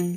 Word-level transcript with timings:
Kann 0.00 0.08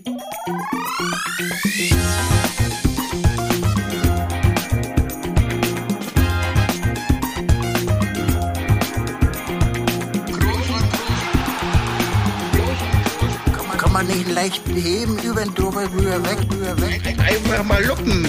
man 13.91 14.07
nicht 14.07 14.31
leicht 14.31 14.65
heben, 14.69 15.19
über 15.19 15.41
den 15.41 15.53
drüber, 15.53 15.81
rüber, 15.91 16.23
weg, 16.23 16.37
rüber, 16.49 16.81
weg. 16.81 17.01
Einfach 17.19 17.63
mal 17.65 17.83
luppen. 17.83 18.25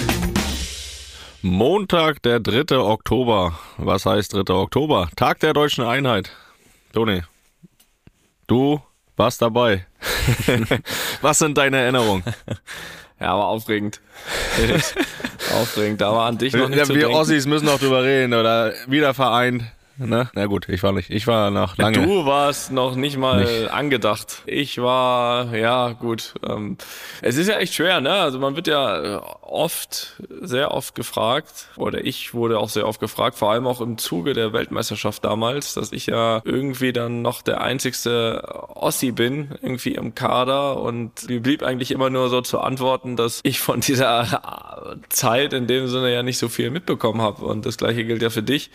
Montag, 1.41 2.21
der 2.23 2.41
3. 2.41 2.77
Oktober. 2.79 3.57
Was 3.77 4.05
heißt 4.05 4.33
3. 4.33 4.53
Oktober? 4.53 5.07
Tag 5.15 5.39
der 5.39 5.53
deutschen 5.53 5.85
Einheit. 5.85 6.31
Toni, 6.91 7.21
du 8.47 8.81
warst 9.15 9.41
dabei. 9.41 9.85
Was 11.21 11.39
sind 11.39 11.57
deine 11.57 11.77
Erinnerungen? 11.77 12.23
Ja, 13.19 13.27
aber 13.27 13.45
aufregend. 13.47 14.01
aufregend. 15.53 16.01
Da 16.01 16.11
war 16.11 16.27
an 16.27 16.37
dich 16.37 16.53
noch 16.53 16.67
nicht 16.67 16.77
Ja, 16.79 16.87
wir 16.87 16.95
denken. 16.95 17.15
Ossis 17.15 17.45
müssen 17.45 17.65
noch 17.65 17.79
drüber 17.79 18.03
reden 18.03 18.33
oder 18.33 18.73
wieder 18.87 19.13
vereint. 19.13 19.63
Ne? 19.97 20.29
Na 20.33 20.45
gut, 20.47 20.67
ich 20.67 20.83
war 20.83 20.91
nicht. 20.91 21.09
Ich 21.09 21.25
war 21.25 21.51
noch 21.51 21.77
lange. 21.77 22.05
Du 22.05 22.25
warst 22.25 22.71
noch 22.71 22.95
nicht 22.95 23.17
mal 23.17 23.43
Nicht. 23.43 23.71
angedacht. 23.71 24.41
Ich 24.45 24.77
war, 24.81 25.55
ja, 25.55 25.93
gut. 25.93 26.33
Ähm, 26.45 26.77
es 27.21 27.37
ist 27.37 27.47
ja 27.47 27.57
echt 27.57 27.73
schwer, 27.73 28.01
ne? 28.01 28.11
Also 28.11 28.39
man 28.39 28.57
wird 28.57 28.67
ja 28.67 29.17
äh, 29.17 29.21
oft, 29.41 30.21
sehr 30.41 30.71
oft 30.71 30.95
gefragt, 30.95 31.69
oder 31.77 32.03
ich 32.03 32.33
wurde 32.33 32.59
auch 32.59 32.67
sehr 32.67 32.87
oft 32.87 32.99
gefragt, 32.99 33.37
vor 33.37 33.51
allem 33.51 33.67
auch 33.67 33.79
im 33.79 33.97
Zuge 33.97 34.33
der 34.33 34.51
Weltmeisterschaft 34.51 35.23
damals, 35.23 35.73
dass 35.75 35.93
ich 35.93 36.07
ja 36.07 36.41
irgendwie 36.43 36.91
dann 36.91 37.21
noch 37.21 37.41
der 37.41 37.61
einzigste 37.61 38.43
Ossi 38.75 39.11
bin, 39.11 39.55
irgendwie 39.61 39.95
im 39.95 40.13
Kader. 40.13 40.81
Und 40.81 41.29
mir 41.29 41.41
blieb 41.41 41.63
eigentlich 41.63 41.91
immer 41.91 42.09
nur 42.09 42.29
so 42.29 42.41
zu 42.41 42.59
antworten, 42.59 43.15
dass 43.15 43.39
ich 43.43 43.59
von 43.59 43.79
dieser 43.79 44.97
Zeit 45.09 45.53
in 45.53 45.67
dem 45.67 45.87
Sinne 45.87 46.13
ja 46.13 46.21
nicht 46.21 46.37
so 46.37 46.49
viel 46.49 46.69
mitbekommen 46.69 47.21
habe. 47.21 47.45
Und 47.45 47.65
das 47.65 47.77
gleiche 47.77 48.03
gilt 48.03 48.21
ja 48.21 48.29
für 48.29 48.43
dich. 48.43 48.71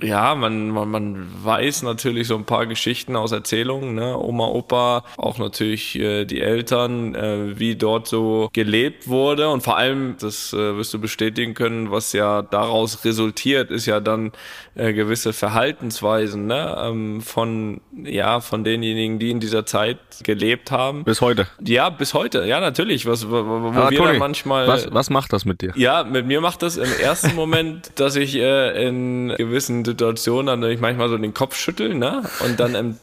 Ja, 0.00 0.34
man, 0.34 0.70
man, 0.70 0.90
man 0.90 1.28
weiß 1.44 1.82
natürlich 1.82 2.28
so 2.28 2.36
ein 2.36 2.44
paar 2.44 2.66
Geschichten 2.66 3.16
aus 3.16 3.32
Erzählungen, 3.32 3.94
ne? 3.94 4.18
Oma, 4.18 4.46
Opa, 4.46 5.04
auch 5.18 5.38
natürlich 5.38 5.98
äh, 5.98 6.24
die 6.24 6.40
Eltern, 6.40 7.14
äh, 7.14 7.58
wie 7.58 7.76
dort 7.76 8.08
so 8.08 8.48
gelebt 8.52 9.08
wurde 9.08 9.50
und 9.50 9.62
vor 9.62 9.76
allem, 9.76 10.16
das 10.18 10.52
äh, 10.54 10.76
wirst 10.76 10.94
du 10.94 10.98
bestätigen 10.98 11.52
können, 11.52 11.90
was 11.90 12.14
ja 12.14 12.40
daraus 12.42 13.04
resultiert, 13.04 13.70
ist 13.70 13.84
ja 13.84 14.00
dann 14.00 14.32
äh, 14.74 14.94
gewisse 14.94 15.32
Verhaltensweisen, 15.34 16.46
ne? 16.46 16.76
Ähm, 16.80 17.20
von, 17.20 17.82
ja, 18.04 18.40
von 18.40 18.64
denjenigen, 18.64 19.18
die 19.18 19.30
in 19.30 19.40
dieser 19.40 19.66
Zeit 19.66 19.98
gelebt 20.22 20.70
haben. 20.70 21.04
Bis 21.04 21.20
heute. 21.20 21.46
Ja, 21.60 21.90
bis 21.90 22.14
heute, 22.14 22.46
ja, 22.46 22.58
natürlich, 22.58 23.04
was, 23.06 23.28
wo, 23.28 23.32
wo 23.32 23.68
Aber 23.68 23.90
wir 23.90 23.98
Toni, 23.98 24.18
manchmal. 24.18 24.66
was, 24.66 24.92
was 24.92 25.10
macht 25.10 25.32
das 25.34 25.44
mit 25.44 25.60
dir? 25.60 25.72
Ja, 25.76 26.04
mit 26.04 26.26
mir 26.26 26.40
macht 26.40 26.62
das 26.62 26.78
im 26.78 26.90
ersten 27.02 27.34
Moment, 27.36 27.92
dass 27.96 28.16
ich 28.16 28.34
äh, 28.36 28.86
in 28.86 29.34
gewissen 29.36 29.73
Situationen 29.82 30.60
dann 30.60 30.70
ich 30.70 30.80
manchmal 30.80 31.08
so 31.08 31.16
den 31.16 31.32
Kopf 31.32 31.56
schüttel, 31.56 31.94
ne? 31.94 32.22
Und 32.40 32.60
dann 32.60 32.74
im, 32.74 32.98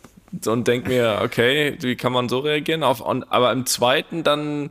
und 0.46 0.68
denk 0.68 0.88
mir, 0.88 1.22
okay, 1.24 1.76
wie 1.82 1.96
kann 1.96 2.14
man 2.14 2.30
so 2.30 2.40
reagieren? 2.40 2.84
Auf, 2.84 3.02
und, 3.02 3.32
aber 3.32 3.52
im 3.52 3.66
zweiten 3.66 4.24
dann 4.24 4.70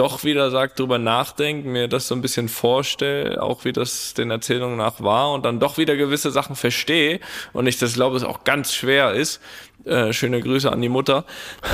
doch 0.00 0.24
wieder 0.24 0.50
sagt, 0.50 0.78
drüber 0.78 0.98
nachdenken, 0.98 1.72
mir 1.72 1.86
das 1.86 2.08
so 2.08 2.14
ein 2.14 2.22
bisschen 2.22 2.48
vorstelle, 2.48 3.42
auch 3.42 3.64
wie 3.64 3.72
das 3.72 4.14
den 4.14 4.30
Erzählungen 4.30 4.78
nach 4.78 5.02
war 5.02 5.32
und 5.32 5.44
dann 5.44 5.60
doch 5.60 5.76
wieder 5.76 5.94
gewisse 5.96 6.30
Sachen 6.30 6.56
verstehe 6.56 7.20
und 7.52 7.66
ich 7.66 7.78
das 7.78 7.94
glaube, 7.94 8.16
es 8.16 8.24
auch 8.24 8.44
ganz 8.44 8.72
schwer 8.72 9.12
ist, 9.12 9.42
äh, 9.84 10.12
schöne 10.12 10.40
Grüße 10.40 10.70
an 10.70 10.80
die 10.80 10.88
Mutter, 10.88 11.24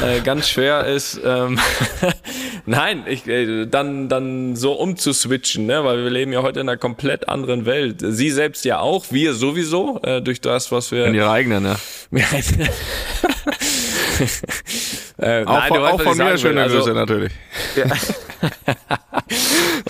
äh, 0.03 0.21
ganz 0.21 0.49
schwer 0.49 0.87
ist, 0.87 1.21
ähm, 1.25 1.59
nein, 2.67 3.05
ich, 3.07 3.27
äh, 3.27 3.67
dann, 3.67 4.09
dann 4.09 4.57
so 4.57 4.73
umzuswitchen, 4.73 5.67
ne? 5.67 5.85
weil 5.85 6.03
wir 6.03 6.11
leben 6.11 6.33
ja 6.33 6.43
heute 6.43 6.61
in 6.61 6.69
einer 6.69 6.79
komplett 6.79 7.29
anderen 7.29 7.67
Welt. 7.67 7.97
Sie 8.01 8.31
selbst 8.31 8.65
ja 8.65 8.79
auch, 8.81 9.07
wir 9.11 9.35
sowieso, 9.35 10.01
äh, 10.03 10.23
durch 10.23 10.41
das, 10.41 10.73
was 10.73 10.92
wir... 10.92 11.07
In 11.07 11.14
ihre 11.14 11.30
eigene, 11.30 11.61
ne? 11.61 11.77
äh, 15.19 15.45
Auch, 15.45 15.53
nein, 15.53 15.69
von, 15.69 15.83
weißt, 15.83 15.95
auch 15.95 16.03
von 16.03 16.19
mir 16.19 16.39
schöne. 16.39 16.63
Also- 16.63 16.79
Grüße 16.79 16.92
natürlich. 16.95 17.33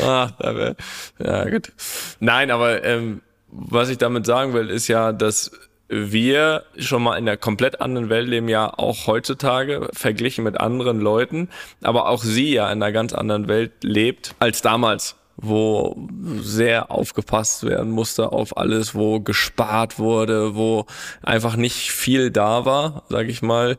Ah, 0.00 0.30
da 0.38 0.54
wär, 0.54 0.76
ja, 1.18 1.48
gut. 1.48 1.72
Nein, 2.20 2.50
aber 2.50 2.84
ähm, 2.84 3.22
was 3.48 3.88
ich 3.88 3.98
damit 3.98 4.26
sagen 4.26 4.52
will, 4.52 4.70
ist 4.70 4.88
ja, 4.88 5.12
dass 5.12 5.50
wir 5.88 6.64
schon 6.78 7.02
mal 7.02 7.16
in 7.16 7.28
einer 7.28 7.36
komplett 7.36 7.80
anderen 7.80 8.08
Welt 8.08 8.28
leben, 8.28 8.48
ja 8.48 8.72
auch 8.76 9.06
heutzutage, 9.06 9.88
verglichen 9.92 10.44
mit 10.44 10.60
anderen 10.60 11.00
Leuten, 11.00 11.48
aber 11.82 12.08
auch 12.08 12.22
sie 12.22 12.52
ja 12.52 12.70
in 12.70 12.82
einer 12.82 12.92
ganz 12.92 13.12
anderen 13.12 13.48
Welt 13.48 13.72
lebt 13.82 14.34
als 14.38 14.62
damals 14.62 15.16
wo 15.36 16.08
sehr 16.40 16.90
aufgepasst 16.90 17.64
werden 17.64 17.90
musste 17.90 18.32
auf 18.32 18.56
alles, 18.56 18.94
wo 18.94 19.20
gespart 19.20 19.98
wurde, 19.98 20.54
wo 20.54 20.86
einfach 21.22 21.56
nicht 21.56 21.92
viel 21.92 22.30
da 22.30 22.64
war, 22.64 23.04
sag 23.10 23.28
ich 23.28 23.42
mal. 23.42 23.76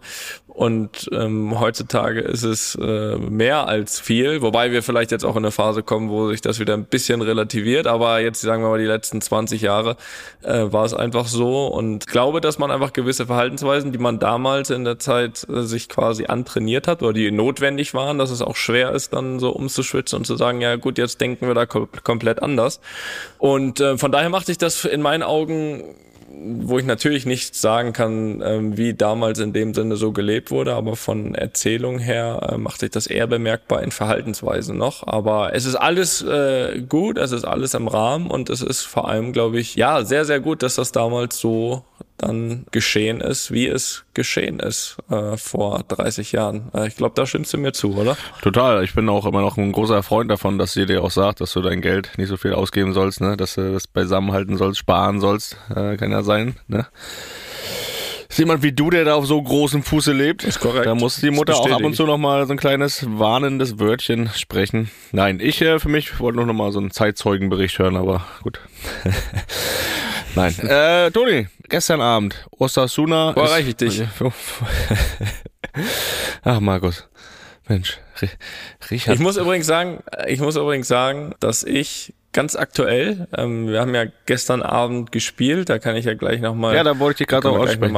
Und 0.57 1.07
ähm, 1.11 1.59
heutzutage 1.59 2.19
ist 2.19 2.41
es 2.41 2.73
äh, 2.81 3.15
mehr 3.17 3.67
als 3.67 3.99
viel, 3.99 4.41
wobei 4.41 4.71
wir 4.71 4.81
vielleicht 4.81 5.11
jetzt 5.11 5.23
auch 5.23 5.35
in 5.35 5.45
eine 5.45 5.51
Phase 5.51 5.83
kommen, 5.83 6.09
wo 6.09 6.31
sich 6.31 6.41
das 6.41 6.59
wieder 6.59 6.73
ein 6.73 6.85
bisschen 6.85 7.21
relativiert. 7.21 7.85
Aber 7.85 8.21
jetzt 8.21 8.41
sagen 8.41 8.63
wir 8.63 8.69
mal, 8.69 8.79
die 8.79 8.85
letzten 8.85 9.21
20 9.21 9.61
Jahre 9.61 9.97
äh, 10.41 10.63
war 10.71 10.83
es 10.83 10.95
einfach 10.95 11.27
so. 11.27 11.67
Und 11.67 12.07
glaube, 12.07 12.41
dass 12.41 12.57
man 12.57 12.71
einfach 12.71 12.91
gewisse 12.91 13.27
Verhaltensweisen, 13.27 13.91
die 13.91 13.99
man 13.99 14.17
damals 14.17 14.71
in 14.71 14.83
der 14.83 14.97
Zeit 14.97 15.45
äh, 15.47 15.61
sich 15.61 15.89
quasi 15.89 16.25
antrainiert 16.25 16.87
hat 16.87 17.03
oder 17.03 17.13
die 17.13 17.29
notwendig 17.29 17.93
waren, 17.93 18.17
dass 18.17 18.31
es 18.31 18.41
auch 18.41 18.55
schwer 18.55 18.93
ist, 18.93 19.13
dann 19.13 19.39
so 19.39 19.51
umzuschwitzen 19.51 20.17
und 20.17 20.25
zu 20.25 20.37
sagen, 20.37 20.61
ja 20.61 20.75
gut, 20.75 20.97
jetzt 20.97 21.21
denken 21.21 21.45
wir 21.45 21.53
da 21.53 21.67
kom 21.67 21.87
komplett 22.03 22.41
anders. 22.41 22.81
Und 23.37 23.79
äh, 23.79 23.99
von 23.99 24.11
daher 24.11 24.29
macht 24.29 24.47
sich 24.47 24.57
das 24.57 24.85
in 24.85 25.03
meinen 25.03 25.21
Augen 25.21 25.83
wo 26.29 26.77
ich 26.77 26.85
natürlich 26.85 27.25
nicht 27.25 27.55
sagen 27.55 27.93
kann, 27.93 28.41
ähm, 28.43 28.77
wie 28.77 28.93
damals 28.93 29.39
in 29.39 29.53
dem 29.53 29.73
Sinne 29.73 29.95
so 29.95 30.11
gelebt 30.11 30.51
wurde, 30.51 30.73
aber 30.73 30.95
von 30.95 31.35
Erzählung 31.35 31.99
her 31.99 32.49
äh, 32.51 32.57
macht 32.57 32.81
sich 32.81 32.91
das 32.91 33.07
eher 33.07 33.27
bemerkbar 33.27 33.81
in 33.81 33.91
Verhaltensweisen 33.91 34.77
noch. 34.77 35.07
Aber 35.07 35.53
es 35.55 35.65
ist 35.65 35.75
alles 35.75 36.21
äh, 36.21 36.81
gut, 36.87 37.17
es 37.17 37.31
ist 37.31 37.45
alles 37.45 37.73
im 37.73 37.87
Rahmen 37.87 38.29
und 38.29 38.49
es 38.49 38.61
ist 38.61 38.83
vor 38.83 39.07
allem, 39.07 39.31
glaube 39.31 39.59
ich, 39.59 39.75
ja, 39.75 40.03
sehr, 40.03 40.25
sehr 40.25 40.39
gut, 40.39 40.63
dass 40.63 40.75
das 40.75 40.91
damals 40.91 41.39
so 41.39 41.83
dann 42.17 42.65
geschehen 42.71 43.21
ist, 43.21 43.51
wie 43.51 43.67
es 43.67 44.05
geschehen 44.13 44.59
ist 44.59 44.97
äh, 45.09 45.37
vor 45.37 45.83
30 45.87 46.31
Jahren. 46.31 46.71
Äh, 46.73 46.87
ich 46.87 46.95
glaube, 46.95 47.13
da 47.15 47.25
stimmst 47.25 47.53
du 47.53 47.57
mir 47.57 47.73
zu, 47.73 47.95
oder? 47.95 48.17
Total. 48.41 48.83
Ich 48.83 48.93
bin 48.93 49.07
auch 49.09 49.25
immer 49.25 49.41
noch 49.41 49.57
ein 49.57 49.71
großer 49.71 50.01
Freund 50.03 50.31
davon, 50.31 50.57
dass 50.57 50.73
sie 50.73 50.85
dir 50.85 51.03
auch 51.03 51.11
sagt, 51.11 51.41
dass 51.41 51.53
du 51.53 51.61
dein 51.61 51.81
Geld 51.81 52.11
nicht 52.17 52.29
so 52.29 52.37
viel 52.37 52.53
ausgeben 52.53 52.93
sollst, 52.93 53.21
ne? 53.21 53.37
dass 53.37 53.55
du 53.55 53.71
das 53.71 53.87
beisammenhalten 53.87 54.57
sollst, 54.57 54.79
sparen 54.79 55.19
sollst. 55.19 55.57
Äh, 55.69 55.97
kann 55.97 56.11
ja 56.11 56.23
sein. 56.23 56.55
Ne? 56.67 56.87
Ist 58.29 58.39
jemand 58.39 58.61
wie 58.61 58.73
du, 58.73 58.89
der 58.89 59.05
da 59.05 59.15
auf 59.15 59.25
so 59.25 59.41
großem 59.41 59.83
Fuße 59.83 60.11
lebt. 60.11 60.43
Ist 60.43 60.59
korrekt. 60.59 60.85
Da 60.85 60.95
muss 60.95 61.17
die 61.17 61.31
Mutter 61.31 61.55
auch 61.55 61.71
ab 61.71 61.83
und 61.83 61.95
zu 61.95 62.05
nochmal 62.05 62.45
so 62.45 62.53
ein 62.53 62.57
kleines 62.57 63.05
warnendes 63.07 63.79
Wörtchen 63.79 64.29
sprechen. 64.35 64.91
Nein, 65.11 65.39
ich 65.41 65.61
äh, 65.61 65.79
für 65.79 65.89
mich 65.89 66.19
wollte 66.19 66.37
nur 66.37 66.45
nochmal 66.45 66.71
so 66.71 66.79
einen 66.79 66.91
Zeitzeugenbericht 66.91 67.79
hören, 67.79 67.95
aber 67.95 68.25
gut. 68.43 68.59
Nein. 70.37 70.55
Äh, 70.59 71.11
Toni, 71.11 71.47
gestern 71.67 71.99
Abend, 72.01 72.35
Osasuna. 72.51 73.35
Wo 73.35 73.41
erreiche 73.41 73.69
ich 73.69 73.75
dich? 73.75 74.03
Ach, 76.43 76.59
Markus. 76.59 77.07
Mensch, 77.67 77.97
Ri- 78.19 78.29
Richard. 78.91 79.15
Ich 79.15 79.19
muss 79.21 79.35
übrigens 79.37 79.67
sagen, 79.67 80.01
ich 80.27 80.39
muss 80.39 80.55
übrigens 80.55 80.87
sagen, 80.87 81.33
dass 81.39 81.63
ich 81.63 82.13
ganz 82.37 82.55
aktuell, 82.55 83.27
ähm, 83.35 83.67
wir 83.67 83.81
haben 83.81 83.95
ja 83.95 84.03
gestern 84.27 84.61
Abend 84.61 85.11
gespielt, 85.11 85.69
da 85.69 85.79
kann 85.79 85.95
ich 85.95 86.05
ja 86.05 86.13
gleich 86.13 86.39
nochmal. 86.39 86.75
ja, 86.75 86.83
da 86.83 86.99
wollte 86.99 87.23
ich 87.23 87.27
dich 87.27 87.27
gerade 87.29 87.49
auch 87.49 87.57
aussprechen. 87.57 87.97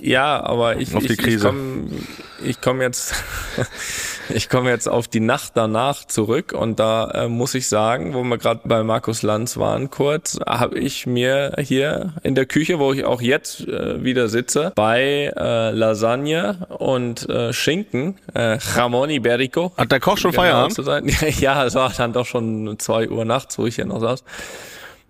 ja, 0.00 0.42
aber 0.42 0.78
ich, 0.80 0.92
Auf 0.96 1.04
ich, 1.04 1.24
ich 1.24 1.40
komme 1.40 1.84
ich 2.44 2.60
komm 2.60 2.80
jetzt, 2.80 3.14
ich 4.34 4.48
komme 4.48 4.70
jetzt 4.70 4.88
auf 4.88 5.08
die 5.08 5.20
Nacht 5.20 5.52
danach 5.54 6.04
zurück 6.04 6.52
und 6.52 6.78
da 6.78 7.10
äh, 7.10 7.28
muss 7.28 7.54
ich 7.54 7.68
sagen, 7.68 8.14
wo 8.14 8.22
wir 8.22 8.38
gerade 8.38 8.60
bei 8.64 8.82
Markus 8.82 9.22
Lanz 9.22 9.56
waren 9.56 9.90
kurz, 9.90 10.38
habe 10.46 10.78
ich 10.78 11.06
mir 11.06 11.54
hier 11.58 12.14
in 12.22 12.34
der 12.34 12.46
Küche, 12.46 12.78
wo 12.78 12.92
ich 12.92 13.04
auch 13.04 13.20
jetzt 13.20 13.66
äh, 13.68 14.02
wieder 14.02 14.28
sitze, 14.28 14.72
bei 14.74 15.32
äh, 15.36 15.70
Lasagne 15.70 16.66
und 16.68 17.28
äh, 17.28 17.52
Schinken, 17.52 18.18
äh, 18.34 18.58
Jamon 18.76 19.10
Iberico, 19.10 19.72
Hat 19.76 19.92
der 19.92 20.00
Koch 20.00 20.18
schon 20.18 20.32
genau 20.32 20.42
Feierabend? 20.42 20.74
zu 20.74 20.82
sein. 20.82 21.10
Ja, 21.42 21.64
es 21.64 21.74
war 21.74 21.92
dann 21.96 22.12
doch 22.12 22.26
schon 22.26 22.78
zwei 22.78 23.08
Uhr 23.08 23.24
nachts, 23.24 23.51
wo 23.58 23.66
ich 23.66 23.76
hier 23.76 23.86
noch 23.86 24.00
saß. 24.00 24.24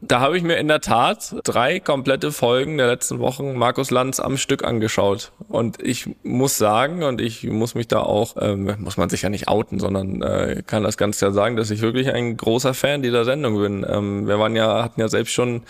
Da 0.05 0.19
habe 0.19 0.37
ich 0.37 0.43
mir 0.43 0.57
in 0.57 0.67
der 0.67 0.81
Tat 0.81 1.33
drei 1.45 1.79
komplette 1.79 2.33
Folgen 2.33 2.77
der 2.77 2.89
letzten 2.89 3.21
Wochen 3.21 3.55
Markus 3.55 3.93
Lanz 3.93 4.19
am 4.19 4.37
Stück 4.37 4.65
angeschaut. 4.65 5.31
Und 5.49 5.81
ich 5.81 6.11
muss 6.25 6.59
sagen, 6.59 7.05
und 7.05 7.21
ich 7.21 7.45
muss 7.45 7.77
mich 7.77 7.87
da 7.87 8.01
auch, 8.01 8.35
ähm, 8.41 8.75
muss 8.81 8.97
man 8.97 9.09
sich 9.09 9.23
ja 9.23 9.29
nicht 9.29 9.47
outen, 9.47 9.79
sondern 9.79 10.21
äh, 10.21 10.65
kann 10.67 10.83
das 10.83 10.97
ganz 10.97 11.19
klar 11.19 11.31
sagen, 11.31 11.55
dass 11.55 11.71
ich 11.71 11.83
wirklich 11.83 12.13
ein 12.13 12.37
großer 12.37 12.75
Fan 12.75 13.03
dieser 13.03 13.25
Sendung 13.25 13.61
bin. 13.61 13.87
Ähm, 13.89 14.27
wir 14.27 14.41
waren 14.41 14.57
ja, 14.57 14.83
hatten 14.83 15.01
ja 15.01 15.07
selbst 15.07 15.35
schon 15.35 15.63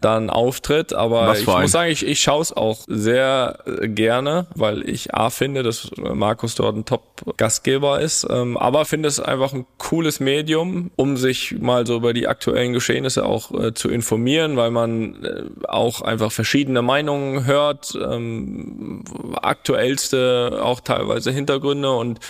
dann 0.00 0.30
auftritt. 0.30 0.92
Aber 0.92 1.36
ich 1.36 1.46
muss 1.46 1.72
sagen, 1.72 1.90
ich, 1.90 2.06
ich 2.06 2.20
schaue 2.20 2.42
es 2.42 2.52
auch 2.52 2.80
sehr 2.86 3.58
äh, 3.66 3.88
gerne, 3.88 4.46
weil 4.54 4.88
ich 4.88 5.14
A 5.14 5.30
finde, 5.30 5.62
dass 5.62 5.90
Markus 5.96 6.54
dort 6.54 6.76
ein 6.76 6.84
Top-Gastgeber 6.84 8.00
ist, 8.00 8.26
ähm, 8.30 8.56
aber 8.56 8.84
finde 8.84 9.08
es 9.08 9.20
einfach 9.20 9.52
ein 9.52 9.66
cooles 9.78 10.20
Medium, 10.20 10.90
um 10.96 11.16
sich 11.16 11.58
mal 11.58 11.86
so 11.86 11.96
über 11.96 12.12
die 12.12 12.28
aktuellen 12.28 12.72
Geschehnisse 12.72 13.24
auch 13.24 13.52
äh, 13.52 13.74
zu 13.74 13.88
informieren, 13.88 14.56
weil 14.56 14.70
man 14.70 15.24
äh, 15.24 15.42
auch 15.68 16.02
einfach 16.02 16.32
verschiedene 16.32 16.82
Meinungen 16.82 17.44
hört, 17.46 17.96
ähm, 18.00 19.04
aktuellste 19.42 20.60
auch 20.62 20.80
teilweise 20.80 21.30
Hintergründe 21.30 21.90
und 21.90 22.20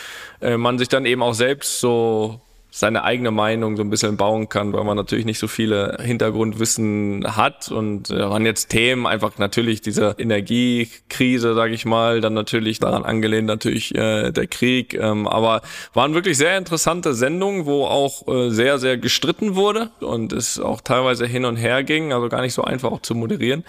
äh, 0.41 0.57
man 0.57 0.79
sich 0.79 0.89
dann 0.89 1.05
eben 1.05 1.23
auch 1.23 1.35
selbst 1.35 1.81
so 1.81 2.41
seine 2.71 3.03
eigene 3.03 3.31
Meinung 3.31 3.77
so 3.77 3.83
ein 3.83 3.91
bisschen 3.91 4.17
bauen 4.17 4.49
kann, 4.49 4.73
weil 4.73 4.85
man 4.85 4.97
natürlich 4.97 5.25
nicht 5.25 5.39
so 5.39 5.49
viele 5.49 5.99
Hintergrundwissen 6.03 7.25
hat 7.37 7.71
und 7.71 8.11
äh, 8.11 8.19
waren 8.21 8.45
jetzt 8.45 8.69
Themen 8.69 9.07
einfach 9.07 9.39
natürlich 9.39 9.81
diese 9.81 10.15
Energiekrise, 10.19 11.55
sage 11.55 11.73
ich 11.73 11.87
mal, 11.87 12.21
dann 12.21 12.35
natürlich 12.35 12.79
daran 12.79 13.05
angelehnt 13.05 13.47
natürlich 13.47 13.95
äh, 13.95 14.31
der 14.33 14.47
Krieg, 14.47 14.95
ähm, 14.95 15.27
aber 15.27 15.63
waren 15.95 16.13
wirklich 16.13 16.37
sehr 16.37 16.59
interessante 16.59 17.15
Sendungen, 17.15 17.65
wo 17.65 17.87
auch 17.87 18.29
äh, 18.29 18.51
sehr 18.51 18.79
sehr 18.79 18.99
gestritten 18.99 19.55
wurde 19.55 19.91
und 20.01 20.33
es 20.35 20.61
auch 20.61 20.83
teilweise 20.83 21.27
hin 21.27 21.47
und 21.47 21.57
her 21.57 21.83
ging, 21.83 22.13
also 22.13 22.29
gar 22.29 22.43
nicht 22.43 22.55
so 22.55 22.63
einfach 22.63 22.93
auch 22.93 23.03
zu 23.03 23.15
moderieren. 23.15 23.65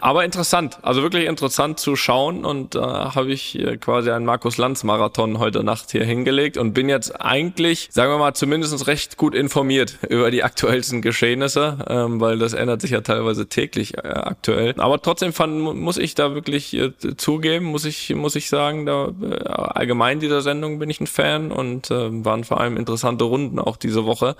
Aber 0.00 0.24
interessant, 0.24 0.78
also 0.82 1.02
wirklich 1.02 1.26
interessant 1.26 1.78
zu 1.78 1.94
schauen 1.94 2.44
und 2.44 2.74
da 2.74 3.08
äh, 3.08 3.14
habe 3.14 3.32
ich 3.32 3.58
äh, 3.58 3.76
quasi 3.76 4.10
einen 4.10 4.24
Markus 4.24 4.56
Lanz 4.56 4.82
Marathon 4.82 5.38
heute 5.38 5.62
Nacht 5.62 5.90
hier 5.90 6.04
hingelegt 6.04 6.56
und 6.56 6.72
bin 6.72 6.88
jetzt 6.88 7.20
eigentlich, 7.20 7.88
sagen 7.90 8.10
wir 8.10 8.18
mal, 8.18 8.34
zumindest 8.34 8.86
recht 8.86 9.16
gut 9.18 9.34
informiert 9.34 9.98
über 10.08 10.30
die 10.30 10.42
aktuellsten 10.42 11.02
Geschehnisse, 11.02 11.78
ähm, 11.88 12.20
weil 12.20 12.38
das 12.38 12.54
ändert 12.54 12.80
sich 12.80 12.92
ja 12.92 13.02
teilweise 13.02 13.48
täglich 13.48 13.98
äh, 13.98 14.08
aktuell. 14.08 14.74
Aber 14.78 15.02
trotzdem 15.02 15.32
fand, 15.32 15.60
muss 15.60 15.98
ich 15.98 16.14
da 16.14 16.34
wirklich 16.34 16.74
äh, 16.74 16.92
zugeben, 17.16 17.66
muss 17.66 17.84
ich, 17.84 18.14
muss 18.14 18.36
ich 18.36 18.48
sagen, 18.48 18.86
da 18.86 19.12
äh, 19.22 19.44
allgemein 19.44 20.20
dieser 20.20 20.40
Sendung 20.40 20.78
bin 20.78 20.88
ich 20.88 21.00
ein 21.00 21.06
Fan 21.06 21.52
und 21.52 21.90
äh, 21.90 22.24
waren 22.24 22.44
vor 22.44 22.60
allem 22.60 22.76
interessante 22.76 23.24
Runden 23.24 23.58
auch 23.58 23.76
diese 23.76 24.06
Woche 24.06 24.36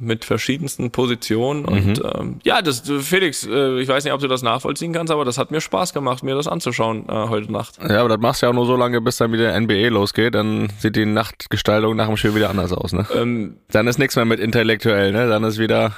mit 0.00 0.24
verschiedensten 0.24 0.90
Positionen. 0.90 1.64
Und 1.64 2.02
ähm, 2.04 2.40
ja, 2.44 2.62
das 2.62 2.82
Felix, 3.00 3.46
äh, 3.46 3.80
ich 3.80 3.88
weiß 3.88 4.04
nicht, 4.04 4.12
ob 4.12 4.20
du 4.20 4.28
das 4.28 4.42
nachvollziehen 4.42 4.92
kannst, 4.92 5.12
aber 5.12 5.24
das 5.24 5.38
hat 5.38 5.50
mir 5.50 5.60
Spaß 5.60 5.92
gemacht, 5.92 6.22
mir 6.22 6.34
das 6.34 6.46
anzuschauen 6.46 7.08
äh, 7.08 7.28
heute 7.28 7.50
Nacht. 7.52 7.78
Ja, 7.78 8.00
aber 8.00 8.10
das 8.10 8.18
machst 8.18 8.42
du 8.42 8.46
ja 8.46 8.50
auch 8.50 8.54
nur 8.54 8.66
so 8.66 8.76
lange, 8.76 9.00
bis 9.00 9.16
dann 9.16 9.32
wieder 9.32 9.58
NBA 9.58 9.88
losgeht. 9.88 10.34
Dann 10.34 10.68
sieht 10.78 10.96
die 10.96 11.06
Nachtgestaltung 11.06 11.96
nach 11.96 12.06
dem 12.06 12.16
Spiel 12.16 12.34
wieder 12.34 12.50
anders 12.50 12.72
aus, 12.72 12.92
ne? 12.92 13.06
Ähm, 13.14 13.56
Dann 13.70 13.86
ist 13.86 13.98
nichts 13.98 14.16
mehr 14.16 14.24
mit 14.24 14.40
intellektuell, 14.40 15.12
ne? 15.12 15.28
Dann 15.28 15.44
ist 15.44 15.58
wieder 15.58 15.92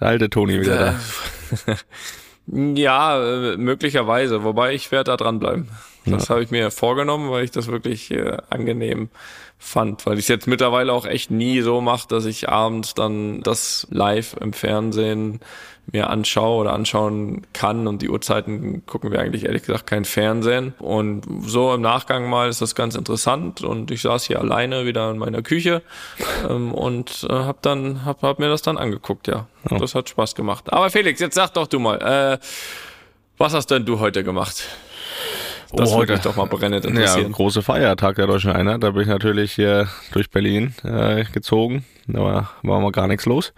der 0.00 0.08
alte 0.08 0.30
Toni 0.30 0.60
wieder 0.60 0.94
da. 1.66 1.76
ja, 2.74 3.52
äh, 3.52 3.56
möglicherweise, 3.56 4.44
wobei 4.44 4.74
ich 4.74 4.90
werde 4.92 5.10
da 5.10 5.16
dranbleiben. 5.16 5.68
Das 6.06 6.30
habe 6.30 6.42
ich 6.42 6.50
mir 6.52 6.70
vorgenommen, 6.70 7.30
weil 7.30 7.44
ich 7.44 7.50
das 7.50 7.66
wirklich 7.66 8.12
äh, 8.12 8.36
angenehm 8.48 9.08
fand, 9.58 10.06
weil 10.06 10.14
ich 10.14 10.26
es 10.26 10.28
jetzt 10.28 10.46
mittlerweile 10.46 10.92
auch 10.92 11.06
echt 11.06 11.30
nie 11.30 11.60
so 11.60 11.80
mache, 11.80 12.06
dass 12.08 12.24
ich 12.24 12.48
abends 12.48 12.94
dann 12.94 13.40
das 13.42 13.86
live 13.90 14.36
im 14.40 14.52
Fernsehen 14.52 15.40
mir 15.92 16.10
anschaue 16.10 16.60
oder 16.60 16.72
anschauen 16.72 17.46
kann 17.52 17.86
und 17.86 18.02
die 18.02 18.08
Uhrzeiten 18.08 18.84
gucken 18.86 19.12
wir 19.12 19.20
eigentlich 19.20 19.44
ehrlich 19.44 19.62
gesagt 19.62 19.86
kein 19.86 20.04
Fernsehen 20.04 20.74
und 20.78 21.26
so 21.42 21.72
im 21.74 21.80
Nachgang 21.80 22.28
mal 22.28 22.48
ist 22.48 22.60
das 22.60 22.74
ganz 22.74 22.96
interessant 22.96 23.62
und 23.62 23.90
ich 23.90 24.02
saß 24.02 24.24
hier 24.24 24.40
alleine 24.40 24.84
wieder 24.84 25.10
in 25.10 25.18
meiner 25.18 25.42
Küche 25.42 25.82
ähm, 26.48 26.72
und 26.72 27.26
äh, 27.30 27.32
habe 27.32 27.58
dann 27.62 28.04
hab, 28.04 28.22
hab 28.22 28.38
mir 28.38 28.48
das 28.48 28.62
dann 28.62 28.78
angeguckt, 28.78 29.28
ja. 29.28 29.46
Ja. 29.70 29.78
Das 29.78 29.94
hat 29.94 30.08
Spaß 30.08 30.34
gemacht. 30.34 30.72
Aber 30.72 30.90
Felix, 30.90 31.18
jetzt 31.20 31.34
sag 31.34 31.50
doch 31.54 31.66
du 31.66 31.78
mal, 31.78 32.00
äh, 32.00 32.38
was 33.38 33.52
hast 33.52 33.70
denn 33.70 33.84
du 33.84 34.00
heute 34.00 34.22
gemacht? 34.24 34.64
Das 35.72 35.90
Oh, 35.92 35.98
würde 35.98 36.12
mich 36.12 36.20
heute. 36.20 36.28
doch 36.28 36.36
mal 36.36 36.46
brennend 36.46 36.84
Ja, 36.84 36.90
interessieren. 36.90 37.32
große 37.32 37.62
Feiertag 37.62 38.16
der 38.16 38.26
Deutschen 38.26 38.52
Einheit. 38.52 38.82
Da 38.82 38.90
bin 38.90 39.02
ich 39.02 39.08
natürlich 39.08 39.52
hier 39.52 39.88
durch 40.12 40.30
Berlin 40.30 40.74
äh, 40.84 41.24
gezogen. 41.24 41.84
Da 42.06 42.20
war, 42.20 42.50
war 42.62 42.80
mal 42.80 42.92
gar 42.92 43.08
nichts 43.08 43.26
los. 43.26 43.52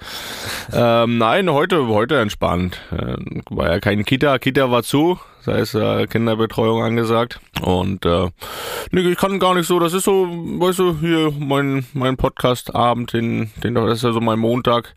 ähm, 0.73 1.19
nein, 1.19 1.51
heute, 1.51 1.87
heute 1.89 2.19
entspannt. 2.19 2.81
Äh, 2.91 3.17
war 3.51 3.71
ja 3.71 3.79
kein 3.79 4.05
Kita. 4.05 4.39
Kita 4.39 4.71
war 4.71 4.83
zu. 4.83 5.19
Das 5.45 5.55
heißt, 5.55 5.75
äh, 5.75 6.07
Kinderbetreuung 6.07 6.83
angesagt. 6.83 7.41
Und 7.63 8.05
äh, 8.07 8.31
nee, 8.91 9.01
ich 9.01 9.19
kann 9.19 9.39
gar 9.39 9.55
nicht 9.55 9.67
so, 9.67 9.79
das 9.79 9.93
ist 9.93 10.05
so, 10.05 10.27
weißt 10.29 10.79
du, 10.79 10.97
hier 11.01 11.33
mein, 11.39 11.85
mein 11.93 12.17
Podcast-Abend, 12.17 13.13
den, 13.13 13.51
den, 13.63 13.75
das 13.75 13.99
ist 13.99 14.05
ja 14.05 14.13
so 14.13 14.21
mein 14.21 14.39
Montag. 14.39 14.95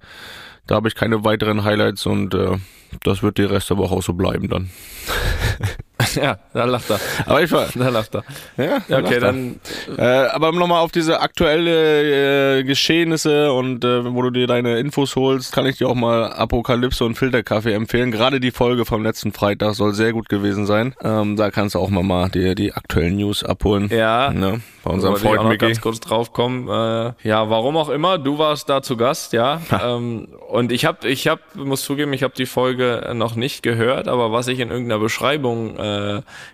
Da 0.67 0.75
habe 0.75 0.87
ich 0.87 0.95
keine 0.95 1.23
weiteren 1.25 1.63
Highlights 1.65 2.05
und 2.05 2.33
äh, 2.33 2.57
das 3.03 3.21
wird 3.23 3.37
die 3.37 3.43
Rest 3.43 3.69
der 3.69 3.77
Woche 3.77 3.95
auch 3.95 4.03
so 4.03 4.13
bleiben 4.13 4.47
dann. 4.47 4.69
ja, 6.15 6.37
da 6.53 6.65
lacht 6.65 6.89
er. 6.89 6.99
Aber 7.25 7.41
ich 7.41 7.51
war, 7.51 7.67
Da 7.73 7.89
lacht 7.89 8.15
er. 8.15 8.23
ja, 8.57 8.77
Ja, 8.87 8.99
okay, 8.99 9.19
dann 9.19 9.59
Äh, 9.97 10.03
aber 10.03 10.49
um 10.49 10.57
nochmal 10.57 10.81
auf 10.81 10.91
diese 10.91 11.21
aktuelle 11.21 12.59
äh, 12.59 12.63
Geschehnisse 12.63 13.51
und 13.53 13.83
äh, 13.83 14.13
wo 14.13 14.21
du 14.21 14.29
dir 14.31 14.47
deine 14.47 14.79
Infos 14.79 15.15
holst, 15.15 15.53
kann 15.53 15.65
ich 15.65 15.77
dir 15.77 15.87
auch 15.87 15.95
mal 15.95 16.31
Apokalypse 16.33 17.03
und 17.05 17.15
Filterkaffee 17.15 17.73
empfehlen. 17.73 18.11
Gerade 18.11 18.39
die 18.39 18.51
Folge 18.51 18.85
vom 18.85 19.03
letzten 19.03 19.31
Freitag 19.31 19.75
soll 19.75 19.93
sehr 19.93 20.13
gut 20.13 20.29
gewesen 20.29 20.65
sein. 20.65 20.95
Ähm, 21.03 21.35
da 21.35 21.51
kannst 21.51 21.75
du 21.75 21.79
auch 21.79 21.89
mal, 21.89 22.03
mal 22.03 22.29
dir 22.29 22.55
die 22.55 22.73
aktuellen 22.73 23.17
News 23.17 23.43
abholen. 23.43 23.89
Ja. 23.91 24.31
Ne? 24.31 24.61
Bei 24.83 24.91
unserem 24.91 25.13
wollte 25.13 25.25
ich 25.25 25.29
auch 25.29 25.35
Freund 25.35 25.43
noch 25.43 25.49
Micky. 25.51 25.65
ganz 25.65 25.81
kurz 25.81 25.99
drauf 25.99 26.33
kommen. 26.33 26.67
Äh, 26.67 27.27
ja, 27.27 27.49
warum 27.49 27.77
auch 27.77 27.89
immer, 27.89 28.17
du 28.17 28.37
warst 28.39 28.69
da 28.69 28.81
zu 28.81 28.97
Gast, 28.97 29.33
ja. 29.33 29.61
ähm, 29.83 30.27
und 30.49 30.71
ich 30.71 30.85
habe, 30.85 31.07
ich 31.07 31.27
habe, 31.27 31.41
muss 31.55 31.83
zugeben, 31.83 32.13
ich 32.13 32.23
habe 32.23 32.33
die 32.35 32.45
Folge 32.45 33.11
noch 33.13 33.35
nicht 33.35 33.61
gehört, 33.63 34.07
aber 34.07 34.31
was 34.31 34.47
ich 34.47 34.59
in 34.59 34.69
irgendeiner 34.69 34.99
Beschreibung 34.99 35.77
äh, 35.77 35.81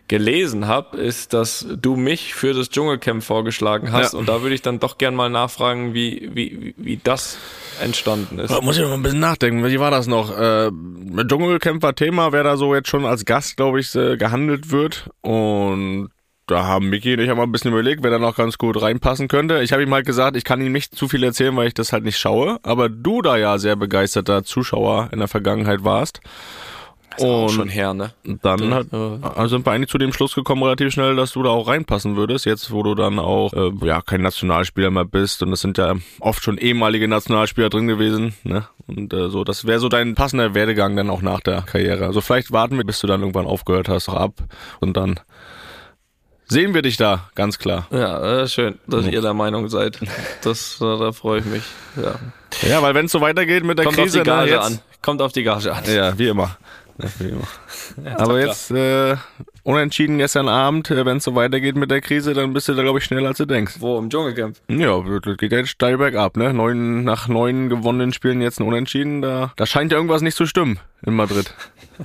gelesen 0.08 0.68
habe, 0.68 0.98
ist, 0.98 1.34
dass 1.34 1.66
du 1.70 1.96
mich 1.96 2.34
für 2.34 2.54
das 2.54 2.70
Dschungelcamp 2.70 3.24
vorgeschlagen 3.24 3.92
hast. 3.92 4.14
Ja. 4.14 4.20
Und 4.20 4.30
da 4.30 4.42
würde 4.42 4.56
ich 4.56 4.62
dann 4.62 4.80
doch 4.80 4.98
gern 4.98 5.16
mal 5.16 5.30
nachfragen, 5.30 5.94
wie, 5.94 6.30
wie, 6.34 6.74
wie 6.78 7.00
das 7.04 7.38
entstanden 7.82 8.40
ist. 8.40 8.52
Da 8.52 8.62
muss 8.62 8.78
ich 8.78 8.84
noch 8.84 8.94
ein 8.94 9.04
bisschen 9.04 9.20
nachdenken. 9.20 9.64
Wie 9.64 9.80
war 9.80 9.92
das 9.92 10.08
noch? 10.08 10.38
Äh, 10.38 10.72
Dschungelcamp 11.28 11.84
war 11.84 11.96
Thema, 11.96 12.32
wer 12.32 12.44
da 12.44 12.58
so 12.58 12.74
jetzt 12.74 12.90
schon 12.90 13.06
als 13.06 13.26
Gast, 13.26 13.58
glaube 13.58 13.80
ich, 13.80 13.94
äh, 13.96 14.18
gehandelt 14.18 14.72
wird. 14.72 15.10
Und 15.22 16.10
da 16.48 16.66
haben 16.66 16.90
Micky 16.90 17.14
und 17.14 17.20
ich 17.20 17.30
haben 17.30 17.38
mal 17.38 17.44
ein 17.44 17.52
bisschen 17.52 17.74
überlegt, 17.74 18.04
wer 18.04 18.12
da 18.12 18.20
noch 18.20 18.38
ganz 18.38 18.58
gut 18.58 18.82
reinpassen 18.82 19.28
könnte. 19.28 19.62
Ich 19.62 19.74
habe 19.74 19.84
ihm 19.84 19.94
halt 19.94 20.06
gesagt, 20.06 20.38
ich 20.38 20.46
kann 20.46 20.62
ihm 20.62 20.72
nicht 20.72 20.96
zu 20.96 21.10
viel 21.10 21.24
erzählen, 21.24 21.56
weil 21.58 21.68
ich 21.68 21.74
das 21.74 21.92
halt 21.92 22.06
nicht 22.06 22.18
schaue. 22.18 22.60
Aber 22.64 22.88
du 22.88 23.22
da 23.22 23.36
ja 23.36 23.58
sehr 23.58 23.76
begeisterter 23.76 24.44
Zuschauer 24.44 25.10
in 25.12 25.20
der 25.20 25.28
Vergangenheit 25.28 25.84
warst. 25.84 26.22
Auch 27.20 27.44
Und 27.44 27.50
schon 27.52 27.70
her, 27.70 27.94
ne? 27.94 28.12
dann 28.24 28.74
hat, 28.74 28.88
Ja. 28.92 29.20
also 29.36 29.56
sind 29.58 29.66
wir 29.66 29.72
eigentlich 29.72 29.90
zu 29.90 29.98
dem 29.98 30.14
Schluss 30.14 30.36
gekommen, 30.36 30.64
relativ 30.64 30.94
schnell, 30.94 31.16
dass 31.16 31.32
du 31.34 31.44
da 31.44 31.50
auch 31.50 31.68
reinpassen 31.68 32.16
würdest, 32.16 32.46
jetzt 32.46 32.72
wo 32.72 32.84
du 32.84 32.96
dann 32.96 33.20
auch 33.20 33.54
äh, 33.54 33.72
ja 33.86 34.02
kein 34.02 34.22
Nationalspieler 34.22 34.92
mehr 34.92 35.06
bist 35.06 35.42
und 35.44 35.52
es 35.54 35.62
sind 35.62 35.78
ja 35.78 35.96
oft 36.20 36.44
schon 36.44 36.58
ehemalige 36.58 37.08
Nationalspieler 37.08 37.70
drin 37.70 37.88
gewesen, 37.88 38.34
ne? 38.44 38.68
Und 38.88 39.14
äh, 39.14 39.30
so, 39.30 39.44
das 39.44 39.66
wäre 39.66 39.80
so 39.80 39.90
dein 39.90 40.16
passender 40.16 40.54
Werdegang 40.54 40.96
dann 40.96 41.10
auch 41.10 41.22
nach 41.22 41.42
der 41.42 41.62
Karriere. 41.64 42.06
Also 42.06 42.22
vielleicht 42.22 42.52
warten 42.54 42.78
wir, 42.78 42.86
bis 42.86 43.00
du 43.02 43.08
dann 43.08 43.20
irgendwann 43.22 43.46
aufgehört 43.46 43.90
hast, 43.90 44.08
auch 44.10 44.16
ab 44.16 44.34
und 44.80 44.96
dann 44.96 45.20
sehen 46.50 46.74
wir 46.74 46.82
dich 46.82 46.96
da, 46.98 47.30
ganz 47.36 47.60
klar. 47.60 47.88
Ja, 47.92 48.42
äh, 48.44 48.48
schön, 48.48 48.80
dass 48.88 49.06
ihr 49.06 49.22
der 49.22 49.34
Meinung 49.34 49.68
seid. 49.68 50.00
Das, 50.44 50.80
äh, 50.80 50.86
da 50.98 51.12
freue 51.12 51.40
ich 51.40 51.46
mich. 51.46 51.64
Ja. 52.02 52.16
Ja, 52.70 52.82
weil 52.82 52.96
wenn 52.96 53.06
es 53.08 53.12
so 53.12 53.20
weitergeht 53.22 53.66
mit 53.66 53.78
der 53.78 53.86
Kommt 53.86 53.98
auf 53.98 54.06
Krise, 54.06 54.20
die 54.20 54.24
Gage 54.24 54.50
ne, 54.52 54.56
jetzt, 54.56 54.66
an. 54.66 54.80
Kommt 55.02 55.22
auf 55.22 55.34
die 55.34 55.44
Gage 55.44 55.74
an. 55.74 55.84
Ja, 55.94 56.18
wie 56.18 56.28
immer. 56.30 56.58
Ja. 57.00 58.16
Aber 58.16 58.40
jetzt 58.40 58.72
äh, 58.72 59.16
unentschieden 59.64 60.18
gestern 60.18 60.48
Abend, 60.48 60.90
äh, 60.90 61.06
wenn 61.06 61.18
es 61.18 61.24
so 61.24 61.36
weitergeht 61.36 61.76
mit 61.76 61.92
der 61.92 62.02
Krise, 62.02 62.34
dann 62.34 62.54
bist 62.54 62.68
du 62.68 62.74
da, 62.74 62.82
glaube 62.82 63.00
ich, 63.00 63.06
schneller 63.06 63.28
als 63.28 63.38
du 63.38 63.46
denkst. 63.46 63.76
Wo? 63.80 63.98
Im 64.00 64.10
Dschungelcamp? 64.10 64.56
Ja, 64.70 65.02
das 65.24 65.38
geht 65.38 65.52
ja 65.52 65.60
jetzt 65.60 65.70
steil 65.70 65.98
bergab, 65.98 66.38
ne? 66.38 66.54
Neun, 66.54 67.04
nach 67.04 67.28
neun 67.28 67.70
gewonnenen 67.70 68.14
Spielen 68.14 68.42
jetzt 68.42 68.60
ein 68.60 68.68
Unentschieden, 68.68 69.22
da, 69.22 69.54
da 69.56 69.66
scheint 69.66 69.92
ja 69.92 69.98
irgendwas 69.98 70.22
nicht 70.22 70.38
zu 70.38 70.46
stimmen 70.46 70.80
in 71.06 71.14
Madrid. 71.14 71.54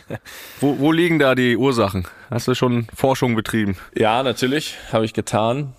wo, 0.60 0.78
wo 0.78 0.92
liegen 0.92 1.18
da 1.18 1.34
die 1.34 1.56
Ursachen? 1.56 2.06
Hast 2.30 2.48
du 2.48 2.54
schon 2.54 2.86
Forschung 2.94 3.34
betrieben? 3.34 3.76
Ja, 3.94 4.22
natürlich, 4.22 4.76
habe 4.92 5.04
ich 5.04 5.14
getan. 5.14 5.72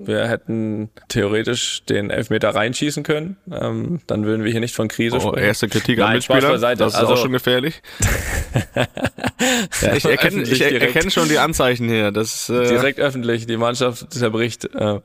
Wir 0.00 0.28
hätten 0.28 0.90
theoretisch 1.08 1.82
den 1.88 2.10
Elfmeter 2.10 2.50
reinschießen 2.54 3.02
können. 3.02 3.36
Ähm, 3.50 4.00
dann 4.06 4.24
würden 4.24 4.44
wir 4.44 4.52
hier 4.52 4.60
nicht 4.60 4.74
von 4.76 4.86
Krise 4.88 5.16
Oh, 5.16 5.20
sprechen. 5.20 5.44
erste 5.46 5.68
Kritik 5.68 5.98
an 5.98 6.12
Nein, 6.12 6.22
Spaß 6.22 6.36
Mitspieler, 6.44 6.76
das 6.76 6.92
ist 6.94 6.98
Also- 7.00 7.14
auch 7.14 7.16
schon 7.18 7.32
gefährlich. 7.32 7.82
ja, 9.82 9.94
ich 9.94 10.04
erkenne 10.04 10.42
ich 10.42 10.60
er- 10.60 10.80
erkenne 10.80 11.10
schon 11.10 11.28
die 11.28 11.38
Anzeichen 11.38 11.88
hier. 11.88 12.12
Das, 12.12 12.48
äh, 12.48 12.68
Direkt 12.68 13.00
öffentlich, 13.00 13.46
die 13.46 13.56
Mannschaft 13.56 14.12
zerbricht. 14.12 14.72
Äh, 14.74 15.00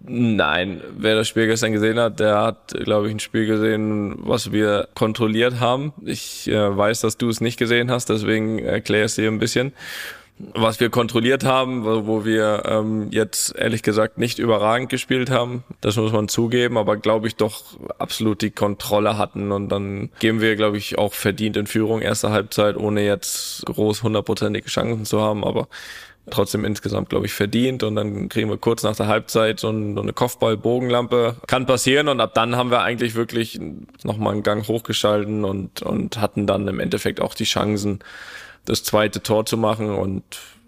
nein, 0.00 0.80
wer 0.96 1.14
das 1.16 1.28
Spiel 1.28 1.46
gestern 1.46 1.72
gesehen 1.72 1.98
hat, 1.98 2.20
der 2.20 2.38
hat, 2.40 2.74
glaube 2.84 3.08
ich, 3.08 3.14
ein 3.14 3.20
Spiel 3.20 3.46
gesehen, 3.46 4.14
was 4.20 4.52
wir 4.52 4.88
kontrolliert 4.94 5.60
haben. 5.60 5.92
Ich 6.04 6.48
äh, 6.48 6.76
weiß, 6.76 7.00
dass 7.00 7.18
du 7.18 7.28
es 7.28 7.40
nicht 7.40 7.58
gesehen 7.58 7.90
hast, 7.90 8.08
deswegen 8.08 8.58
erkläre 8.58 9.04
es 9.04 9.16
dir 9.16 9.28
ein 9.28 9.38
bisschen. 9.38 9.72
Was 10.38 10.78
wir 10.78 10.88
kontrolliert 10.90 11.44
haben, 11.44 11.84
wo, 11.84 12.24
wir 12.24 12.62
ähm, 12.66 13.08
jetzt 13.10 13.56
ehrlich 13.56 13.82
gesagt 13.82 14.18
nicht 14.18 14.38
überragend 14.38 14.88
gespielt 14.88 15.30
haben. 15.30 15.64
Das 15.80 15.96
muss 15.96 16.12
man 16.12 16.28
zugeben, 16.28 16.78
aber 16.78 16.96
glaube 16.96 17.26
ich 17.26 17.36
doch 17.36 17.76
absolut 17.98 18.42
die 18.42 18.50
Kontrolle 18.50 19.18
hatten 19.18 19.50
und 19.50 19.68
dann 19.68 20.10
gehen 20.20 20.40
wir, 20.40 20.54
glaube 20.56 20.76
ich, 20.76 20.98
auch 20.98 21.12
verdient 21.12 21.56
in 21.56 21.66
Führung 21.66 22.02
erste 22.02 22.30
Halbzeit, 22.30 22.76
ohne 22.76 23.04
jetzt 23.04 23.66
groß 23.66 24.02
hundertprozentige 24.02 24.68
Chancen 24.68 25.04
zu 25.04 25.20
haben, 25.20 25.44
aber 25.44 25.68
trotzdem 26.30 26.64
insgesamt, 26.64 27.08
glaube 27.08 27.26
ich, 27.26 27.32
verdient. 27.32 27.82
Und 27.82 27.96
dann 27.96 28.28
kriegen 28.28 28.50
wir 28.50 28.58
kurz 28.58 28.82
nach 28.82 28.96
der 28.96 29.06
Halbzeit 29.06 29.60
so, 29.60 29.68
eine 29.68 30.12
Kopfball-Bogenlampe. 30.12 31.36
Kann 31.46 31.66
passieren. 31.66 32.08
Und 32.08 32.20
ab 32.20 32.34
dann 32.34 32.56
haben 32.56 32.70
wir 32.70 32.82
eigentlich 32.82 33.14
wirklich 33.14 33.58
nochmal 34.04 34.34
einen 34.34 34.42
Gang 34.42 34.66
hochgeschalten 34.68 35.44
und, 35.44 35.82
und 35.82 36.20
hatten 36.20 36.46
dann 36.46 36.68
im 36.68 36.80
Endeffekt 36.80 37.20
auch 37.20 37.34
die 37.34 37.44
Chancen, 37.44 38.00
das 38.68 38.84
zweite 38.84 39.22
Tor 39.22 39.46
zu 39.46 39.56
machen. 39.56 39.90
Und 39.90 40.24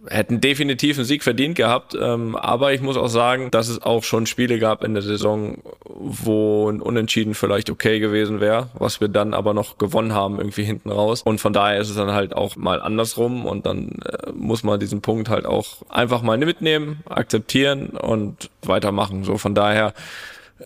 hätten 0.08 0.40
definitiv 0.40 0.96
einen 0.96 1.04
Sieg 1.04 1.22
verdient 1.22 1.56
gehabt. 1.56 1.96
Ähm, 2.00 2.36
aber 2.36 2.72
ich 2.72 2.80
muss 2.80 2.96
auch 2.96 3.08
sagen, 3.08 3.50
dass 3.50 3.68
es 3.68 3.82
auch 3.82 4.02
schon 4.02 4.26
Spiele 4.26 4.58
gab 4.58 4.82
in 4.82 4.94
der 4.94 5.02
Saison, 5.02 5.58
wo 5.84 6.70
ein 6.70 6.80
Unentschieden 6.80 7.34
vielleicht 7.34 7.70
okay 7.70 8.00
gewesen 8.00 8.40
wäre, 8.40 8.70
was 8.74 9.00
wir 9.00 9.08
dann 9.08 9.34
aber 9.34 9.52
noch 9.52 9.78
gewonnen 9.78 10.14
haben, 10.14 10.38
irgendwie 10.38 10.64
hinten 10.64 10.90
raus. 10.90 11.22
Und 11.22 11.40
von 11.40 11.52
daher 11.52 11.80
ist 11.80 11.90
es 11.90 11.96
dann 11.96 12.12
halt 12.12 12.34
auch 12.34 12.56
mal 12.56 12.80
andersrum 12.80 13.44
und 13.44 13.66
dann 13.66 14.00
äh, 14.04 14.32
muss 14.32 14.62
man 14.62 14.80
diesen 14.80 15.02
Punkt 15.02 15.28
halt 15.28 15.44
auch 15.44 15.82
einfach 15.88 16.22
mal 16.22 16.38
mitnehmen, 16.38 17.02
akzeptieren 17.08 17.88
und 17.90 18.50
weitermachen. 18.62 19.24
So 19.24 19.36
von 19.36 19.54
daher 19.54 19.92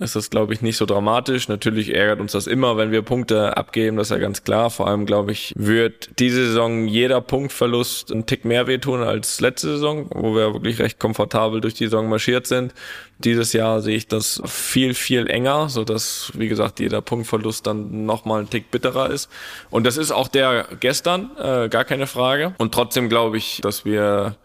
ist 0.00 0.16
das, 0.16 0.30
glaube 0.30 0.52
ich, 0.52 0.62
nicht 0.62 0.76
so 0.76 0.86
dramatisch. 0.86 1.48
Natürlich 1.48 1.94
ärgert 1.94 2.20
uns 2.20 2.32
das 2.32 2.46
immer, 2.46 2.76
wenn 2.76 2.90
wir 2.90 3.02
Punkte 3.02 3.56
abgeben, 3.56 3.96
das 3.96 4.08
ist 4.08 4.10
ja 4.10 4.18
ganz 4.18 4.44
klar. 4.44 4.70
Vor 4.70 4.88
allem, 4.88 5.06
glaube 5.06 5.32
ich, 5.32 5.52
wird 5.56 6.18
diese 6.18 6.46
Saison 6.46 6.86
jeder 6.86 7.20
Punktverlust 7.20 8.12
einen 8.12 8.26
Tick 8.26 8.44
mehr 8.44 8.66
wehtun 8.66 9.02
als 9.02 9.40
letzte 9.40 9.68
Saison, 9.68 10.06
wo 10.10 10.34
wir 10.34 10.52
wirklich 10.54 10.78
recht 10.80 10.98
komfortabel 10.98 11.60
durch 11.60 11.74
die 11.74 11.84
Saison 11.84 12.08
marschiert 12.08 12.46
sind. 12.46 12.74
Dieses 13.18 13.52
Jahr 13.52 13.80
sehe 13.80 13.96
ich 13.96 14.08
das 14.08 14.42
viel, 14.44 14.94
viel 14.94 15.28
enger, 15.28 15.68
so 15.68 15.84
dass, 15.84 16.32
wie 16.34 16.48
gesagt, 16.48 16.80
jeder 16.80 17.00
Punktverlust 17.00 17.66
dann 17.66 18.04
nochmal 18.06 18.40
ein 18.40 18.50
Tick 18.50 18.70
bitterer 18.70 19.10
ist. 19.10 19.30
Und 19.70 19.84
das 19.84 19.96
ist 19.96 20.10
auch 20.10 20.28
der 20.28 20.66
gestern, 20.80 21.30
äh, 21.38 21.68
gar 21.68 21.84
keine 21.84 22.06
Frage. 22.06 22.54
Und 22.58 22.74
trotzdem 22.74 23.08
glaube 23.08 23.36
ich, 23.36 23.60
dass 23.62 23.84
wir 23.84 24.36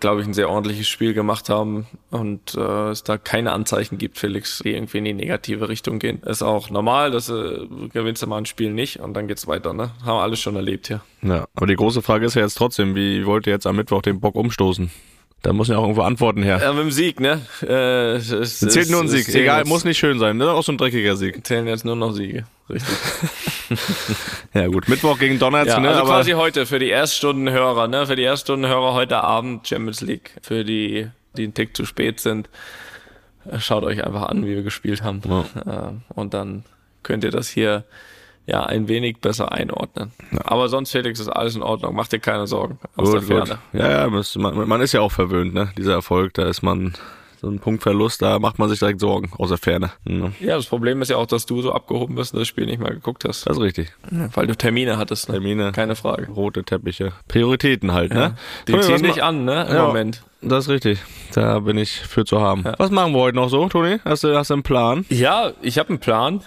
glaube 0.00 0.20
ich, 0.20 0.26
ein 0.26 0.34
sehr 0.34 0.50
ordentliches 0.50 0.88
Spiel 0.88 1.14
gemacht 1.14 1.48
haben 1.48 1.86
und 2.10 2.54
äh, 2.54 2.90
es 2.90 3.04
da 3.04 3.18
keine 3.18 3.52
Anzeichen 3.52 3.98
gibt, 3.98 4.18
Felix, 4.18 4.60
die 4.64 4.74
irgendwie 4.74 4.98
in 4.98 5.04
die 5.04 5.14
negative 5.14 5.68
Richtung 5.68 5.98
gehen. 5.98 6.22
Ist 6.22 6.42
auch 6.42 6.70
normal, 6.70 7.10
dass 7.10 7.28
äh, 7.28 7.66
gewinnst 7.92 8.22
du 8.22 8.26
mal 8.26 8.38
ein 8.38 8.46
Spiel 8.46 8.72
nicht 8.72 9.00
und 9.00 9.14
dann 9.14 9.28
geht's 9.28 9.46
weiter, 9.46 9.72
ne? 9.72 9.90
Haben 10.00 10.16
wir 10.18 10.22
alles 10.22 10.40
schon 10.40 10.56
erlebt 10.56 10.88
hier. 10.88 11.02
Ja, 11.22 11.46
aber 11.54 11.66
die 11.66 11.76
große 11.76 12.02
Frage 12.02 12.26
ist 12.26 12.34
ja 12.34 12.42
jetzt 12.42 12.54
trotzdem, 12.54 12.94
wie 12.94 13.26
wollt 13.26 13.46
ihr 13.46 13.52
jetzt 13.52 13.66
am 13.66 13.76
Mittwoch 13.76 14.02
den 14.02 14.20
Bock 14.20 14.34
umstoßen? 14.34 14.90
Da 15.42 15.52
muss 15.52 15.68
ja 15.68 15.76
auch 15.76 15.82
irgendwo 15.82 16.02
Antworten 16.02 16.42
her. 16.42 16.58
Ja, 16.60 16.72
mit 16.72 16.82
dem 16.82 16.90
Sieg, 16.90 17.20
ne? 17.20 17.40
Äh, 17.62 18.16
es, 18.16 18.32
es 18.32 18.58
zählt 18.58 18.90
nur 18.90 19.00
ein 19.00 19.08
Sieg. 19.08 19.32
Egal, 19.32 19.64
muss 19.66 19.84
nicht 19.84 19.98
schön 19.98 20.18
sein, 20.18 20.36
ne? 20.36 20.50
Auch 20.50 20.64
so 20.64 20.72
ein 20.72 20.78
dreckiger 20.78 21.16
Sieg. 21.16 21.46
Zählen 21.46 21.66
jetzt 21.68 21.84
nur 21.84 21.94
noch 21.94 22.12
Siege. 22.12 22.44
Richtig. 22.68 22.96
ja 24.54 24.66
gut, 24.66 24.88
Mittwoch 24.88 25.18
gegen 25.18 25.38
Donnerstag, 25.38 25.76
ja, 25.76 25.80
ne? 25.80 25.88
Also 25.90 26.00
aber 26.00 26.10
quasi 26.10 26.32
heute 26.32 26.66
für 26.66 26.80
die 26.80 26.90
Erststundenhörer, 26.90 27.86
ne? 27.86 28.06
Für 28.06 28.16
die 28.16 28.24
Erststundenhörer 28.24 28.94
heute 28.94 29.22
Abend 29.22 29.68
Champions 29.68 30.00
League. 30.00 30.32
Für 30.42 30.64
die, 30.64 31.06
die 31.36 31.44
einen 31.44 31.54
Tick 31.54 31.76
zu 31.76 31.84
spät 31.84 32.18
sind, 32.18 32.48
äh, 33.48 33.60
schaut 33.60 33.84
euch 33.84 34.04
einfach 34.04 34.24
an, 34.24 34.44
wie 34.44 34.56
wir 34.56 34.62
gespielt 34.62 35.02
haben. 35.02 35.22
Ja. 35.24 35.88
Äh, 35.88 35.92
und 36.14 36.34
dann 36.34 36.64
könnt 37.04 37.22
ihr 37.22 37.30
das 37.30 37.48
hier 37.48 37.84
ja 38.48 38.64
ein 38.64 38.88
wenig 38.88 39.18
besser 39.18 39.52
einordnen. 39.52 40.12
Ja. 40.32 40.40
Aber 40.44 40.68
sonst, 40.68 40.90
Felix, 40.90 41.20
ist 41.20 41.28
alles 41.28 41.54
in 41.54 41.62
Ordnung. 41.62 41.94
Mach 41.94 42.08
dir 42.08 42.18
keine 42.18 42.46
Sorgen 42.46 42.78
aus 42.96 43.10
gut, 43.10 43.14
der 43.14 43.22
Ferne. 43.22 43.58
Gut. 43.72 43.80
Ja, 43.80 43.90
ja, 43.90 44.08
man, 44.08 44.68
man 44.68 44.80
ist 44.80 44.92
ja 44.92 45.00
auch 45.00 45.12
verwöhnt, 45.12 45.54
ne? 45.54 45.70
Dieser 45.76 45.92
Erfolg, 45.92 46.34
da 46.34 46.48
ist 46.48 46.62
man 46.62 46.94
so 47.40 47.48
ein 47.48 47.60
Punktverlust, 47.60 48.20
da 48.20 48.38
macht 48.40 48.58
man 48.58 48.68
sich 48.68 48.80
direkt 48.80 49.00
Sorgen 49.00 49.30
aus 49.36 49.50
der 49.50 49.58
Ferne. 49.58 49.92
Ja. 50.08 50.32
ja, 50.40 50.56
das 50.56 50.66
Problem 50.66 51.00
ist 51.02 51.10
ja 51.10 51.16
auch, 51.16 51.26
dass 51.26 51.46
du 51.46 51.62
so 51.62 51.72
abgehoben 51.72 52.16
bist 52.16 52.32
und 52.32 52.40
das 52.40 52.48
Spiel 52.48 52.66
nicht 52.66 52.80
mehr 52.80 52.90
geguckt 52.90 53.24
hast. 53.24 53.46
Das 53.46 53.58
ist 53.58 53.62
richtig. 53.62 53.92
Ja, 54.10 54.28
weil 54.34 54.46
du 54.48 54.56
Termine 54.56 54.96
hattest. 54.96 55.28
Ne? 55.28 55.34
Termine. 55.34 55.70
Keine 55.72 55.94
Frage. 55.94 56.28
Rote 56.30 56.64
Teppiche. 56.64 57.12
Prioritäten 57.28 57.92
halt, 57.92 58.12
ja. 58.12 58.30
ne? 58.30 58.34
Die 58.66 58.80
ziehen 58.80 59.02
dich 59.02 59.22
an, 59.22 59.44
ne? 59.44 59.68
Im 59.70 59.76
Moment. 59.76 60.24
Das 60.40 60.64
ist 60.64 60.70
richtig. 60.70 61.00
Da 61.32 61.60
bin 61.60 61.78
ich 61.78 62.00
für 62.00 62.24
zu 62.24 62.40
haben. 62.40 62.64
Was 62.78 62.90
machen 62.90 63.12
wir 63.12 63.20
heute 63.20 63.36
noch 63.36 63.50
so, 63.50 63.68
Toni? 63.68 63.98
Hast 64.04 64.24
du, 64.24 64.36
hast 64.36 64.50
du 64.50 64.54
einen 64.54 64.62
Plan? 64.62 65.04
Ja, 65.08 65.52
ich 65.62 65.78
habe 65.78 65.90
einen 65.90 65.98
Plan. 65.98 66.42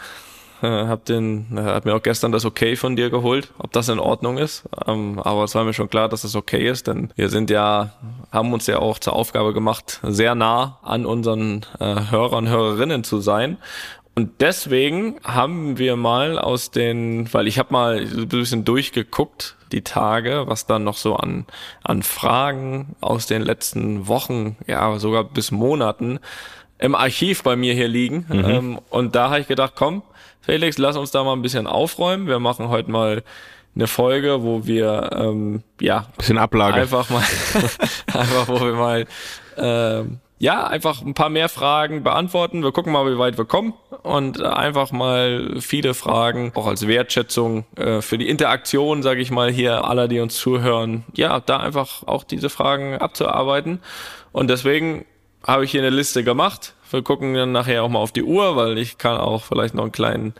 Äh, 0.62 0.68
hab 0.68 1.06
den, 1.06 1.58
äh, 1.58 1.62
hab 1.62 1.86
mir 1.86 1.96
auch 1.96 2.04
gestern 2.04 2.32
das 2.32 2.46
Okay 2.46 2.76
von 2.76 2.96
dir 2.96 3.10
geholt, 3.10 3.52
ob 3.58 3.72
das 3.72 3.90
in 3.90 4.00
Ordnung 4.00 4.38
ist. 4.38 4.64
Ähm, 4.88 5.20
aber 5.20 5.44
es 5.44 5.56
war 5.56 5.64
mir 5.64 5.74
schon 5.74 5.90
klar, 5.90 6.10
dass 6.10 6.22
das 6.22 6.36
okay 6.36 6.68
ist, 6.68 6.88
denn 6.88 7.12
wir 7.16 7.30
sind 7.30 7.50
ja, 7.50 7.94
haben 8.32 8.54
uns 8.54 8.68
ja 8.68 8.80
auch 8.80 9.00
zur 9.00 9.14
Aufgabe 9.14 9.54
gemacht, 9.54 10.00
sehr 10.04 10.36
nah 10.36 10.78
an 10.84 11.06
unseren 11.06 11.66
äh, 11.80 12.12
Hörern, 12.12 12.48
Hörerinnen 12.48 13.04
zu 13.04 13.22
sein. 13.22 13.58
Und 14.14 14.42
deswegen 14.42 15.16
haben 15.24 15.78
wir 15.78 15.96
mal 15.96 16.38
aus 16.38 16.70
den, 16.70 17.34
weil 17.34 17.48
ich 17.48 17.58
habe 17.58 17.72
mal 17.72 18.00
ein 18.00 18.28
bisschen 18.28 18.66
durchgeguckt, 18.66 19.56
die 19.72 19.84
Tage, 19.84 20.44
was 20.48 20.66
dann 20.66 20.84
noch 20.84 20.98
so 20.98 21.16
an, 21.16 21.46
an 21.82 22.04
Fragen 22.04 22.96
aus 23.00 23.26
den 23.26 23.42
letzten 23.42 24.08
Wochen, 24.08 24.58
ja 24.68 25.00
sogar 25.00 25.24
bis 25.24 25.52
Monaten 25.52 26.20
im 26.78 26.96
Archiv 26.96 27.44
bei 27.44 27.56
mir 27.56 27.74
hier 27.74 27.88
liegen. 27.88 28.26
Mhm. 28.28 28.46
Ähm, 28.46 28.80
und 28.90 29.16
da 29.16 29.30
habe 29.30 29.40
ich 29.40 29.48
gedacht, 29.48 29.74
komm, 29.76 30.02
Felix, 30.42 30.78
lass 30.78 30.98
uns 30.98 31.12
da 31.12 31.24
mal 31.24 31.34
ein 31.34 31.42
bisschen 31.42 31.68
aufräumen. 31.68 32.28
Wir 32.28 32.40
machen 32.40 32.70
heute 32.70 32.92
mal 32.92 33.24
eine 33.76 33.88
Folge, 33.88 34.44
wo 34.44 34.66
wir 34.66 35.10
ähm, 35.14 35.64
ja 35.80 36.08
bisschen 36.18 36.38
Ablage 36.38 36.76
einfach 36.82 37.10
mal 37.10 37.24
einfach 38.14 38.48
wo 38.48 38.60
wir 38.60 38.74
mal 38.74 39.06
ähm, 39.58 40.20
ja 40.40 40.66
einfach 40.66 41.02
ein 41.04 41.14
paar 41.14 41.30
mehr 41.30 41.48
Fragen 41.48 42.04
beantworten. 42.04 42.64
Wir 42.64 42.72
gucken 42.72 42.92
mal, 42.92 43.06
wie 43.12 43.18
weit 43.18 43.38
wir 43.38 43.46
kommen 43.46 43.74
und 44.02 44.42
einfach 44.42 44.92
mal 44.92 45.58
viele 45.62 45.94
Fragen 45.94 46.52
auch 46.56 46.68
als 46.68 46.88
Wertschätzung 46.88 47.66
äh, 47.78 48.02
für 48.02 48.18
die 48.18 48.28
Interaktion, 48.28 49.04
sage 49.04 49.22
ich 49.22 49.32
mal 49.32 49.52
hier 49.52 49.86
aller, 49.86 50.08
die 50.08 50.20
uns 50.20 50.36
zuhören. 50.36 51.06
Ja, 51.14 51.40
da 51.40 51.58
einfach 51.58 52.04
auch 52.08 52.24
diese 52.24 52.50
Fragen 52.50 52.98
abzuarbeiten 52.98 53.80
und 54.32 54.50
deswegen 54.50 55.06
habe 55.46 55.64
ich 55.64 55.72
hier 55.72 55.82
eine 55.82 55.92
Liste 55.92 56.24
gemacht. 56.24 56.74
Wir 56.92 57.02
gucken 57.02 57.34
dann 57.34 57.52
nachher 57.52 57.84
auch 57.84 57.90
mal 57.90 58.00
auf 58.00 58.12
die 58.12 58.24
Uhr, 58.24 58.56
weil 58.56 58.78
ich 58.78 58.98
kann 58.98 59.18
auch 59.18 59.44
vielleicht 59.44 59.74
noch 59.74 59.84
einen 59.84 59.92
kleinen 59.92 60.34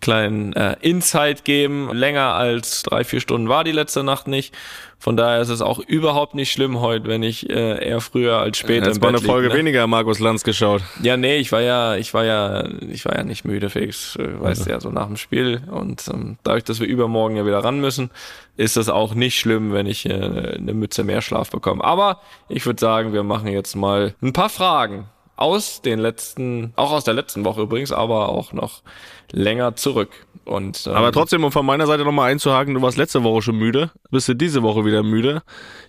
kleinen 0.00 0.52
äh, 0.52 0.76
Insight 0.80 1.44
geben. 1.44 1.90
Länger 1.92 2.34
als 2.34 2.82
drei, 2.82 3.04
vier 3.04 3.20
Stunden 3.20 3.48
war 3.48 3.64
die 3.64 3.72
letzte 3.72 4.04
Nacht 4.04 4.28
nicht. 4.28 4.54
Von 5.00 5.16
daher 5.16 5.40
ist 5.40 5.48
es 5.48 5.62
auch 5.62 5.78
überhaupt 5.78 6.34
nicht 6.34 6.50
schlimm 6.50 6.80
heute, 6.80 7.06
wenn 7.06 7.22
ich 7.22 7.48
äh, 7.48 7.84
eher 7.84 8.00
früher 8.00 8.38
als 8.38 8.58
später 8.58 8.86
Jetzt 8.86 8.96
im 8.96 9.00
Bett 9.00 9.10
eine 9.10 9.20
Folge 9.20 9.46
lieg, 9.46 9.54
ne? 9.54 9.60
weniger 9.60 9.86
Markus 9.86 10.18
Lanz 10.18 10.42
geschaut. 10.42 10.82
Ja, 11.02 11.16
nee, 11.16 11.36
ich 11.36 11.52
war 11.52 11.60
ja, 11.60 11.94
ich 11.94 12.14
war 12.14 12.24
ja, 12.24 12.64
ich 12.80 13.04
war 13.04 13.16
ja 13.16 13.22
nicht 13.22 13.44
müde, 13.44 13.70
Felix, 13.70 14.16
äh, 14.16 14.40
weißt 14.40 14.66
du 14.66 14.70
ja, 14.70 14.80
so 14.80 14.90
nach 14.90 15.06
dem 15.06 15.16
Spiel. 15.16 15.62
Und 15.70 16.08
ähm, 16.12 16.36
dadurch, 16.42 16.64
dass 16.64 16.80
wir 16.80 16.88
übermorgen 16.88 17.36
ja 17.36 17.46
wieder 17.46 17.62
ran 17.62 17.80
müssen, 17.80 18.10
ist 18.56 18.76
das 18.76 18.88
auch 18.88 19.14
nicht 19.14 19.38
schlimm, 19.38 19.72
wenn 19.72 19.86
ich 19.86 20.04
äh, 20.04 20.12
eine 20.12 20.74
Mütze 20.74 21.04
mehr 21.04 21.22
Schlaf 21.22 21.50
bekomme. 21.50 21.84
Aber 21.84 22.20
ich 22.48 22.66
würde 22.66 22.80
sagen, 22.80 23.12
wir 23.12 23.22
machen 23.22 23.46
jetzt 23.46 23.76
mal 23.76 24.14
ein 24.20 24.32
paar 24.32 24.50
Fragen 24.50 25.06
aus 25.38 25.82
den 25.82 26.00
letzten, 26.00 26.72
auch 26.74 26.90
aus 26.90 27.04
der 27.04 27.14
letzten 27.14 27.44
Woche 27.44 27.62
übrigens, 27.62 27.92
aber 27.92 28.28
auch 28.28 28.52
noch 28.52 28.82
länger 29.30 29.76
zurück. 29.76 30.10
Und, 30.44 30.86
ähm, 30.86 30.94
aber 30.94 31.12
trotzdem, 31.12 31.44
um 31.44 31.52
von 31.52 31.64
meiner 31.64 31.86
Seite 31.86 32.04
nochmal 32.04 32.32
einzuhaken, 32.32 32.74
du 32.74 32.82
warst 32.82 32.96
letzte 32.96 33.22
Woche 33.22 33.42
schon 33.42 33.56
müde, 33.56 33.90
bist 34.10 34.28
du 34.28 34.34
diese 34.34 34.62
Woche 34.62 34.84
wieder 34.84 35.02
müde. 35.02 35.42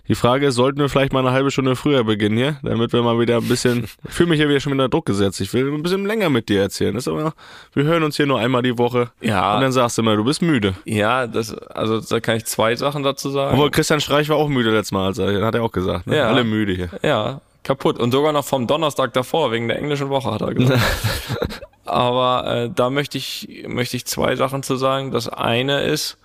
Die 0.06 0.14
Frage 0.14 0.46
ist, 0.46 0.54
sollten 0.54 0.78
wir 0.78 0.88
vielleicht 0.88 1.12
mal 1.12 1.20
eine 1.20 1.32
halbe 1.32 1.50
Stunde 1.50 1.74
früher 1.74 2.04
beginnen 2.04 2.36
hier, 2.36 2.58
damit 2.62 2.92
wir 2.92 3.02
mal 3.02 3.18
wieder 3.18 3.38
ein 3.38 3.48
bisschen, 3.48 3.84
ich 4.08 4.14
fühle 4.14 4.28
mich 4.28 4.38
hier 4.38 4.48
wieder 4.48 4.60
schon 4.60 4.72
wieder 4.72 4.88
Druck 4.88 5.06
gesetzt. 5.06 5.40
Ich 5.40 5.52
will 5.52 5.72
ein 5.72 5.82
bisschen 5.82 6.06
länger 6.06 6.30
mit 6.30 6.48
dir 6.48 6.60
erzählen. 6.60 6.94
Das 6.94 7.04
ist 7.04 7.08
aber, 7.08 7.32
wir 7.72 7.84
hören 7.84 8.04
uns 8.04 8.16
hier 8.16 8.26
nur 8.26 8.38
einmal 8.38 8.62
die 8.62 8.78
Woche. 8.78 9.10
Ja. 9.20 9.56
Und 9.56 9.62
dann 9.62 9.72
sagst 9.72 9.98
du 9.98 10.02
immer, 10.02 10.14
du 10.14 10.24
bist 10.24 10.42
müde. 10.42 10.74
Ja, 10.84 11.26
das, 11.26 11.54
also 11.54 12.00
da 12.00 12.20
kann 12.20 12.36
ich 12.36 12.44
zwei 12.44 12.76
Sachen 12.76 13.02
dazu 13.02 13.30
sagen. 13.30 13.54
Obwohl 13.54 13.70
Christian 13.70 14.00
Streich 14.00 14.28
war 14.28 14.36
auch 14.36 14.48
müde 14.48 14.70
letztes 14.70 14.92
Mal, 14.92 15.06
also, 15.06 15.24
hat 15.24 15.54
er 15.54 15.64
auch 15.64 15.72
gesagt. 15.72 16.06
Ne? 16.06 16.18
Ja. 16.18 16.28
Alle 16.28 16.44
müde 16.44 16.74
hier. 16.74 16.90
Ja, 17.02 17.40
kaputt. 17.62 17.98
Und 17.98 18.12
sogar 18.12 18.32
noch 18.32 18.44
vom 18.44 18.66
Donnerstag 18.66 19.12
davor, 19.12 19.52
wegen 19.52 19.68
der 19.68 19.78
englischen 19.78 20.08
Woche, 20.08 20.30
hat 20.30 20.42
er 20.42 20.54
gesagt. 20.54 20.82
Aber 21.84 22.46
äh, 22.46 22.70
da 22.74 22.90
möchte 22.90 23.18
ich, 23.18 23.64
möchte 23.66 23.96
ich 23.96 24.06
zwei 24.06 24.36
Sachen 24.36 24.62
zu 24.62 24.76
sagen. 24.76 25.10
Das 25.10 25.28
eine 25.28 25.82
ist, 25.82 26.18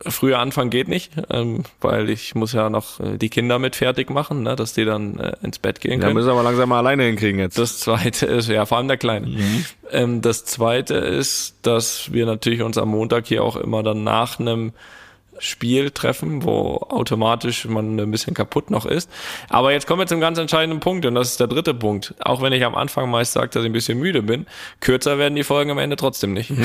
früher 0.00 0.38
anfangen 0.40 0.70
geht 0.70 0.88
nicht, 0.88 1.12
ähm, 1.30 1.62
weil 1.80 2.10
ich 2.10 2.34
muss 2.34 2.52
ja 2.52 2.68
noch 2.68 2.98
äh, 3.00 3.16
die 3.16 3.28
Kinder 3.28 3.58
mit 3.58 3.76
fertig 3.76 4.10
machen, 4.10 4.42
ne, 4.42 4.56
dass 4.56 4.72
die 4.74 4.84
dann 4.84 5.18
äh, 5.18 5.36
ins 5.42 5.58
Bett 5.58 5.80
gehen 5.80 6.00
können. 6.00 6.10
Ja, 6.10 6.14
müssen 6.14 6.34
wir 6.34 6.42
langsam 6.42 6.68
mal 6.68 6.78
alleine 6.78 7.04
hinkriegen 7.04 7.38
jetzt. 7.38 7.58
Das 7.58 7.78
zweite 7.78 8.26
ist, 8.26 8.48
ja, 8.48 8.66
vor 8.66 8.78
allem 8.78 8.88
der 8.88 8.96
Kleine. 8.96 9.28
Mhm. 9.28 9.64
Ähm, 9.92 10.20
das 10.20 10.44
zweite 10.44 10.94
ist, 10.94 11.58
dass 11.62 12.12
wir 12.12 12.26
natürlich 12.26 12.62
uns 12.62 12.76
am 12.76 12.88
Montag 12.88 13.26
hier 13.26 13.44
auch 13.44 13.56
immer 13.56 13.82
dann 13.82 14.02
nach 14.02 14.40
einem 14.40 14.72
Spiel 15.38 15.90
treffen, 15.90 16.44
wo 16.44 16.76
automatisch 16.88 17.66
man 17.66 17.98
ein 17.98 18.10
bisschen 18.10 18.34
kaputt 18.34 18.70
noch 18.70 18.86
ist. 18.86 19.10
Aber 19.48 19.72
jetzt 19.72 19.86
kommen 19.86 20.00
wir 20.00 20.06
zum 20.06 20.20
ganz 20.20 20.38
entscheidenden 20.38 20.80
Punkt 20.80 21.06
und 21.06 21.14
das 21.14 21.30
ist 21.30 21.40
der 21.40 21.46
dritte 21.46 21.74
Punkt. 21.74 22.14
Auch 22.20 22.42
wenn 22.42 22.52
ich 22.52 22.64
am 22.64 22.74
Anfang 22.74 23.10
meist 23.10 23.32
sage, 23.32 23.48
dass 23.48 23.62
ich 23.62 23.70
ein 23.70 23.72
bisschen 23.72 23.98
müde 23.98 24.22
bin, 24.22 24.46
kürzer 24.80 25.18
werden 25.18 25.34
die 25.34 25.44
Folgen 25.44 25.70
am 25.70 25.78
Ende 25.78 25.96
trotzdem 25.96 26.32
nicht. 26.32 26.50
Ja. 26.50 26.56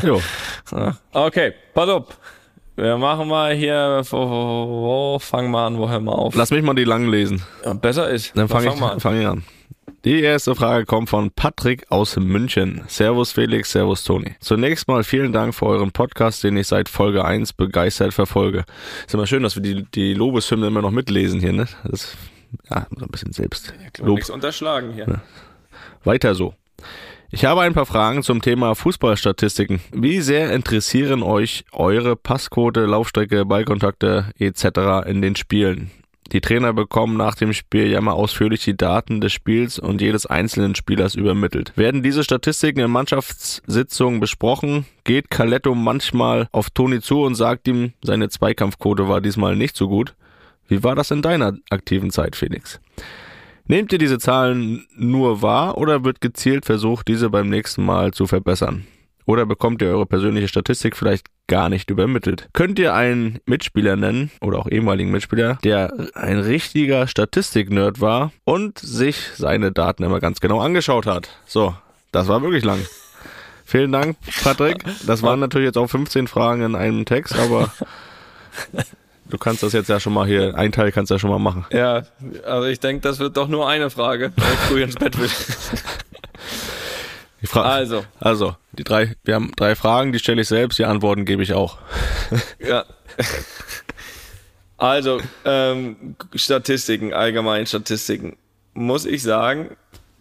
Jo. 0.02 0.20
okay, 1.12 1.54
pass 1.72 1.88
auf. 1.88 2.04
Wir 2.76 2.98
machen 2.98 3.28
mal 3.28 3.54
hier, 3.54 4.02
wo, 4.10 4.18
wo, 4.18 5.18
fangen 5.18 5.50
wir 5.50 5.60
an, 5.60 5.78
wo 5.78 5.88
hören 5.88 6.04
wir 6.04 6.18
auf? 6.18 6.34
Lass 6.34 6.50
mich 6.50 6.62
mal 6.62 6.74
die 6.74 6.84
lang 6.84 7.08
lesen. 7.08 7.42
Ja, 7.64 7.72
besser 7.74 8.10
ist. 8.10 8.36
Dann 8.36 8.48
fange 8.48 8.68
ich, 8.68 9.02
fang 9.02 9.20
ich 9.20 9.26
an. 9.26 9.44
Die 10.04 10.22
erste 10.22 10.54
Frage 10.54 10.86
kommt 10.86 11.10
von 11.10 11.30
Patrick 11.30 11.90
aus 11.90 12.16
München. 12.16 12.82
Servus 12.86 13.32
Felix, 13.32 13.72
Servus 13.72 14.04
Toni. 14.04 14.36
Zunächst 14.40 14.88
mal 14.88 15.04
vielen 15.04 15.32
Dank 15.32 15.54
für 15.54 15.66
euren 15.66 15.90
Podcast, 15.92 16.44
den 16.44 16.56
ich 16.56 16.66
seit 16.68 16.88
Folge 16.88 17.24
1 17.24 17.52
begeistert 17.52 18.14
verfolge. 18.14 18.64
Ist 19.06 19.14
immer 19.14 19.26
schön, 19.26 19.42
dass 19.42 19.56
wir 19.56 19.62
die, 19.62 19.84
die 19.94 20.14
Lobeshymne 20.14 20.68
immer 20.68 20.82
noch 20.82 20.90
mitlesen 20.90 21.40
hier, 21.40 21.52
ne? 21.52 21.66
Das 21.82 22.04
ist, 22.04 22.16
ja, 22.70 22.86
so 22.96 23.04
ein 23.04 23.10
bisschen 23.10 23.32
selbst. 23.32 23.74
Ja, 23.80 24.04
Lob. 24.04 24.16
nichts 24.16 24.30
unterschlagen 24.30 24.92
hier. 24.92 25.06
Ja. 25.08 25.20
Weiter 26.04 26.34
so. 26.34 26.54
Ich 27.30 27.44
habe 27.44 27.60
ein 27.60 27.74
paar 27.74 27.84
Fragen 27.84 28.22
zum 28.22 28.40
Thema 28.40 28.74
Fußballstatistiken. 28.74 29.80
Wie 29.92 30.20
sehr 30.20 30.52
interessieren 30.52 31.22
euch 31.22 31.64
eure 31.72 32.16
Passquote, 32.16 32.86
Laufstrecke, 32.86 33.44
Ballkontakte 33.44 34.32
etc. 34.38 35.06
in 35.06 35.20
den 35.20 35.36
Spielen? 35.36 35.90
Die 36.32 36.42
Trainer 36.42 36.74
bekommen 36.74 37.16
nach 37.16 37.34
dem 37.34 37.54
Spiel 37.54 37.86
ja 37.86 38.00
mal 38.02 38.12
ausführlich 38.12 38.62
die 38.62 38.76
Daten 38.76 39.22
des 39.22 39.32
Spiels 39.32 39.78
und 39.78 40.02
jedes 40.02 40.26
einzelnen 40.26 40.74
Spielers 40.74 41.14
übermittelt. 41.14 41.72
Werden 41.76 42.02
diese 42.02 42.22
Statistiken 42.22 42.80
in 42.80 42.90
Mannschaftssitzungen 42.90 44.20
besprochen? 44.20 44.84
Geht 45.04 45.30
Caletto 45.30 45.74
manchmal 45.74 46.48
auf 46.52 46.68
Toni 46.68 47.00
zu 47.00 47.22
und 47.22 47.34
sagt 47.34 47.66
ihm, 47.66 47.94
seine 48.02 48.28
Zweikampfquote 48.28 49.08
war 49.08 49.22
diesmal 49.22 49.56
nicht 49.56 49.74
so 49.74 49.88
gut? 49.88 50.14
Wie 50.66 50.84
war 50.84 50.94
das 50.94 51.10
in 51.10 51.22
deiner 51.22 51.56
aktiven 51.70 52.10
Zeit, 52.10 52.36
Felix? 52.36 52.78
Nehmt 53.66 53.92
ihr 53.92 53.98
diese 53.98 54.18
Zahlen 54.18 54.86
nur 54.94 55.40
wahr 55.40 55.78
oder 55.78 56.04
wird 56.04 56.20
gezielt 56.20 56.66
versucht, 56.66 57.08
diese 57.08 57.30
beim 57.30 57.48
nächsten 57.48 57.84
Mal 57.84 58.12
zu 58.12 58.26
verbessern? 58.26 58.86
Oder 59.28 59.44
bekommt 59.44 59.82
ihr 59.82 59.88
eure 59.88 60.06
persönliche 60.06 60.48
Statistik 60.48 60.96
vielleicht 60.96 61.26
gar 61.48 61.68
nicht 61.68 61.90
übermittelt? 61.90 62.48
Könnt 62.54 62.78
ihr 62.78 62.94
einen 62.94 63.40
Mitspieler 63.44 63.94
nennen 63.94 64.30
oder 64.40 64.58
auch 64.58 64.70
ehemaligen 64.70 65.10
Mitspieler, 65.10 65.58
der 65.62 65.92
ein 66.14 66.38
richtiger 66.38 67.06
Statistik-Nerd 67.06 68.00
war 68.00 68.32
und 68.44 68.78
sich 68.78 69.18
seine 69.36 69.70
Daten 69.70 70.02
immer 70.02 70.20
ganz 70.20 70.40
genau 70.40 70.62
angeschaut 70.62 71.04
hat? 71.04 71.28
So, 71.44 71.74
das 72.10 72.26
war 72.28 72.40
wirklich 72.40 72.64
lang. 72.64 72.78
Vielen 73.66 73.92
Dank, 73.92 74.16
Patrick. 74.42 74.82
Das 75.06 75.22
waren 75.22 75.40
natürlich 75.40 75.66
jetzt 75.66 75.76
auch 75.76 75.88
15 75.88 76.26
Fragen 76.26 76.62
in 76.62 76.74
einem 76.74 77.04
Text, 77.04 77.38
aber 77.38 77.70
Du 79.28 79.36
kannst 79.36 79.62
das 79.62 79.74
jetzt 79.74 79.90
ja 79.90 80.00
schon 80.00 80.14
mal 80.14 80.26
hier, 80.26 80.56
ein 80.56 80.72
Teil 80.72 80.90
kannst 80.90 81.10
du 81.10 81.16
ja 81.16 81.18
schon 81.18 81.28
mal 81.28 81.38
machen. 81.38 81.66
Ja, 81.70 82.04
also 82.46 82.66
ich 82.66 82.80
denke, 82.80 83.02
das 83.02 83.18
wird 83.18 83.36
doch 83.36 83.46
nur 83.46 83.68
eine 83.68 83.90
Frage, 83.90 84.32
wenn 84.34 84.52
ich 84.54 84.58
früh 84.60 84.82
ins 84.82 84.94
Bett 84.94 85.18
will. 85.18 85.28
also. 87.52 88.04
Also, 88.20 88.56
die 88.72 88.84
drei, 88.84 89.14
wir 89.24 89.34
haben 89.34 89.52
drei 89.56 89.74
Fragen, 89.74 90.12
die 90.12 90.18
stelle 90.18 90.42
ich 90.42 90.48
selbst, 90.48 90.78
die 90.78 90.84
Antworten 90.84 91.24
gebe 91.24 91.42
ich 91.42 91.52
auch. 91.54 91.78
ja. 92.58 92.84
Also, 94.76 95.20
ähm, 95.44 96.16
Statistiken, 96.34 97.12
allgemein 97.12 97.66
Statistiken. 97.66 98.36
Muss 98.74 99.06
ich 99.06 99.22
sagen, 99.22 99.76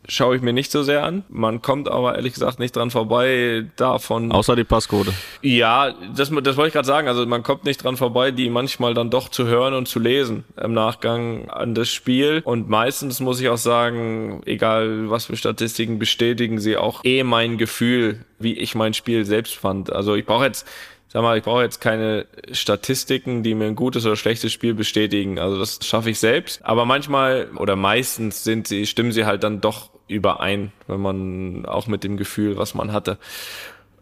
schaue 0.08 0.36
ich 0.36 0.42
mir 0.42 0.54
nicht 0.54 0.72
so 0.72 0.84
sehr 0.84 1.04
an. 1.04 1.24
Man 1.30 1.62
kommt 1.62 1.90
aber 1.90 2.16
ehrlich 2.16 2.34
gesagt 2.34 2.60
nicht 2.60 2.76
dran 2.76 2.92
vorbei 2.92 3.66
davon. 3.76 4.32
Außer 4.32 4.56
die 4.56 4.64
Passcode. 4.64 5.14
Ja, 5.42 5.94
das, 6.16 6.30
das 6.30 6.58
wollte 6.58 6.68
ich 6.68 6.74
gerade 6.74 6.88
sagen. 6.88 7.08
Also 7.08 7.26
man 7.26 7.44
kommt 7.44 7.66
nicht 7.66 7.84
dran 7.84 7.98
vorbei, 7.98 8.32
die 8.32 8.50
manchmal 8.50 8.94
dann 8.94 9.10
doch 9.10 9.30
zu 9.30 9.46
hören 9.46 9.74
und 9.74 9.88
zu 9.88 10.00
lesen 10.00 10.46
im 10.62 10.74
Nachgang 10.74 11.50
an 11.50 11.76
das 11.76 11.90
Spiel. 11.90 12.42
Und 12.44 12.70
meistens 12.70 13.20
muss 13.20 13.40
ich 13.42 13.50
auch 13.50 13.58
sagen, 13.58 14.42
egal 14.46 15.10
was 15.10 15.26
für 15.26 15.38
Statistiken 15.38 16.00
bestätigen 16.00 16.60
sie 16.60 16.77
auch 16.77 17.03
eh 17.03 17.24
mein 17.24 17.58
Gefühl, 17.58 18.25
wie 18.40 18.53
ich 18.53 18.75
mein 18.75 18.94
Spiel 18.94 19.25
selbst 19.25 19.55
fand. 19.55 19.92
Also 19.92 20.16
ich 20.16 20.25
brauche 20.25 20.46
jetzt 20.46 20.66
sag 21.10 21.22
mal, 21.22 21.38
ich 21.38 21.44
brauche 21.44 21.64
jetzt 21.64 21.79
keine 21.79 22.25
Statistiken, 22.51 23.42
die 23.42 23.55
mir 23.55 23.66
ein 23.66 23.75
gutes 23.75 24.05
oder 24.05 24.16
schlechtes 24.16 24.51
Spiel 24.51 24.74
bestätigen. 24.74 25.40
Also 25.40 25.58
das 25.58 25.79
schaffe 25.84 26.10
ich 26.10 26.20
selbst. 26.20 26.64
Aber 26.64 26.86
manchmal 26.86 27.50
oder 27.55 27.75
meistens 27.75 28.44
sind 28.44 28.68
sie, 28.68 28.86
stimmen 28.86 29.12
sie 29.12 29.25
halt 29.25 29.44
dann 29.44 29.62
doch 29.62 29.90
überein, 30.07 30.72
wenn 30.87 31.01
man 31.01 31.65
auch 31.65 31.87
mit 31.87 32.03
dem 32.03 32.17
Gefühl, 32.17 32.57
was 32.57 32.74
man 32.74 32.91
hatte. 32.91 33.17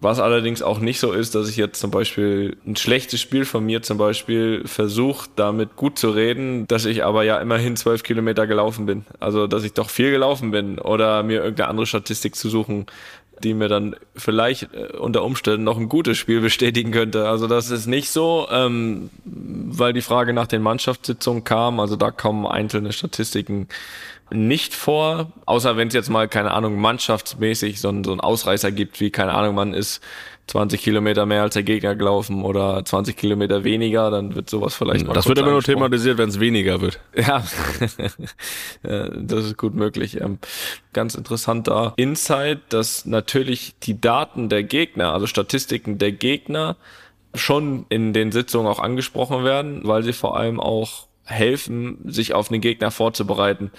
Was 0.01 0.19
allerdings 0.19 0.61
auch 0.61 0.79
nicht 0.79 0.99
so 0.99 1.13
ist, 1.13 1.35
dass 1.35 1.49
ich 1.49 1.55
jetzt 1.55 1.79
zum 1.79 1.89
Beispiel 1.89 2.57
ein 2.67 2.75
schlechtes 2.75 3.21
Spiel 3.21 3.45
von 3.45 3.65
mir 3.65 3.81
zum 3.81 3.97
Beispiel 3.97 4.61
versuche, 4.65 5.29
damit 5.35 5.77
gut 5.77 5.97
zu 5.97 6.09
reden, 6.09 6.67
dass 6.67 6.85
ich 6.85 7.03
aber 7.05 7.23
ja 7.23 7.39
immerhin 7.39 7.77
zwölf 7.77 8.03
Kilometer 8.03 8.45
gelaufen 8.45 8.85
bin. 8.85 9.05
Also, 9.19 9.47
dass 9.47 9.63
ich 9.63 9.73
doch 9.73 9.89
viel 9.89 10.11
gelaufen 10.11 10.51
bin 10.51 10.79
oder 10.79 11.23
mir 11.23 11.41
irgendeine 11.41 11.69
andere 11.69 11.87
Statistik 11.87 12.35
zu 12.35 12.49
suchen, 12.49 12.87
die 13.43 13.53
mir 13.53 13.67
dann 13.67 13.95
vielleicht 14.15 14.73
äh, 14.73 14.97
unter 14.97 15.23
Umständen 15.23 15.63
noch 15.63 15.77
ein 15.77 15.89
gutes 15.89 16.17
Spiel 16.17 16.41
bestätigen 16.41 16.91
könnte. 16.91 17.27
Also 17.27 17.47
das 17.47 17.69
ist 17.69 17.87
nicht 17.87 18.09
so, 18.09 18.47
ähm, 18.49 19.09
weil 19.23 19.93
die 19.93 20.01
Frage 20.01 20.33
nach 20.33 20.47
den 20.47 20.61
Mannschaftssitzungen 20.61 21.43
kam. 21.43 21.79
Also 21.79 21.95
da 21.95 22.11
kommen 22.11 22.45
einzelne 22.45 22.93
Statistiken 22.93 23.67
nicht 24.31 24.73
vor, 24.73 25.31
außer 25.45 25.77
wenn 25.77 25.89
es 25.89 25.93
jetzt 25.93 26.09
mal, 26.09 26.27
keine 26.27 26.51
Ahnung, 26.51 26.79
mannschaftsmäßig 26.79 27.79
so 27.79 27.89
ein, 27.89 28.03
so 28.03 28.11
ein 28.11 28.19
Ausreißer 28.19 28.71
gibt, 28.71 28.99
wie, 28.99 29.11
keine 29.11 29.33
Ahnung, 29.33 29.55
man 29.55 29.73
ist 29.73 30.01
20 30.47 30.81
Kilometer 30.81 31.25
mehr 31.25 31.41
als 31.41 31.55
der 31.55 31.63
Gegner 31.63 31.95
gelaufen 31.95 32.43
oder 32.43 32.85
20 32.85 33.17
Kilometer 33.17 33.63
weniger, 33.63 34.11
dann 34.11 34.35
wird 34.35 34.49
sowas 34.49 34.75
vielleicht 34.75 35.05
mal. 35.07 35.13
Das 35.13 35.27
wird 35.27 35.39
immer 35.39 35.51
nur 35.51 35.63
thematisiert, 35.63 36.17
wenn 36.17 36.29
es 36.29 36.39
weniger 36.39 36.81
wird. 36.81 36.99
Ja, 37.15 37.43
das 38.83 39.45
ist 39.45 39.57
gut 39.57 39.73
möglich. 39.73 40.21
Ähm, 40.21 40.37
ganz 40.93 41.15
interessanter 41.15 41.93
Insight, 41.95 42.59
dass 42.69 43.05
natürlich 43.05 43.75
die 43.81 43.99
Daten 43.99 44.49
der 44.49 44.63
Gegner, 44.63 45.13
also 45.13 45.25
Statistiken 45.25 45.97
der 45.97 46.11
Gegner, 46.11 46.75
schon 47.33 47.85
in 47.89 48.13
den 48.13 48.31
Sitzungen 48.31 48.67
auch 48.67 48.79
angesprochen 48.79 49.43
werden, 49.43 49.81
weil 49.83 50.03
sie 50.03 50.13
vor 50.13 50.37
allem 50.37 50.59
auch 50.59 51.07
helfen, 51.25 51.97
sich 52.05 52.33
auf 52.33 52.49
den 52.49 52.61
Gegner 52.61 52.91
vorzubereiten 52.91 53.71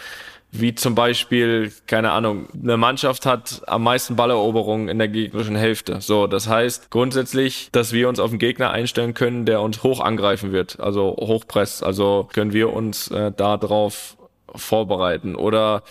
wie 0.61 0.75
zum 0.75 0.95
Beispiel, 0.95 1.73
keine 1.87 2.13
Ahnung, 2.13 2.49
eine 2.53 2.77
Mannschaft 2.77 3.27
hat 3.27 3.63
am 3.67 3.83
meisten 3.83 4.17
Balleroberungen 4.17 4.89
in 4.89 4.99
der 4.99 5.09
gegnerischen 5.09 5.57
Hälfte. 5.57 6.01
So, 6.01 6.27
das 6.27 6.49
heißt 6.49 6.91
grundsätzlich, 6.91 7.69
dass 7.73 7.93
wir 7.93 8.09
uns 8.09 8.19
auf 8.19 8.31
einen 8.31 8.39
Gegner 8.39 8.71
einstellen 8.71 9.15
können, 9.15 9.47
der 9.47 9.61
uns 9.61 9.83
hoch 9.83 10.01
angreifen 10.01 10.53
wird, 10.53 10.81
also 10.81 11.17
hochpresst. 11.19 11.83
Also 11.83 12.29
können 12.33 12.53
wir 12.53 12.73
uns 12.73 13.11
äh, 13.11 13.33
da 13.37 13.57
drauf 13.57 14.17
vorbereiten. 14.55 15.35
Oder 15.37 15.83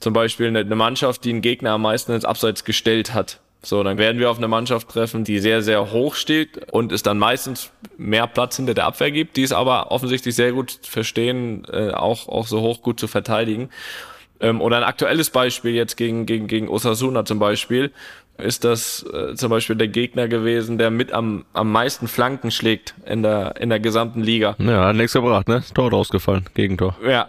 zum 0.00 0.12
Beispiel 0.12 0.48
eine, 0.48 0.60
eine 0.60 0.76
Mannschaft, 0.76 1.24
die 1.24 1.30
einen 1.30 1.42
Gegner 1.42 1.72
am 1.72 1.82
meisten 1.82 2.12
ins 2.12 2.24
Abseits 2.24 2.64
gestellt 2.64 3.14
hat. 3.14 3.40
So, 3.66 3.82
dann 3.82 3.98
werden 3.98 4.20
wir 4.20 4.30
auf 4.30 4.38
eine 4.38 4.46
Mannschaft 4.46 4.88
treffen, 4.88 5.24
die 5.24 5.40
sehr, 5.40 5.60
sehr 5.60 5.90
hoch 5.90 6.14
steht 6.14 6.72
und 6.72 6.92
es 6.92 7.02
dann 7.02 7.18
meistens 7.18 7.72
mehr 7.98 8.28
Platz 8.28 8.54
hinter 8.54 8.74
der 8.74 8.84
Abwehr 8.84 9.10
gibt, 9.10 9.36
die 9.36 9.42
es 9.42 9.50
aber 9.50 9.90
offensichtlich 9.90 10.36
sehr 10.36 10.52
gut 10.52 10.78
verstehen, 10.84 11.66
äh, 11.72 11.90
auch, 11.90 12.28
auch 12.28 12.46
so 12.46 12.60
hoch 12.60 12.80
gut 12.80 13.00
zu 13.00 13.08
verteidigen. 13.08 13.70
Ähm, 14.38 14.60
oder 14.60 14.76
ein 14.76 14.84
aktuelles 14.84 15.30
Beispiel 15.30 15.72
jetzt 15.72 15.96
gegen, 15.96 16.26
gegen, 16.26 16.46
gegen 16.46 16.68
Osasuna 16.68 17.24
zum 17.24 17.40
Beispiel, 17.40 17.90
ist 18.38 18.64
das 18.64 19.04
äh, 19.12 19.34
zum 19.34 19.50
Beispiel 19.50 19.76
der 19.76 19.88
Gegner 19.88 20.28
gewesen, 20.28 20.78
der 20.78 20.90
mit 20.90 21.12
am, 21.12 21.44
am 21.52 21.72
meisten 21.72 22.08
Flanken 22.08 22.50
schlägt 22.50 22.94
in 23.06 23.22
der, 23.22 23.56
in 23.60 23.68
der 23.68 23.80
gesamten 23.80 24.22
Liga. 24.22 24.56
Ja, 24.58 24.86
hat 24.86 24.96
nichts 24.96 25.12
gebracht, 25.12 25.48
ne? 25.48 25.62
Tor 25.74 25.92
ausgefallen, 25.92 26.44
Gegentor. 26.54 26.96
Ja, 27.06 27.28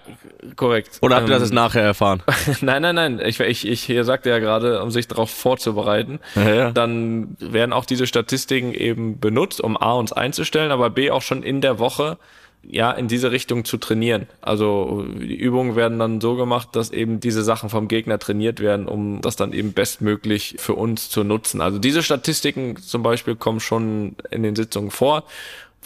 korrekt. 0.55 0.99
Oder 1.01 1.17
habt 1.17 1.27
ihr 1.27 1.35
ähm, 1.35 1.39
das 1.39 1.49
jetzt 1.49 1.55
nachher 1.55 1.83
erfahren? 1.83 2.23
nein, 2.61 2.81
nein, 2.81 2.95
nein. 2.95 3.21
Ich, 3.23 3.39
ich, 3.39 3.67
ich 3.67 3.83
hier 3.83 4.03
sagte 4.03 4.29
ja 4.29 4.39
gerade, 4.39 4.81
um 4.81 4.91
sich 4.91 5.07
darauf 5.07 5.29
vorzubereiten, 5.29 6.19
ja, 6.35 6.53
ja. 6.53 6.71
dann 6.71 7.37
werden 7.39 7.73
auch 7.73 7.85
diese 7.85 8.07
Statistiken 8.07 8.73
eben 8.73 9.19
benutzt, 9.19 9.61
um 9.61 9.77
A 9.77 9.93
uns 9.93 10.11
einzustellen, 10.11 10.71
aber 10.71 10.89
B 10.89 11.11
auch 11.11 11.21
schon 11.21 11.43
in 11.43 11.61
der 11.61 11.79
Woche 11.79 12.17
ja, 12.63 12.91
in 12.91 13.07
diese 13.07 13.31
Richtung 13.31 13.63
zu 13.63 13.77
trainieren. 13.77 14.27
Also 14.41 15.05
die 15.17 15.35
Übungen 15.35 15.75
werden 15.75 15.99
dann 15.99 16.19
so 16.19 16.35
gemacht, 16.35 16.69
dass 16.73 16.91
eben 16.91 17.19
diese 17.19 17.43
Sachen 17.43 17.69
vom 17.69 17.87
Gegner 17.87 18.19
trainiert 18.19 18.59
werden, 18.59 18.87
um 18.87 19.21
das 19.21 19.35
dann 19.35 19.53
eben 19.53 19.73
bestmöglich 19.73 20.55
für 20.57 20.73
uns 20.73 21.09
zu 21.09 21.23
nutzen. 21.23 21.61
Also 21.61 21.79
diese 21.79 22.03
Statistiken 22.03 22.77
zum 22.77 23.03
Beispiel 23.03 23.35
kommen 23.35 23.59
schon 23.59 24.15
in 24.31 24.43
den 24.43 24.55
Sitzungen 24.55 24.91
vor 24.91 25.23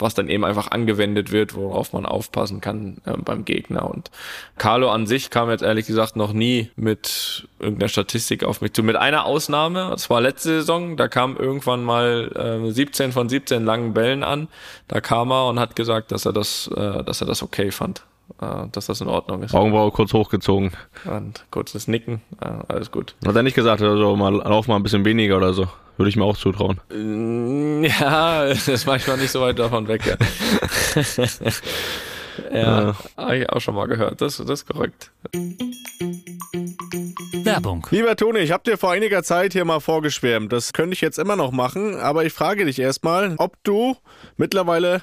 was 0.02 0.14
dann 0.14 0.28
eben 0.28 0.44
einfach 0.44 0.70
angewendet 0.70 1.32
wird, 1.32 1.54
worauf 1.54 1.92
man 1.92 2.06
aufpassen 2.06 2.60
kann 2.60 2.98
äh, 3.04 3.12
beim 3.16 3.44
Gegner. 3.44 3.88
Und 3.88 4.10
Carlo 4.58 4.90
an 4.90 5.06
sich 5.06 5.30
kam 5.30 5.50
jetzt 5.50 5.62
ehrlich 5.62 5.86
gesagt 5.86 6.16
noch 6.16 6.32
nie 6.32 6.70
mit 6.76 7.48
irgendeiner 7.58 7.88
Statistik 7.88 8.44
auf 8.44 8.60
mich 8.60 8.72
zu. 8.72 8.82
Mit 8.82 8.96
einer 8.96 9.24
Ausnahme, 9.24 9.88
das 9.90 10.10
war 10.10 10.20
letzte 10.20 10.60
Saison, 10.60 10.96
da 10.96 11.08
kam 11.08 11.36
irgendwann 11.36 11.84
mal 11.84 12.62
äh, 12.66 12.70
17 12.70 13.12
von 13.12 13.28
17 13.28 13.64
langen 13.64 13.94
Bällen 13.94 14.24
an. 14.24 14.48
Da 14.88 15.00
kam 15.00 15.30
er 15.30 15.48
und 15.48 15.58
hat 15.58 15.76
gesagt, 15.76 16.12
dass 16.12 16.26
er 16.26 16.32
das, 16.32 16.68
äh, 16.76 17.04
dass 17.04 17.20
er 17.20 17.26
das 17.26 17.42
okay 17.42 17.70
fand 17.70 18.02
äh, 18.40 18.68
dass 18.72 18.86
das 18.86 19.00
in 19.00 19.08
Ordnung 19.08 19.42
ist. 19.42 19.54
Augenbraue 19.54 19.90
kurz 19.90 20.12
hochgezogen. 20.12 20.72
Und 21.04 21.44
kurzes 21.50 21.88
Nicken, 21.88 22.22
äh, 22.40 22.48
alles 22.68 22.90
gut. 22.90 23.14
Hat 23.26 23.36
er 23.36 23.42
nicht 23.42 23.54
gesagt, 23.54 23.82
also 23.82 24.16
mal, 24.16 24.32
lauf 24.32 24.68
mal 24.68 24.76
ein 24.76 24.82
bisschen 24.82 25.04
weniger 25.04 25.36
oder 25.36 25.52
so? 25.52 25.68
Würde 25.96 26.08
ich 26.08 26.16
mir 26.16 26.24
auch 26.24 26.36
zutrauen. 26.36 26.80
Mm, 26.90 27.84
ja, 28.00 28.46
das 28.46 28.68
ist 28.68 28.86
manchmal 28.86 29.18
nicht 29.18 29.30
so 29.30 29.40
weit 29.40 29.58
davon 29.58 29.88
weg. 29.88 30.02
Ja, 30.06 30.16
ja, 32.52 32.82
ja. 32.82 32.96
habe 33.16 33.36
ich 33.36 33.50
auch 33.50 33.60
schon 33.60 33.74
mal 33.74 33.86
gehört. 33.86 34.20
Das, 34.20 34.38
das 34.38 34.48
ist 34.48 34.66
korrekt. 34.66 35.10
Werbung. 37.44 37.86
Lieber 37.90 38.16
Toni, 38.16 38.40
ich 38.40 38.52
habe 38.52 38.62
dir 38.64 38.78
vor 38.78 38.92
einiger 38.92 39.22
Zeit 39.22 39.52
hier 39.52 39.64
mal 39.64 39.80
vorgeschwärmt. 39.80 40.52
Das 40.52 40.72
könnte 40.72 40.94
ich 40.94 41.00
jetzt 41.00 41.18
immer 41.18 41.36
noch 41.36 41.50
machen, 41.50 41.96
aber 41.96 42.24
ich 42.24 42.32
frage 42.32 42.64
dich 42.64 42.78
erstmal, 42.78 43.34
ob 43.38 43.56
du 43.64 43.96
mittlerweile 44.36 45.02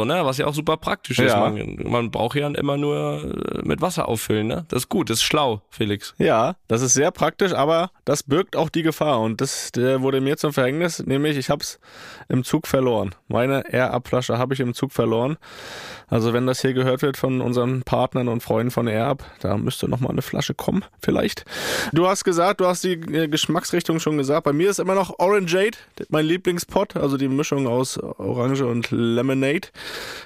ne? 0.05 0.25
Was 0.25 0.37
ja 0.37 0.47
auch 0.47 0.53
super 0.53 0.77
praktisch 0.77 1.19
ja. 1.19 1.25
ist. 1.25 1.35
Man, 1.35 1.91
man 1.91 2.11
braucht 2.11 2.37
ja 2.37 2.47
immer 2.47 2.77
nur 2.77 3.35
äh, 3.55 3.61
mit 3.63 3.81
Wasser 3.81 4.07
auffüllen, 4.07 4.47
ne? 4.47 4.65
Das 4.69 4.83
ist 4.83 4.89
gut, 4.89 5.09
das 5.09 5.17
ist 5.17 5.23
schlau, 5.23 5.61
Felix. 5.69 6.13
Ja, 6.17 6.55
das 6.67 6.81
ist 6.81 6.93
sehr 6.93 7.11
praktisch, 7.11 7.53
aber 7.53 7.91
das 8.05 8.23
birgt 8.23 8.55
auch 8.55 8.69
die 8.69 8.83
Gefahr 8.83 9.19
und 9.19 9.41
das 9.41 9.71
wurde 9.75 10.21
mir 10.21 10.37
zum 10.37 10.53
Verhängnis, 10.53 11.05
nämlich 11.05 11.37
ich 11.37 11.49
habe 11.49 11.63
es 11.63 11.79
im 12.29 12.43
Zug 12.43 12.67
verloren. 12.67 13.15
Meine 13.27 13.63
Air-Up-Flasche 13.71 14.37
habe 14.37 14.53
ich 14.53 14.59
im 14.59 14.73
Zug 14.73 14.91
verloren. 14.91 15.37
Also 16.07 16.33
wenn 16.33 16.45
das 16.45 16.61
hier 16.61 16.73
gehört 16.73 17.01
wird 17.01 17.15
von 17.15 17.39
unseren 17.39 17.83
Partnern 17.83 18.27
und 18.27 18.43
Freunden 18.43 18.71
von 18.71 18.87
Air-Up, 18.87 19.23
da 19.39 19.57
müsste 19.57 19.87
noch 19.87 20.01
mal 20.01 20.09
eine 20.09 20.21
Flasche 20.21 20.53
kommen, 20.53 20.83
vielleicht. 21.01 21.45
Du 21.93 22.07
hast 22.07 22.25
gesagt, 22.25 22.59
du 22.59 22.65
hast 22.65 22.83
die 22.83 22.93
äh, 22.93 23.27
Geschmacksrichtung 23.27 23.99
schon 23.99 24.17
gesagt. 24.17 24.43
Bei 24.43 24.53
mir 24.53 24.69
ist 24.69 24.79
immer 24.79 24.95
noch 24.95 25.19
Orangeade, 25.19 25.77
mein 26.09 26.25
Lieblingspot, 26.25 26.97
also 26.97 27.17
die 27.17 27.29
Mischung 27.29 27.67
aus 27.67 27.97
Orange 27.97 28.65
und 28.65 28.91
Lemonade. 28.91 29.69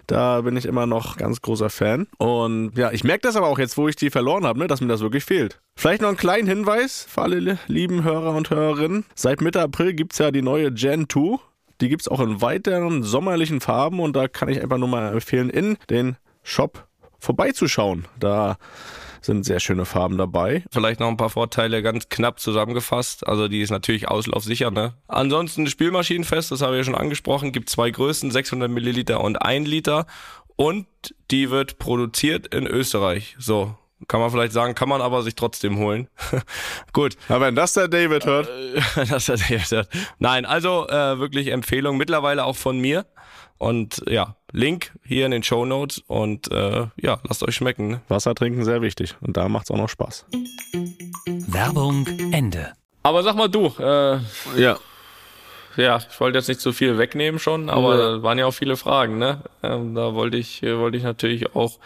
Da 0.08 0.42
bin 0.42 0.56
ich 0.58 0.66
immer 0.66 0.86
noch 0.86 1.18
ganz 1.18 1.42
großer 1.42 1.70
Fan. 1.70 2.08
Und 2.18 2.78
ja, 2.78 2.92
ich 2.92 3.04
merke 3.04 3.22
das 3.22 3.36
aber 3.36 3.48
auch 3.48 3.60
jetzt, 3.60 3.78
wo 3.78 3.88
ich 3.88 3.96
die 3.96 4.10
verloren 4.10 4.46
habe, 4.46 4.60
ne, 4.60 4.68
dass 4.68 4.82
mir 4.82 4.88
das 4.88 5.02
wirklich 5.02 5.26
fehlt. 5.26 5.60
Vielleicht 5.76 6.02
noch 6.02 6.10
einen 6.10 6.18
kleinen 6.18 6.48
Hinweis 6.48 7.06
für 7.10 7.24
alle 7.24 7.60
lieben 7.68 8.04
Hörer 8.04 8.36
und 8.36 8.50
Hörerinnen. 8.50 9.06
Seit 9.16 9.42
Mitte 9.42 9.62
April 9.62 9.94
gibt 9.94 10.14
es 10.14 10.20
ja 10.20 10.32
die 10.32 10.42
neue 10.42 10.72
Gen 10.72 11.08
2. 11.10 11.40
Die 11.82 11.90
gibt 11.90 12.04
es 12.04 12.08
auch 12.08 12.22
in 12.22 12.42
weiteren 12.42 13.04
sommerlichen 13.04 13.60
Farben 13.60 14.00
und 14.00 14.16
da 14.16 14.28
kann 14.28 14.48
ich 14.48 14.62
einfach 14.62 14.78
nur 14.78 14.88
mal 14.88 15.12
empfehlen, 15.12 15.50
in 15.50 15.78
den 15.90 16.16
Shop 16.44 16.88
vorbeizuschauen. 17.20 18.06
Da 18.20 18.58
sind 19.26 19.44
sehr 19.44 19.60
schöne 19.60 19.86
Farben 19.86 20.18
dabei. 20.18 20.64
Vielleicht 20.72 21.00
noch 21.00 21.08
ein 21.08 21.18
paar 21.18 21.30
Vorteile 21.30 21.82
ganz 21.84 22.10
knapp 22.10 22.40
zusammengefasst. 22.40 23.28
Also 23.28 23.48
die 23.48 23.62
ist 23.62 23.72
natürlich 23.72 24.08
auslaufsicher. 24.08 24.72
Ne? 24.72 24.94
Ansonsten 25.08 25.68
Spielmaschinenfest, 25.68 26.52
das 26.52 26.62
habe 26.62 26.74
ich 26.74 26.80
ja 26.80 26.84
schon 26.86 26.96
angesprochen, 26.96 27.52
gibt 27.52 27.70
zwei 27.70 27.92
Größen, 27.92 28.32
600 28.32 28.70
Milliliter 28.70 29.22
und 29.22 29.42
1 29.42 29.68
Liter. 29.68 30.06
Und 30.56 30.88
die 31.32 31.50
wird 31.52 31.80
produziert 31.80 32.54
in 32.54 32.66
Österreich. 32.66 33.36
So, 33.38 33.76
kann 34.08 34.20
man 34.20 34.30
vielleicht 34.30 34.54
sagen, 34.54 34.76
kann 34.76 34.90
man 34.90 35.02
aber 35.02 35.24
sich 35.24 35.36
trotzdem 35.36 35.78
holen. 35.78 36.08
Gut. 36.94 37.18
Aber 37.28 37.48
wenn 37.48 37.56
das 37.56 37.74
der 37.74 37.88
David 37.88 38.26
hört. 38.26 38.50
Äh, 38.50 39.06
das 39.10 39.26
der 39.26 39.38
David 39.38 39.72
hört. 39.72 39.90
Nein, 40.20 40.46
also 40.46 40.88
äh, 40.88 41.20
wirklich 41.20 41.48
Empfehlung, 41.48 41.98
mittlerweile 41.98 42.46
auch 42.46 42.56
von 42.56 42.80
mir. 42.80 43.06
Und 43.58 44.04
ja, 44.08 44.36
Link 44.52 44.92
hier 45.04 45.26
in 45.26 45.32
den 45.32 45.44
Show 45.44 45.66
Notes 45.66 46.04
und 46.08 46.52
äh, 46.52 46.88
ja, 46.98 47.20
lasst 47.28 47.42
euch 47.44 47.56
schmecken. 47.56 47.88
Ne? 47.88 48.02
Wasser 48.10 48.36
trinken 48.36 48.66
sehr 48.66 48.82
wichtig 48.82 49.16
und 49.22 49.38
da 49.38 49.48
macht 49.48 49.66
es 49.66 49.72
auch 49.72 49.78
noch 49.78 49.90
Spaß. 49.90 50.26
Werbung 51.48 52.06
Ende. 52.34 52.74
Aber 53.02 53.24
sag 53.24 53.36
mal 53.36 53.48
du, 53.48 53.74
äh, 53.80 54.20
ja. 54.58 54.78
ja, 55.78 55.98
ich 55.98 56.20
wollte 56.20 56.38
jetzt 56.38 56.50
nicht 56.50 56.60
zu 56.60 56.74
viel 56.74 56.98
wegnehmen 56.98 57.40
schon, 57.40 57.70
aber 57.70 58.00
ja. 58.00 58.24
waren 58.24 58.38
ja 58.38 58.46
auch 58.46 58.54
viele 58.54 58.76
Fragen, 58.76 59.20
ne? 59.20 59.42
Ähm, 59.64 59.96
da 59.96 60.14
wollte 60.16 60.38
ich, 60.38 60.64
wollte 60.64 60.98
ich 60.98 61.04
natürlich 61.04 61.56
auch 61.56 61.80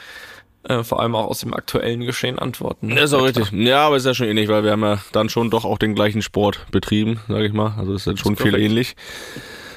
äh, 0.69 0.84
vor 0.84 1.01
allem 1.01 1.15
auch 1.15 1.25
aus 1.25 1.39
dem 1.39 1.53
aktuellen 1.53 2.01
Geschehen 2.01 2.38
antworten. 2.38 2.91
Ist 2.91 3.13
auch 3.13 3.25
richtig. 3.25 3.51
Ja, 3.51 3.88
aber 3.88 3.97
ist 3.97 4.05
ja 4.05 4.13
schon 4.13 4.27
ähnlich, 4.27 4.47
weil 4.47 4.63
wir 4.63 4.71
haben 4.71 4.84
ja 4.84 4.99
dann 5.12 5.27
schon 5.27 5.49
doch 5.49 5.65
auch 5.65 5.79
den 5.79 5.95
gleichen 5.95 6.21
Sport 6.21 6.67
betrieben, 6.71 7.19
sage 7.27 7.47
ich 7.47 7.53
mal. 7.53 7.73
Also 7.77 7.95
ist 7.95 8.05
dann 8.05 8.17
schon 8.17 8.34
ist 8.36 8.41
viel 8.43 8.55
ähnlich. 8.55 8.95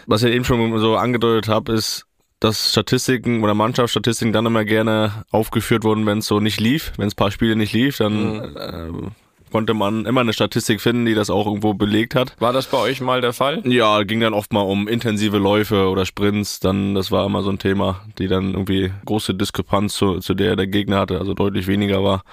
Was 0.07 0.23
ich 0.23 0.35
eben 0.35 0.45
schon 0.45 0.79
so 0.79 0.97
angedeutet 0.97 1.49
habe, 1.49 1.73
ist, 1.73 2.05
dass 2.41 2.73
Statistiken 2.73 3.43
oder 3.43 3.55
Mannschaftsstatistiken 3.55 4.33
dann 4.33 4.45
immer 4.45 4.65
gerne 4.65 5.25
aufgeführt 5.31 5.85
wurden, 5.85 6.05
wenn 6.05 6.19
es 6.19 6.27
so 6.27 6.41
nicht 6.41 6.61
lief, 6.61 6.93
wenn 6.99 7.09
es 7.09 7.15
paar 7.15 7.31
Spiele 7.31 7.57
nicht 7.57 7.73
lief, 7.73 7.97
dann 7.97 8.35
mhm. 8.35 8.57
äh, 8.57 9.11
konnte 9.53 9.75
man 9.75 10.07
immer 10.07 10.23
eine 10.23 10.33
Statistik 10.33 10.81
finden, 10.81 11.07
die 11.07 11.15
das 11.15 11.31
auch 11.31 11.47
irgendwo 11.47 11.75
belegt 11.75 12.17
hat. 12.17 12.35
War 12.41 12.53
das 12.53 12.67
bei 12.67 12.79
euch 12.79 13.01
mal 13.01 13.21
der 13.21 13.33
Fall? 13.33 13.63
Ja, 13.65 14.03
ging 14.03 14.21
dann 14.21 14.35
oft 14.35 14.53
mal 14.53 14.63
um 14.63 14.89
intensive 14.89 15.39
Läufe 15.39 15.89
oder 15.89 16.05
Sprints, 16.05 16.59
dann 16.59 16.95
das 16.95 17.13
war 17.13 17.25
immer 17.27 17.43
so 17.43 17.51
ein 17.51 17.59
Thema, 17.59 18.01
die 18.19 18.27
dann 18.27 18.53
irgendwie 18.53 18.91
große 19.05 19.35
Diskrepanz 19.35 19.95
zu, 19.95 20.19
zu 20.19 20.35
der 20.35 20.57
der 20.57 20.67
Gegner 20.67 20.99
hatte, 20.99 21.19
also 21.19 21.35
deutlich 21.35 21.69
weniger 21.69 22.03
war. 22.03 22.25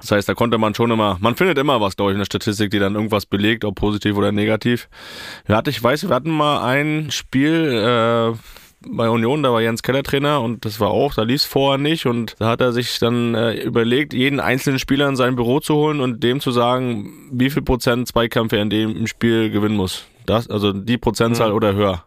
Das 0.00 0.10
heißt, 0.10 0.28
da 0.28 0.34
konnte 0.34 0.58
man 0.58 0.74
schon 0.74 0.90
immer, 0.90 1.16
man 1.20 1.34
findet 1.34 1.56
immer 1.56 1.80
was, 1.80 1.96
glaube 1.96 2.10
ich, 2.10 2.14
in 2.14 2.18
der 2.18 2.26
Statistik, 2.26 2.70
die 2.70 2.78
dann 2.78 2.94
irgendwas 2.94 3.24
belegt, 3.24 3.64
ob 3.64 3.76
positiv 3.76 4.16
oder 4.16 4.32
negativ. 4.32 4.88
Wir 5.46 5.56
hatten, 5.56 5.70
ich 5.70 5.82
weiß, 5.82 6.08
wir 6.08 6.14
hatten 6.14 6.30
mal 6.30 6.62
ein 6.62 7.10
Spiel, 7.10 8.34
äh, 8.34 8.36
bei 8.86 9.08
Union, 9.08 9.42
da 9.42 9.52
war 9.52 9.60
Jens 9.60 9.82
Keller 9.82 10.02
Trainer 10.02 10.40
und 10.40 10.64
das 10.64 10.80
war 10.80 10.90
auch, 10.90 11.14
da 11.14 11.22
lief 11.22 11.42
es 11.42 11.44
vorher 11.44 11.78
nicht 11.78 12.06
und 12.06 12.34
da 12.38 12.48
hat 12.48 12.60
er 12.60 12.72
sich 12.72 12.98
dann 12.98 13.34
äh, 13.34 13.54
überlegt, 13.54 14.12
jeden 14.12 14.40
einzelnen 14.40 14.78
Spieler 14.78 15.08
in 15.08 15.16
sein 15.16 15.36
Büro 15.36 15.60
zu 15.60 15.74
holen 15.74 16.00
und 16.00 16.22
dem 16.22 16.40
zu 16.40 16.50
sagen, 16.50 17.28
wie 17.32 17.50
viel 17.50 17.62
Prozent 17.62 18.08
Zweikämpfe 18.08 18.56
er 18.56 18.62
in 18.62 18.70
dem 18.70 19.06
Spiel 19.06 19.50
gewinnen 19.50 19.76
muss. 19.76 20.04
Das, 20.26 20.48
also 20.48 20.72
die 20.72 20.98
Prozentzahl 20.98 21.50
mhm. 21.50 21.56
oder 21.56 21.74
höher. 21.74 22.04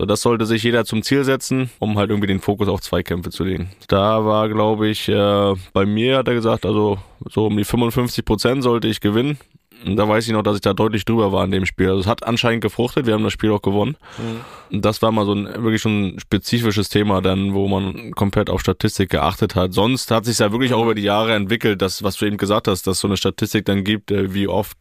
So, 0.00 0.06
das 0.06 0.22
sollte 0.22 0.46
sich 0.46 0.62
jeder 0.62 0.86
zum 0.86 1.02
Ziel 1.02 1.24
setzen, 1.24 1.68
um 1.78 1.98
halt 1.98 2.08
irgendwie 2.08 2.26
den 2.26 2.40
Fokus 2.40 2.68
auf 2.68 2.80
Zweikämpfe 2.80 3.28
zu 3.28 3.44
legen. 3.44 3.70
Da 3.86 4.24
war, 4.24 4.48
glaube 4.48 4.88
ich, 4.88 5.08
äh, 5.10 5.54
bei 5.74 5.84
mir 5.84 6.16
hat 6.16 6.28
er 6.28 6.34
gesagt, 6.34 6.64
also 6.64 6.98
so 7.28 7.46
um 7.46 7.56
die 7.56 7.64
55 7.64 8.24
Prozent 8.24 8.62
sollte 8.62 8.88
ich 8.88 9.00
gewinnen. 9.00 9.38
Da 9.84 10.08
weiß 10.08 10.26
ich 10.26 10.32
noch, 10.32 10.42
dass 10.42 10.56
ich 10.56 10.60
da 10.60 10.74
deutlich 10.74 11.04
drüber 11.04 11.32
war 11.32 11.44
in 11.44 11.50
dem 11.50 11.66
Spiel. 11.66 11.88
Also 11.88 12.00
es 12.00 12.06
hat 12.06 12.26
anscheinend 12.26 12.62
gefruchtet, 12.62 13.06
wir 13.06 13.14
haben 13.14 13.24
das 13.24 13.32
Spiel 13.32 13.50
auch 13.50 13.62
gewonnen. 13.62 13.96
Mhm. 14.18 14.76
Und 14.76 14.84
das 14.84 15.00
war 15.02 15.10
mal 15.12 15.24
so 15.24 15.32
ein 15.32 15.46
wirklich 15.62 15.80
schon 15.80 16.14
ein 16.14 16.20
spezifisches 16.20 16.88
Thema 16.88 17.20
dann, 17.22 17.54
wo 17.54 17.66
man 17.68 18.12
komplett 18.12 18.50
auf 18.50 18.60
Statistik 18.60 19.10
geachtet 19.10 19.54
hat. 19.54 19.72
Sonst 19.72 20.10
hat 20.10 20.24
sich 20.24 20.38
ja 20.38 20.52
wirklich 20.52 20.74
auch 20.74 20.82
über 20.82 20.94
die 20.94 21.02
Jahre 21.02 21.34
entwickelt, 21.34 21.80
dass, 21.82 22.02
was 22.02 22.16
du 22.16 22.26
eben 22.26 22.36
gesagt 22.36 22.68
hast, 22.68 22.86
dass 22.86 23.00
so 23.00 23.08
eine 23.08 23.16
Statistik 23.16 23.64
dann 23.64 23.84
gibt, 23.84 24.10
äh, 24.10 24.34
wie 24.34 24.48
oft 24.48 24.76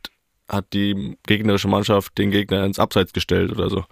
hat 0.49 0.73
die 0.73 1.17
gegnerische 1.27 1.67
Mannschaft 1.67 2.17
den 2.17 2.31
Gegner 2.31 2.65
ins 2.65 2.79
Abseits 2.79 3.13
gestellt 3.13 3.51
oder 3.51 3.69
so. 3.69 3.85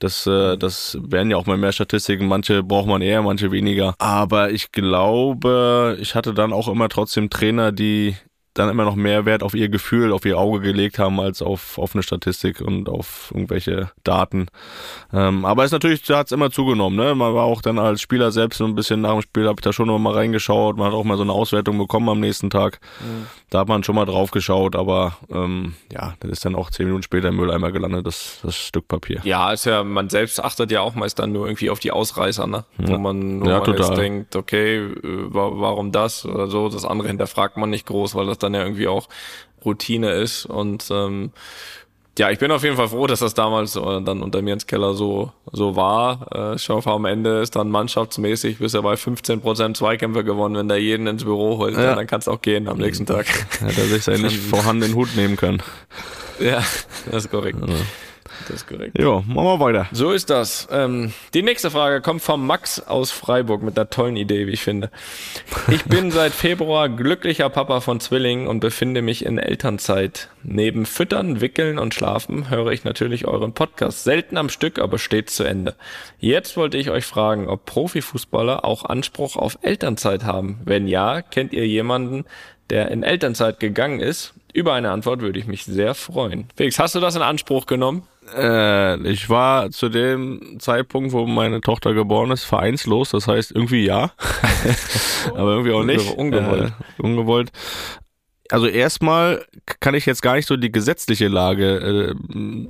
Das, 0.00 0.26
äh, 0.26 0.56
das 0.56 0.98
werden 1.00 1.30
ja 1.30 1.36
auch 1.36 1.46
mal 1.46 1.56
mehr 1.56 1.72
Statistiken. 1.72 2.26
Manche 2.26 2.62
braucht 2.62 2.88
man 2.88 3.00
eher, 3.00 3.22
manche 3.22 3.52
weniger. 3.52 3.94
Aber 3.98 4.50
ich 4.50 4.72
glaube, 4.72 5.96
ich 6.00 6.14
hatte 6.14 6.34
dann 6.34 6.52
auch 6.52 6.68
immer 6.68 6.88
trotzdem 6.88 7.30
Trainer, 7.30 7.72
die 7.72 8.16
dann 8.54 8.68
immer 8.68 8.84
noch 8.84 8.94
mehr 8.94 9.26
Wert 9.26 9.42
auf 9.42 9.54
ihr 9.54 9.68
Gefühl, 9.68 10.12
auf 10.12 10.24
ihr 10.24 10.38
Auge 10.38 10.60
gelegt 10.60 10.98
haben, 10.98 11.18
als 11.18 11.42
auf, 11.42 11.76
auf 11.76 11.94
eine 11.94 12.04
Statistik 12.04 12.60
und 12.60 12.88
auf 12.88 13.32
irgendwelche 13.34 13.90
Daten. 14.04 14.46
Ähm, 15.12 15.44
aber 15.44 15.64
es 15.64 15.72
natürlich, 15.72 16.02
da 16.02 16.18
hat 16.18 16.26
es 16.26 16.32
immer 16.32 16.50
zugenommen. 16.50 16.96
Ne? 16.96 17.16
Man 17.16 17.34
war 17.34 17.44
auch 17.44 17.62
dann 17.62 17.80
als 17.80 18.00
Spieler 18.00 18.30
selbst 18.30 18.58
so 18.58 18.64
ein 18.64 18.76
bisschen 18.76 19.00
nach 19.00 19.12
dem 19.12 19.22
Spiel, 19.22 19.48
habe 19.48 19.56
ich 19.58 19.64
da 19.64 19.72
schon 19.72 19.88
noch 19.88 19.98
mal 19.98 20.14
reingeschaut. 20.14 20.76
Man 20.76 20.86
hat 20.86 20.94
auch 20.94 21.02
mal 21.02 21.16
so 21.16 21.24
eine 21.24 21.32
Auswertung 21.32 21.78
bekommen 21.78 22.08
am 22.08 22.20
nächsten 22.20 22.48
Tag. 22.48 22.78
Mhm. 23.00 23.26
Da 23.50 23.60
hat 23.60 23.68
man 23.68 23.82
schon 23.82 23.96
mal 23.96 24.04
drauf 24.04 24.30
geschaut, 24.30 24.76
aber 24.76 25.16
ähm, 25.30 25.74
ja, 25.92 26.14
das 26.20 26.30
ist 26.30 26.44
dann 26.44 26.54
auch 26.54 26.70
zehn 26.70 26.86
Minuten 26.86 27.02
später 27.02 27.28
im 27.28 27.36
Mülleimer 27.36 27.72
gelandet, 27.72 28.06
das, 28.06 28.38
das 28.42 28.56
Stück 28.56 28.86
Papier. 28.86 29.20
Ja, 29.24 29.52
ist 29.52 29.64
ja, 29.66 29.82
man 29.82 30.08
selbst 30.08 30.42
achtet 30.42 30.70
ja 30.70 30.80
auch 30.80 30.94
meist 30.94 31.18
dann 31.18 31.32
nur 31.32 31.46
irgendwie 31.46 31.70
auf 31.70 31.80
die 31.80 31.90
Ausreißer, 31.90 32.46
ne? 32.46 32.64
Wo 32.78 32.92
ja. 32.92 32.98
man, 32.98 33.40
wo 33.40 33.48
ja, 33.48 33.60
man 33.60 33.94
denkt, 33.96 34.36
okay, 34.36 34.76
äh, 34.76 34.92
warum 35.02 35.90
das 35.90 36.24
oder 36.24 36.46
so, 36.46 36.68
das 36.68 36.84
andere 36.84 37.08
hinterfragt 37.08 37.56
man 37.56 37.70
nicht 37.70 37.86
groß, 37.86 38.14
weil 38.14 38.26
das 38.26 38.38
dann 38.44 38.54
ja 38.54 38.62
irgendwie 38.62 38.88
auch 38.88 39.08
Routine 39.64 40.12
ist. 40.12 40.46
Und 40.46 40.88
ähm, 40.90 41.32
ja, 42.18 42.30
ich 42.30 42.38
bin 42.38 42.52
auf 42.52 42.62
jeden 42.62 42.76
Fall 42.76 42.88
froh, 42.88 43.08
dass 43.08 43.18
das 43.18 43.34
damals 43.34 43.74
äh, 43.74 44.00
dann 44.02 44.22
unter 44.22 44.40
mir 44.40 44.54
ins 44.54 44.66
Keller 44.66 44.94
so, 44.94 45.32
so 45.50 45.74
war. 45.74 46.26
Äh, 46.32 46.54
ich 46.54 46.68
hoffe, 46.68 46.90
am 46.90 47.06
Ende 47.06 47.40
ist 47.40 47.56
dann 47.56 47.70
mannschaftsmäßig 47.70 48.58
bis 48.58 48.74
er 48.74 48.82
bei 48.82 48.94
15% 48.94 49.74
Zweikämpfe 49.74 50.22
gewonnen. 50.22 50.54
Wenn 50.54 50.68
der 50.68 50.80
jeden 50.80 51.08
ins 51.08 51.24
Büro 51.24 51.58
holt, 51.58 51.76
ja. 51.76 51.94
dann 51.94 52.06
kann 52.06 52.20
es 52.20 52.28
auch 52.28 52.40
gehen 52.40 52.68
am 52.68 52.78
nächsten 52.78 53.06
Tag. 53.06 53.26
Hätte 53.60 53.80
er 53.80 53.86
sich 53.88 54.04
seinen 54.04 54.22
nicht 54.22 54.36
vorhandenen 54.50 54.94
Hut 54.94 55.16
nehmen 55.16 55.36
können. 55.36 55.60
Ja, 56.38 56.62
das 57.10 57.24
ist 57.24 57.30
korrekt. 57.30 57.58
Ja. 57.66 57.74
Das 58.48 58.56
ist 58.56 58.66
korrekt. 58.66 58.98
Jo, 58.98 59.22
machen 59.26 59.44
wir 59.44 59.60
weiter. 59.60 59.86
So 59.92 60.12
ist 60.12 60.30
das. 60.30 60.68
Ähm, 60.70 61.12
die 61.32 61.42
nächste 61.42 61.70
Frage 61.70 62.00
kommt 62.00 62.22
vom 62.22 62.46
Max 62.46 62.80
aus 62.80 63.10
Freiburg 63.10 63.62
mit 63.62 63.78
einer 63.78 63.88
tollen 63.90 64.16
Idee, 64.16 64.46
wie 64.46 64.52
ich 64.52 64.62
finde. 64.62 64.90
Ich 65.68 65.84
bin 65.84 66.10
seit 66.12 66.32
Februar 66.32 66.88
glücklicher 66.88 67.48
Papa 67.48 67.80
von 67.80 68.00
Zwillingen 68.00 68.46
und 68.46 68.60
befinde 68.60 69.02
mich 69.02 69.24
in 69.24 69.38
Elternzeit. 69.38 70.28
Neben 70.42 70.86
Füttern, 70.86 71.40
Wickeln 71.40 71.78
und 71.78 71.94
Schlafen 71.94 72.50
höre 72.50 72.72
ich 72.72 72.84
natürlich 72.84 73.26
euren 73.26 73.52
Podcast. 73.52 74.04
Selten 74.04 74.36
am 74.36 74.48
Stück, 74.48 74.78
aber 74.78 74.98
stets 74.98 75.36
zu 75.36 75.44
Ende. 75.44 75.74
Jetzt 76.18 76.56
wollte 76.56 76.76
ich 76.76 76.90
euch 76.90 77.04
fragen, 77.04 77.48
ob 77.48 77.64
Profifußballer 77.64 78.64
auch 78.64 78.84
Anspruch 78.84 79.36
auf 79.36 79.58
Elternzeit 79.62 80.24
haben. 80.24 80.60
Wenn 80.64 80.86
ja, 80.88 81.22
kennt 81.22 81.52
ihr 81.52 81.66
jemanden, 81.66 82.24
der 82.70 82.90
in 82.90 83.02
Elternzeit 83.02 83.60
gegangen 83.60 84.00
ist? 84.00 84.34
Über 84.52 84.74
eine 84.74 84.90
Antwort 84.90 85.20
würde 85.20 85.38
ich 85.38 85.46
mich 85.46 85.64
sehr 85.64 85.94
freuen. 85.94 86.46
Felix, 86.56 86.78
hast 86.78 86.94
du 86.94 87.00
das 87.00 87.16
in 87.16 87.22
Anspruch 87.22 87.66
genommen? 87.66 88.06
Äh, 88.36 88.96
ich 89.08 89.28
war 89.28 89.70
zu 89.70 89.88
dem 89.88 90.58
Zeitpunkt, 90.58 91.12
wo 91.12 91.26
meine 91.26 91.60
Tochter 91.60 91.94
geboren 91.94 92.30
ist, 92.30 92.44
vereinslos. 92.44 93.10
Das 93.10 93.28
heißt 93.28 93.52
irgendwie 93.52 93.84
ja, 93.84 94.12
aber 95.34 95.52
irgendwie 95.52 95.72
auch 95.72 95.84
nicht. 95.84 96.16
Ungewollt. 96.16 96.72
Äh, 96.98 97.02
ungewollt. 97.02 97.52
Also 98.50 98.66
erstmal 98.66 99.44
kann 99.80 99.94
ich 99.94 100.06
jetzt 100.06 100.22
gar 100.22 100.34
nicht 100.34 100.46
so 100.46 100.56
die 100.56 100.70
gesetzliche 100.70 101.28
Lage 101.28 102.14
äh, 102.14 102.14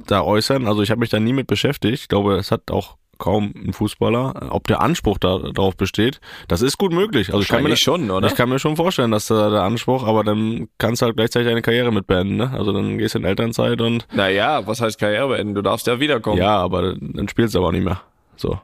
da 0.07 0.23
äußern. 0.23 0.67
Also 0.67 0.83
ich 0.83 0.90
habe 0.90 1.01
mich 1.01 1.11
da 1.11 1.21
nie 1.21 1.33
mit 1.33 1.47
beschäftigt. 1.47 1.95
Ich 1.95 2.09
glaube, 2.09 2.37
es 2.37 2.51
hat 2.51 2.71
auch 2.71 2.97
kaum 3.18 3.53
ein 3.57 3.72
Fußballer. 3.72 4.48
Ob 4.50 4.66
der 4.66 4.81
Anspruch 4.81 5.18
darauf 5.18 5.77
besteht, 5.77 6.20
das 6.48 6.62
ist 6.62 6.79
gut 6.79 6.92
möglich. 6.92 7.29
Also 7.29 7.42
ich 7.42 7.48
kann 7.48 7.62
mir 7.62 7.77
schon, 7.77 8.11
oder? 8.11 8.27
Ich 8.27 8.35
kann 8.35 8.48
mir 8.48 8.59
schon 8.59 8.77
vorstellen, 8.77 9.11
dass 9.11 9.27
da 9.27 9.50
der 9.50 9.62
Anspruch, 9.62 10.07
aber 10.07 10.24
dann 10.24 10.68
kannst 10.79 11.03
du 11.03 11.07
halt 11.07 11.16
gleichzeitig 11.16 11.48
deine 11.48 11.62
Karriere 11.62 11.92
mit 11.92 12.07
beenden, 12.07 12.37
ne? 12.37 12.50
Also 12.53 12.72
dann 12.72 12.98
gehst 12.98 13.14
du 13.14 13.18
in 13.18 13.24
Elternzeit 13.24 13.81
und. 13.81 14.07
Naja, 14.12 14.66
was 14.66 14.81
heißt 14.81 14.98
Karriere 14.98 15.29
beenden? 15.29 15.55
Du 15.55 15.62
darfst 15.62 15.87
ja 15.87 16.00
wiederkommen. 16.00 16.38
Ja, 16.38 16.57
aber 16.57 16.94
dann 16.94 17.29
spielst 17.29 17.55
du 17.55 17.59
aber 17.59 17.68
auch 17.68 17.72
nicht 17.72 17.85
mehr. 17.85 18.00
So, 18.37 18.59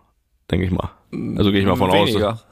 denke 0.51 0.67
ich 0.67 0.71
mal. 0.71 0.91
Also 1.37 1.51
gehe 1.51 1.61
ich 1.61 1.67
mal 1.67 1.77
von 1.77 1.93
Weniger. 1.93 2.35
aus. 2.35 2.47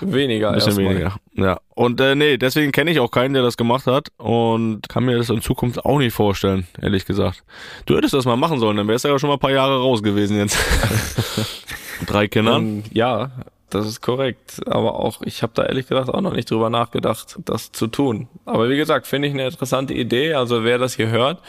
Weniger. 0.00 0.48
Ein 0.48 0.54
bisschen 0.56 0.76
weniger. 0.76 1.16
Ja. 1.34 1.58
Und 1.74 2.00
äh, 2.00 2.14
nee, 2.14 2.36
deswegen 2.36 2.72
kenne 2.72 2.90
ich 2.90 3.00
auch 3.00 3.10
keinen, 3.10 3.34
der 3.34 3.42
das 3.42 3.56
gemacht 3.56 3.86
hat 3.86 4.08
und 4.16 4.88
kann 4.88 5.04
mir 5.04 5.16
das 5.16 5.30
in 5.30 5.42
Zukunft 5.42 5.84
auch 5.84 5.98
nicht 5.98 6.14
vorstellen, 6.14 6.66
ehrlich 6.80 7.04
gesagt. 7.04 7.44
Du 7.86 7.96
hättest 7.96 8.14
das 8.14 8.24
mal 8.24 8.36
machen 8.36 8.58
sollen, 8.58 8.76
dann 8.76 8.88
wärst 8.88 9.04
du 9.04 9.08
ja 9.08 9.18
schon 9.18 9.28
mal 9.28 9.36
ein 9.36 9.40
paar 9.40 9.52
Jahre 9.52 9.78
raus 9.78 10.02
gewesen 10.02 10.36
jetzt. 10.38 10.58
Drei 12.06 12.28
Kindern? 12.28 12.56
Um, 12.56 12.68
ähm, 12.78 12.82
ja, 12.92 13.30
das 13.70 13.86
ist 13.86 14.00
korrekt. 14.00 14.60
Aber 14.66 14.94
auch, 14.96 15.22
ich 15.22 15.42
habe 15.42 15.52
da 15.54 15.64
ehrlich 15.64 15.88
gesagt 15.88 16.08
auch 16.08 16.20
noch 16.20 16.32
nicht 16.32 16.50
drüber 16.50 16.70
nachgedacht, 16.70 17.38
das 17.44 17.72
zu 17.72 17.86
tun. 17.86 18.28
Aber 18.44 18.68
wie 18.68 18.76
gesagt, 18.76 19.06
finde 19.06 19.28
ich 19.28 19.34
eine 19.34 19.46
interessante 19.46 19.94
Idee. 19.94 20.34
Also 20.34 20.64
wer 20.64 20.78
das 20.78 20.94
hier 20.94 21.08
hört 21.08 21.40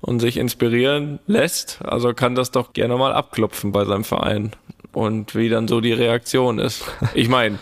und 0.00 0.20
sich 0.20 0.36
inspirieren 0.36 1.18
lässt, 1.26 1.80
also 1.84 2.14
kann 2.14 2.34
das 2.34 2.50
doch 2.50 2.72
gerne 2.72 2.96
mal 2.96 3.12
abklopfen 3.12 3.72
bei 3.72 3.84
seinem 3.84 4.04
Verein. 4.04 4.52
Und 4.94 5.34
wie 5.34 5.48
dann 5.48 5.68
so 5.68 5.80
die 5.80 5.92
Reaktion 5.92 6.58
ist. 6.58 6.84
Ich 7.14 7.28
meine, 7.28 7.58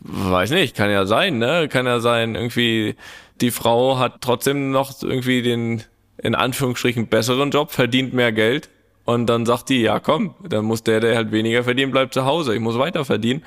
weiß 0.00 0.50
nicht, 0.50 0.76
kann 0.76 0.90
ja 0.90 1.06
sein, 1.06 1.38
ne? 1.38 1.68
Kann 1.68 1.86
ja 1.86 2.00
sein, 2.00 2.34
irgendwie 2.34 2.96
die 3.40 3.50
Frau 3.50 3.98
hat 3.98 4.20
trotzdem 4.20 4.70
noch 4.70 5.02
irgendwie 5.02 5.42
den 5.42 5.84
in 6.18 6.34
Anführungsstrichen 6.34 7.08
besseren 7.08 7.50
Job, 7.50 7.72
verdient 7.72 8.12
mehr 8.12 8.32
Geld 8.32 8.68
und 9.04 9.26
dann 9.26 9.46
sagt 9.46 9.68
die, 9.68 9.82
ja 9.82 9.98
komm, 9.98 10.34
dann 10.48 10.64
muss 10.64 10.82
der, 10.84 11.00
der 11.00 11.16
halt 11.16 11.32
weniger 11.32 11.64
verdient, 11.64 11.92
bleibt 11.92 12.14
zu 12.14 12.24
Hause, 12.24 12.54
ich 12.54 12.60
muss 12.60 12.78
weiter 12.78 13.04
verdienen. 13.04 13.42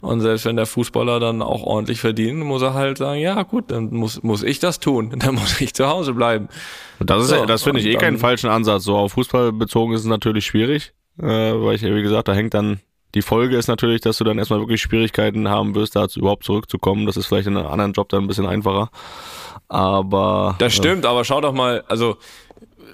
Und 0.00 0.20
selbst 0.20 0.44
wenn 0.46 0.56
der 0.56 0.66
Fußballer 0.66 1.20
dann 1.20 1.42
auch 1.42 1.62
ordentlich 1.62 2.00
verdient, 2.00 2.40
muss 2.40 2.60
er 2.60 2.74
halt 2.74 2.98
sagen, 2.98 3.20
ja 3.20 3.40
gut, 3.44 3.70
dann 3.70 3.94
muss, 3.94 4.20
muss 4.24 4.42
ich 4.42 4.58
das 4.58 4.80
tun, 4.80 5.14
dann 5.16 5.36
muss 5.36 5.60
ich 5.60 5.74
zu 5.74 5.86
Hause 5.88 6.12
bleiben. 6.12 6.48
Das 6.98 7.22
ist, 7.22 7.30
so, 7.30 7.46
das 7.46 7.62
finde 7.62 7.80
ich 7.80 7.86
eh 7.86 7.94
keinen 7.94 8.18
falschen 8.18 8.50
Ansatz. 8.50 8.82
So 8.84 8.96
auf 8.96 9.12
Fußball 9.12 9.52
bezogen 9.52 9.94
ist 9.94 10.00
es 10.00 10.06
natürlich 10.06 10.44
schwierig, 10.44 10.92
äh, 11.18 11.24
weil 11.24 11.74
ich, 11.76 11.82
wie 11.82 12.02
gesagt, 12.02 12.28
da 12.28 12.34
hängt 12.34 12.54
dann 12.54 12.80
die 13.14 13.22
Folge 13.22 13.56
ist 13.56 13.68
natürlich, 13.68 14.00
dass 14.00 14.16
du 14.18 14.24
dann 14.24 14.38
erstmal 14.38 14.60
wirklich 14.60 14.80
Schwierigkeiten 14.80 15.48
haben 15.48 15.74
wirst, 15.74 15.96
da 15.96 16.06
überhaupt 16.16 16.44
zurückzukommen. 16.44 17.06
Das 17.06 17.16
ist 17.16 17.26
vielleicht 17.26 17.46
in 17.46 17.56
einem 17.56 17.66
anderen 17.66 17.92
Job 17.92 18.08
dann 18.08 18.24
ein 18.24 18.26
bisschen 18.26 18.46
einfacher. 18.46 18.90
Aber. 19.68 20.54
Das 20.58 20.72
stimmt, 20.72 21.04
äh, 21.04 21.08
aber 21.08 21.24
schau 21.24 21.40
doch 21.40 21.52
mal, 21.52 21.84
also 21.88 22.16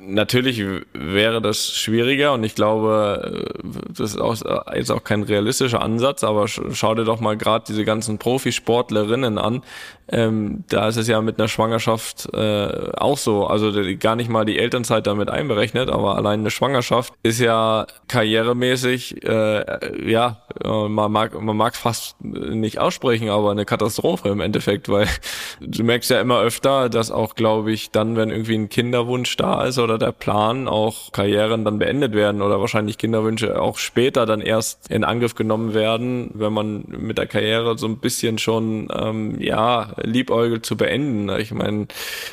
natürlich 0.01 0.63
wäre 0.93 1.41
das 1.41 1.73
schwieriger 1.73 2.33
und 2.33 2.45
ich 2.45 2.55
glaube, 2.55 3.49
äh, 3.63 3.69
das 3.89 4.15
ist 4.15 4.21
auch, 4.21 4.37
jetzt 4.75 4.91
auch 4.91 5.05
kein 5.05 5.23
realistischer 5.23 5.83
Ansatz, 5.83 6.25
aber 6.25 6.49
schau 6.49 6.95
dir 6.95 7.05
doch 7.05 7.21
mal 7.21 7.37
gerade 7.37 7.65
diese 7.69 7.85
ganzen 7.85 8.19
Profisportlerinnen 8.19 9.39
an. 9.39 9.63
Ähm, 10.11 10.65
da 10.71 10.89
ist 10.89 10.97
es 10.97 11.07
ja 11.07 11.21
mit 11.21 11.39
einer 11.39 11.49
Schwangerschaft 11.49 12.33
äh, 12.33 12.93
auch 12.97 13.19
so, 13.19 13.47
also 13.47 13.71
gar 13.99 14.17
nicht 14.17 14.31
mal 14.31 14.47
die 14.47 14.59
Elternzeit 14.59 15.07
damit 15.07 15.29
einberechnet, 15.29 15.91
aber 15.91 16.17
allein 16.17 16.41
eine 16.41 16.51
Schwangerschaft 16.51 17.13
ist 17.23 17.41
ja 17.41 17.87
karrieremäßig, 18.09 19.23
äh, 19.25 20.11
ja, 20.11 20.43
man 20.65 21.13
mag 21.13 21.39
man 21.41 21.57
mag 21.57 21.77
fast 21.77 22.19
nicht 22.23 22.79
aussprechen, 22.79 23.29
aber 23.29 23.51
eine 23.51 23.67
Katastrophe 23.67 24.31
im 24.31 24.41
Endeffekt, 24.41 24.89
weil 24.89 25.07
du 25.61 25.85
merkst 25.85 26.11
ja 26.11 26.21
immer 26.23 26.41
öfter, 26.41 26.89
dass 26.89 27.11
auch, 27.11 27.35
glaube 27.35 27.71
ich, 27.73 27.91
dann, 27.91 28.17
wenn 28.17 28.31
irgendwie 28.31 28.55
ein 28.55 28.71
Kinderwunsch 28.71 29.37
da 29.37 29.65
ist 29.65 29.78
oder 29.79 29.99
der 29.99 30.13
Plan, 30.13 30.69
auch 30.69 31.13
Karrieren 31.13 31.65
dann 31.65 31.79
beendet 31.79 32.15
werden 32.15 32.43
oder 32.43 32.61
wahrscheinlich 32.61 32.99
Kinderwünsche 32.99 33.61
auch 33.61 33.79
später 33.79 34.27
dann 34.27 34.41
erst 34.41 34.91
in 34.91 35.05
Angriff 35.05 35.35
genommen 35.35 35.75
werden, 35.75 36.31
wenn 36.35 36.53
man 36.53 36.85
mit 36.89 37.19
der 37.19 37.27
Karriere 37.27 37.79
so 37.79 37.87
ein 37.87 37.99
bisschen 37.99 38.39
schon 38.39 38.89
ähm, 38.95 39.41
ja 39.41 39.95
liebäugelt 40.03 40.67
zu 40.67 40.77
beenden. 40.77 41.29
Ich 41.39 41.53
meine, 41.53 41.87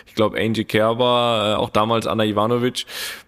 ich 0.05 0.15
glaube 0.15 0.39
Angie 0.39 0.65
Kerber, 0.65 1.55
äh, 1.55 1.61
auch 1.61 1.69
damals 1.69 2.07
Anna 2.07 2.25
Ivanovic, 2.25 2.85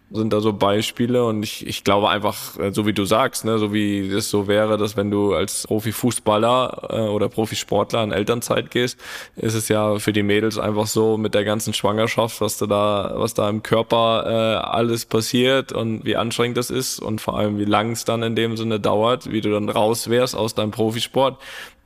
sind 0.10 0.32
da 0.32 0.40
so 0.40 0.54
Beispiele 0.54 1.26
und 1.26 1.44
ich, 1.44 1.68
ich 1.68 1.84
glaube 1.84 2.10
einfach, 2.10 2.58
äh, 2.60 2.72
so 2.72 2.86
wie 2.86 2.94
du 2.94 3.04
sagst, 3.06 3.44
ne, 3.44 3.58
so 3.58 3.74
wie 3.74 4.08
es 4.10 4.30
so 4.30 4.48
wäre, 4.48 4.78
dass 4.78 4.96
wenn 4.96 5.12
du 5.12 5.34
als 5.34 5.68
Profifußballer 5.68 6.88
äh, 6.90 7.00
oder 7.10 7.28
Profisportler 7.28 8.04
in 8.04 8.12
Elternzeit 8.12 8.72
gehst, 8.72 9.00
ist 9.36 9.54
es 9.54 9.68
ja 9.68 10.00
für 10.00 10.14
die 10.14 10.24
Mädels 10.24 10.58
einfach 10.58 10.88
so 10.88 11.18
mit 11.18 11.34
der 11.34 11.44
ganzen 11.44 11.74
Schwangerschaft, 11.74 12.40
was 12.40 12.58
du 12.58 12.68
da, 12.68 13.14
was 13.16 13.34
da 13.34 13.50
im 13.50 13.64
Körper 13.64 14.24
äh, 14.26 14.66
alles 14.66 15.06
passiert 15.06 15.74
und 15.74 16.06
wie 16.06 16.16
anstrengend 16.16 16.58
das 16.58 16.70
ist 16.70 17.00
und 17.00 17.20
vor 17.20 17.38
allem 17.38 17.60
wie 17.60 17.66
lang 17.66 17.92
es 17.92 18.06
dann 18.06 18.24
in 18.24 18.36
dem 18.36 18.56
Sinne 18.56 18.80
dauert, 18.80 19.30
wie 19.32 19.42
du 19.42 19.52
dann 19.52 19.70
raus 19.70 20.10
wärst 20.10 20.36
aus 20.36 20.56
deinem 20.56 20.72
Profisport 20.72 21.38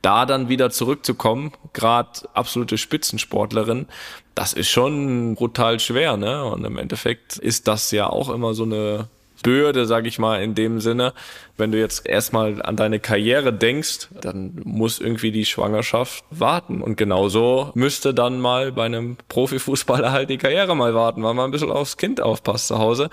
da 0.02 0.26
dann 0.26 0.48
wieder 0.48 0.70
zurückzukommen, 0.70 1.52
gerade 1.72 2.10
absolute 2.34 2.76
Spitzensportlerin, 2.76 3.86
das 4.34 4.52
ist 4.52 4.68
schon 4.68 5.34
brutal 5.34 5.80
schwer, 5.80 6.16
ne? 6.16 6.44
Und 6.44 6.64
im 6.64 6.78
Endeffekt 6.78 7.38
ist 7.38 7.68
das 7.68 7.90
ja 7.90 8.08
auch 8.08 8.28
immer 8.28 8.54
so 8.54 8.64
eine 8.64 9.08
Bürde, 9.42 9.86
sag 9.86 10.06
ich 10.06 10.18
mal, 10.18 10.42
in 10.42 10.54
dem 10.54 10.80
Sinne. 10.80 11.12
Wenn 11.56 11.72
du 11.72 11.78
jetzt 11.78 12.06
erstmal 12.06 12.62
an 12.62 12.76
deine 12.76 13.00
Karriere 13.00 13.52
denkst, 13.52 14.08
dann 14.20 14.60
muss 14.64 15.00
irgendwie 15.00 15.32
die 15.32 15.44
Schwangerschaft 15.44 16.24
warten. 16.30 16.80
Und 16.80 16.96
genauso 16.96 17.70
müsste 17.74 18.14
dann 18.14 18.40
mal 18.40 18.72
bei 18.72 18.84
einem 18.84 19.16
Profifußballer 19.28 20.12
halt 20.12 20.30
die 20.30 20.38
Karriere 20.38 20.74
mal 20.76 20.94
warten, 20.94 21.22
weil 21.22 21.34
man 21.34 21.46
ein 21.46 21.50
bisschen 21.50 21.70
aufs 21.70 21.96
Kind 21.96 22.20
aufpasst 22.20 22.68
zu 22.68 22.78
Hause. 22.78 23.10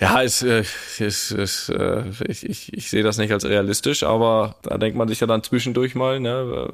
Ja, 0.00 0.22
äh, 0.22 0.24
es, 0.24 1.30
es, 1.30 1.68
äh, 1.68 2.04
ich, 2.26 2.48
ich, 2.48 2.72
ich 2.72 2.90
sehe 2.90 3.02
das 3.02 3.18
nicht 3.18 3.32
als 3.32 3.44
realistisch, 3.44 4.02
aber 4.02 4.56
da 4.62 4.78
denkt 4.78 4.96
man 4.96 5.08
sich 5.08 5.20
ja 5.20 5.26
dann 5.26 5.42
zwischendurch 5.42 5.94
mal, 5.94 6.20
ne, 6.20 6.72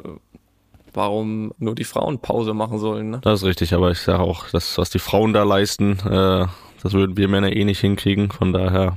warum 0.94 1.52
nur 1.58 1.74
die 1.74 1.84
Frauen 1.84 2.20
Pause 2.20 2.54
machen 2.54 2.78
sollen. 2.78 3.10
Ne? 3.10 3.20
Das 3.22 3.42
ist 3.42 3.46
richtig, 3.46 3.74
aber 3.74 3.90
ich 3.90 3.98
sage 3.98 4.20
auch, 4.20 4.48
das, 4.50 4.78
was 4.78 4.90
die 4.90 5.00
Frauen 5.00 5.32
da 5.32 5.42
leisten, 5.42 5.98
äh, 6.08 6.46
das 6.82 6.92
würden 6.92 7.16
wir 7.16 7.28
Männer 7.28 7.54
eh 7.54 7.64
nicht 7.64 7.80
hinkriegen. 7.80 8.30
Von 8.30 8.52
daher, 8.52 8.96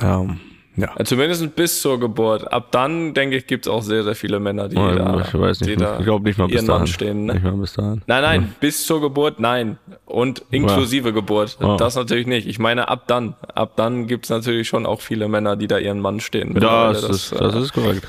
ähm, 0.00 0.40
ja. 0.78 0.94
ja. 0.96 1.04
Zumindest 1.04 1.54
bis 1.56 1.82
zur 1.82 1.98
Geburt. 1.98 2.52
Ab 2.52 2.68
dann, 2.70 3.14
denke 3.14 3.36
ich, 3.36 3.46
gibt 3.46 3.66
es 3.66 3.72
auch 3.72 3.82
sehr, 3.82 4.04
sehr 4.04 4.14
viele 4.14 4.40
Männer, 4.40 4.68
die 4.68 4.76
ja, 4.76 4.94
da, 4.94 5.20
ich 5.20 5.34
weiß 5.34 5.60
nicht, 5.60 5.80
ich 5.80 6.04
glaube 6.04 6.24
nicht 6.24 6.38
mal 6.38 6.48
bis 6.48 6.64
dahin. 6.64 6.86
stehen. 6.86 7.26
Ne? 7.26 7.34
Nicht 7.34 7.44
mal 7.44 7.52
bis 7.52 7.72
dahin. 7.72 8.02
Nein, 8.06 8.22
nein, 8.22 8.40
ja. 8.42 8.48
bis 8.60 8.86
zur 8.86 9.00
Geburt, 9.00 9.40
nein. 9.40 9.78
Und 10.06 10.42
inklusive 10.50 11.12
Geburt. 11.12 11.58
Das 11.78 11.96
natürlich 11.96 12.26
nicht. 12.26 12.46
Ich 12.46 12.58
meine, 12.58 12.88
ab 12.88 13.04
dann. 13.06 13.34
Ab 13.54 13.72
dann 13.76 14.06
gibt 14.06 14.24
es 14.26 14.30
natürlich 14.30 14.68
schon 14.68 14.86
auch 14.86 15.00
viele 15.00 15.28
Männer, 15.28 15.56
die 15.56 15.66
da 15.66 15.78
ihren 15.78 16.00
Mann 16.00 16.20
stehen. 16.20 16.54
Das, 16.54 17.00
das, 17.00 17.10
ist, 17.10 17.32
das 17.32 17.54
ist 17.54 17.72
korrekt. 17.72 18.06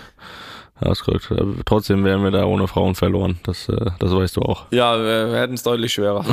Ja, 0.81 0.91
ist 0.91 1.03
korrekt. 1.03 1.27
Trotzdem 1.65 2.05
wären 2.05 2.23
wir 2.23 2.31
da 2.31 2.45
ohne 2.45 2.67
Frauen 2.67 2.95
verloren. 2.95 3.39
Das, 3.43 3.67
äh, 3.67 3.91
das 3.99 4.15
weißt 4.15 4.37
du 4.37 4.41
auch. 4.41 4.65
Ja, 4.71 4.97
wir, 4.97 5.37
hätten 5.37 5.55
es 5.55 5.63
deutlich 5.63 5.93
schwerer. 5.93 6.23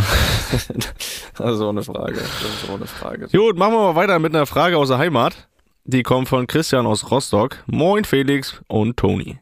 also 1.38 1.68
ohne 1.68 1.82
Frage. 1.82 2.14
Das 2.14 2.70
ohne 2.72 2.86
Frage. 2.86 3.28
Gut, 3.28 3.56
machen 3.56 3.72
wir 3.72 3.92
mal 3.92 3.96
weiter 3.96 4.18
mit 4.18 4.34
einer 4.34 4.46
Frage 4.46 4.78
aus 4.78 4.88
der 4.88 4.98
Heimat. 4.98 5.48
Die 5.88 6.02
kommt 6.02 6.28
von 6.28 6.48
Christian 6.48 6.84
aus 6.84 7.12
Rostock. 7.12 7.62
Moin 7.66 8.04
Felix 8.04 8.60
und 8.66 8.96
Toni. 8.96 9.38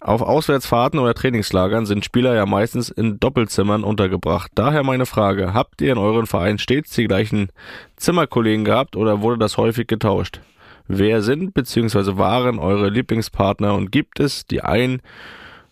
Auf 0.00 0.22
Auswärtsfahrten 0.22 0.98
oder 0.98 1.12
Trainingslagern 1.12 1.84
sind 1.84 2.02
Spieler 2.02 2.34
ja 2.34 2.46
meistens 2.46 2.88
in 2.88 3.20
Doppelzimmern 3.20 3.84
untergebracht. 3.84 4.50
Daher 4.54 4.84
meine 4.84 5.04
Frage, 5.04 5.52
habt 5.52 5.82
ihr 5.82 5.92
in 5.92 5.98
euren 5.98 6.26
Verein 6.26 6.58
stets 6.58 6.94
die 6.94 7.06
gleichen 7.06 7.50
Zimmerkollegen 7.96 8.64
gehabt 8.64 8.96
oder 8.96 9.20
wurde 9.20 9.36
das 9.36 9.58
häufig 9.58 9.86
getauscht? 9.86 10.40
Wer 10.88 11.20
sind 11.20 11.52
bzw. 11.52 12.16
waren 12.16 12.58
eure 12.58 12.88
Lieblingspartner 12.88 13.74
und 13.74 13.92
gibt 13.92 14.18
es 14.18 14.46
die 14.46 14.62
ein 14.62 15.02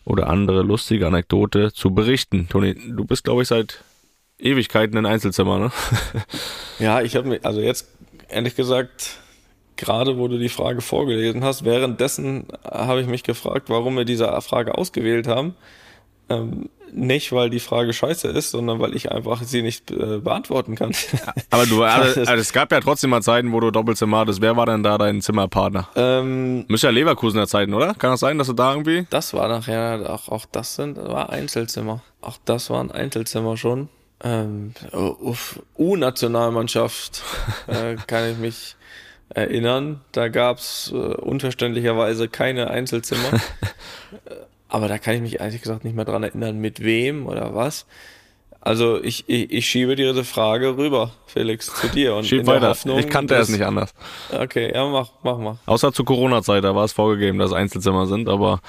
oder 0.05 0.29
andere 0.29 0.61
lustige 0.65 1.07
Anekdote 1.07 1.73
zu 1.73 1.95
berichten? 1.95 2.47
Toni, 2.51 2.75
du 2.75 3.07
bist, 3.07 3.25
glaube 3.25 3.41
ich, 3.41 3.49
seit 3.49 3.83
Ewigkeiten 4.39 4.99
in 4.99 5.07
Einzelzimmer, 5.07 5.59
ne? 5.59 5.73
ja, 6.79 7.01
ich 7.01 7.17
habe 7.17 7.27
mir, 7.27 7.41
also 7.43 7.63
jetzt 7.63 7.89
ehrlich 8.29 8.55
gesagt, 8.55 9.24
gerade 9.77 10.19
wo 10.19 10.29
du 10.29 10.39
die 10.39 10.49
Frage 10.49 10.81
vorgelesen 10.81 11.45
hast, 11.45 11.65
währenddessen 11.65 12.47
habe 12.65 13.01
ich 13.01 13.07
mich 13.07 13.23
gefragt, 13.23 13.69
warum 13.69 13.97
wir 13.97 14.05
diese 14.05 14.41
Frage 14.41 14.77
ausgewählt 14.77 15.27
haben. 15.27 15.55
Ähm, 16.29 16.71
nicht, 16.95 17.33
weil 17.33 17.51
die 17.51 17.61
Frage 17.61 17.93
scheiße 17.93 18.29
ist, 18.29 18.53
sondern 18.53 18.79
weil 18.79 18.95
ich 18.95 19.11
einfach 19.11 19.43
sie 19.43 19.63
nicht 19.63 19.91
äh, 19.91 20.19
beantworten 20.19 20.77
kann. 20.77 20.93
Aber 21.51 21.67
du, 21.67 21.83
also, 21.83 22.21
also, 22.21 22.35
es 22.35 22.53
gab 22.53 22.71
ja 22.71 22.81
trotzdem 22.81 23.11
mal 23.11 23.21
Zeiten, 23.21 23.53
wo 23.53 23.61
du 23.61 23.71
Doppelzimmer 23.71 24.19
hattest. 24.19 24.41
Wer 24.41 24.57
war 24.57 24.67
denn 24.67 24.83
da 24.83 24.97
dein 24.97 25.21
Zimmerpartner? 25.21 25.89
Ähm, 25.97 26.65
Müsste 26.69 26.87
ja 26.87 26.93
Leverkusener 26.93 27.49
Zeiten, 27.49 27.75
oder? 27.75 27.95
Kann 27.95 28.11
das 28.13 28.21
sein, 28.21 28.39
dass 28.39 28.47
du 28.47 28.53
da 28.53 28.73
irgendwie? 28.73 29.07
Das 29.11 29.35
war 29.35 29.49
nachher, 29.49 30.09
auch, 30.09 30.29
auch 30.29 30.47
das 30.51 30.77
sind, 30.77 30.97
war 30.97 31.31
Einzelzimmer. 31.31 32.01
Auch 32.21 32.39
das 32.45 32.71
waren 32.71 32.93
Einzelzimmer 32.93 33.57
schon. 33.57 33.89
Ähm, 34.23 34.73
U-Nationalmannschaft 35.77 37.23
äh, 37.67 37.97
kann 38.07 38.31
ich 38.31 38.39
mich 38.39 38.77
erinnern. 39.35 40.01
Da 40.13 40.29
gab's 40.29 40.91
äh, 40.93 40.97
unverständlicherweise 40.97 42.29
keine 42.29 42.71
Einzelzimmer. 42.71 43.41
Aber 44.69 44.89
da 44.89 44.99
kann 44.99 45.15
ich 45.15 45.21
mich 45.21 45.41
ehrlich 45.41 45.63
gesagt 45.63 45.85
nicht 45.85 45.95
mehr 45.95 46.05
dran 46.05 46.23
erinnern, 46.23 46.59
mit 46.59 46.83
wem 46.83 47.27
oder 47.27 47.55
was. 47.55 47.87
Also 48.65 48.99
ich, 49.03 49.25
ich, 49.29 49.53
ich 49.53 49.69
schiebe 49.69 49.95
dir 49.95 50.13
diese 50.13 50.25
Frage 50.25 50.79
rüber, 50.79 51.11
Felix, 51.27 51.67
zu 51.67 51.87
dir. 51.89 52.15
Und 52.15 52.25
Schieb 52.25 52.47
weiter. 52.47 52.71
Hoffnung, 52.71 52.99
ich 52.99 53.11
kannte 53.11 53.35
es 53.35 53.51
nicht 53.51 53.63
anders. 53.63 53.93
Okay, 54.33 54.73
ja, 54.75 54.89
mach, 54.89 55.11
mach 55.23 55.37
mal. 55.37 55.59
Außer 55.67 55.93
zur 55.93 56.07
Corona-Zeit, 56.07 56.65
da 56.65 56.75
war 56.75 56.85
es 56.85 56.93
vorgegeben, 56.95 57.39
dass 57.39 57.53
Einzelzimmer 57.53 58.07
sind, 58.07 58.27
aber. 58.27 58.61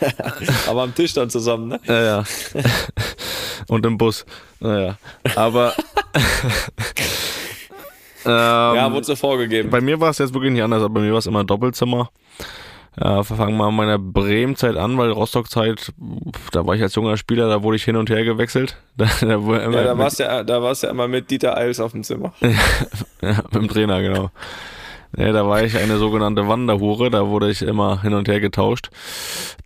aber 0.66 0.82
am 0.82 0.94
Tisch 0.94 1.12
dann 1.12 1.28
zusammen, 1.28 1.68
ne? 1.68 1.80
Ja, 1.86 2.02
ja. 2.02 2.24
Und 3.68 3.84
im 3.84 3.98
Bus. 3.98 4.24
Naja. 4.60 4.96
Aber. 5.36 5.74
Ähm, 8.24 8.76
ja, 8.76 8.92
wurde 8.92 9.04
so 9.04 9.16
vorgegeben. 9.16 9.70
Bei 9.70 9.80
mir 9.80 10.00
war 10.00 10.10
es 10.10 10.18
jetzt 10.18 10.34
wirklich 10.34 10.52
nicht 10.52 10.62
anders, 10.62 10.82
aber 10.82 10.94
bei 10.94 11.00
mir 11.00 11.12
war 11.12 11.18
es 11.18 11.26
immer 11.26 11.44
Doppelzimmer. 11.44 12.10
Ja, 13.00 13.24
fangen 13.24 13.56
wir 13.56 13.70
mal 13.70 13.72
meiner 13.72 13.98
Bremen-Zeit 13.98 14.76
an, 14.76 14.96
weil 14.98 15.10
Rostock-Zeit, 15.10 15.92
da 16.52 16.64
war 16.64 16.76
ich 16.76 16.82
als 16.82 16.94
junger 16.94 17.16
Spieler, 17.16 17.48
da 17.48 17.62
wurde 17.64 17.76
ich 17.76 17.84
hin 17.84 17.96
und 17.96 18.08
her 18.08 18.24
gewechselt. 18.24 18.76
Da, 18.96 19.06
da 19.20 19.26
ja, 19.26 19.82
da 19.82 19.98
warst 19.98 20.20
du 20.20 20.22
ja, 20.22 20.44
da 20.44 20.62
warst 20.62 20.84
ja 20.84 20.90
immer 20.90 21.08
mit 21.08 21.28
Dieter 21.28 21.56
Eils 21.56 21.80
auf 21.80 21.90
dem 21.90 22.04
Zimmer. 22.04 22.32
ja, 22.40 23.42
mit 23.50 23.54
dem 23.54 23.66
Trainer, 23.66 24.00
genau. 24.00 24.30
Ja, 25.16 25.32
da 25.32 25.46
war 25.46 25.62
ich 25.62 25.76
eine 25.76 25.98
sogenannte 25.98 26.48
Wanderhure, 26.48 27.10
da 27.10 27.26
wurde 27.28 27.50
ich 27.50 27.62
immer 27.62 28.02
hin 28.02 28.14
und 28.14 28.28
her 28.28 28.40
getauscht. 28.40 28.90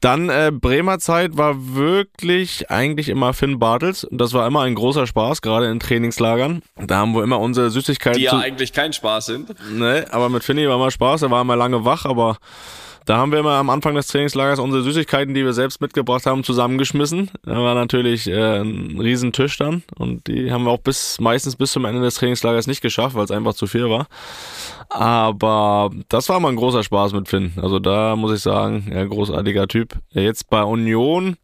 Dann 0.00 0.28
äh, 0.28 0.52
Bremer 0.52 0.98
Zeit 0.98 1.36
war 1.36 1.74
wirklich 1.74 2.70
eigentlich 2.70 3.08
immer 3.08 3.32
Finn 3.32 3.58
Bartels. 3.58 4.06
Das 4.10 4.32
war 4.32 4.46
immer 4.46 4.62
ein 4.62 4.74
großer 4.74 5.06
Spaß, 5.06 5.42
gerade 5.42 5.66
in 5.70 5.80
Trainingslagern. 5.80 6.62
Da 6.76 6.96
haben 6.96 7.14
wir 7.14 7.22
immer 7.22 7.40
unsere 7.40 7.70
Süßigkeiten. 7.70 8.18
Die 8.18 8.24
ja 8.24 8.38
eigentlich 8.38 8.72
kein 8.72 8.92
Spaß 8.92 9.26
sind. 9.26 9.54
Ne, 9.72 10.06
aber 10.10 10.28
mit 10.28 10.44
Finny 10.44 10.68
war 10.68 10.76
immer 10.76 10.90
Spaß, 10.90 11.22
er 11.22 11.30
war 11.30 11.42
immer 11.42 11.56
lange 11.56 11.84
wach, 11.84 12.04
aber 12.04 12.36
da 13.08 13.16
haben 13.16 13.32
wir 13.32 13.38
immer 13.38 13.52
am 13.52 13.70
Anfang 13.70 13.94
des 13.94 14.08
Trainingslagers 14.08 14.58
unsere 14.58 14.82
Süßigkeiten, 14.82 15.32
die 15.32 15.42
wir 15.42 15.54
selbst 15.54 15.80
mitgebracht 15.80 16.26
haben, 16.26 16.44
zusammengeschmissen. 16.44 17.30
Da 17.42 17.56
war 17.56 17.74
natürlich 17.74 18.28
äh, 18.28 18.60
ein 18.60 19.00
riesen 19.00 19.32
Tisch 19.32 19.56
dann 19.56 19.82
und 19.96 20.26
die 20.26 20.52
haben 20.52 20.64
wir 20.64 20.72
auch 20.72 20.80
bis 20.80 21.18
meistens 21.18 21.56
bis 21.56 21.72
zum 21.72 21.86
Ende 21.86 22.02
des 22.02 22.16
Trainingslagers 22.16 22.66
nicht 22.66 22.82
geschafft, 22.82 23.16
weil 23.16 23.24
es 23.24 23.30
einfach 23.30 23.54
zu 23.54 23.66
viel 23.66 23.88
war. 23.88 24.08
Aber 24.90 25.90
das 26.10 26.28
war 26.28 26.38
mal 26.38 26.50
ein 26.50 26.56
großer 26.56 26.82
Spaß 26.82 27.14
mit 27.14 27.28
Finn. 27.28 27.54
Also 27.56 27.78
da 27.78 28.14
muss 28.14 28.34
ich 28.34 28.42
sagen, 28.42 28.90
ja, 28.92 29.02
großartiger 29.06 29.68
Typ. 29.68 29.94
Jetzt 30.10 30.50
bei 30.50 30.62
Union 30.62 31.38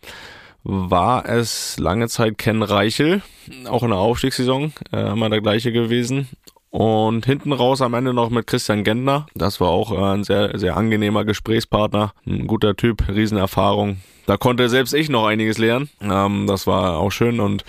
war 0.65 1.27
es 1.27 1.79
lange 1.79 2.09
Zeit 2.09 2.37
Ken 2.37 2.63
Reichel, 2.63 3.23
auch 3.71 3.83
in 3.83 3.89
der 3.89 3.99
Aufstiegssaison, 3.99 4.75
äh, 4.93 5.13
immer 5.13 5.31
der 5.31 5.41
gleiche 5.41 5.73
gewesen. 5.73 6.29
Und 6.75 7.25
hinten 7.25 7.53
raus 7.53 7.81
am 7.83 7.95
Ende 7.95 8.13
noch 8.13 8.31
mit 8.31 8.49
Christian 8.49 8.83
Gentner. 8.83 9.27
Das 9.37 9.61
war 9.61 9.69
auch 9.69 9.93
äh, 9.93 10.15
ein 10.17 10.25
sehr, 10.25 10.59
sehr 10.59 10.77
angenehmer 10.77 11.25
Gesprächspartner. 11.25 12.13
Ein 12.27 12.49
guter 12.49 12.75
Typ, 12.75 13.07
Riesenerfahrung. 13.09 13.99
Da 14.27 14.37
konnte 14.39 14.69
selbst 14.69 14.93
ich 14.93 15.09
noch 15.09 15.25
einiges 15.25 15.59
lernen. 15.59 15.89
Ähm, 16.03 16.49
das 16.49 16.67
war 16.67 16.99
auch 16.99 17.13
schön 17.13 17.39
und 17.39 17.65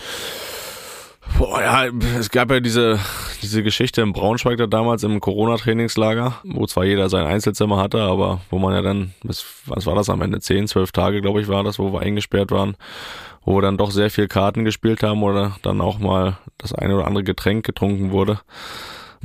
Boah, 1.38 1.62
ja, 1.62 1.86
es 2.18 2.32
gab 2.32 2.50
ja 2.50 2.60
diese, 2.60 3.00
diese 3.44 3.62
Geschichte 3.62 4.02
in 4.02 4.12
Braunschweig 4.12 4.58
da 4.58 4.66
damals 4.66 5.04
im 5.04 5.20
Corona-Trainingslager, 5.20 6.40
wo 6.44 6.66
zwar 6.66 6.86
jeder 6.86 7.10
sein 7.10 7.28
Einzelzimmer 7.28 7.78
hatte, 7.78 8.02
aber 8.02 8.42
wo 8.50 8.58
man 8.58 8.74
ja 8.74 8.82
dann, 8.82 9.14
bis, 9.22 9.46
was 9.68 9.86
war 9.86 9.94
das 9.94 10.10
am 10.10 10.22
Ende? 10.24 10.40
Zehn, 10.40 10.68
zwölf 10.68 10.92
Tage, 10.92 11.22
glaube 11.22 11.42
ich, 11.42 11.48
war 11.48 11.64
das, 11.64 11.78
wo 11.78 11.94
wir 11.94 12.00
eingesperrt 12.00 12.52
waren, 12.52 12.76
wo 13.44 13.56
wir 13.56 13.62
dann 13.62 13.78
doch 13.78 13.92
sehr 13.92 14.10
viel 14.10 14.28
Karten 14.28 14.66
gespielt 14.66 15.04
haben 15.04 15.22
oder 15.22 15.58
dann 15.62 15.80
auch 15.82 16.00
mal 16.00 16.38
das 16.58 16.74
eine 16.74 16.96
oder 16.96 17.06
andere 17.06 17.24
Getränk 17.24 17.66
getrunken 17.66 18.12
wurde. 18.12 18.40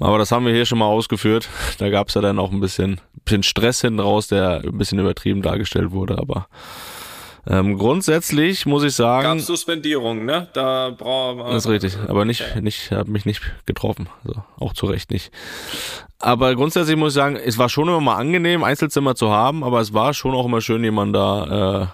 Aber 0.00 0.18
das 0.18 0.32
haben 0.32 0.46
wir 0.46 0.52
hier 0.52 0.66
schon 0.66 0.78
mal 0.78 0.86
ausgeführt. 0.86 1.48
Da 1.78 1.90
gab 1.90 2.08
es 2.08 2.14
ja 2.14 2.20
dann 2.20 2.38
auch 2.38 2.50
ein 2.50 2.60
bisschen, 2.60 3.00
bisschen 3.24 3.42
Stress 3.42 3.82
hinten 3.82 4.00
raus, 4.00 4.28
der 4.28 4.62
ein 4.64 4.78
bisschen 4.78 4.98
übertrieben 4.98 5.42
dargestellt 5.42 5.92
wurde, 5.92 6.18
aber 6.18 6.48
ähm, 7.46 7.78
grundsätzlich 7.78 8.66
muss 8.66 8.84
ich 8.84 8.94
sagen. 8.94 9.24
Gab 9.24 9.40
Suspendierung, 9.40 10.24
ne? 10.24 10.48
Da 10.52 10.90
brauchen 10.96 11.38
wir. 11.38 11.44
Das 11.46 11.64
ist 11.64 11.70
richtig, 11.70 11.96
aber 12.06 12.24
nicht, 12.24 12.42
okay. 12.42 12.60
nicht, 12.60 12.90
hat 12.90 13.08
mich 13.08 13.24
nicht 13.24 13.40
getroffen. 13.66 14.08
Also 14.26 14.42
auch 14.58 14.74
zu 14.74 14.86
Recht 14.86 15.10
nicht. 15.10 15.32
Aber 16.18 16.54
grundsätzlich 16.54 16.96
muss 16.96 17.12
ich 17.12 17.14
sagen, 17.14 17.36
es 17.36 17.56
war 17.56 17.70
schon 17.70 17.88
immer 17.88 18.00
mal 18.00 18.16
angenehm, 18.16 18.62
Einzelzimmer 18.62 19.14
zu 19.14 19.30
haben, 19.30 19.64
aber 19.64 19.80
es 19.80 19.94
war 19.94 20.12
schon 20.12 20.34
auch 20.34 20.44
immer 20.44 20.60
schön, 20.60 20.84
jemanden 20.84 21.14
da, 21.14 21.82
äh, 21.82 21.86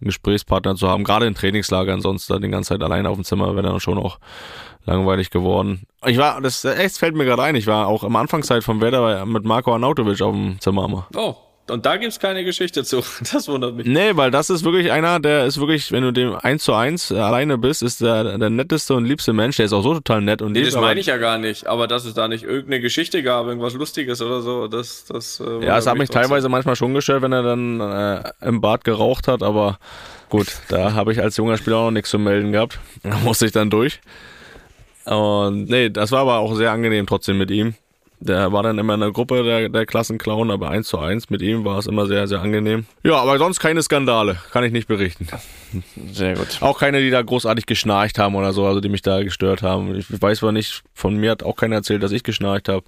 einen 0.00 0.06
Gesprächspartner 0.06 0.76
zu 0.76 0.88
haben, 0.88 1.04
gerade 1.04 1.26
in 1.26 1.34
Trainingslagern, 1.34 2.00
sonst 2.00 2.30
da 2.30 2.38
die 2.38 2.48
ganze 2.48 2.70
Zeit 2.70 2.82
alleine 2.82 3.08
auf 3.08 3.16
dem 3.16 3.24
Zimmer 3.24 3.54
wäre 3.54 3.66
dann 3.66 3.80
schon 3.80 3.98
auch 3.98 4.18
langweilig 4.84 5.30
geworden. 5.30 5.82
Ich 6.06 6.18
war, 6.18 6.40
das 6.40 6.64
echt 6.64 6.98
fällt 6.98 7.14
mir 7.14 7.24
gerade 7.24 7.42
ein, 7.42 7.56
ich 7.56 7.66
war 7.66 7.86
auch 7.88 8.04
am 8.04 8.16
Anfangszeit 8.16 8.64
vom 8.64 8.80
Wetter 8.80 9.26
mit 9.26 9.44
Marco 9.44 9.72
Arnautovic 9.72 10.22
auf 10.22 10.34
dem 10.34 10.60
Zimmer. 10.60 11.06
Oh, 11.14 11.34
und 11.70 11.86
da 11.86 11.96
gibt's 11.96 12.18
keine 12.18 12.44
Geschichte 12.44 12.84
zu. 12.84 13.02
Das 13.32 13.48
wundert 13.48 13.74
mich. 13.74 13.86
Nee, 13.86 14.12
weil 14.14 14.30
das 14.30 14.50
ist 14.50 14.64
wirklich 14.64 14.90
einer, 14.90 15.20
der 15.20 15.44
ist 15.44 15.60
wirklich, 15.60 15.92
wenn 15.92 16.02
du 16.02 16.12
dem 16.12 16.34
eins 16.34 16.64
zu 16.64 16.74
eins 16.74 17.12
alleine 17.12 17.58
bist, 17.58 17.82
ist 17.82 18.00
der, 18.00 18.38
der 18.38 18.50
netteste 18.50 18.94
und 18.94 19.04
liebste 19.04 19.32
Mensch. 19.32 19.56
Der 19.56 19.66
ist 19.66 19.72
auch 19.72 19.82
so 19.82 19.94
total 19.94 20.22
nett 20.22 20.42
und 20.42 20.52
nee, 20.52 20.62
das 20.62 20.74
meine 20.74 21.00
ich 21.00 21.06
ja 21.06 21.16
gar 21.16 21.38
nicht. 21.38 21.66
Aber 21.66 21.86
dass 21.86 22.04
es 22.04 22.14
da 22.14 22.28
nicht 22.28 22.44
irgendeine 22.44 22.80
Geschichte 22.80 23.22
gab, 23.22 23.46
irgendwas 23.46 23.74
Lustiges 23.74 24.22
oder 24.22 24.40
so, 24.40 24.68
das, 24.68 25.04
das. 25.04 25.40
Äh, 25.40 25.64
ja, 25.66 25.78
es 25.78 25.86
hat 25.86 25.98
mich 25.98 26.08
trotzdem. 26.08 26.22
teilweise 26.22 26.48
manchmal 26.48 26.76
schon 26.76 26.94
gestört, 26.94 27.22
wenn 27.22 27.32
er 27.32 27.42
dann 27.42 27.80
äh, 27.80 28.22
im 28.40 28.60
Bad 28.60 28.84
geraucht 28.84 29.28
hat. 29.28 29.42
Aber 29.42 29.78
gut, 30.28 30.46
da 30.68 30.94
habe 30.94 31.12
ich 31.12 31.20
als 31.20 31.36
junger 31.36 31.56
Spieler 31.56 31.78
auch 31.78 31.84
noch 31.86 31.92
nichts 31.92 32.10
zu 32.10 32.18
melden 32.18 32.52
gehabt. 32.52 32.78
Da 33.02 33.16
musste 33.18 33.46
ich 33.46 33.52
dann 33.52 33.70
durch. 33.70 34.00
Und 35.04 35.70
nee, 35.70 35.88
das 35.88 36.12
war 36.12 36.20
aber 36.20 36.38
auch 36.38 36.54
sehr 36.54 36.72
angenehm 36.72 37.06
trotzdem 37.06 37.38
mit 37.38 37.50
ihm. 37.50 37.74
Der 38.20 38.52
war 38.52 38.64
dann 38.64 38.78
immer 38.78 38.94
in 38.94 39.00
der 39.00 39.12
Gruppe, 39.12 39.44
der, 39.44 39.68
der 39.68 39.86
Klassenclown, 39.86 40.50
aber 40.50 40.70
eins 40.70 40.88
zu 40.88 40.98
eins 40.98 41.30
mit 41.30 41.40
ihm 41.40 41.64
war 41.64 41.78
es 41.78 41.86
immer 41.86 42.06
sehr, 42.06 42.26
sehr 42.26 42.40
angenehm. 42.40 42.86
Ja, 43.04 43.16
aber 43.16 43.38
sonst 43.38 43.60
keine 43.60 43.80
Skandale, 43.80 44.38
kann 44.50 44.64
ich 44.64 44.72
nicht 44.72 44.88
berichten. 44.88 45.28
Sehr 46.12 46.34
gut. 46.34 46.58
Auch 46.60 46.80
keine, 46.80 47.00
die 47.00 47.10
da 47.10 47.22
großartig 47.22 47.66
geschnarcht 47.66 48.18
haben 48.18 48.34
oder 48.34 48.52
so, 48.52 48.66
also 48.66 48.80
die 48.80 48.88
mich 48.88 49.02
da 49.02 49.22
gestört 49.22 49.62
haben. 49.62 49.94
Ich 49.94 50.06
weiß 50.10 50.38
zwar 50.38 50.52
nicht, 50.52 50.82
von 50.94 51.16
mir 51.16 51.30
hat 51.30 51.44
auch 51.44 51.54
keiner 51.54 51.76
erzählt, 51.76 52.02
dass 52.02 52.10
ich 52.10 52.24
geschnarcht 52.24 52.68
habe. 52.68 52.84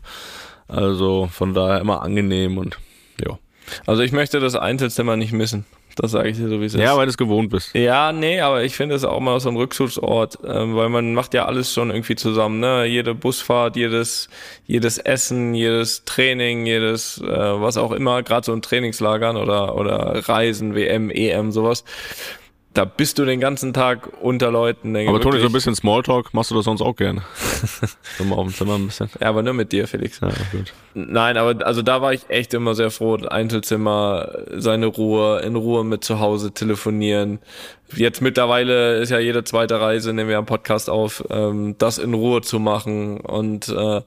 Also 0.67 1.29
von 1.33 1.55
daher 1.55 1.81
immer 1.81 2.03
angenehm 2.03 2.59
und 2.59 2.79
ja. 3.25 3.39
Also 3.87 4.03
ich 4.03 4.13
möchte 4.13 4.41
das 4.41 4.57
Einzelzimmer 4.57 5.17
nicht 5.17 5.33
missen. 5.33 5.65
Das 5.97 6.13
sage 6.13 6.29
ich 6.29 6.37
dir 6.37 6.49
so, 6.49 6.61
wie 6.61 6.67
es 6.67 6.75
ist. 6.75 6.81
Ja, 6.81 6.97
weil 6.97 7.07
du 7.07 7.11
es 7.11 7.17
gewohnt 7.17 7.51
bist. 7.51 7.75
Ja, 7.75 8.13
nee, 8.13 8.41
aber 8.41 8.63
ich 8.63 8.77
finde 8.77 8.95
es 8.95 9.05
auch 9.05 9.21
mal 9.21 9.39
so 9.41 9.49
ein 9.49 9.57
Rückzugsort, 9.57 10.39
ähm, 10.45 10.77
weil 10.77 10.89
man 10.89 11.15
macht 11.15 11.35
ja 11.35 11.47
alles 11.47 11.73
schon 11.73 11.91
irgendwie 11.91 12.17
zusammen, 12.17 12.61
ne? 12.61 12.85
Jede 12.87 13.15
Busfahrt, 13.15 13.77
jedes, 13.77 14.29
jedes 14.67 14.99
Essen, 14.99 15.55
jedes 15.55 16.05
Training, 16.05 16.67
jedes, 16.67 17.19
äh, 17.19 17.27
was 17.27 17.77
auch 17.77 17.93
immer, 17.93 18.23
gerade 18.23 18.47
so 18.47 18.53
in 18.53 18.63
Trainingslagern 18.63 19.37
oder, 19.37 19.77
oder 19.77 20.29
Reisen, 20.29 20.75
WM, 20.75 21.11
EM, 21.11 21.53
sowas 21.53 21.85
da 22.73 22.85
bist 22.85 23.19
du 23.19 23.25
den 23.25 23.41
ganzen 23.41 23.73
Tag 23.73 24.09
unter 24.21 24.53
Leuten. 24.53 24.95
Denke, 24.95 25.11
aber 25.11 25.21
Toni, 25.21 25.41
so 25.41 25.47
ein 25.47 25.53
bisschen 25.53 25.75
Smalltalk 25.75 26.33
machst 26.33 26.53
du 26.53 26.55
das 26.55 26.65
sonst 26.65 26.83
auch 26.83 26.95
gerne. 26.95 27.23
so 28.19 28.25
mal 28.25 28.37
auf 28.37 28.47
dem 28.47 28.55
Zimmer 28.55 28.75
ein 28.77 28.87
bisschen. 28.87 29.11
Ja, 29.21 29.29
aber 29.29 29.43
nur 29.43 29.55
mit 29.55 29.73
dir, 29.73 29.89
Felix. 29.89 30.21
Ja, 30.21 30.29
gut. 30.53 30.73
Nein, 30.95 31.37
aber 31.37 31.67
also 31.67 31.83
da 31.83 32.01
war 32.01 32.13
ich 32.13 32.31
echt 32.31 32.55
immer 32.55 32.77
sehr 32.77 32.93
froh. 32.93 33.17
Einzelzimmer, 33.17 34.29
seine 34.57 34.87
Ruhe, 34.87 35.41
in 35.41 35.57
Ruhe 35.57 35.85
mit 35.85 36.05
zu 36.05 36.21
Hause 36.21 36.53
telefonieren. 36.53 37.41
Jetzt 37.97 38.23
mittlerweile 38.23 38.99
ist 38.99 39.11
ja 39.11 39.19
jede 39.19 39.43
zweite 39.43 39.81
Reise, 39.81 40.13
nehmen 40.13 40.29
wir 40.31 40.39
einen 40.39 40.47
Podcast 40.47 40.89
auf, 40.89 41.25
ähm, 41.29 41.75
das 41.79 41.99
in 41.99 42.15
Ruhe 42.15 42.41
zu 42.41 42.61
machen 42.61 43.19
und 43.21 43.69
äh, 43.69 44.03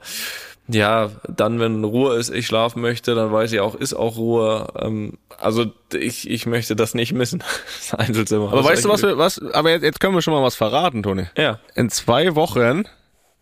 ja, 0.68 1.10
dann, 1.28 1.60
wenn 1.60 1.84
Ruhe 1.84 2.16
ist, 2.16 2.30
ich 2.30 2.48
schlafen 2.48 2.82
möchte, 2.82 3.16
dann 3.16 3.32
weiß 3.32 3.52
ich 3.52 3.60
auch, 3.60 3.76
ist 3.76 3.94
auch 3.94 4.18
Ruhe. 4.18 4.68
Ähm, 4.80 5.18
also 5.38 5.66
ich, 5.94 6.30
ich 6.30 6.46
möchte 6.46 6.76
das 6.76 6.94
nicht 6.94 7.14
missen, 7.14 7.44
das 7.90 8.00
Einzelzimmer. 8.00 8.52
Aber 8.52 8.64
weißt 8.64 8.86
du, 8.86 8.90
was 8.90 9.02
wir, 9.02 9.18
was, 9.18 9.42
aber 9.54 9.72
jetzt, 9.72 9.84
jetzt 9.84 10.00
können 10.00 10.16
wir 10.16 10.22
schon 10.22 10.34
mal 10.34 10.44
was 10.44 10.56
verraten, 10.56 11.04
Toni. 11.04 11.28
Ja. 11.38 11.60
In 11.76 11.90
zwei 11.90 12.36
Wochen 12.36 12.86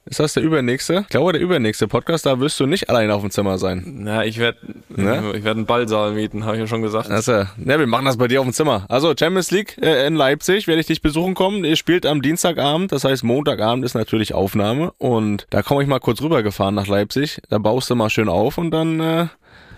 ist 0.05 0.19
das 0.19 0.33
der 0.33 0.41
übernächste? 0.41 1.01
Ich 1.01 1.09
glaube, 1.09 1.33
der 1.33 1.41
übernächste 1.41 1.87
Podcast, 1.87 2.25
da 2.25 2.39
wirst 2.39 2.59
du 2.59 2.65
nicht 2.65 2.89
allein 2.89 3.11
auf 3.11 3.21
dem 3.21 3.29
Zimmer 3.29 3.59
sein. 3.59 3.83
Na, 3.85 4.25
ich 4.25 4.39
werde 4.39 4.57
ne? 4.89 5.33
ich 5.35 5.43
werd 5.43 5.57
einen 5.57 5.67
Ballsaal 5.67 6.13
mieten, 6.13 6.43
habe 6.43 6.55
ich 6.55 6.61
ja 6.61 6.67
schon 6.67 6.81
gesagt. 6.81 7.09
Also, 7.09 7.43
ne, 7.57 7.79
wir 7.79 7.85
machen 7.85 8.05
das 8.05 8.17
bei 8.17 8.27
dir 8.27 8.41
auf 8.41 8.47
dem 8.47 8.53
Zimmer. 8.53 8.85
Also, 8.89 9.13
Champions 9.17 9.51
League 9.51 9.77
äh, 9.81 10.07
in 10.07 10.15
Leipzig, 10.15 10.67
werde 10.67 10.81
ich 10.81 10.87
dich 10.87 11.01
besuchen 11.01 11.35
kommen. 11.35 11.63
Ihr 11.63 11.75
spielt 11.75 12.05
am 12.07 12.21
Dienstagabend, 12.23 12.91
das 12.91 13.03
heißt 13.03 13.23
Montagabend 13.23 13.85
ist 13.85 13.93
natürlich 13.93 14.33
Aufnahme. 14.33 14.91
Und 14.97 15.45
da 15.51 15.61
komme 15.61 15.83
ich 15.83 15.87
mal 15.87 15.99
kurz 15.99 16.21
rübergefahren 16.21 16.73
nach 16.73 16.87
Leipzig. 16.87 17.39
Da 17.49 17.59
baust 17.59 17.89
du 17.89 17.95
mal 17.95 18.09
schön 18.09 18.27
auf 18.27 18.57
und 18.57 18.71
dann 18.71 18.99
äh, 18.99 19.27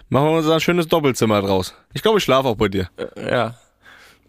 machen 0.07 0.29
wir 0.29 0.37
uns 0.37 0.49
ein 0.49 0.61
schönes 0.61 0.87
Doppelzimmer 0.87 1.41
draus. 1.41 1.75
Ich 1.93 2.01
glaube, 2.01 2.19
ich 2.19 2.23
schlafe 2.23 2.47
auch 2.47 2.55
bei 2.55 2.69
dir. 2.69 2.89
Äh, 2.95 3.29
ja, 3.29 3.55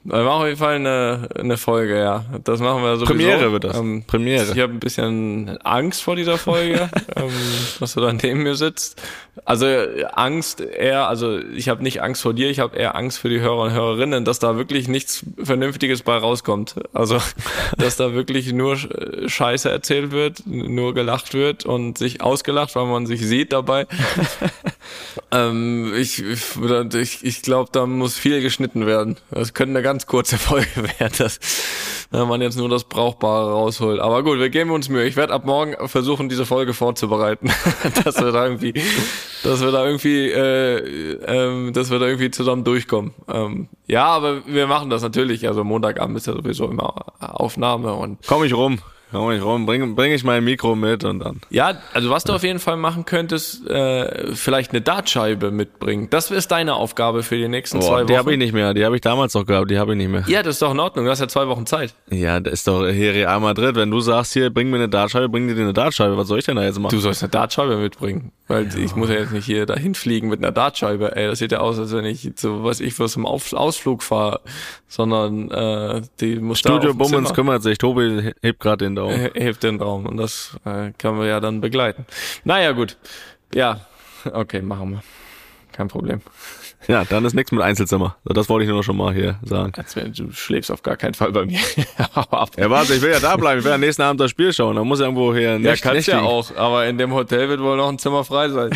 wir 0.06 0.22
machen 0.22 0.42
auf 0.42 0.46
jeden 0.46 0.58
Fall 0.58 0.74
eine, 0.74 1.28
eine 1.34 1.56
Folge, 1.56 1.98
ja. 1.98 2.26
Das 2.44 2.60
machen 2.60 2.82
wir 2.82 2.96
sowieso. 2.96 3.06
Premiere 3.06 3.52
wird 3.52 3.64
das. 3.64 3.78
Ähm, 3.78 4.04
Premiere. 4.06 4.52
Ich 4.52 4.60
habe 4.60 4.74
ein 4.74 4.78
bisschen 4.78 5.58
Angst 5.64 6.02
vor 6.02 6.14
dieser 6.14 6.36
Folge, 6.36 6.90
ähm, 7.16 7.32
dass 7.80 7.94
du 7.94 8.02
da 8.02 8.12
neben 8.12 8.42
mir 8.42 8.54
sitzt. 8.54 9.00
Also 9.46 9.66
Angst 10.12 10.60
eher, 10.60 11.08
also 11.08 11.38
ich 11.38 11.68
habe 11.68 11.82
nicht 11.82 12.02
Angst 12.02 12.22
vor 12.22 12.34
dir, 12.34 12.50
ich 12.50 12.60
habe 12.60 12.76
eher 12.76 12.94
Angst 12.94 13.18
für 13.18 13.30
die 13.30 13.40
Hörer 13.40 13.62
und 13.62 13.72
Hörerinnen, 13.72 14.24
dass 14.26 14.38
da 14.38 14.56
wirklich 14.56 14.88
nichts 14.88 15.24
Vernünftiges 15.42 16.02
bei 16.02 16.16
rauskommt. 16.18 16.76
Also, 16.92 17.18
dass 17.78 17.96
da 17.96 18.12
wirklich 18.12 18.52
nur 18.52 18.76
Scheiße 18.76 19.70
erzählt 19.70 20.12
wird, 20.12 20.46
nur 20.46 20.92
gelacht 20.92 21.32
wird 21.32 21.64
und 21.64 21.96
sich 21.96 22.20
ausgelacht, 22.20 22.76
weil 22.76 22.86
man 22.86 23.06
sich 23.06 23.26
sieht 23.26 23.54
dabei. 23.54 23.86
ähm, 25.32 25.92
ich 25.96 26.22
ich, 26.22 27.24
ich 27.24 27.42
glaube, 27.42 27.70
da 27.72 27.86
muss 27.86 28.18
viel 28.18 28.42
geschnitten 28.42 28.86
werden. 28.86 29.16
Das 29.30 29.54
könnte 29.54 29.70
eine 29.70 29.82
ganz 29.94 30.06
kurze 30.06 30.38
Folge 30.38 30.66
werden, 30.98 31.14
dass 31.18 31.38
man 32.10 32.42
jetzt 32.42 32.58
nur 32.58 32.68
das 32.68 32.82
Brauchbare 32.82 33.52
rausholt. 33.52 34.00
Aber 34.00 34.24
gut, 34.24 34.40
wir 34.40 34.50
geben 34.50 34.72
uns 34.72 34.88
Mühe. 34.88 35.04
Ich 35.04 35.14
werde 35.14 35.32
ab 35.32 35.44
morgen 35.44 35.76
versuchen, 35.88 36.28
diese 36.28 36.44
Folge 36.44 36.74
vorzubereiten, 36.74 37.48
dass 38.04 38.20
wir 38.20 38.32
da 38.32 38.44
irgendwie, 38.44 38.74
dass 39.44 39.60
wir 39.60 39.70
da 39.70 39.86
irgendwie, 39.86 40.30
äh, 40.30 41.16
ähm, 41.26 41.72
dass 41.72 41.92
wir 41.92 42.00
da 42.00 42.06
irgendwie 42.06 42.32
zusammen 42.32 42.64
durchkommen. 42.64 43.14
Ähm, 43.28 43.68
ja, 43.86 44.06
aber 44.06 44.44
wir 44.46 44.66
machen 44.66 44.90
das 44.90 45.02
natürlich. 45.02 45.46
Also 45.46 45.62
Montagabend 45.62 46.16
ist 46.16 46.26
ja 46.26 46.32
sowieso 46.32 46.68
immer 46.68 46.96
Aufnahme 47.20 47.94
und 47.94 48.18
komm 48.26 48.42
ich 48.42 48.52
rum. 48.52 48.80
Komm 49.14 49.30
ich 49.30 49.42
rum, 49.42 49.64
bring, 49.64 49.94
bring 49.94 50.10
ich 50.10 50.24
mein 50.24 50.42
Mikro 50.42 50.74
mit 50.74 51.04
und 51.04 51.20
dann. 51.20 51.40
Ja, 51.48 51.74
also 51.92 52.10
was 52.10 52.24
du 52.24 52.32
auf 52.32 52.42
jeden 52.42 52.58
Fall 52.58 52.76
machen 52.76 53.04
könntest, 53.04 53.64
äh, 53.68 54.34
vielleicht 54.34 54.72
eine 54.72 54.80
Dartscheibe 54.80 55.52
mitbringen. 55.52 56.08
Das 56.10 56.32
ist 56.32 56.50
deine 56.50 56.74
Aufgabe 56.74 57.22
für 57.22 57.36
die 57.36 57.46
nächsten 57.46 57.78
Boah, 57.78 57.86
zwei 57.86 57.94
Wochen. 57.98 58.06
Die 58.08 58.18
habe 58.18 58.32
ich 58.32 58.38
nicht 58.38 58.52
mehr, 58.52 58.74
die 58.74 58.84
habe 58.84 58.96
ich 58.96 59.02
damals 59.02 59.32
noch 59.34 59.46
gehabt, 59.46 59.70
die 59.70 59.78
habe 59.78 59.92
ich 59.92 59.98
nicht 59.98 60.10
mehr. 60.10 60.24
Ja, 60.26 60.42
das 60.42 60.56
ist 60.56 60.62
doch 60.62 60.72
in 60.72 60.80
Ordnung, 60.80 61.04
du 61.04 61.12
hast 61.12 61.20
ja 61.20 61.28
zwei 61.28 61.46
Wochen 61.46 61.64
Zeit. 61.64 61.94
Ja, 62.10 62.40
das 62.40 62.54
ist 62.54 62.66
doch 62.66 62.88
hier 62.88 63.14
Real 63.14 63.38
Madrid. 63.38 63.76
Wenn 63.76 63.92
du 63.92 64.00
sagst, 64.00 64.32
hier, 64.32 64.50
bring 64.50 64.68
mir 64.70 64.78
eine 64.78 64.88
Dartscheibe, 64.88 65.28
bring 65.28 65.46
dir 65.46 65.54
eine 65.54 65.72
Dartscheibe, 65.72 66.16
was 66.16 66.26
soll 66.26 66.40
ich 66.40 66.46
denn 66.46 66.56
da 66.56 66.64
jetzt 66.64 66.80
machen? 66.80 66.96
Du 66.96 67.00
sollst 67.00 67.22
eine 67.22 67.30
Dartscheibe 67.30 67.76
mitbringen. 67.76 68.32
Weil 68.46 68.66
ja. 68.66 68.76
ich 68.76 68.94
muss 68.94 69.08
ja 69.08 69.14
jetzt 69.14 69.32
nicht 69.32 69.46
hier 69.46 69.64
dahin 69.64 69.94
fliegen 69.94 70.28
mit 70.28 70.40
einer 70.40 70.52
Dartscheibe. 70.52 71.16
Ey, 71.16 71.28
das 71.28 71.38
sieht 71.38 71.52
ja 71.52 71.60
aus, 71.60 71.78
als 71.78 71.92
wenn 71.92 72.04
ich 72.04 72.30
so, 72.36 72.62
was 72.62 72.80
ich, 72.80 72.98
was 72.98 73.16
im 73.16 73.24
Auf 73.24 73.54
Ausflug 73.54 74.02
fahre, 74.02 74.40
sondern 74.86 75.50
äh, 75.50 76.02
die 76.20 76.36
muss 76.36 76.58
Studio 76.58 76.90
da 76.90 76.92
Bummens 76.92 77.32
kümmert 77.32 77.62
sich. 77.62 77.78
Tobi 77.78 78.34
hebt 78.42 78.60
gerade 78.60 78.84
den 78.84 78.96
Daumen. 79.08 79.30
Hebt 79.34 79.62
den 79.62 79.78
Daumen 79.78 80.06
und 80.06 80.16
das 80.16 80.56
äh, 80.64 80.92
können 80.98 81.18
wir 81.18 81.26
ja 81.26 81.40
dann 81.40 81.60
begleiten. 81.60 82.06
Naja, 82.44 82.72
gut. 82.72 82.96
Ja, 83.54 83.80
okay, 84.32 84.62
machen 84.62 84.92
wir. 84.92 85.02
Kein 85.72 85.88
Problem. 85.88 86.20
Ja, 86.86 87.04
dann 87.04 87.24
ist 87.24 87.34
nichts 87.34 87.50
mit 87.50 87.62
Einzelzimmer. 87.62 88.16
Das 88.24 88.50
wollte 88.50 88.64
ich 88.64 88.70
nur 88.70 88.84
schon 88.84 88.98
mal 88.98 89.14
hier 89.14 89.38
sagen. 89.42 89.72
Du 90.14 90.32
schläfst 90.32 90.70
auf 90.70 90.82
gar 90.82 90.96
keinen 90.96 91.14
Fall 91.14 91.32
bei 91.32 91.46
mir. 91.46 91.58
ja, 91.98 92.70
warte, 92.70 92.94
ich 92.94 93.00
will 93.00 93.10
ja 93.10 93.20
da 93.20 93.36
bleiben. 93.36 93.60
Ich 93.60 93.64
will 93.64 93.72
ja 93.72 93.78
nächsten 93.78 94.02
Abend 94.02 94.20
das 94.20 94.30
Spiel 94.30 94.52
schauen. 94.52 94.76
Da 94.76 94.84
muss 94.84 94.98
ja 94.98 95.06
irgendwo 95.06 95.34
hier 95.34 95.58
Ja, 95.60 95.76
kannst 95.76 96.08
ja 96.08 96.20
auch. 96.20 96.54
Aber 96.56 96.86
in 96.86 96.98
dem 96.98 97.14
Hotel 97.14 97.48
wird 97.48 97.60
wohl 97.60 97.78
noch 97.78 97.88
ein 97.88 97.98
Zimmer 97.98 98.22
frei 98.24 98.50
sein. 98.50 98.70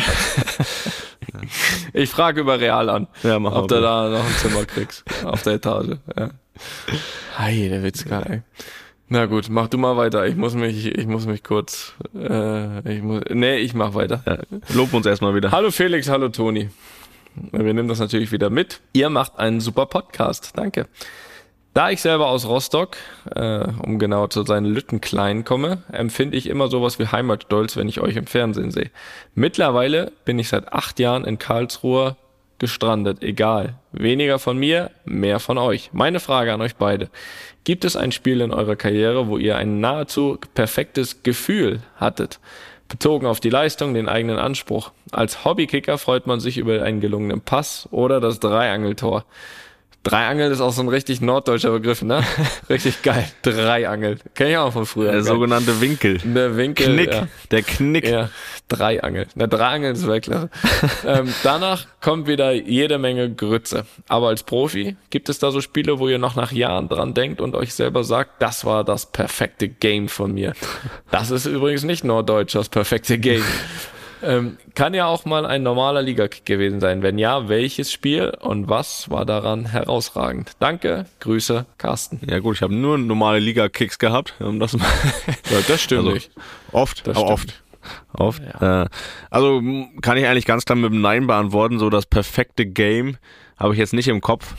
ich 1.93 2.09
frage 2.09 2.41
über 2.41 2.59
Real 2.59 2.89
an, 2.89 3.07
ja, 3.21 3.37
ob 3.37 3.67
du 3.67 3.79
da 3.79 4.09
noch 4.09 4.25
ein 4.25 4.35
Zimmer 4.37 4.65
kriegst. 4.65 5.03
Auf 5.23 5.43
der 5.43 5.53
Etage. 5.53 5.97
Ja. 6.17 6.31
Hi, 7.37 7.69
der 7.69 7.83
Witz 7.83 8.05
ey. 8.09 8.41
Na 9.11 9.25
gut, 9.25 9.49
mach 9.49 9.67
du 9.67 9.79
mal 9.79 9.97
weiter. 9.97 10.27
Ich 10.27 10.35
muss 10.35 10.53
mich, 10.53 10.85
ich 10.85 11.07
muss 11.07 11.25
mich 11.25 11.43
kurz. 11.43 11.95
Äh, 12.15 12.97
ich 12.97 13.01
muss, 13.01 13.23
nee, 13.31 13.57
ich 13.57 13.73
mach 13.73 13.95
weiter. 13.95 14.21
Ja, 14.25 14.37
lob 14.75 14.93
uns 14.93 15.07
erstmal 15.07 15.33
wieder. 15.33 15.51
Hallo 15.51 15.71
Felix, 15.71 16.07
hallo 16.09 16.29
Toni. 16.29 16.69
Wir 17.51 17.73
nehmen 17.73 17.87
das 17.87 17.97
natürlich 17.97 18.31
wieder 18.31 18.51
mit. 18.51 18.81
Ihr 18.93 19.09
macht 19.09 19.39
einen 19.39 19.61
super 19.61 19.87
Podcast. 19.87 20.51
Danke. 20.55 20.87
Da 21.73 21.89
ich 21.89 22.01
selber 22.01 22.27
aus 22.27 22.45
Rostock, 22.45 22.97
äh, 23.33 23.65
um 23.81 23.97
genau 23.97 24.27
zu 24.27 24.43
sein, 24.43 24.65
Lüttenklein 24.65 25.43
komme, 25.43 25.81
empfinde 25.91 26.37
ich 26.37 26.47
immer 26.47 26.67
sowas 26.67 26.99
wie 26.99 27.07
Heimatstolz, 27.07 27.77
wenn 27.77 27.89
ich 27.89 28.01
euch 28.01 28.15
im 28.15 28.27
Fernsehen 28.27 28.69
sehe. 28.69 28.91
Mittlerweile 29.33 30.11
bin 30.23 30.37
ich 30.37 30.49
seit 30.49 30.71
acht 30.71 30.99
Jahren 30.99 31.25
in 31.25 31.39
Karlsruhe 31.39 32.15
gestrandet. 32.59 33.23
Egal. 33.23 33.75
Weniger 33.91 34.37
von 34.37 34.57
mir, 34.57 34.91
mehr 35.05 35.39
von 35.39 35.57
euch. 35.57 35.89
Meine 35.93 36.19
Frage 36.19 36.53
an 36.53 36.61
euch 36.61 36.75
beide. 36.75 37.09
Gibt 37.63 37.85
es 37.85 37.95
ein 37.95 38.11
Spiel 38.11 38.41
in 38.41 38.51
eurer 38.51 38.75
Karriere, 38.75 39.27
wo 39.27 39.37
ihr 39.37 39.57
ein 39.57 39.79
nahezu 39.79 40.39
perfektes 40.53 41.23
Gefühl 41.23 41.81
hattet? 41.97 42.39
Bezogen 42.87 43.27
auf 43.27 43.39
die 43.39 43.51
Leistung, 43.51 43.93
den 43.93 44.09
eigenen 44.09 44.39
Anspruch. 44.39 44.91
Als 45.11 45.45
Hobbykicker 45.45 45.97
freut 45.97 46.25
man 46.25 46.39
sich 46.39 46.57
über 46.57 46.81
einen 46.81 47.01
gelungenen 47.01 47.41
Pass 47.41 47.87
oder 47.91 48.19
das 48.19 48.39
Dreiangeltor. 48.39 49.25
Dreiangeln 50.03 50.51
ist 50.51 50.61
auch 50.61 50.71
so 50.71 50.81
ein 50.81 50.87
richtig 50.87 51.19
norddeutscher 51.19 51.71
Begriff, 51.71 52.01
ne? 52.01 52.23
Richtig 52.69 53.01
geil. 53.03 53.29
Dreiangeln. 53.41 54.19
Kenn 54.33 54.47
ich 54.47 54.57
auch 54.57 54.71
von 54.71 54.85
früher. 54.85 55.11
Der 55.11 55.23
sogenannte 55.23 55.81
Winkel. 55.81 56.19
Der 56.23 56.55
Winkel. 56.55 56.93
Knick. 56.93 57.13
Ja. 57.13 57.27
Der 57.51 57.61
Knick. 57.63 58.07
Ja, 58.07 58.29
Dreiangel. 58.69 59.27
Na, 59.35 59.47
Dreiangeln 59.47 59.95
ist 59.95 60.07
Weltklasse. 60.07 60.49
ähm, 61.05 61.33
danach 61.43 61.85
kommt 62.01 62.27
wieder 62.27 62.53
jede 62.53 62.97
Menge 62.97 63.29
Grütze. 63.29 63.85
Aber 64.07 64.29
als 64.29 64.43
Profi 64.43 64.95
gibt 65.09 65.27
es 65.27 65.39
da 65.39 65.51
so 65.51 65.59
Spiele, 65.59 65.99
wo 65.99 66.07
ihr 66.07 66.17
noch 66.17 66.35
nach 66.35 66.53
Jahren 66.53 66.87
dran 66.87 67.13
denkt 67.13 67.41
und 67.41 67.55
euch 67.55 67.73
selber 67.73 68.05
sagt, 68.05 68.41
das 68.41 68.63
war 68.63 68.85
das 68.85 69.05
perfekte 69.05 69.67
Game 69.67 70.07
von 70.07 70.33
mir. 70.33 70.53
Das 71.11 71.29
ist 71.29 71.45
übrigens 71.45 71.83
nicht 71.83 72.05
norddeutsch, 72.05 72.55
das 72.55 72.69
perfekte 72.69 73.17
Game. 73.17 73.43
Ähm, 74.21 74.57
kann 74.75 74.93
ja 74.93 75.05
auch 75.07 75.25
mal 75.25 75.45
ein 75.45 75.63
normaler 75.63 76.01
Liga-Kick 76.01 76.45
gewesen 76.45 76.79
sein. 76.79 77.01
Wenn 77.01 77.17
ja, 77.17 77.47
welches 77.47 77.91
Spiel 77.91 78.33
und 78.41 78.67
was 78.67 79.09
war 79.09 79.25
daran 79.25 79.65
herausragend? 79.65 80.51
Danke, 80.59 81.05
Grüße, 81.21 81.65
Carsten. 81.77 82.19
Ja 82.29 82.39
gut, 82.39 82.57
ich 82.57 82.61
habe 82.61 82.73
nur 82.75 82.97
normale 82.97 83.39
Liga-Kicks 83.39 83.97
gehabt. 83.99 84.33
Um 84.39 84.59
das, 84.59 84.73
mal 84.77 84.85
Ja, 85.49 85.57
das 85.67 85.81
stimmt 85.81 85.99
Also, 86.01 86.11
nicht. 86.11 86.31
oft, 86.71 87.07
Das 87.07 87.17
aber 87.17 87.37
stimmt. 87.37 87.61
oft. 88.13 88.41
Oft. 88.41 88.61
Äh, 88.61 88.85
also 89.29 89.61
kann 90.01 90.17
ich 90.17 90.25
eigentlich 90.27 90.45
ganz 90.45 90.65
klar 90.65 90.75
mit 90.75 90.91
einem 90.91 91.01
Nein 91.01 91.27
beantworten. 91.27 91.79
So 91.79 91.89
das 91.89 92.05
perfekte 92.05 92.65
Game 92.65 93.17
habe 93.57 93.73
ich 93.73 93.79
jetzt 93.79 93.93
nicht 93.93 94.09
im 94.09 94.19
Kopf. 94.21 94.53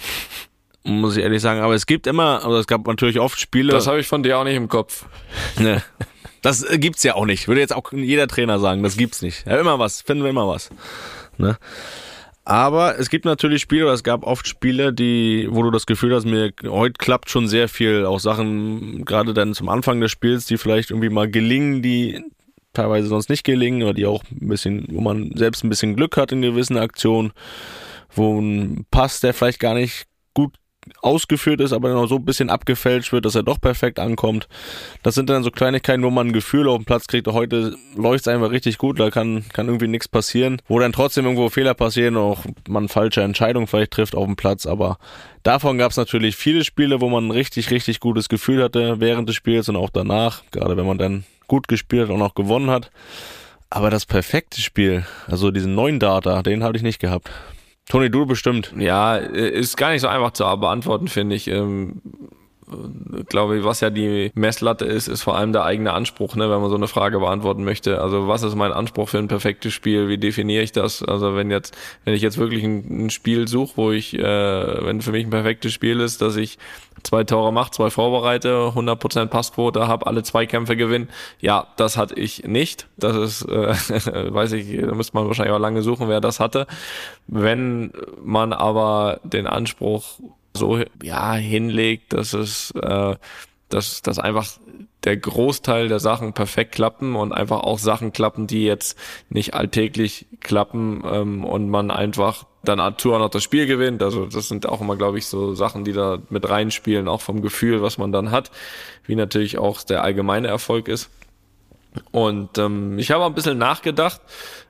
Muss 0.85 1.19
ich 1.19 1.23
ehrlich 1.23 1.43
sagen. 1.43 1.61
Aber 1.61 1.75
es 1.75 1.85
gibt 1.85 2.07
immer, 2.07 2.43
also 2.45 2.57
es 2.57 2.67
gab 2.67 2.87
natürlich 2.87 3.21
oft 3.21 3.39
Spiele. 3.39 3.73
Das 3.73 3.87
habe 3.87 4.01
ich 4.01 4.07
von 4.09 4.23
dir 4.23 4.39
auch 4.39 4.45
nicht 4.45 4.57
im 4.57 4.69
Kopf. 4.69 5.05
Ne. 5.59 5.83
Das 6.43 6.62
äh, 6.62 6.78
gibt's 6.78 7.03
ja 7.03 7.14
auch 7.14 7.26
nicht. 7.26 7.49
Würde 7.49 7.61
jetzt 7.61 7.74
auch 7.74 7.93
jeder 7.93 8.28
Trainer 8.28 8.59
sagen, 8.59 8.82
das 8.82 8.97
gibt's 8.97 9.22
nicht. 9.22 9.47
Ja, 9.47 9.59
immer 9.59 9.78
was, 9.78 10.03
finden 10.03 10.22
wir 10.22 10.30
immer 10.30 10.49
was. 10.49 10.70
Ne? 11.38 11.57
Aber 12.45 12.99
es 12.99 13.11
gibt 13.11 13.26
natürlich 13.26 13.62
Spiele, 13.62 13.84
oder 13.84 13.95
es 13.95 14.03
gab 14.03 14.24
oft 14.24 14.49
Spiele, 14.49 14.93
die, 14.93 15.47
wo 15.51 15.62
du 15.62 15.70
das 15.70 15.86
Gefühl 15.86 16.14
hast, 16.14 16.24
mir 16.24 16.53
heute 16.64 16.95
klappt 16.95 17.30
schon 17.30 17.47
sehr 17.47 17.68
viel, 17.68 18.07
auch 18.07 18.18
Sachen, 18.18 19.05
gerade 19.05 19.34
dann 19.34 19.55
zum 19.55 19.68
Anfang 19.68 20.01
des 20.01 20.11
Spiels, 20.11 20.47
die 20.47 20.59
vielleicht 20.59 20.91
irgendwie 20.91 21.11
mal 21.11 21.30
gelingen, 21.30 21.82
die 21.82 22.20
teilweise 22.72 23.09
sonst 23.09 23.28
nicht 23.28 23.45
gelingen, 23.45 23.82
oder 23.82 23.95
die 23.95 24.07
auch 24.07 24.24
ein 24.30 24.49
bisschen, 24.49 24.86
wo 24.91 25.01
man 25.01 25.32
selbst 25.36 25.62
ein 25.62 25.68
bisschen 25.68 25.97
Glück 25.97 26.16
hat 26.16 26.32
in 26.32 26.43
gewissen 26.43 26.78
Aktionen, 26.78 27.32
wo 28.12 28.41
ein 28.41 28.86
Pass, 28.91 29.20
der 29.20 29.34
vielleicht 29.34 29.61
gar 29.61 29.74
nicht 29.74 30.07
gut 30.34 30.55
ausgeführt 31.03 31.61
ist, 31.61 31.72
aber 31.72 32.07
so 32.07 32.16
ein 32.16 32.24
bisschen 32.24 32.51
abgefälscht 32.51 33.12
wird, 33.12 33.24
dass 33.24 33.34
er 33.34 33.43
doch 33.43 33.61
perfekt 33.61 33.99
ankommt. 33.99 34.49
Das 35.03 35.14
sind 35.14 35.30
dann 35.30 35.43
so 35.43 35.51
Kleinigkeiten, 35.51 36.03
wo 36.03 36.11
man 36.11 36.28
ein 36.28 36.32
Gefühl 36.32 36.68
auf 36.68 36.78
den 36.78 36.84
Platz 36.84 37.07
kriegt, 37.07 37.26
heute 37.28 37.76
läuft 37.97 38.26
es 38.26 38.28
einfach 38.28 38.51
richtig 38.51 38.78
gut, 38.78 39.01
da 39.01 39.11
kann, 39.11 39.45
kann 39.53 39.66
irgendwie 39.66 39.88
nichts 39.88 40.09
passieren, 40.09 40.61
wo 40.68 40.78
dann 40.78 40.93
trotzdem 40.93 41.24
irgendwo 41.24 41.49
Fehler 41.49 41.74
passieren 41.74 42.16
und 42.16 42.22
auch 42.22 42.45
man 42.68 42.88
falsche 42.88 43.22
Entscheidungen 43.22 43.66
vielleicht 43.66 43.93
trifft 43.93 44.14
auf 44.14 44.26
dem 44.26 44.36
Platz, 44.36 44.66
aber 44.66 44.99
davon 45.43 45.78
gab 45.78 45.91
es 45.91 45.97
natürlich 45.97 46.36
viele 46.36 46.64
Spiele, 46.64 47.01
wo 47.01 47.09
man 47.09 47.28
ein 47.28 47.30
richtig, 47.30 47.70
richtig 47.70 48.01
gutes 48.01 48.28
Gefühl 48.28 48.62
hatte 48.62 49.01
während 49.01 49.28
des 49.28 49.36
Spiels 49.36 49.68
und 49.68 49.76
auch 49.76 49.91
danach, 49.91 50.43
gerade 50.51 50.76
wenn 50.76 50.86
man 50.86 50.99
dann 50.99 51.24
gut 51.49 51.68
gespielt 51.68 52.11
und 52.11 52.22
auch 52.22 52.34
gewonnen 52.34 52.70
hat. 52.70 52.91
Aber 53.70 53.91
das 53.91 54.05
perfekte 54.05 54.61
Spiel, 54.61 55.05
also 55.28 55.51
diesen 55.51 55.74
neuen 55.74 56.01
Data, 56.01 56.43
den 56.43 56.64
hatte 56.64 56.76
ich 56.76 56.82
nicht 56.82 57.01
gehabt. 57.01 57.30
Toni, 57.91 58.09
du 58.09 58.24
bestimmt. 58.24 58.72
Ja, 58.78 59.16
äh, 59.16 59.51
ist 59.51 59.76
gar 59.76 59.91
nicht 59.91 60.03
so 60.03 60.07
einfach 60.07 60.30
zu 60.30 60.45
beantworten, 60.45 61.09
finde 61.09 61.34
ich. 61.34 61.49
Ähm, 61.49 62.01
äh, 62.05 62.39
glaube 63.29 63.59
ich, 63.59 63.64
was 63.64 63.81
ja 63.81 63.91
die 63.91 64.31
Messlatte 64.35 64.85
ist, 64.85 65.09
ist 65.09 65.23
vor 65.23 65.37
allem 65.37 65.53
der 65.53 65.64
eigene 65.64 65.93
Anspruch, 65.93 66.37
ne, 66.37 66.51
wenn 66.51 66.61
man 66.61 66.71
so 66.71 66.77
eine 66.77 66.89
Frage 66.89 67.18
beantworten 67.21 67.64
möchte. 67.64 68.01
Also 68.01 68.29
was 68.29 68.43
ist 68.43 68.55
mein 68.55 68.73
Anspruch 68.73 69.09
für 69.09 69.18
ein 69.18 69.29
perfektes 69.29 69.73
Spiel? 69.73 70.09
Wie 70.09 70.18
definiere 70.18 70.62
ich 70.62 70.73
das? 70.73 71.03
Also 71.03 71.37
wenn 71.37 71.51
jetzt, 71.51 71.77
wenn 72.05 72.14
ich 72.14 72.23
jetzt 72.23 72.39
wirklich 72.39 72.64
ein, 72.64 73.07
ein 73.07 73.11
Spiel 73.11 73.49
suche, 73.49 73.73
wo 73.77 73.91
ich, 73.93 74.18
äh, 74.18 74.23
wenn 74.23 75.01
für 75.01 75.12
mich 75.12 75.27
ein 75.27 75.31
perfektes 75.31 75.73
Spiel 75.73 76.01
ist, 76.01 76.23
dass 76.23 76.37
ich 76.37 76.59
zwei 77.03 77.25
Tore 77.25 77.53
mache, 77.53 77.71
zwei 77.71 77.91
vorbereite, 77.91 78.73
100% 78.75 79.27
Passquote 79.27 79.89
habe, 79.89 80.07
alle 80.07 80.23
zwei 80.23 80.47
Kämpfe 80.47 80.77
gewinnen. 80.77 81.09
Ja, 81.41 81.66
das 81.77 81.97
hatte 81.97 82.14
ich 82.14 82.45
nicht. 82.45 82.87
Das 82.97 83.16
ist, 83.16 83.43
äh, 83.43 83.75
weiß 84.35 84.53
ich, 84.53 84.81
da 84.81 84.95
müsste 84.95 85.16
man 85.16 85.27
wahrscheinlich 85.27 85.55
auch 85.55 85.61
lange 85.61 85.83
suchen, 85.83 86.09
wer 86.09 86.21
das 86.21 86.41
hatte. 86.41 86.66
Wenn 87.27 87.93
man 88.23 88.53
aber 88.53 89.21
den 89.25 89.47
Anspruch 89.47 90.21
so 90.55 90.83
ja 91.03 91.35
hinlegt, 91.35 92.13
dass 92.13 92.33
es 92.33 92.71
äh, 92.73 93.17
dass, 93.71 94.03
dass 94.03 94.19
einfach 94.19 94.49
der 95.05 95.17
Großteil 95.17 95.89
der 95.89 96.01
Sachen 96.01 96.35
perfekt 96.35 96.73
klappen 96.73 97.17
und 97.17 97.33
einfach 97.33 97.61
auch 97.61 97.79
Sachen 97.79 98.13
klappen, 98.13 98.47
die 98.47 98.65
jetzt 98.65 98.99
nicht 99.31 99.55
alltäglich 99.55 100.27
klappen 100.41 101.03
ähm, 101.07 101.45
und 101.45 101.71
man 101.71 101.91
einfach 101.91 102.45
dann 102.63 102.81
auch 102.81 103.03
noch 103.05 103.31
das 103.31 103.43
Spiel 103.43 103.67
gewinnt. 103.67 104.03
Also 104.03 104.27
das 104.27 104.49
sind 104.49 104.69
auch 104.69 104.83
immer, 104.83 104.97
glaube 104.97 105.17
ich, 105.17 105.27
so 105.27 105.55
Sachen, 105.55 105.85
die 105.85 105.93
da 105.93 106.19
mit 106.29 106.49
reinspielen, 106.49 107.09
auch 107.09 107.23
vom 107.23 107.41
Gefühl, 107.41 107.81
was 107.81 107.97
man 107.97 108.13
dann 108.13 108.31
hat, 108.31 108.51
wie 109.07 109.15
natürlich 109.15 109.57
auch 109.57 109.83
der 109.83 110.05
allgemeine 110.05 110.49
Erfolg 110.49 110.89
ist. 110.89 111.09
Und 112.13 112.59
ähm, 112.59 112.99
ich 112.99 113.11
habe 113.11 113.25
ein 113.25 113.35
bisschen 113.35 113.59
nachgedacht. 113.59 114.21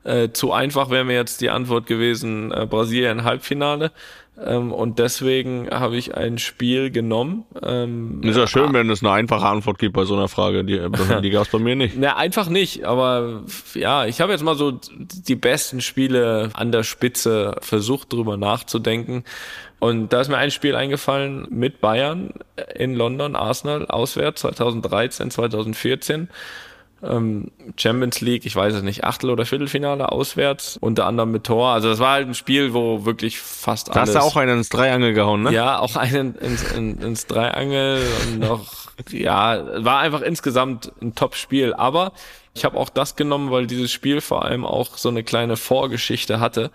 Äh, 0.05 0.31
zu 0.31 0.53
einfach 0.53 0.89
wäre 0.89 1.05
mir 1.05 1.16
jetzt 1.16 1.41
die 1.41 1.51
Antwort 1.51 1.87
gewesen, 1.87 2.53
äh, 2.53 2.66
Brasilien 2.66 3.24
Halbfinale. 3.24 3.93
Ähm, 4.39 4.72
und 4.72 4.99
deswegen 4.99 5.68
habe 5.70 5.97
ich 5.97 6.16
ein 6.16 6.39
Spiel 6.39 6.91
genommen. 6.91 7.45
Ähm, 7.62 8.22
Ist 8.22 8.37
ja 8.37 8.47
schön, 8.47 8.72
wenn 8.72 8.89
es 8.89 9.03
eine 9.03 9.12
einfache 9.12 9.47
Antwort 9.47 9.78
gibt 9.78 9.95
bei 9.95 10.05
so 10.05 10.14
einer 10.14 10.28
Frage. 10.28 10.64
Die, 10.64 10.81
die 11.22 11.31
gab 11.31 11.45
es 11.45 11.49
bei 11.51 11.59
mir 11.59 11.76
nicht. 11.76 11.97
Na, 11.99 12.16
einfach 12.16 12.49
nicht, 12.49 12.85
aber 12.85 13.43
ja, 13.74 14.07
ich 14.07 14.20
habe 14.20 14.33
jetzt 14.33 14.43
mal 14.43 14.55
so 14.55 14.81
die 14.99 15.37
besten 15.37 15.81
Spiele 15.81 16.51
an 16.55 16.72
der 16.72 16.85
Spitze 16.85 17.57
versucht, 17.61 18.12
drüber 18.12 18.37
nachzudenken. 18.37 19.24
Und 19.78 20.12
da 20.12 20.20
ist 20.20 20.28
mir 20.28 20.37
ein 20.37 20.51
Spiel 20.51 20.74
eingefallen 20.74 21.47
mit 21.51 21.81
Bayern 21.81 22.35
in 22.74 22.95
London, 22.95 23.35
Arsenal, 23.35 23.87
auswärts, 23.87 24.43
2013, 24.43 25.31
2014 25.31 26.20
ähm, 26.20 26.28
Champions 27.03 28.20
League, 28.20 28.44
ich 28.44 28.55
weiß 28.55 28.74
es 28.74 28.82
nicht, 28.82 29.05
Achtel- 29.05 29.30
oder 29.30 29.46
Viertelfinale 29.46 30.12
auswärts, 30.12 30.76
unter 30.80 31.07
anderem 31.07 31.30
mit 31.30 31.44
Tor. 31.44 31.68
Also 31.68 31.88
das 31.88 31.98
war 31.98 32.12
halt 32.12 32.28
ein 32.28 32.34
Spiel, 32.34 32.74
wo 32.74 33.07
wirklich 33.07 33.40
fast 33.40 33.88
Da 33.88 33.92
alles... 33.92 34.14
hast 34.14 34.22
du 34.22 34.26
auch 34.26 34.36
einen 34.36 34.59
ins 34.59 34.68
Dreiangel 34.68 35.14
gehauen, 35.14 35.42
ne? 35.42 35.53
Ja, 35.53 35.78
auch 35.78 35.96
einen 35.96 36.34
ins, 36.34 36.70
in, 36.72 36.98
ins 36.98 37.26
Dreiangel 37.26 38.03
und 38.26 38.40
noch, 38.40 38.90
ja, 39.11 39.82
war 39.82 40.01
einfach 40.01 40.20
insgesamt 40.20 40.92
ein 41.01 41.14
Top-Spiel. 41.14 41.72
Aber 41.72 42.12
ich 42.53 42.66
habe 42.66 42.76
auch 42.76 42.90
das 42.90 43.16
genommen, 43.16 43.51
weil 43.51 43.66
dieses 43.66 43.90
Spiel 43.90 44.20
vor 44.20 44.44
allem 44.44 44.66
auch 44.66 44.98
so 44.98 45.09
eine 45.09 45.24
kleine 45.24 45.57
Vorgeschichte 45.57 46.38
hatte. 46.38 46.70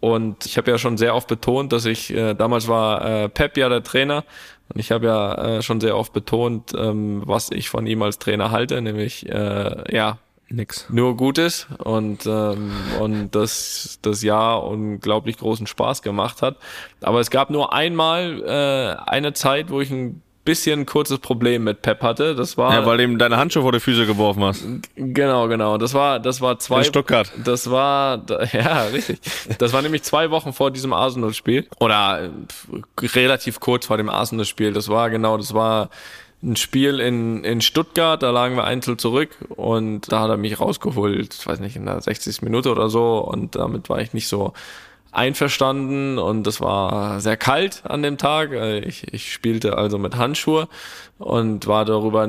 Und 0.00 0.46
ich 0.46 0.56
habe 0.56 0.70
ja 0.70 0.78
schon 0.78 0.96
sehr 0.96 1.16
oft 1.16 1.26
betont, 1.26 1.72
dass 1.72 1.84
ich, 1.84 2.14
äh, 2.14 2.34
damals 2.34 2.68
war 2.68 3.04
äh, 3.04 3.28
Pep 3.28 3.56
ja 3.56 3.68
der 3.68 3.82
Trainer 3.82 4.24
und 4.72 4.80
ich 4.80 4.90
habe 4.90 5.06
ja 5.06 5.34
äh, 5.34 5.62
schon 5.62 5.80
sehr 5.80 5.96
oft 5.96 6.12
betont, 6.12 6.72
ähm, 6.76 7.22
was 7.24 7.50
ich 7.50 7.68
von 7.68 7.86
ihm 7.86 8.02
als 8.02 8.18
Trainer 8.18 8.50
halte, 8.50 8.80
nämlich 8.82 9.28
äh, 9.28 9.94
ja 9.94 10.18
Nix. 10.50 10.86
nur 10.90 11.16
Gutes 11.16 11.66
und 11.78 12.26
ähm, 12.26 12.72
und 13.00 13.30
das 13.34 13.98
das 14.02 14.22
Jahr 14.22 14.64
unglaublich 14.64 15.38
großen 15.38 15.66
Spaß 15.66 16.02
gemacht 16.02 16.42
hat. 16.42 16.56
Aber 17.02 17.20
es 17.20 17.30
gab 17.30 17.50
nur 17.50 17.72
einmal 17.72 18.42
äh, 18.42 19.10
eine 19.10 19.32
Zeit, 19.34 19.70
wo 19.70 19.80
ich 19.80 19.90
ein 19.90 20.22
bisschen 20.48 20.80
ein 20.80 20.86
kurzes 20.86 21.18
Problem 21.18 21.64
mit 21.64 21.82
Pep 21.82 22.02
hatte. 22.02 22.34
Das 22.34 22.56
war 22.56 22.72
Ja, 22.72 22.86
weil 22.86 22.96
du 22.96 23.04
ihm 23.04 23.18
deine 23.18 23.36
Handschuhe 23.36 23.62
vor 23.62 23.72
die 23.72 23.80
Füße 23.80 24.06
geworfen 24.06 24.42
hast. 24.44 24.64
genau 24.96 25.46
genau. 25.48 25.76
Das 25.78 25.92
war 25.94 26.18
das 26.20 26.40
war 26.40 26.58
zwei 26.58 26.78
In 26.78 26.84
Stuttgart. 26.84 27.30
das 27.44 27.70
war, 27.70 28.22
ja, 28.52 28.82
richtig. 28.84 29.20
Das 29.58 29.72
war 29.72 29.82
nämlich 29.82 30.02
zwei 30.02 30.30
Wochen 30.30 30.52
vor 30.52 30.70
diesem 30.70 30.92
Arsenal-Spiel. 30.92 31.66
Oder 31.80 32.30
relativ 33.00 33.60
kurz 33.60 33.86
vor 33.86 33.96
dem 33.98 34.08
Arsenal-Spiel. 34.08 34.72
Das 34.72 34.88
war 34.88 35.10
genau, 35.10 35.36
das 35.36 35.52
war 35.54 35.90
ein 36.42 36.56
Spiel 36.56 37.00
in, 37.00 37.42
in 37.44 37.60
Stuttgart, 37.60 38.22
da 38.22 38.30
lagen 38.30 38.56
wir 38.56 38.64
einzeln 38.64 38.96
zurück 38.98 39.30
und 39.50 40.10
da 40.12 40.20
hat 40.20 40.30
er 40.30 40.36
mich 40.36 40.60
rausgeholt, 40.60 41.34
ich 41.34 41.46
weiß 41.46 41.58
nicht, 41.58 41.74
in 41.74 41.84
der 41.86 42.00
60. 42.00 42.42
Minute 42.42 42.70
oder 42.70 42.88
so 42.88 43.18
und 43.18 43.56
damit 43.56 43.88
war 43.88 44.00
ich 44.00 44.12
nicht 44.12 44.28
so 44.28 44.52
einverstanden 45.12 46.18
und 46.18 46.46
es 46.46 46.60
war 46.60 47.20
sehr 47.20 47.36
kalt 47.36 47.82
an 47.84 48.02
dem 48.02 48.18
Tag. 48.18 48.52
Äh, 48.52 48.80
Ich, 48.80 49.12
ich 49.12 49.32
spielte 49.32 49.76
also 49.76 49.98
mit 49.98 50.16
Handschuhe 50.16 50.68
und 51.18 51.66
war 51.66 51.84
darüber 51.84 52.28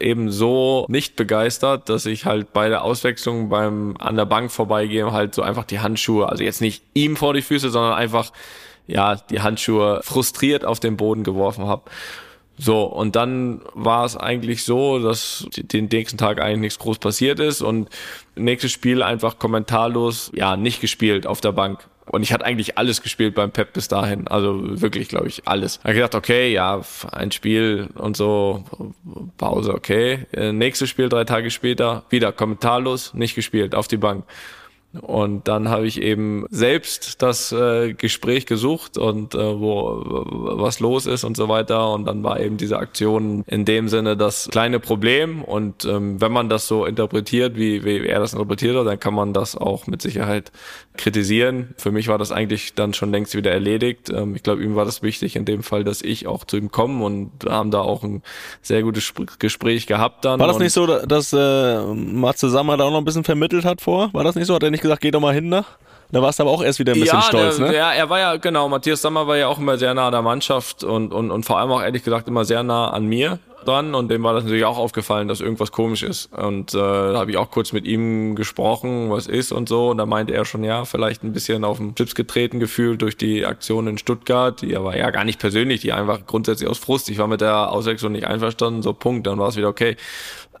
eben 0.00 0.30
so 0.30 0.86
nicht 0.88 1.16
begeistert, 1.16 1.88
dass 1.88 2.06
ich 2.06 2.26
halt 2.26 2.52
bei 2.52 2.68
der 2.68 2.82
Auswechslung 2.82 3.48
beim 3.48 3.96
an 3.98 4.16
der 4.16 4.26
Bank 4.26 4.50
vorbeigehen 4.50 5.12
halt 5.12 5.34
so 5.34 5.42
einfach 5.42 5.64
die 5.64 5.80
Handschuhe, 5.80 6.28
also 6.28 6.44
jetzt 6.44 6.60
nicht 6.60 6.82
ihm 6.94 7.16
vor 7.16 7.34
die 7.34 7.42
Füße, 7.42 7.70
sondern 7.70 7.94
einfach 7.94 8.32
ja, 8.86 9.14
die 9.16 9.40
Handschuhe 9.40 10.00
frustriert 10.02 10.64
auf 10.64 10.80
den 10.80 10.96
Boden 10.96 11.24
geworfen 11.24 11.66
habe. 11.66 11.84
So, 12.58 12.84
und 12.84 13.16
dann 13.16 13.62
war 13.74 14.04
es 14.04 14.16
eigentlich 14.16 14.64
so, 14.64 14.98
dass 14.98 15.46
den 15.56 15.86
nächsten 15.86 16.18
Tag 16.18 16.40
eigentlich 16.40 16.60
nichts 16.60 16.78
groß 16.78 16.98
passiert 16.98 17.40
ist 17.40 17.62
und 17.62 17.88
nächstes 18.36 18.72
Spiel 18.72 19.02
einfach 19.02 19.38
kommentarlos, 19.38 20.30
ja, 20.34 20.56
nicht 20.56 20.80
gespielt 20.80 21.26
auf 21.26 21.40
der 21.40 21.52
Bank. 21.52 21.88
Und 22.12 22.22
ich 22.22 22.32
hatte 22.34 22.44
eigentlich 22.44 22.76
alles 22.76 23.00
gespielt 23.00 23.34
beim 23.34 23.52
Pep 23.52 23.72
bis 23.72 23.88
dahin. 23.88 24.28
Also 24.28 24.80
wirklich, 24.82 25.08
glaube 25.08 25.28
ich, 25.28 25.48
alles. 25.48 25.78
Ich 25.78 25.84
habe 25.84 25.94
gedacht, 25.94 26.14
okay, 26.14 26.52
ja, 26.52 26.82
ein 27.10 27.32
Spiel 27.32 27.88
und 27.94 28.18
so, 28.18 28.64
Pause, 29.38 29.72
okay. 29.72 30.26
Äh, 30.32 30.52
nächstes 30.52 30.90
Spiel 30.90 31.08
drei 31.08 31.24
Tage 31.24 31.50
später, 31.50 32.04
wieder 32.10 32.30
kommentarlos, 32.30 33.14
nicht 33.14 33.34
gespielt, 33.34 33.74
auf 33.74 33.88
die 33.88 33.96
Bank. 33.96 34.24
Und 35.00 35.48
dann 35.48 35.68
habe 35.68 35.86
ich 35.86 36.02
eben 36.02 36.44
selbst 36.50 37.22
das 37.22 37.50
äh, 37.52 37.94
Gespräch 37.94 38.44
gesucht 38.44 38.98
und 38.98 39.34
äh, 39.34 39.38
wo 39.38 40.02
was 40.04 40.80
los 40.80 41.06
ist 41.06 41.24
und 41.24 41.36
so 41.36 41.48
weiter. 41.48 41.92
Und 41.92 42.04
dann 42.04 42.22
war 42.22 42.40
eben 42.40 42.58
diese 42.58 42.78
Aktion 42.78 43.42
in 43.46 43.64
dem 43.64 43.88
Sinne 43.88 44.16
das 44.16 44.48
kleine 44.50 44.80
Problem. 44.80 45.42
Und 45.42 45.86
ähm, 45.86 46.20
wenn 46.20 46.32
man 46.32 46.48
das 46.50 46.68
so 46.68 46.84
interpretiert, 46.84 47.56
wie, 47.56 47.84
wie 47.84 48.06
er 48.06 48.20
das 48.20 48.34
interpretiert 48.34 48.76
hat, 48.76 48.86
dann 48.86 49.00
kann 49.00 49.14
man 49.14 49.32
das 49.32 49.56
auch 49.56 49.86
mit 49.86 50.02
Sicherheit 50.02 50.52
kritisieren. 50.96 51.74
Für 51.78 51.90
mich 51.90 52.08
war 52.08 52.18
das 52.18 52.30
eigentlich 52.30 52.74
dann 52.74 52.92
schon 52.92 53.10
längst 53.12 53.34
wieder 53.34 53.50
erledigt. 53.50 54.10
Ähm, 54.10 54.36
ich 54.36 54.42
glaube, 54.42 54.62
ihm 54.62 54.76
war 54.76 54.84
das 54.84 55.02
wichtig 55.02 55.36
in 55.36 55.46
dem 55.46 55.62
Fall, 55.62 55.84
dass 55.84 56.02
ich 56.02 56.26
auch 56.26 56.44
zu 56.44 56.58
ihm 56.58 56.70
komme 56.70 57.02
und 57.04 57.30
haben 57.48 57.70
da 57.70 57.80
auch 57.80 58.02
ein 58.02 58.22
sehr 58.60 58.82
gutes 58.82 59.14
Gespräch 59.38 59.86
gehabt 59.86 60.26
dann. 60.26 60.38
War 60.38 60.48
das 60.48 60.58
nicht 60.58 60.72
so, 60.72 60.86
dass 60.86 61.32
äh, 61.32 61.82
Matze 61.94 62.50
Sammer 62.50 62.76
da 62.76 62.84
auch 62.84 62.90
noch 62.90 62.98
ein 62.98 63.04
bisschen 63.06 63.24
vermittelt 63.24 63.64
hat 63.64 63.80
vor? 63.80 64.12
War 64.12 64.24
das 64.24 64.34
nicht 64.34 64.46
so? 64.46 64.54
Hat 64.54 64.62
er 64.62 64.70
nicht 64.70 64.81
gesagt, 64.82 65.00
geh 65.00 65.10
doch 65.10 65.20
mal 65.20 65.34
hin 65.34 65.50
da? 65.50 65.64
Da 66.10 66.20
warst 66.20 66.38
du 66.38 66.42
aber 66.42 66.52
auch 66.52 66.62
erst 66.62 66.78
wieder 66.78 66.92
ein 66.92 67.00
bisschen 67.00 67.20
ja, 67.20 67.22
stolz, 67.22 67.56
der, 67.56 67.68
ne? 67.68 67.74
Ja, 67.74 67.92
er 67.92 68.10
war 68.10 68.18
ja, 68.18 68.36
genau, 68.36 68.68
Matthias 68.68 69.00
Sammer 69.00 69.26
war 69.26 69.38
ja 69.38 69.48
auch 69.48 69.58
immer 69.58 69.78
sehr 69.78 69.94
nah 69.94 70.06
an 70.06 70.12
der 70.12 70.20
Mannschaft 70.20 70.84
und, 70.84 71.10
und, 71.10 71.30
und 71.30 71.46
vor 71.46 71.58
allem 71.58 71.70
auch 71.70 71.80
ehrlich 71.80 72.04
gesagt 72.04 72.28
immer 72.28 72.44
sehr 72.44 72.62
nah 72.62 72.90
an 72.90 73.06
mir 73.06 73.38
dran 73.64 73.94
und 73.94 74.10
dem 74.10 74.22
war 74.22 74.34
das 74.34 74.44
natürlich 74.44 74.64
auch 74.64 74.78
aufgefallen, 74.78 75.28
dass 75.28 75.40
irgendwas 75.40 75.72
komisch 75.72 76.02
ist. 76.02 76.32
Und 76.32 76.74
äh, 76.74 76.78
da 76.78 77.14
habe 77.14 77.30
ich 77.30 77.36
auch 77.36 77.50
kurz 77.50 77.72
mit 77.72 77.86
ihm 77.86 78.34
gesprochen, 78.34 79.10
was 79.10 79.26
ist 79.26 79.52
und 79.52 79.68
so. 79.68 79.90
Und 79.90 79.98
da 79.98 80.06
meinte 80.06 80.34
er 80.34 80.44
schon, 80.44 80.64
ja, 80.64 80.84
vielleicht 80.84 81.22
ein 81.22 81.32
bisschen 81.32 81.64
auf 81.64 81.78
den 81.78 81.94
Chips 81.94 82.14
getreten 82.14 82.60
gefühlt 82.60 83.02
durch 83.02 83.16
die 83.16 83.46
Aktion 83.46 83.86
in 83.86 83.98
Stuttgart. 83.98 84.60
Die 84.62 84.76
aber 84.76 84.96
ja 84.96 85.10
gar 85.10 85.24
nicht 85.24 85.38
persönlich, 85.38 85.80
die 85.80 85.92
einfach 85.92 86.26
grundsätzlich 86.26 86.68
aus 86.68 86.78
Frust. 86.78 87.08
Ich 87.08 87.18
war 87.18 87.26
mit 87.26 87.40
der 87.40 87.70
Auswechslung 87.70 88.12
nicht 88.12 88.26
einverstanden, 88.26 88.82
so 88.82 88.92
Punkt, 88.92 89.26
dann 89.26 89.38
war 89.38 89.48
es 89.48 89.56
wieder 89.56 89.68
okay 89.68 89.96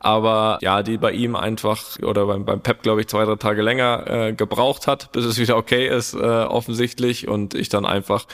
aber 0.02 0.58
ja, 0.62 0.82
die 0.82 0.98
bei 0.98 1.12
ihm 1.12 1.36
einfach 1.36 1.98
oder 2.02 2.26
beim, 2.26 2.44
beim 2.44 2.60
Pep, 2.60 2.82
glaube 2.82 3.00
ich, 3.00 3.08
zwei, 3.08 3.24
drei 3.24 3.36
Tage 3.36 3.62
länger 3.62 4.04
äh, 4.06 4.32
gebraucht 4.32 4.86
hat, 4.86 5.12
bis 5.12 5.24
es 5.24 5.38
wieder 5.38 5.56
okay 5.56 5.86
ist, 5.88 6.14
äh, 6.14 6.18
offensichtlich. 6.18 7.28
Und 7.28 7.54
ich 7.54 7.68
dann 7.68 7.86
einfach 7.86 8.26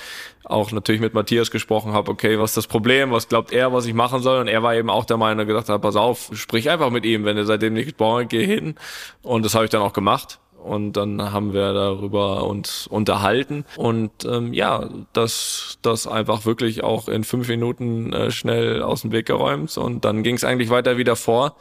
auch 0.44 0.72
natürlich 0.72 1.02
mit 1.02 1.12
Matthias 1.12 1.50
gesprochen 1.50 1.92
habe, 1.92 2.10
okay, 2.10 2.38
was 2.38 2.50
ist 2.50 2.56
das 2.56 2.66
Problem, 2.66 3.10
was 3.10 3.28
glaubt 3.28 3.52
er, 3.52 3.72
was 3.72 3.84
ich 3.84 3.92
machen 3.92 4.22
soll? 4.22 4.40
Und 4.40 4.48
er 4.48 4.62
war 4.62 4.74
eben 4.74 4.88
auch 4.88 5.04
der 5.04 5.18
Meinung, 5.18 5.46
gesagt 5.46 5.68
hat, 5.68 5.82
pass 5.82 5.96
auf, 5.96 6.30
sprich 6.32 6.70
einfach 6.70 6.90
mit 6.90 7.04
ihm, 7.04 7.24
wenn 7.24 7.36
er 7.36 7.44
seitdem 7.44 7.74
nicht 7.74 7.86
gesprochen 7.86 8.24
hat, 8.24 8.30
geh 8.30 8.46
hin. 8.46 8.76
Und 9.22 9.44
das 9.44 9.54
habe 9.54 9.64
ich 9.64 9.70
dann 9.70 9.82
auch 9.82 9.92
gemacht 9.92 10.38
und 10.62 10.92
dann 10.92 11.32
haben 11.32 11.52
wir 11.52 11.72
darüber 11.72 12.44
uns 12.44 12.86
unterhalten 12.86 13.64
und 13.76 14.10
ähm, 14.24 14.52
ja, 14.52 14.88
das 15.12 15.78
das 15.82 16.06
einfach 16.06 16.46
wirklich 16.46 16.82
auch 16.84 17.08
in 17.08 17.24
fünf 17.24 17.48
Minuten 17.48 18.12
äh, 18.12 18.30
schnell 18.30 18.82
aus 18.82 19.02
dem 19.02 19.12
Weg 19.12 19.26
geräumt 19.26 19.76
und 19.78 20.04
dann 20.04 20.22
ging 20.22 20.34
es 20.34 20.44
eigentlich 20.44 20.70
weiter 20.70 20.96
wieder 20.96 21.16
vor. 21.16 21.56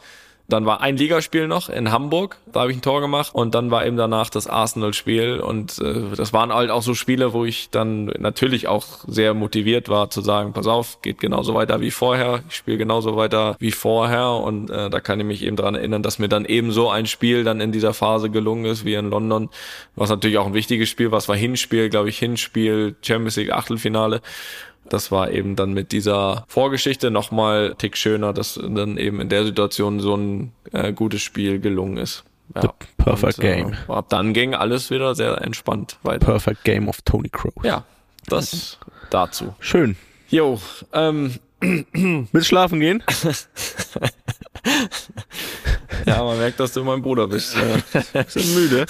Dann 0.50 0.64
war 0.64 0.80
ein 0.80 0.96
Ligaspiel 0.96 1.46
noch 1.46 1.68
in 1.68 1.92
Hamburg, 1.92 2.38
da 2.50 2.60
habe 2.60 2.70
ich 2.70 2.78
ein 2.78 2.82
Tor 2.82 3.02
gemacht. 3.02 3.34
Und 3.34 3.54
dann 3.54 3.70
war 3.70 3.84
eben 3.84 3.98
danach 3.98 4.30
das 4.30 4.46
Arsenal-Spiel. 4.46 5.40
Und 5.40 5.78
äh, 5.78 6.16
das 6.16 6.32
waren 6.32 6.54
halt 6.54 6.70
auch 6.70 6.80
so 6.80 6.94
Spiele, 6.94 7.34
wo 7.34 7.44
ich 7.44 7.68
dann 7.68 8.06
natürlich 8.18 8.66
auch 8.66 8.86
sehr 9.06 9.34
motiviert 9.34 9.90
war 9.90 10.08
zu 10.08 10.22
sagen, 10.22 10.54
pass 10.54 10.66
auf, 10.66 11.02
geht 11.02 11.20
genauso 11.20 11.54
weiter 11.54 11.82
wie 11.82 11.90
vorher, 11.90 12.40
ich 12.48 12.56
spiele 12.56 12.78
genauso 12.78 13.14
weiter 13.14 13.56
wie 13.58 13.72
vorher. 13.72 14.30
Und 14.30 14.70
äh, 14.70 14.88
da 14.88 15.00
kann 15.00 15.20
ich 15.20 15.26
mich 15.26 15.44
eben 15.44 15.56
dran 15.56 15.74
erinnern, 15.74 16.02
dass 16.02 16.18
mir 16.18 16.28
dann 16.28 16.46
eben 16.46 16.72
so 16.72 16.88
ein 16.88 17.04
Spiel 17.04 17.44
dann 17.44 17.60
in 17.60 17.70
dieser 17.70 17.92
Phase 17.92 18.30
gelungen 18.30 18.64
ist 18.64 18.86
wie 18.86 18.94
in 18.94 19.10
London, 19.10 19.50
was 19.96 20.08
natürlich 20.08 20.38
auch 20.38 20.46
ein 20.46 20.54
wichtiges 20.54 20.88
Spiel, 20.88 21.12
was 21.12 21.28
war 21.28 21.36
Hinspiel, 21.36 21.90
glaube 21.90 22.08
ich, 22.08 22.18
Hinspiel, 22.18 22.96
Champions 23.02 23.36
League 23.36 23.52
Achtelfinale 23.52 24.22
das 24.88 25.10
war 25.10 25.30
eben 25.30 25.56
dann 25.56 25.72
mit 25.72 25.92
dieser 25.92 26.44
Vorgeschichte 26.48 27.10
nochmal 27.10 27.74
tick 27.78 27.96
schöner, 27.96 28.32
dass 28.32 28.54
dann 28.54 28.96
eben 28.96 29.20
in 29.20 29.28
der 29.28 29.44
Situation 29.44 30.00
so 30.00 30.16
ein 30.16 30.52
äh, 30.72 30.92
gutes 30.92 31.22
Spiel 31.22 31.60
gelungen 31.60 31.96
ist. 31.96 32.24
Ja. 32.54 32.62
The 32.62 32.68
perfect 32.96 33.38
Und, 33.38 33.44
äh, 33.44 33.54
game. 33.56 33.76
Ab 33.88 34.06
dann 34.08 34.32
ging 34.32 34.54
alles 34.54 34.90
wieder 34.90 35.14
sehr 35.14 35.40
entspannt 35.42 35.98
weiter. 36.02 36.26
Perfect 36.26 36.64
game 36.64 36.88
of 36.88 37.02
Tony 37.02 37.28
Kroos. 37.28 37.62
Ja, 37.62 37.84
das 38.26 38.78
dazu. 39.10 39.54
Schön. 39.60 39.96
Jo, 40.30 40.60
ähm, 40.92 41.34
Willst 41.60 42.48
schlafen 42.48 42.80
gehen? 42.80 43.02
ja, 46.06 46.22
man 46.22 46.38
merkt, 46.38 46.60
dass 46.60 46.72
du 46.72 46.84
mein 46.84 47.02
Bruder 47.02 47.26
bist. 47.28 47.56
Bisschen 48.12 48.54
müde. 48.60 48.86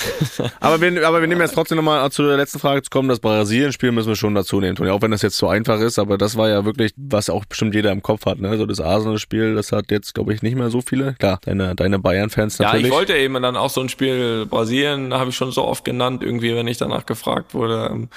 Aber 0.60 0.80
wir, 0.80 1.06
aber 1.06 1.20
wir 1.20 1.28
nehmen 1.28 1.40
jetzt 1.40 1.54
trotzdem 1.54 1.76
nochmal 1.76 2.10
zu 2.10 2.22
der 2.22 2.36
letzten 2.36 2.58
Frage 2.58 2.82
zu 2.82 2.90
kommen. 2.90 3.08
Das 3.08 3.20
Brasilien-Spiel 3.20 3.92
müssen 3.92 4.08
wir 4.08 4.16
schon 4.16 4.34
dazu 4.34 4.60
nehmen, 4.60 4.76
Toni. 4.76 4.90
Auch 4.90 5.02
wenn 5.02 5.10
das 5.10 5.22
jetzt 5.22 5.36
so 5.38 5.48
einfach 5.48 5.80
ist, 5.80 5.98
aber 5.98 6.18
das 6.18 6.36
war 6.36 6.48
ja 6.48 6.64
wirklich, 6.64 6.92
was 6.96 7.30
auch 7.30 7.44
bestimmt 7.44 7.74
jeder 7.74 7.92
im 7.92 8.02
Kopf 8.02 8.26
hat. 8.26 8.38
Ne? 8.38 8.56
So 8.58 8.66
das 8.66 8.80
Arsenal-Spiel, 8.80 9.54
das 9.54 9.72
hat 9.72 9.90
jetzt, 9.90 10.14
glaube 10.14 10.34
ich, 10.34 10.42
nicht 10.42 10.56
mehr 10.56 10.70
so 10.70 10.80
viele. 10.80 11.14
Klar, 11.14 11.40
deine, 11.44 11.74
deine 11.74 11.98
Bayern-Fans 11.98 12.58
Ja, 12.58 12.66
natürlich. 12.66 12.86
ich 12.86 12.92
wollte 12.92 13.16
eben 13.16 13.40
dann 13.42 13.56
auch 13.56 13.70
so 13.70 13.80
ein 13.80 13.88
Spiel 13.88 14.46
Brasilien, 14.46 15.14
habe 15.14 15.30
ich 15.30 15.36
schon 15.36 15.50
so 15.52 15.64
oft 15.64 15.84
genannt, 15.84 16.22
irgendwie, 16.22 16.54
wenn 16.54 16.66
ich 16.68 16.78
danach 16.78 17.06
gefragt 17.06 17.54
wurde. 17.54 17.88
Ähm, 17.92 18.08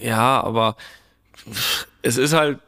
Ja, 0.00 0.42
aber 0.42 0.76
es 2.02 2.16
ist 2.16 2.32
halt, 2.32 2.58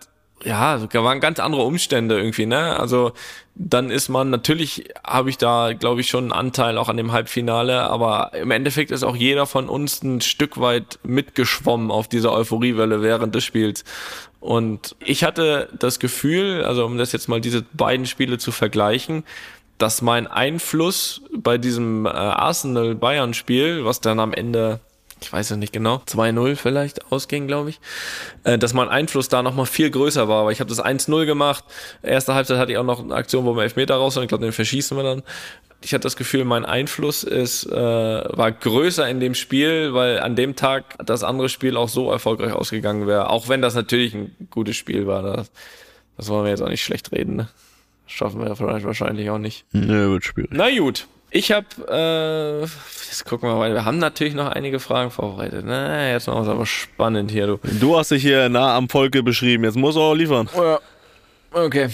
ja, 0.44 0.78
da 0.78 1.04
waren 1.04 1.20
ganz 1.20 1.38
andere 1.38 1.62
Umstände 1.62 2.18
irgendwie, 2.18 2.46
ne? 2.46 2.78
Also 2.78 3.12
dann 3.54 3.90
ist 3.90 4.08
man, 4.08 4.30
natürlich 4.30 4.84
habe 5.04 5.30
ich 5.30 5.38
da, 5.38 5.72
glaube 5.72 6.00
ich, 6.00 6.08
schon 6.08 6.24
einen 6.24 6.32
Anteil 6.32 6.78
auch 6.78 6.88
an 6.88 6.96
dem 6.96 7.12
Halbfinale, 7.12 7.82
aber 7.82 8.32
im 8.34 8.50
Endeffekt 8.50 8.90
ist 8.90 9.02
auch 9.02 9.14
jeder 9.14 9.46
von 9.46 9.68
uns 9.68 10.02
ein 10.02 10.20
Stück 10.20 10.58
weit 10.60 10.98
mitgeschwommen 11.02 11.90
auf 11.90 12.08
dieser 12.08 12.32
Euphoriewelle 12.32 13.02
während 13.02 13.34
des 13.34 13.44
Spiels. 13.44 13.84
Und 14.40 14.96
ich 14.98 15.22
hatte 15.22 15.68
das 15.78 16.00
Gefühl, 16.00 16.64
also 16.64 16.84
um 16.84 16.98
das 16.98 17.12
jetzt 17.12 17.28
mal 17.28 17.40
diese 17.40 17.62
beiden 17.74 18.06
Spiele 18.06 18.38
zu 18.38 18.50
vergleichen, 18.50 19.24
dass 19.78 20.02
mein 20.02 20.26
Einfluss 20.26 21.22
bei 21.36 21.58
diesem 21.58 22.06
äh, 22.06 22.08
Arsenal-Bayern-Spiel, 22.08 23.84
was 23.84 24.00
dann 24.00 24.18
am 24.18 24.32
Ende, 24.32 24.80
ich 25.22 25.32
weiß 25.32 25.52
es 25.52 25.56
nicht 25.56 25.72
genau, 25.72 26.02
2-0 26.06 26.56
vielleicht 26.56 27.10
ausging, 27.12 27.46
glaube 27.46 27.70
ich, 27.70 27.80
äh, 28.44 28.58
dass 28.58 28.74
mein 28.74 28.88
Einfluss 28.88 29.28
da 29.28 29.42
nochmal 29.42 29.66
viel 29.66 29.90
größer 29.90 30.28
war. 30.28 30.42
Aber 30.42 30.52
ich 30.52 30.60
habe 30.60 30.68
das 30.68 30.84
1-0 30.84 31.26
gemacht. 31.26 31.64
Erste 32.02 32.34
Halbzeit 32.34 32.58
hatte 32.58 32.72
ich 32.72 32.78
auch 32.78 32.84
noch 32.84 33.00
eine 33.00 33.14
Aktion, 33.14 33.44
wo 33.44 33.56
wir 33.56 33.62
Elfmeter 33.62 33.94
raus 33.94 34.16
und 34.16 34.24
ich 34.24 34.28
glaube, 34.28 34.44
den 34.44 34.52
verschießen 34.52 34.96
wir 34.96 35.04
dann. 35.04 35.22
Ich 35.84 35.94
hatte 35.94 36.02
das 36.02 36.16
Gefühl, 36.16 36.44
mein 36.44 36.64
Einfluss 36.64 37.24
ist, 37.24 37.66
äh, 37.66 37.72
war 37.72 38.52
größer 38.52 39.08
in 39.08 39.20
dem 39.20 39.34
Spiel, 39.34 39.94
weil 39.94 40.20
an 40.20 40.36
dem 40.36 40.54
Tag 40.54 40.96
das 41.04 41.24
andere 41.24 41.48
Spiel 41.48 41.76
auch 41.76 41.88
so 41.88 42.10
erfolgreich 42.10 42.52
ausgegangen 42.52 43.06
wäre. 43.06 43.30
Auch 43.30 43.48
wenn 43.48 43.62
das 43.62 43.74
natürlich 43.74 44.14
ein 44.14 44.34
gutes 44.50 44.76
Spiel 44.76 45.06
war. 45.06 45.22
Das, 45.22 45.50
das 46.16 46.28
wollen 46.28 46.44
wir 46.44 46.50
jetzt 46.50 46.62
auch 46.62 46.68
nicht 46.68 46.84
schlecht 46.84 47.10
reden. 47.12 47.36
Ne? 47.36 47.48
Schaffen 48.06 48.40
wir 48.40 48.54
vielleicht 48.54 48.84
wahrscheinlich 48.84 49.30
auch 49.30 49.38
nicht. 49.38 49.64
Nö, 49.72 50.12
wird 50.12 50.24
schwierig. 50.24 50.50
Na 50.52 50.70
gut. 50.76 51.06
Ich 51.34 51.50
habe, 51.50 51.66
äh, 51.88 52.60
jetzt 52.60 53.24
gucken 53.24 53.48
wir 53.48 53.56
mal, 53.56 53.72
wir 53.72 53.86
haben 53.86 53.96
natürlich 53.96 54.34
noch 54.34 54.48
einige 54.48 54.78
Fragen 54.80 55.10
vorbereitet. 55.10 55.64
Na, 55.66 56.10
jetzt 56.10 56.26
machen 56.26 56.40
wir 56.40 56.42
es 56.42 56.48
aber 56.48 56.66
spannend 56.66 57.30
hier, 57.30 57.46
du. 57.46 57.58
Du 57.80 57.96
hast 57.96 58.10
dich 58.10 58.20
hier 58.20 58.50
nah 58.50 58.76
am 58.76 58.90
Volke 58.90 59.22
beschrieben. 59.22 59.64
Jetzt 59.64 59.76
muss 59.76 59.96
er 59.96 60.02
auch 60.02 60.14
liefern. 60.14 60.50
Ja. 60.54 60.78
Okay. 61.54 61.88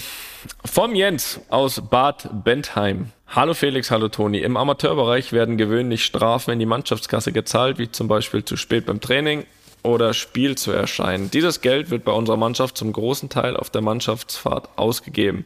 Vom 0.65 0.93
Jens 0.93 1.39
aus 1.49 1.81
Bad 1.89 2.29
Bentheim. 2.43 3.11
Hallo 3.29 3.53
Felix, 3.53 3.91
hallo 3.91 4.09
Toni. 4.09 4.39
Im 4.39 4.57
Amateurbereich 4.57 5.31
werden 5.31 5.57
gewöhnlich 5.57 6.03
Strafen 6.03 6.51
in 6.51 6.59
die 6.59 6.65
Mannschaftskasse 6.65 7.31
gezahlt, 7.31 7.77
wie 7.77 7.89
zum 7.89 8.09
Beispiel 8.09 8.43
zu 8.43 8.57
spät 8.57 8.87
beim 8.87 8.99
Training 8.99 9.45
oder 9.83 10.13
Spiel 10.13 10.57
zu 10.57 10.71
erscheinen. 10.71 11.31
Dieses 11.31 11.61
Geld 11.61 11.91
wird 11.91 12.03
bei 12.03 12.11
unserer 12.11 12.37
Mannschaft 12.37 12.77
zum 12.77 12.91
großen 12.91 13.29
Teil 13.29 13.55
auf 13.55 13.69
der 13.69 13.81
Mannschaftsfahrt 13.81 14.67
ausgegeben. 14.75 15.45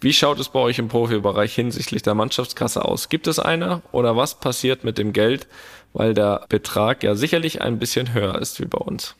Wie 0.00 0.12
schaut 0.12 0.38
es 0.38 0.48
bei 0.48 0.60
euch 0.60 0.78
im 0.78 0.86
Profibereich 0.86 1.54
hinsichtlich 1.54 2.02
der 2.02 2.14
Mannschaftskasse 2.14 2.84
aus? 2.84 3.08
Gibt 3.08 3.26
es 3.26 3.40
eine 3.40 3.82
oder 3.90 4.16
was 4.16 4.38
passiert 4.38 4.84
mit 4.84 4.96
dem 4.96 5.12
Geld, 5.12 5.48
weil 5.92 6.14
der 6.14 6.46
Betrag 6.48 7.02
ja 7.02 7.16
sicherlich 7.16 7.62
ein 7.62 7.80
bisschen 7.80 8.14
höher 8.14 8.38
ist 8.38 8.60
wie 8.60 8.66
bei 8.66 8.78
uns? 8.78 9.16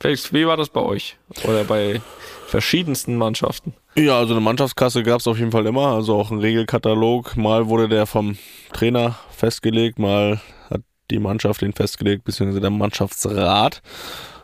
Felix, 0.00 0.32
wie 0.32 0.46
war 0.46 0.56
das 0.56 0.68
bei 0.68 0.82
euch 0.82 1.16
oder 1.44 1.64
bei 1.64 2.02
verschiedensten 2.46 3.16
Mannschaften? 3.16 3.72
Ja, 3.96 4.18
also 4.18 4.34
eine 4.34 4.42
Mannschaftskasse 4.42 5.02
gab 5.02 5.20
es 5.20 5.26
auf 5.26 5.38
jeden 5.38 5.50
Fall 5.50 5.66
immer, 5.66 5.88
also 5.88 6.14
auch 6.16 6.30
ein 6.30 6.38
Regelkatalog. 6.38 7.36
Mal 7.36 7.68
wurde 7.68 7.88
der 7.88 8.06
vom 8.06 8.36
Trainer 8.72 9.18
festgelegt, 9.30 9.98
mal 9.98 10.40
hat 10.70 10.82
die 11.10 11.18
Mannschaft 11.18 11.62
den 11.62 11.72
festgelegt, 11.72 12.24
beziehungsweise 12.24 12.60
der 12.60 12.70
Mannschaftsrat. 12.70 13.80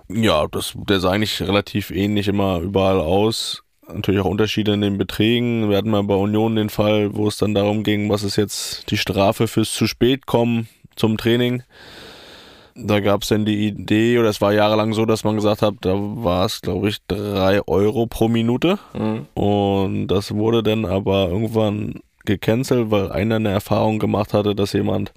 Ja, 0.08 0.46
das, 0.48 0.72
der 0.74 1.00
sah 1.00 1.10
eigentlich 1.10 1.40
relativ 1.42 1.90
ähnlich 1.90 2.26
immer 2.26 2.58
überall 2.60 3.00
aus. 3.00 3.63
Natürlich 3.92 4.20
auch 4.20 4.26
Unterschiede 4.30 4.72
in 4.72 4.80
den 4.80 4.98
Beträgen. 4.98 5.68
Wir 5.68 5.76
hatten 5.76 5.90
mal 5.90 6.02
bei 6.02 6.14
Union 6.14 6.56
den 6.56 6.70
Fall, 6.70 7.14
wo 7.14 7.28
es 7.28 7.36
dann 7.36 7.54
darum 7.54 7.82
ging, 7.82 8.08
was 8.08 8.22
ist 8.22 8.36
jetzt 8.36 8.90
die 8.90 8.96
Strafe 8.96 9.46
fürs 9.46 9.72
zu 9.72 9.86
spät 9.86 10.26
kommen 10.26 10.68
zum 10.96 11.16
Training. 11.16 11.62
Da 12.76 13.00
gab 13.00 13.22
es 13.22 13.28
dann 13.28 13.44
die 13.44 13.68
Idee, 13.68 14.18
oder 14.18 14.28
es 14.28 14.40
war 14.40 14.52
jahrelang 14.52 14.94
so, 14.94 15.06
dass 15.06 15.22
man 15.22 15.36
gesagt 15.36 15.62
hat, 15.62 15.74
da 15.82 15.94
war 15.94 16.46
es, 16.46 16.60
glaube 16.60 16.88
ich, 16.88 16.98
drei 17.06 17.60
Euro 17.68 18.06
pro 18.06 18.28
Minute. 18.28 18.78
Mhm. 18.94 19.26
Und 19.34 20.08
das 20.08 20.34
wurde 20.34 20.62
dann 20.62 20.84
aber 20.84 21.28
irgendwann 21.28 22.00
gecancelt, 22.24 22.90
weil 22.90 23.12
einer 23.12 23.36
eine 23.36 23.50
Erfahrung 23.50 23.98
gemacht 23.98 24.32
hatte, 24.32 24.54
dass 24.54 24.72
jemand 24.72 25.12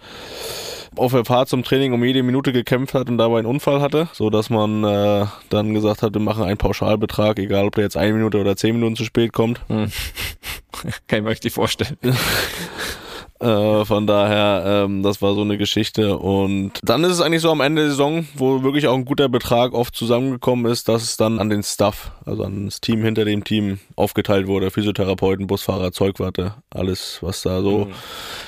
auf 0.98 1.12
der 1.12 1.26
Fahrt 1.26 1.50
zum 1.50 1.64
Training 1.64 1.94
um 1.94 2.04
jede 2.04 2.24
Minute 2.24 2.54
gekämpft 2.54 2.94
hat 2.94 3.10
und 3.10 3.18
dabei 3.18 3.40
einen 3.40 3.48
Unfall 3.48 3.82
hatte, 3.82 4.10
so 4.14 4.30
dass 4.30 4.50
man 4.50 4.84
äh, 4.84 5.26
dann 5.50 5.74
gesagt 5.74 6.02
hat, 6.02 6.14
wir 6.14 6.22
machen 6.22 6.44
einen 6.44 6.58
Pauschalbetrag, 6.58 7.40
egal 7.40 7.66
ob 7.66 7.76
der 7.76 7.86
jetzt 7.86 7.98
eine 7.98 8.14
Minute 8.14 8.40
oder 8.40 8.56
zehn 8.56 8.76
Minuten 8.76 8.96
zu 8.96 9.04
spät 9.04 9.34
kommt. 9.34 9.62
Hm. 9.68 9.92
Kann 11.08 11.20
ich 11.20 11.24
mir 11.24 11.30
richtig 11.30 11.54
vorstellen. 11.54 11.98
Äh, 13.40 13.86
von 13.86 14.08
daher, 14.08 14.86
ähm, 14.86 15.04
das 15.04 15.22
war 15.22 15.36
so 15.36 15.42
eine 15.42 15.58
Geschichte. 15.58 16.18
Und 16.18 16.74
dann 16.84 17.04
ist 17.04 17.12
es 17.12 17.22
eigentlich 17.22 17.42
so 17.42 17.52
am 17.52 17.62
Ende 17.62 17.84
der 17.84 17.92
Saison, 17.92 18.28
wo 18.36 18.64
wirklich 18.64 18.88
auch 18.88 18.96
ein 18.96 19.06
guter 19.06 19.30
Betrag 19.30 19.74
oft 19.74 19.96
zusammengekommen 19.96 20.72
ist, 20.72 20.88
dass 20.90 21.04
es 21.04 21.18
dann 21.18 21.40
an 21.40 21.50
den 21.50 21.64
Staff, 21.64 22.12
also 22.26 22.44
an 22.44 22.66
das 22.66 22.82
Team 22.82 23.04
hinter 23.04 23.26
dem 23.26 23.44
Team 23.44 23.80
aufgeteilt 23.96 24.48
wurde. 24.48 24.72
Physiotherapeuten, 24.72 25.48
Busfahrer, 25.48 25.92
Zeugwarte, 25.92 26.56
alles, 26.72 27.20
was 27.22 27.44
da 27.44 27.62
so 27.62 27.86
mhm. 27.86 27.94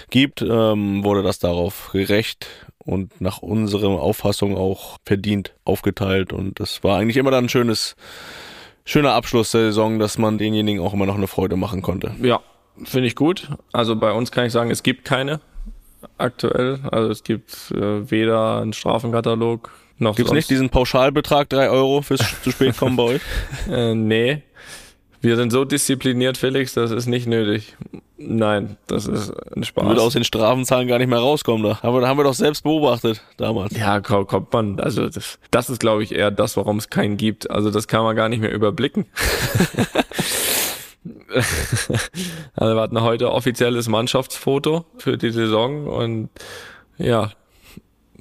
gibt, 0.09 0.41
ähm, 0.41 1.03
wurde 1.03 1.21
das 1.21 1.39
darauf 1.39 1.89
gerecht 1.91 2.47
und 2.83 3.21
nach 3.21 3.39
unserer 3.39 4.01
Auffassung 4.01 4.57
auch 4.57 4.97
verdient 5.05 5.53
aufgeteilt. 5.65 6.33
Und 6.33 6.59
das 6.59 6.83
war 6.83 6.97
eigentlich 6.97 7.17
immer 7.17 7.31
dann 7.31 7.45
ein 7.45 7.49
schönes, 7.49 7.95
schöner 8.85 9.13
Abschluss 9.13 9.51
der 9.51 9.61
Saison, 9.61 9.99
dass 9.99 10.17
man 10.17 10.39
denjenigen 10.39 10.81
auch 10.81 10.93
immer 10.93 11.05
noch 11.05 11.15
eine 11.15 11.27
Freude 11.27 11.55
machen 11.55 11.83
konnte. 11.83 12.15
Ja, 12.21 12.41
finde 12.83 13.07
ich 13.07 13.15
gut. 13.15 13.49
Also 13.71 13.95
bei 13.95 14.11
uns 14.11 14.31
kann 14.31 14.45
ich 14.45 14.51
sagen, 14.51 14.71
es 14.71 14.83
gibt 14.83 15.05
keine 15.05 15.39
aktuell. 16.17 16.79
Also 16.91 17.11
es 17.11 17.23
gibt 17.23 17.71
äh, 17.71 18.09
weder 18.09 18.61
einen 18.61 18.73
Strafenkatalog 18.73 19.71
noch. 19.97 20.15
Gibt 20.15 20.29
es 20.29 20.33
nicht 20.33 20.49
diesen 20.49 20.69
Pauschalbetrag, 20.69 21.49
drei 21.49 21.69
Euro 21.69 22.01
fürs 22.01 22.21
zu 22.43 22.51
spät 22.51 22.77
kommen 22.77 22.95
bei 22.95 23.03
euch? 23.03 23.21
äh, 23.69 23.93
nee. 23.93 24.43
Wir 25.21 25.35
sind 25.35 25.51
so 25.51 25.65
diszipliniert, 25.65 26.37
Felix, 26.37 26.73
das 26.73 26.91
ist 26.91 27.05
nicht 27.05 27.27
nötig. 27.27 27.75
Nein, 28.17 28.77
das 28.87 29.05
ist 29.05 29.33
ein 29.53 29.65
Spaß. 29.65 29.85
Würde 29.85 30.01
aus 30.01 30.13
den 30.13 30.23
Strafenzahlen 30.23 30.87
gar 30.87 30.97
nicht 30.97 31.09
mehr 31.09 31.19
rauskommen 31.19 31.63
da. 31.63 31.79
Aber 31.81 31.99
da 31.99 32.07
haben 32.07 32.17
wir 32.17 32.23
doch 32.23 32.33
selbst 32.33 32.63
beobachtet 32.63 33.21
damals. 33.35 33.75
Ja, 33.77 33.99
kommt 33.99 34.53
man. 34.53 34.79
Also 34.79 35.09
das, 35.09 35.37
das 35.51 35.69
ist, 35.69 35.81
glaube 35.81 36.03
ich, 36.03 36.13
eher 36.13 36.31
das, 36.31 36.55
warum 36.55 36.77
es 36.77 36.89
keinen 36.89 37.17
gibt. 37.17 37.51
Also 37.51 37.69
das 37.69 37.89
kann 37.89 38.03
man 38.03 38.15
gar 38.15 38.29
nicht 38.29 38.39
mehr 38.39 38.53
überblicken. 38.53 39.07
also 42.55 42.75
wir 42.75 42.81
hatten 42.81 43.01
heute 43.01 43.31
offizielles 43.31 43.87
Mannschaftsfoto 43.87 44.85
für 44.97 45.17
die 45.17 45.31
Saison 45.31 45.87
und 45.87 46.29
ja, 46.97 47.31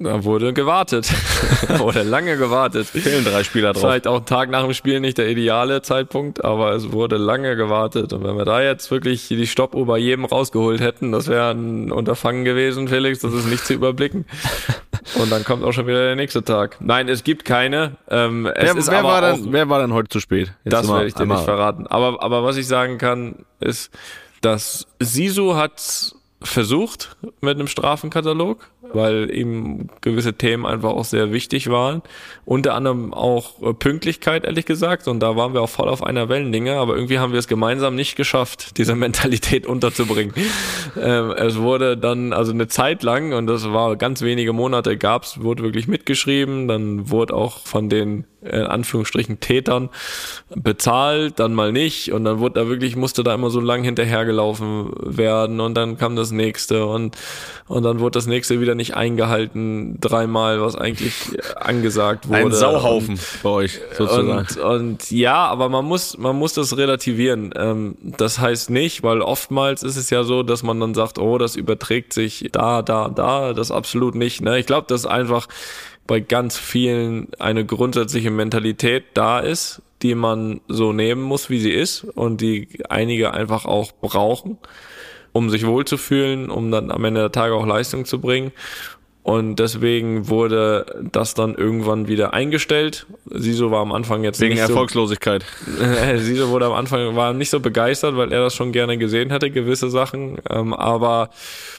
da 0.01 0.23
wurde 0.23 0.53
gewartet. 0.53 1.11
wurde 1.77 2.03
lange 2.03 2.37
gewartet. 2.37 2.87
Fehlen 2.87 3.25
drei 3.25 3.43
Spieler 3.43 3.73
drauf. 3.73 3.81
Vielleicht 3.81 4.07
auch 4.07 4.17
einen 4.17 4.25
Tag 4.25 4.49
nach 4.49 4.63
dem 4.63 4.73
Spiel 4.73 5.01
nicht 5.01 5.17
der 5.17 5.27
ideale 5.27 5.81
Zeitpunkt, 5.81 6.45
aber 6.45 6.71
es 6.71 6.93
wurde 6.93 7.17
lange 7.17 7.57
gewartet. 7.57 8.13
Und 8.13 8.23
wenn 8.23 8.37
wir 8.37 8.45
da 8.45 8.61
jetzt 8.61 8.89
wirklich 8.91 9.27
die 9.27 9.45
Stoppuhr 9.45 9.85
bei 9.85 9.97
jedem 9.97 10.23
rausgeholt 10.23 10.79
hätten, 10.79 11.11
das 11.11 11.27
wäre 11.27 11.51
ein 11.51 11.91
Unterfangen 11.91 12.45
gewesen, 12.45 12.87
Felix, 12.87 13.19
das 13.19 13.33
ist 13.33 13.47
nicht 13.47 13.65
zu 13.65 13.73
überblicken. 13.73 14.25
Und 15.15 15.31
dann 15.31 15.43
kommt 15.43 15.63
auch 15.63 15.71
schon 15.71 15.87
wieder 15.87 16.03
der 16.03 16.15
nächste 16.15 16.43
Tag. 16.43 16.77
Nein, 16.79 17.09
es 17.09 17.23
gibt 17.23 17.45
keine. 17.45 17.97
Ähm, 18.09 18.45
es 18.45 18.53
wer, 18.55 18.77
ist 18.77 18.91
wer, 18.91 18.99
aber 18.99 19.07
war 19.07 19.21
denn, 19.21 19.51
wer 19.51 19.69
war 19.69 19.79
denn 19.79 19.93
heute 19.93 20.09
zu 20.09 20.19
spät? 20.19 20.53
Jetzt 20.63 20.73
das 20.73 20.87
werde 20.87 21.07
ich 21.07 21.13
dir 21.13 21.25
nicht 21.25 21.43
verraten. 21.43 21.87
Aber, 21.87 22.21
aber 22.21 22.43
was 22.43 22.57
ich 22.57 22.67
sagen 22.67 22.97
kann, 22.97 23.45
ist, 23.59 23.91
dass 24.41 24.87
Sisu 24.99 25.55
hat 25.55 26.13
versucht 26.41 27.17
mit 27.41 27.55
einem 27.55 27.67
Strafenkatalog, 27.67 28.69
weil 28.93 29.29
ihm 29.31 29.87
gewisse 30.01 30.33
Themen 30.33 30.65
einfach 30.65 30.89
auch 30.89 31.05
sehr 31.05 31.31
wichtig 31.31 31.69
waren. 31.69 32.01
Unter 32.45 32.73
anderem 32.73 33.13
auch 33.13 33.61
äh, 33.61 33.73
Pünktlichkeit, 33.73 34.45
ehrlich 34.45 34.65
gesagt. 34.65 35.07
Und 35.07 35.19
da 35.19 35.35
waren 35.35 35.53
wir 35.53 35.61
auch 35.61 35.69
voll 35.69 35.89
auf 35.89 36.03
einer 36.03 36.29
Wellenlänge, 36.29 36.75
aber 36.75 36.95
irgendwie 36.95 37.19
haben 37.19 37.31
wir 37.31 37.39
es 37.39 37.47
gemeinsam 37.47 37.95
nicht 37.95 38.15
geschafft, 38.15 38.77
diese 38.77 38.95
Mentalität 38.99 39.65
unterzubringen. 39.65 40.33
ähm, 40.99 41.31
es 41.31 41.57
wurde 41.57 41.97
dann, 41.97 42.33
also 42.33 42.51
eine 42.51 42.67
Zeit 42.67 43.03
lang, 43.03 43.33
und 43.33 43.47
das 43.47 43.71
war 43.71 43.95
ganz 43.95 44.21
wenige 44.21 44.53
Monate 44.53 44.97
gab's, 44.97 45.41
wurde 45.41 45.63
wirklich 45.63 45.87
mitgeschrieben, 45.87 46.67
dann 46.67 47.09
wurde 47.09 47.33
auch 47.33 47.59
von 47.59 47.89
den 47.89 48.25
in 48.41 48.61
Anführungsstrichen 48.61 49.39
Tätern 49.39 49.89
bezahlt, 50.55 51.39
dann 51.39 51.53
mal 51.53 51.71
nicht 51.71 52.13
und 52.13 52.23
dann 52.23 52.39
wurde 52.39 52.61
da 52.61 52.67
wirklich, 52.69 52.95
musste 52.95 53.23
da 53.23 53.33
immer 53.33 53.49
so 53.49 53.59
lang 53.59 53.83
hinterhergelaufen 53.83 54.91
werden 55.01 55.59
und 55.59 55.75
dann 55.75 55.97
kam 55.97 56.15
das 56.15 56.31
nächste 56.31 56.85
und, 56.85 57.17
und 57.67 57.83
dann 57.83 57.99
wurde 57.99 58.11
das 58.11 58.27
nächste 58.27 58.61
wieder 58.61 58.75
nicht 58.75 58.95
eingehalten, 58.95 59.99
dreimal, 59.99 60.61
was 60.61 60.75
eigentlich 60.75 61.13
angesagt 61.55 62.29
wurde. 62.29 62.37
Ein 62.39 62.51
Sauhaufen 62.51 63.15
und, 63.15 63.43
bei 63.43 63.49
euch 63.49 63.79
sozusagen. 63.97 64.29
Und, 64.29 64.57
und 64.57 65.11
ja, 65.11 65.45
aber 65.45 65.67
man 65.67 65.83
muss, 65.83 66.17
man 66.17 66.37
muss 66.37 66.53
das 66.53 66.77
relativieren. 66.77 67.53
Ähm, 67.57 67.97
das 68.01 68.39
heißt 68.39 68.69
nicht, 68.69 69.03
weil 69.03 69.21
oftmals 69.21 69.83
ist 69.83 69.97
es 69.97 70.09
ja 70.09 70.23
so, 70.23 70.43
dass 70.43 70.63
man 70.63 70.79
dann 70.79 70.93
sagt, 70.93 71.19
oh, 71.19 71.37
das 71.37 71.57
überträgt 71.57 72.13
sich 72.13 72.49
da, 72.53 72.81
da, 72.81 73.09
da, 73.09 73.53
das 73.53 73.69
absolut 73.69 74.15
nicht. 74.15 74.41
Ne? 74.41 74.59
Ich 74.59 74.65
glaube, 74.65 74.85
das 74.87 75.01
ist 75.01 75.07
einfach 75.07 75.47
bei 76.09 76.21
ganz 76.21 76.57
vielen 76.57 77.27
eine 77.37 77.63
grundsätzliche 77.63 78.31
Mentalität 78.31 79.03
da 79.13 79.39
ist, 79.39 79.83
die 80.01 80.15
man 80.15 80.59
so 80.67 80.91
nehmen 80.91 81.21
muss, 81.21 81.51
wie 81.51 81.59
sie 81.59 81.69
ist 81.69 82.03
und 82.03 82.41
die 82.41 82.67
einige 82.89 83.35
einfach 83.35 83.65
auch 83.65 83.91
brauchen, 83.91 84.57
um 85.33 85.51
sich 85.51 85.67
wohlzufühlen, 85.67 86.49
um 86.49 86.71
dann 86.71 86.89
am 86.89 87.05
Ende 87.05 87.19
der 87.21 87.31
Tage 87.31 87.53
auch 87.53 87.67
Leistung 87.67 88.05
zu 88.05 88.19
bringen. 88.19 88.51
Und 89.29 89.57
deswegen 89.57 90.27
wurde 90.27 90.87
das 91.11 91.35
dann 91.35 91.53
irgendwann 91.53 92.07
wieder 92.07 92.33
eingestellt. 92.33 93.05
Siso 93.29 93.69
war 93.69 93.81
am 93.81 93.91
Anfang 93.91 94.23
jetzt 94.23 94.41
wegen 94.41 94.55
nicht 94.55 94.61
Erfolgslosigkeit. 94.61 95.45
So, 95.67 96.17
Siso 96.17 96.49
wurde 96.49 96.65
am 96.65 96.73
Anfang 96.73 97.15
war 97.15 97.33
nicht 97.33 97.51
so 97.51 97.59
begeistert, 97.59 98.17
weil 98.17 98.33
er 98.33 98.41
das 98.41 98.55
schon 98.55 98.71
gerne 98.71 98.97
gesehen 98.97 99.29
hätte, 99.29 99.51
gewisse 99.51 99.91
Sachen. 99.91 100.39
Ähm, 100.49 100.73
aber 100.73 101.29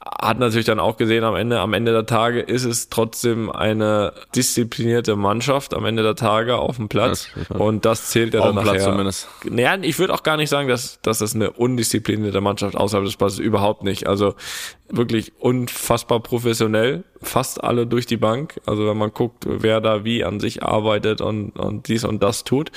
hat 0.05 0.39
natürlich 0.39 0.65
dann 0.65 0.79
auch 0.79 0.95
gesehen, 0.95 1.25
am 1.25 1.35
Ende, 1.35 1.59
am 1.59 1.73
Ende 1.73 1.91
der 1.91 2.05
Tage 2.05 2.39
ist 2.39 2.63
es 2.63 2.87
trotzdem 2.87 3.51
eine 3.51 4.13
disziplinierte 4.33 5.17
Mannschaft 5.17 5.73
am 5.73 5.83
Ende 5.83 6.03
der 6.03 6.15
Tage 6.15 6.55
auf 6.55 6.77
dem 6.77 6.87
Platz. 6.87 7.27
Das 7.35 7.59
und 7.59 7.83
das 7.83 8.11
zählt 8.11 8.33
ja 8.33 8.45
dann 8.45 8.55
nachher. 8.55 8.71
Platz 8.71 8.83
zumindest. 8.85 9.27
Naja, 9.43 9.77
ich 9.81 9.99
würde 9.99 10.13
auch 10.13 10.23
gar 10.23 10.37
nicht 10.37 10.49
sagen, 10.49 10.69
dass, 10.69 11.01
dass 11.01 11.19
das 11.19 11.35
eine 11.35 11.51
undisziplinierte 11.51 12.39
Mannschaft 12.39 12.77
außerhalb 12.77 13.05
des 13.05 13.17
Platzes 13.17 13.39
überhaupt 13.39 13.83
nicht. 13.83 14.07
Also 14.07 14.35
wirklich 14.89 15.33
unfassbar 15.39 16.19
professionell, 16.19 17.03
fast 17.21 17.40
alle 17.57 17.87
durch 17.87 18.05
die 18.05 18.17
Bank. 18.17 18.59
Also 18.65 18.87
wenn 18.87 18.97
man 18.97 19.13
guckt, 19.13 19.45
wer 19.47 19.81
da 19.81 20.03
wie 20.03 20.23
an 20.23 20.39
sich 20.39 20.63
arbeitet 20.63 21.21
und, 21.21 21.51
und 21.51 21.87
dies 21.87 22.03
und 22.03 22.21
das 22.23 22.43
tut. 22.43 22.71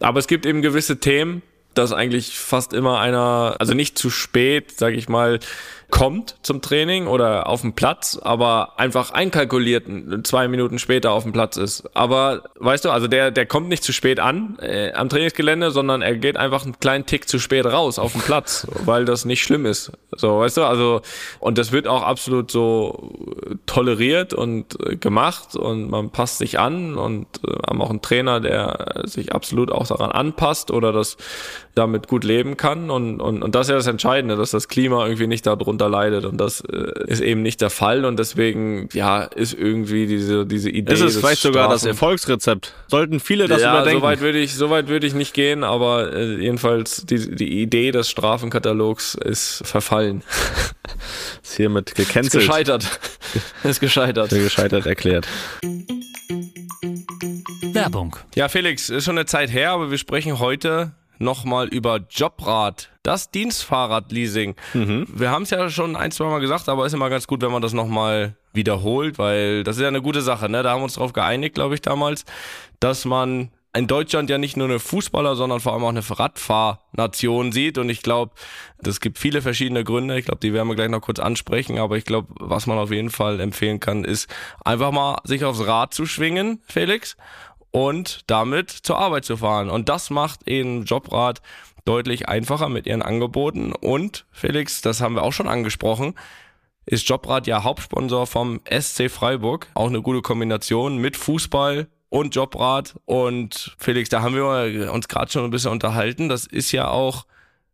Aber 0.00 0.18
es 0.18 0.26
gibt 0.26 0.46
eben 0.46 0.62
gewisse 0.62 1.00
Themen, 1.00 1.42
dass 1.74 1.92
eigentlich 1.92 2.38
fast 2.38 2.72
immer 2.72 3.00
einer, 3.00 3.56
also 3.58 3.74
nicht 3.74 3.96
zu 3.96 4.10
spät, 4.10 4.78
sage 4.78 4.96
ich 4.96 5.08
mal, 5.08 5.38
kommt 5.90 6.36
zum 6.42 6.62
Training 6.62 7.06
oder 7.06 7.46
auf 7.48 7.60
dem 7.60 7.74
Platz, 7.74 8.18
aber 8.20 8.78
einfach 8.78 9.12
einkalkuliert 9.12 9.86
zwei 10.26 10.48
Minuten 10.48 10.78
später 10.78 11.12
auf 11.12 11.24
dem 11.24 11.32
Platz 11.32 11.56
ist. 11.56 11.84
Aber 11.94 12.44
weißt 12.58 12.84
du, 12.84 12.90
also 12.90 13.08
der, 13.08 13.30
der 13.30 13.46
kommt 13.46 13.68
nicht 13.68 13.82
zu 13.82 13.92
spät 13.92 14.20
an 14.20 14.58
äh, 14.60 14.92
am 14.92 15.08
Trainingsgelände, 15.08 15.70
sondern 15.70 16.02
er 16.02 16.16
geht 16.16 16.36
einfach 16.36 16.64
einen 16.64 16.78
kleinen 16.80 17.06
Tick 17.06 17.28
zu 17.28 17.38
spät 17.38 17.66
raus 17.66 17.98
auf 17.98 18.12
dem 18.12 18.22
Platz, 18.22 18.66
weil 18.84 19.04
das 19.04 19.24
nicht 19.24 19.42
schlimm 19.42 19.66
ist. 19.66 19.92
So, 20.16 20.38
weißt 20.38 20.56
du, 20.58 20.64
also 20.64 21.02
und 21.38 21.58
das 21.58 21.72
wird 21.72 21.86
auch 21.86 22.02
absolut 22.02 22.50
so 22.50 23.12
toleriert 23.66 24.32
und 24.32 24.78
äh, 24.86 24.96
gemacht 24.96 25.56
und 25.56 25.90
man 25.90 26.10
passt 26.10 26.38
sich 26.38 26.58
an 26.58 26.96
und 26.96 27.26
äh, 27.46 27.52
haben 27.66 27.82
auch 27.82 27.90
einen 27.90 28.02
Trainer, 28.02 28.40
der 28.40 29.02
sich 29.04 29.32
absolut 29.32 29.70
auch 29.70 29.86
daran 29.86 30.12
anpasst 30.12 30.70
oder 30.70 30.92
das 30.92 31.16
damit 31.74 32.08
gut 32.08 32.24
leben 32.24 32.56
kann 32.56 32.90
und, 32.90 33.20
und, 33.20 33.42
und 33.42 33.54
das 33.54 33.66
ist 33.66 33.70
ja 33.70 33.76
das 33.76 33.86
Entscheidende, 33.86 34.36
dass 34.36 34.50
das 34.50 34.68
Klima 34.68 35.04
irgendwie 35.04 35.28
nicht 35.28 35.46
darunter 35.46 35.88
leidet. 35.88 36.24
Und 36.24 36.38
das 36.38 36.62
äh, 36.62 36.92
ist 37.06 37.20
eben 37.20 37.42
nicht 37.42 37.60
der 37.60 37.70
Fall. 37.70 38.04
Und 38.04 38.18
deswegen, 38.18 38.88
ja, 38.92 39.22
ist 39.22 39.54
irgendwie 39.54 40.06
diese, 40.06 40.46
diese 40.46 40.68
Idee. 40.68 40.94
Ist 40.94 41.00
es 41.00 41.16
vielleicht 41.18 41.42
sogar 41.42 41.68
das 41.68 41.84
Erfolgsrezept? 41.84 42.74
Sollten 42.88 43.20
viele 43.20 43.46
das 43.46 43.62
ja, 43.62 43.72
überdenken? 43.72 44.00
Soweit 44.00 44.20
würde 44.20 44.38
ich, 44.38 44.54
soweit 44.54 44.88
würde 44.88 45.06
ich 45.06 45.14
nicht 45.14 45.32
gehen, 45.32 45.62
aber 45.62 46.12
äh, 46.12 46.36
jedenfalls 46.36 47.06
die, 47.06 47.36
die 47.36 47.60
Idee 47.60 47.92
des 47.92 48.10
Strafenkatalogs 48.10 49.14
ist 49.14 49.62
verfallen. 49.64 50.22
ist 51.42 51.56
hiermit 51.56 51.94
gecancelt. 51.94 52.34
Ist 52.34 52.48
gescheitert. 52.48 53.00
ist 53.62 53.80
gescheitert. 53.80 54.32
Ist 54.32 54.42
gescheitert 54.42 54.86
erklärt. 54.86 55.28
Werbung. 57.72 58.16
Ja, 58.34 58.48
Felix, 58.48 58.90
ist 58.90 59.04
schon 59.04 59.16
eine 59.16 59.26
Zeit 59.26 59.52
her, 59.52 59.70
aber 59.70 59.90
wir 59.92 59.98
sprechen 59.98 60.40
heute 60.40 60.92
nochmal 61.20 61.68
über 61.68 62.00
Jobrad, 62.10 62.90
das 63.02 63.30
Dienstfahrradleasing. 63.30 64.56
Mhm. 64.74 65.06
Wir 65.08 65.30
haben 65.30 65.42
es 65.42 65.50
ja 65.50 65.70
schon 65.70 65.94
ein, 65.94 66.10
zwei 66.10 66.24
Mal 66.24 66.40
gesagt, 66.40 66.68
aber 66.68 66.86
ist 66.86 66.94
immer 66.94 67.10
ganz 67.10 67.26
gut, 67.26 67.42
wenn 67.42 67.52
man 67.52 67.62
das 67.62 67.72
nochmal 67.72 68.34
wiederholt, 68.52 69.18
weil 69.18 69.62
das 69.62 69.76
ist 69.76 69.82
ja 69.82 69.88
eine 69.88 70.02
gute 70.02 70.22
Sache. 70.22 70.48
Ne? 70.48 70.62
Da 70.62 70.70
haben 70.70 70.80
wir 70.80 70.84
uns 70.84 70.94
darauf 70.94 71.12
geeinigt, 71.12 71.54
glaube 71.54 71.74
ich, 71.74 71.82
damals, 71.82 72.24
dass 72.80 73.04
man 73.04 73.50
in 73.72 73.86
Deutschland 73.86 74.28
ja 74.28 74.38
nicht 74.38 74.56
nur 74.56 74.66
eine 74.66 74.80
Fußballer, 74.80 75.36
sondern 75.36 75.60
vor 75.60 75.72
allem 75.74 75.84
auch 75.84 75.90
eine 75.90 76.02
Radfahrnation 76.02 77.52
sieht. 77.52 77.78
Und 77.78 77.88
ich 77.88 78.02
glaube, 78.02 78.32
es 78.84 79.00
gibt 79.00 79.18
viele 79.18 79.42
verschiedene 79.42 79.84
Gründe. 79.84 80.18
Ich 80.18 80.24
glaube, 80.24 80.40
die 80.40 80.52
werden 80.52 80.66
wir 80.66 80.74
gleich 80.74 80.88
noch 80.88 81.02
kurz 81.02 81.20
ansprechen. 81.20 81.78
Aber 81.78 81.96
ich 81.96 82.04
glaube, 82.04 82.28
was 82.40 82.66
man 82.66 82.78
auf 82.78 82.90
jeden 82.90 83.10
Fall 83.10 83.38
empfehlen 83.38 83.78
kann, 83.78 84.02
ist 84.02 84.28
einfach 84.64 84.90
mal 84.90 85.18
sich 85.22 85.44
aufs 85.44 85.64
Rad 85.64 85.94
zu 85.94 86.04
schwingen, 86.06 86.60
Felix, 86.66 87.16
und 87.70 88.20
damit 88.26 88.70
zur 88.70 88.98
Arbeit 88.98 89.24
zu 89.24 89.36
fahren. 89.36 89.70
Und 89.70 89.88
das 89.88 90.10
macht 90.10 90.48
eben 90.48 90.84
Jobrad 90.84 91.40
deutlich 91.84 92.28
einfacher 92.28 92.68
mit 92.68 92.86
ihren 92.86 93.02
Angeboten. 93.02 93.72
Und 93.72 94.26
Felix, 94.30 94.80
das 94.80 95.00
haben 95.00 95.14
wir 95.14 95.22
auch 95.22 95.32
schon 95.32 95.48
angesprochen, 95.48 96.14
ist 96.86 97.08
Jobrad 97.08 97.46
ja 97.46 97.62
Hauptsponsor 97.62 98.26
vom 98.26 98.60
SC 98.68 99.10
Freiburg. 99.10 99.68
Auch 99.74 99.88
eine 99.88 100.02
gute 100.02 100.22
Kombination 100.22 100.98
mit 100.98 101.16
Fußball 101.16 101.88
und 102.08 102.34
Jobrad. 102.34 102.94
Und 103.04 103.76
Felix, 103.78 104.08
da 104.08 104.22
haben 104.22 104.34
wir 104.34 104.92
uns 104.92 105.08
gerade 105.08 105.30
schon 105.30 105.44
ein 105.44 105.50
bisschen 105.50 105.70
unterhalten. 105.70 106.28
Das 106.28 106.46
ist 106.46 106.72
ja 106.72 106.88
auch 106.88 107.26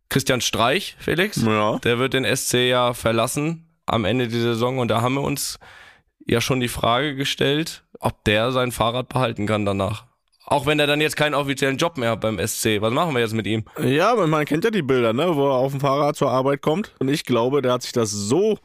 Christian 0.09 0.41
Streich, 0.41 0.95
Felix. 0.99 1.41
Ja. 1.43 1.79
Der 1.79 1.99
wird 1.99 2.13
den 2.13 2.25
SC 2.25 2.69
ja 2.69 2.93
verlassen 2.93 3.67
am 3.85 4.05
Ende 4.05 4.27
der 4.27 4.41
Saison. 4.41 4.79
Und 4.79 4.89
da 4.89 5.01
haben 5.01 5.15
wir 5.15 5.21
uns 5.21 5.59
ja 6.27 6.41
schon 6.41 6.59
die 6.59 6.67
Frage 6.67 7.15
gestellt, 7.15 7.83
ob 7.99 8.23
der 8.25 8.51
sein 8.51 8.71
Fahrrad 8.71 9.09
behalten 9.09 9.45
kann 9.47 9.65
danach. 9.65 10.05
Auch 10.45 10.65
wenn 10.65 10.79
er 10.79 10.87
dann 10.87 11.01
jetzt 11.01 11.17
keinen 11.17 11.33
offiziellen 11.33 11.75
Job 11.77 11.97
mehr 11.97 12.11
hat 12.11 12.21
beim 12.21 12.39
SC. 12.39 12.81
Was 12.81 12.93
machen 12.93 13.13
wir 13.13 13.19
jetzt 13.19 13.33
mit 13.33 13.47
ihm? 13.47 13.65
Ja, 13.83 14.15
man 14.15 14.45
kennt 14.45 14.63
ja 14.63 14.71
die 14.71 14.81
Bilder, 14.81 15.11
ne, 15.11 15.35
wo 15.35 15.47
er 15.49 15.55
auf 15.55 15.71
dem 15.71 15.81
Fahrrad 15.81 16.15
zur 16.15 16.31
Arbeit 16.31 16.61
kommt. 16.61 16.95
Und 16.99 17.09
ich 17.09 17.25
glaube, 17.25 17.61
der 17.61 17.73
hat 17.73 17.81
sich 17.81 17.91
das 17.91 18.11
so, 18.11 18.57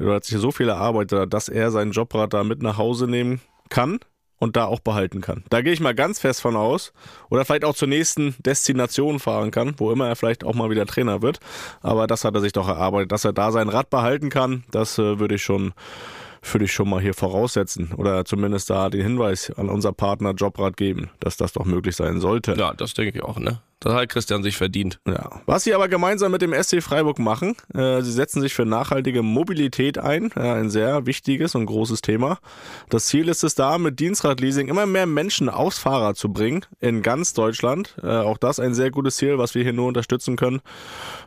der 0.00 0.14
hat 0.14 0.24
sich 0.24 0.38
so 0.38 0.50
viel 0.50 0.68
erarbeitet, 0.68 1.32
dass 1.32 1.48
er 1.48 1.70
sein 1.70 1.92
Jobrad 1.92 2.34
da 2.34 2.42
mit 2.42 2.62
nach 2.62 2.78
Hause 2.78 3.06
nehmen 3.06 3.40
kann 3.68 4.00
und 4.40 4.56
da 4.56 4.64
auch 4.64 4.80
behalten 4.80 5.20
kann. 5.20 5.44
Da 5.50 5.62
gehe 5.62 5.72
ich 5.72 5.78
mal 5.78 5.94
ganz 5.94 6.18
fest 6.18 6.40
von 6.40 6.56
aus. 6.56 6.92
Oder 7.28 7.44
vielleicht 7.44 7.64
auch 7.64 7.74
zur 7.76 7.88
nächsten 7.88 8.34
Destination 8.40 9.20
fahren 9.20 9.52
kann, 9.52 9.74
wo 9.78 9.92
immer 9.92 10.08
er 10.08 10.16
vielleicht 10.16 10.42
auch 10.42 10.54
mal 10.54 10.70
wieder 10.70 10.86
Trainer 10.86 11.22
wird. 11.22 11.38
Aber 11.80 12.08
das 12.08 12.24
hat 12.24 12.34
er 12.34 12.40
sich 12.40 12.52
doch 12.52 12.66
erarbeitet, 12.66 13.12
dass 13.12 13.24
er 13.24 13.32
da 13.32 13.52
sein 13.52 13.68
Rad 13.68 13.90
behalten 13.90 14.30
kann. 14.30 14.64
Das 14.72 14.98
äh, 14.98 15.20
würde 15.20 15.36
ich 15.36 15.44
schon 15.44 15.74
würde 16.52 16.64
ich 16.64 16.72
schon 16.72 16.88
mal 16.88 17.00
hier 17.00 17.14
voraussetzen 17.14 17.92
oder 17.96 18.24
zumindest 18.24 18.70
da 18.70 18.90
den 18.90 19.02
Hinweis 19.02 19.50
an 19.56 19.68
unser 19.68 19.92
Partner 19.92 20.32
Jobrad 20.32 20.76
geben, 20.76 21.10
dass 21.20 21.36
das 21.36 21.52
doch 21.52 21.64
möglich 21.64 21.96
sein 21.96 22.20
sollte. 22.20 22.54
Ja, 22.58 22.74
das 22.74 22.94
denke 22.94 23.18
ich 23.18 23.24
auch, 23.24 23.38
ne? 23.38 23.60
Das 23.80 23.94
hat 23.94 24.08
Christian 24.08 24.42
sich 24.42 24.56
verdient. 24.56 24.98
Ja. 25.06 25.40
Was 25.46 25.62
sie 25.62 25.72
aber 25.72 25.88
gemeinsam 25.88 26.32
mit 26.32 26.42
dem 26.42 26.52
SC 26.52 26.82
Freiburg 26.82 27.20
machen, 27.20 27.54
äh, 27.74 28.02
sie 28.02 28.10
setzen 28.10 28.40
sich 28.40 28.52
für 28.52 28.64
nachhaltige 28.64 29.22
Mobilität 29.22 29.98
ein, 29.98 30.30
ja, 30.34 30.54
ein 30.54 30.68
sehr 30.68 31.06
wichtiges 31.06 31.54
und 31.54 31.66
großes 31.66 32.02
Thema. 32.02 32.38
Das 32.88 33.06
Ziel 33.06 33.28
ist 33.28 33.44
es 33.44 33.54
da, 33.54 33.78
mit 33.78 34.00
Dienstradleasing 34.00 34.66
immer 34.66 34.86
mehr 34.86 35.06
Menschen 35.06 35.48
aufs 35.48 35.78
Fahrrad 35.78 36.16
zu 36.16 36.32
bringen, 36.32 36.66
in 36.80 37.02
ganz 37.02 37.34
Deutschland. 37.34 37.96
Äh, 38.02 38.08
auch 38.08 38.38
das 38.38 38.58
ein 38.58 38.74
sehr 38.74 38.90
gutes 38.90 39.16
Ziel, 39.16 39.38
was 39.38 39.54
wir 39.54 39.62
hier 39.62 39.72
nur 39.72 39.86
unterstützen 39.86 40.34
können. 40.34 40.60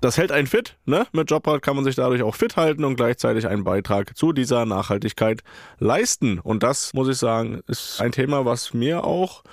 Das 0.02 0.18
hält 0.18 0.34
einen 0.34 0.48
fit, 0.48 0.78
ne? 0.86 1.08
Mit 1.14 1.32
Jobrad 1.32 1.62
kann 1.62 1.78
man 1.78 1.86
sich 1.86 1.96
dadurch 1.96 2.22
auch 2.22 2.36
fit 2.36 2.58
halten 2.58 2.84
und 2.84 2.98
gleichzeitig 2.98 3.48
einen 3.48 3.64
Beitrag 3.64 4.18
zu 4.18 4.34
dieser 4.34 4.66
Nachhaltigkeit 4.66 5.42
leisten. 5.80 6.40
Und 6.40 6.64
das, 6.64 6.94
muss 6.94 7.08
ich 7.08 7.18
sagen, 7.18 7.62
ist 7.68 8.02
ein 8.02 8.12
Thema, 8.12 8.44
was 8.44 8.74
mir 8.74 9.06
auch 9.06 9.44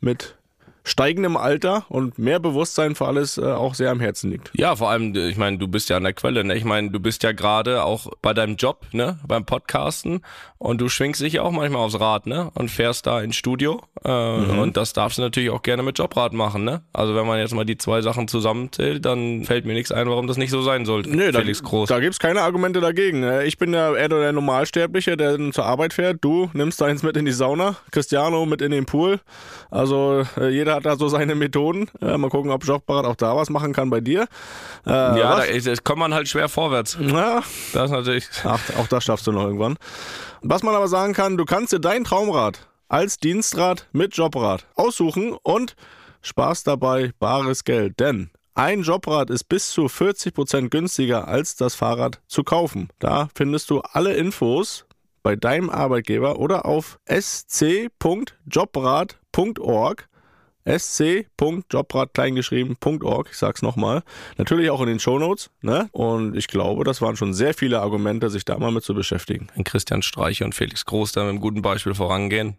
mit 0.00 0.36
steigendem 0.84 1.36
Alter 1.36 1.86
und 1.88 2.18
mehr 2.18 2.38
Bewusstsein 2.38 2.94
für 2.94 3.06
alles 3.06 3.38
äh, 3.38 3.42
auch 3.42 3.74
sehr 3.74 3.90
am 3.90 4.00
Herzen 4.00 4.30
liegt. 4.30 4.50
Ja, 4.54 4.76
vor 4.76 4.90
allem, 4.90 5.14
ich 5.14 5.36
meine, 5.36 5.58
du 5.58 5.66
bist 5.66 5.88
ja 5.88 5.96
an 5.96 6.04
der 6.04 6.12
Quelle, 6.12 6.44
ne? 6.44 6.54
Ich 6.54 6.64
meine, 6.64 6.90
du 6.90 7.00
bist 7.00 7.22
ja 7.22 7.32
gerade 7.32 7.84
auch 7.84 8.08
bei 8.20 8.34
deinem 8.34 8.56
Job, 8.56 8.86
ne, 8.92 9.18
beim 9.26 9.46
Podcasten 9.46 10.20
und 10.58 10.80
du 10.80 10.88
schwingst 10.88 11.22
dich 11.22 11.34
ja 11.34 11.42
auch 11.42 11.52
manchmal 11.52 11.82
aufs 11.82 11.98
Rad, 11.98 12.26
ne, 12.26 12.50
und 12.54 12.70
fährst 12.70 13.06
da 13.06 13.20
ins 13.20 13.36
Studio 13.36 13.82
äh, 14.04 14.38
mhm. 14.38 14.58
und 14.58 14.76
das 14.76 14.92
darfst 14.92 15.18
du 15.18 15.22
natürlich 15.22 15.50
auch 15.50 15.62
gerne 15.62 15.82
mit 15.82 15.98
Jobrad 15.98 16.34
machen, 16.34 16.64
ne? 16.64 16.82
Also 16.92 17.14
wenn 17.14 17.26
man 17.26 17.38
jetzt 17.38 17.54
mal 17.54 17.64
die 17.64 17.78
zwei 17.78 18.02
Sachen 18.02 18.28
zusammenzählt, 18.28 19.04
dann 19.06 19.44
fällt 19.44 19.64
mir 19.64 19.72
nichts 19.72 19.90
ein, 19.90 20.08
warum 20.08 20.26
das 20.26 20.36
nicht 20.36 20.50
so 20.50 20.60
sein 20.62 20.84
sollte. 20.84 21.10
Nee, 21.10 21.32
Felix 21.32 21.62
da, 21.62 21.68
Groß. 21.68 21.88
Da 21.88 22.00
gibt's 22.00 22.18
keine 22.18 22.42
Argumente 22.42 22.80
dagegen. 22.80 23.20
Ne? 23.20 23.44
Ich 23.44 23.56
bin 23.56 23.72
ja 23.72 23.94
eher 23.94 24.08
der 24.08 24.32
Normalsterbliche, 24.32 25.16
der 25.16 25.38
zur 25.52 25.64
Arbeit 25.64 25.94
fährt. 25.94 26.18
Du 26.20 26.50
nimmst 26.52 26.80
deins 26.80 27.02
mit 27.02 27.16
in 27.16 27.24
die 27.24 27.32
Sauna, 27.32 27.76
Cristiano 27.90 28.44
mit 28.44 28.60
in 28.60 28.70
den 28.70 28.84
Pool. 28.84 29.20
Also 29.70 30.24
äh, 30.38 30.50
jeder 30.74 30.90
hat 30.90 30.94
da 30.98 30.98
so 30.98 31.08
seine 31.08 31.34
Methoden. 31.34 31.88
Äh, 32.00 32.16
mal 32.16 32.30
gucken, 32.30 32.50
ob 32.50 32.64
Jobrad 32.64 33.04
auch 33.04 33.16
da 33.16 33.36
was 33.36 33.50
machen 33.50 33.72
kann 33.72 33.90
bei 33.90 34.00
dir. 34.00 34.22
Äh, 34.86 34.90
ja, 34.90 35.36
da, 35.36 35.44
da 35.44 35.74
kommt 35.82 36.00
man 36.00 36.14
halt 36.14 36.28
schwer 36.28 36.48
vorwärts. 36.48 36.96
Ja. 37.00 37.42
Das 37.72 37.90
natürlich. 37.90 38.26
Ach, 38.44 38.60
auch 38.78 38.86
das 38.88 39.04
schaffst 39.04 39.26
du 39.26 39.32
noch 39.32 39.44
irgendwann. 39.44 39.76
Was 40.42 40.62
man 40.62 40.74
aber 40.74 40.88
sagen 40.88 41.12
kann, 41.12 41.36
du 41.36 41.44
kannst 41.44 41.72
dir 41.72 41.80
dein 41.80 42.04
Traumrad 42.04 42.66
als 42.88 43.18
Dienstrad 43.18 43.88
mit 43.92 44.16
Jobrad 44.16 44.66
aussuchen 44.74 45.36
und 45.42 45.76
sparst 46.22 46.66
dabei 46.66 47.12
bares 47.18 47.64
Geld. 47.64 48.00
Denn 48.00 48.30
ein 48.54 48.82
Jobrad 48.82 49.30
ist 49.30 49.44
bis 49.44 49.70
zu 49.70 49.86
40% 49.86 50.68
günstiger 50.68 51.28
als 51.28 51.56
das 51.56 51.74
Fahrrad 51.74 52.20
zu 52.26 52.44
kaufen. 52.44 52.88
Da 52.98 53.28
findest 53.34 53.70
du 53.70 53.80
alle 53.80 54.14
Infos 54.14 54.84
bei 55.22 55.36
deinem 55.36 55.70
Arbeitgeber 55.70 56.38
oder 56.38 56.66
auf 56.66 56.98
sc.jobrad.org 57.08 60.08
sc.jobrad-kleingeschrieben.org, 60.66 63.28
ich 63.30 63.36
sag's 63.36 63.62
nochmal. 63.62 64.02
Natürlich 64.38 64.70
auch 64.70 64.80
in 64.80 64.86
den 64.86 64.98
Shownotes, 64.98 65.50
ne? 65.60 65.90
Und 65.92 66.34
ich 66.36 66.48
glaube, 66.48 66.84
das 66.84 67.02
waren 67.02 67.16
schon 67.16 67.34
sehr 67.34 67.54
viele 67.54 67.80
Argumente, 67.80 68.30
sich 68.30 68.44
da 68.44 68.58
mal 68.58 68.72
mit 68.72 68.84
zu 68.84 68.94
beschäftigen. 68.94 69.48
Wenn 69.54 69.64
Christian 69.64 70.02
Streiche 70.02 70.44
und 70.44 70.54
Felix 70.54 70.84
Groß 70.86 71.12
da 71.12 71.22
mit 71.22 71.30
einem 71.30 71.40
guten 71.40 71.62
Beispiel 71.62 71.94
vorangehen, 71.94 72.58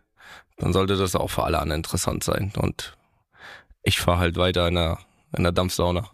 dann 0.58 0.74
sollte 0.74 0.96
das 0.96 1.16
auch 1.16 1.30
für 1.30 1.44
alle 1.44 1.60
anderen 1.60 1.80
interessant 1.80 2.24
sein. 2.24 2.52
Und 2.58 2.98
ich 3.84 4.00
fahre 4.00 4.20
halt 4.20 4.38
weiter 4.38 4.68
in 4.68 4.76
der, 4.76 5.00
in 5.38 5.44
der 5.44 5.52
Dampfsauna. 5.52 6.10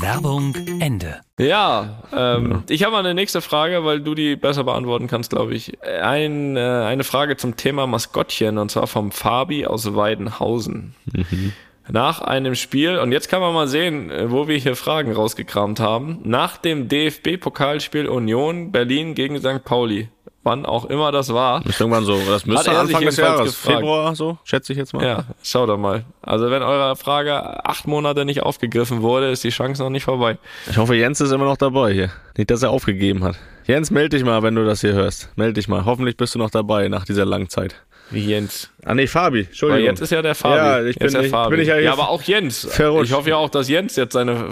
Werbung 0.00 0.54
Ende. 0.80 1.20
Ja, 1.38 2.02
ähm, 2.12 2.50
ja. 2.50 2.62
ich 2.68 2.82
habe 2.82 2.92
mal 2.92 3.00
eine 3.00 3.14
nächste 3.14 3.40
Frage, 3.40 3.84
weil 3.84 4.00
du 4.00 4.14
die 4.14 4.36
besser 4.36 4.64
beantworten 4.64 5.06
kannst, 5.06 5.30
glaube 5.30 5.54
ich. 5.54 5.82
Ein, 5.82 6.56
äh, 6.56 6.60
eine 6.60 7.04
Frage 7.04 7.36
zum 7.36 7.56
Thema 7.56 7.86
Maskottchen 7.86 8.58
und 8.58 8.70
zwar 8.70 8.86
vom 8.86 9.12
Fabi 9.12 9.66
aus 9.66 9.94
Weidenhausen. 9.94 10.94
Mhm. 11.12 11.52
Nach 11.90 12.20
einem 12.20 12.54
Spiel, 12.54 12.98
und 12.98 13.12
jetzt 13.12 13.28
kann 13.28 13.40
man 13.40 13.54
mal 13.54 13.66
sehen, 13.66 14.10
äh, 14.10 14.30
wo 14.30 14.46
wir 14.46 14.56
hier 14.56 14.76
Fragen 14.76 15.12
rausgekramt 15.12 15.80
haben. 15.80 16.18
Nach 16.22 16.58
dem 16.58 16.88
DFB-Pokalspiel 16.88 18.06
Union 18.06 18.72
Berlin 18.72 19.14
gegen 19.14 19.38
St. 19.38 19.64
Pauli 19.64 20.08
wann 20.48 20.66
auch 20.66 20.86
immer 20.86 21.12
das 21.12 21.32
war. 21.32 21.64
Ist 21.66 21.80
irgendwann 21.80 22.04
so, 22.04 22.18
das 22.28 22.46
müsste 22.46 22.76
Anfang 22.76 23.04
des 23.04 23.16
Jahres, 23.16 23.50
gefragt. 23.50 23.78
Februar 23.78 24.16
so, 24.16 24.38
schätze 24.44 24.72
ich 24.72 24.78
jetzt 24.78 24.94
mal. 24.94 25.04
Ja, 25.04 25.24
schau 25.42 25.66
doch 25.66 25.78
mal. 25.78 26.04
Also 26.22 26.50
wenn 26.50 26.62
eure 26.62 26.96
Frage 26.96 27.64
acht 27.64 27.86
Monate 27.86 28.24
nicht 28.24 28.42
aufgegriffen 28.42 29.02
wurde, 29.02 29.30
ist 29.30 29.44
die 29.44 29.50
Chance 29.50 29.82
noch 29.82 29.90
nicht 29.90 30.04
vorbei. 30.04 30.38
Ich 30.70 30.78
hoffe, 30.78 30.94
Jens 30.94 31.20
ist 31.20 31.30
immer 31.30 31.44
noch 31.44 31.58
dabei 31.58 31.92
hier. 31.92 32.10
Nicht, 32.36 32.50
dass 32.50 32.62
er 32.62 32.70
aufgegeben 32.70 33.22
hat. 33.24 33.36
Jens, 33.66 33.90
melde 33.90 34.16
dich 34.16 34.24
mal, 34.24 34.42
wenn 34.42 34.54
du 34.54 34.64
das 34.64 34.80
hier 34.80 34.94
hörst. 34.94 35.30
Melde 35.36 35.52
dich 35.54 35.68
mal. 35.68 35.84
Hoffentlich 35.84 36.16
bist 36.16 36.34
du 36.34 36.38
noch 36.38 36.50
dabei 36.50 36.88
nach 36.88 37.04
dieser 37.04 37.26
langen 37.26 37.50
Zeit. 37.50 37.76
Wie 38.10 38.24
Jens. 38.24 38.70
Ah 38.84 38.94
nee, 38.94 39.06
Fabi, 39.06 39.40
Entschuldigung. 39.40 39.82
Weil 39.82 39.90
jetzt 39.90 40.00
ist 40.00 40.10
ja 40.10 40.22
der 40.22 40.34
Fabi. 40.34 40.56
Ja, 40.56 40.84
ich 40.84 40.96
bin, 40.98 41.12
der 41.12 41.22
ich, 41.22 41.30
Fabi. 41.30 41.50
bin 41.50 41.60
ich 41.60 41.68
ja, 41.68 41.78
ja, 41.78 41.92
aber 41.92 42.08
auch 42.08 42.22
Jens. 42.22 42.66
Verrutscht. 42.70 43.10
Ich 43.10 43.16
hoffe 43.16 43.30
ja 43.30 43.36
auch, 43.36 43.50
dass 43.50 43.68
Jens 43.68 43.96
jetzt 43.96 44.14
seine 44.14 44.48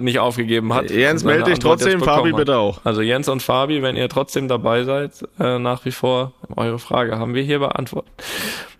nicht 0.00 0.18
aufgegeben 0.18 0.74
hat. 0.74 0.90
Jens, 0.90 1.22
melde 1.22 1.44
dich 1.50 1.58
trotzdem, 1.60 2.00
Fabi 2.00 2.30
hat. 2.30 2.36
bitte 2.36 2.56
auch. 2.56 2.80
Also 2.84 3.02
Jens 3.02 3.28
und 3.28 3.42
Fabi, 3.42 3.82
wenn 3.82 3.96
ihr 3.96 4.08
trotzdem 4.08 4.48
dabei 4.48 4.82
seid, 4.84 5.12
äh, 5.38 5.58
nach 5.58 5.84
wie 5.84 5.92
vor, 5.92 6.32
eure 6.56 6.78
Frage 6.78 7.18
haben 7.18 7.34
wir 7.34 7.42
hier 7.42 7.60
beantwortet. 7.60 8.10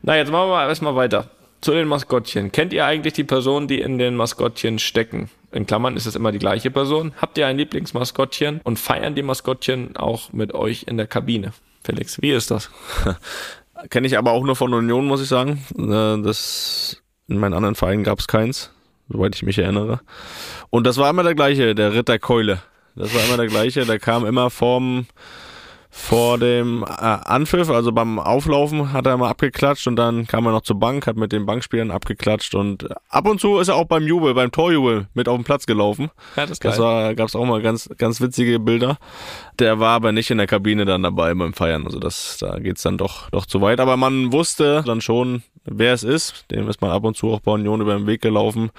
Na, 0.02 0.16
jetzt 0.16 0.32
machen 0.32 0.50
wir 0.50 0.66
erstmal 0.66 0.96
weiter. 0.96 1.30
Zu 1.60 1.72
den 1.72 1.88
Maskottchen. 1.88 2.52
Kennt 2.52 2.72
ihr 2.72 2.84
eigentlich 2.84 3.14
die 3.14 3.24
Personen, 3.24 3.66
die 3.66 3.80
in 3.80 3.98
den 3.98 4.14
Maskottchen 4.14 4.78
stecken? 4.78 5.30
In 5.52 5.66
Klammern 5.66 5.96
ist 5.96 6.06
es 6.06 6.14
immer 6.14 6.32
die 6.32 6.38
gleiche 6.38 6.70
Person. 6.70 7.12
Habt 7.20 7.38
ihr 7.38 7.46
ein 7.46 7.56
Lieblingsmaskottchen 7.56 8.60
und 8.62 8.78
feiern 8.78 9.14
die 9.14 9.22
Maskottchen 9.22 9.96
auch 9.96 10.32
mit 10.32 10.52
euch 10.54 10.84
in 10.86 10.96
der 10.96 11.06
Kabine? 11.06 11.52
Felix, 11.82 12.20
wie 12.20 12.32
ist 12.32 12.50
das? 12.50 12.70
Kenne 13.90 14.06
ich 14.06 14.18
aber 14.18 14.32
auch 14.32 14.44
nur 14.44 14.56
von 14.56 14.72
Union, 14.74 15.06
muss 15.06 15.22
ich 15.22 15.28
sagen. 15.28 15.64
Äh, 15.78 16.22
das, 16.22 17.02
in 17.28 17.38
meinen 17.38 17.54
anderen 17.54 17.74
Vereinen 17.74 18.04
gab 18.04 18.18
es 18.18 18.28
keins, 18.28 18.70
soweit 19.08 19.34
ich 19.34 19.42
mich 19.42 19.58
erinnere. 19.58 20.00
Und 20.70 20.86
das 20.86 20.96
war 20.96 21.10
immer 21.10 21.22
der 21.22 21.34
gleiche, 21.34 21.74
der 21.74 21.94
Ritter 21.94 22.18
Keule. 22.18 22.60
Das 22.94 23.14
war 23.14 23.24
immer 23.26 23.36
der 23.36 23.48
gleiche, 23.48 23.84
der 23.84 23.98
kam 23.98 24.24
immer 24.24 24.50
vom 24.50 25.06
vor 25.90 26.38
dem 26.38 26.82
äh, 26.82 26.86
Anpfiff, 26.86 27.70
also 27.70 27.92
beim 27.92 28.18
Auflaufen, 28.18 28.92
hat 28.92 29.06
er 29.06 29.16
mal 29.16 29.30
abgeklatscht 29.30 29.86
und 29.86 29.96
dann 29.96 30.26
kam 30.26 30.46
er 30.46 30.52
noch 30.52 30.62
zur 30.62 30.78
Bank, 30.78 31.06
hat 31.06 31.16
mit 31.16 31.32
den 31.32 31.46
Bankspielern 31.46 31.90
abgeklatscht 31.90 32.54
und 32.54 32.88
ab 33.08 33.26
und 33.26 33.40
zu 33.40 33.58
ist 33.58 33.68
er 33.68 33.76
auch 33.76 33.86
beim 33.86 34.06
Jubel, 34.06 34.34
beim 34.34 34.50
Torjubel 34.52 35.08
mit 35.14 35.28
auf 35.28 35.36
den 35.36 35.44
Platz 35.44 35.66
gelaufen. 35.66 36.10
Ja, 36.36 36.46
das, 36.46 36.58
das 36.58 36.78
war, 36.78 37.14
gab 37.14 37.28
es 37.28 37.36
auch 37.36 37.44
mal 37.44 37.62
ganz, 37.62 37.88
ganz 37.98 38.20
witzige 38.20 38.58
Bilder. 38.58 38.98
Der 39.58 39.80
war 39.80 39.94
aber 39.94 40.12
nicht 40.12 40.30
in 40.30 40.38
der 40.38 40.46
Kabine 40.46 40.84
dann 40.84 41.02
dabei 41.02 41.34
beim 41.34 41.54
Feiern, 41.54 41.86
also 41.86 41.98
das, 41.98 42.38
da 42.40 42.58
geht's 42.58 42.82
dann 42.82 42.98
doch, 42.98 43.30
doch 43.30 43.46
zu 43.46 43.60
weit. 43.60 43.80
Aber 43.80 43.96
man 43.96 44.32
wusste 44.32 44.82
dann 44.86 45.00
schon, 45.00 45.42
wer 45.66 45.92
es 45.92 46.02
ist. 46.02 46.44
Dem 46.50 46.68
ist 46.68 46.80
man 46.80 46.90
ab 46.90 47.04
und 47.04 47.16
zu 47.16 47.30
auch 47.32 47.40
bei 47.40 47.52
Union 47.52 47.80
über 47.80 47.94
den 47.94 48.06
Weg 48.06 48.22
gelaufen. 48.22 48.70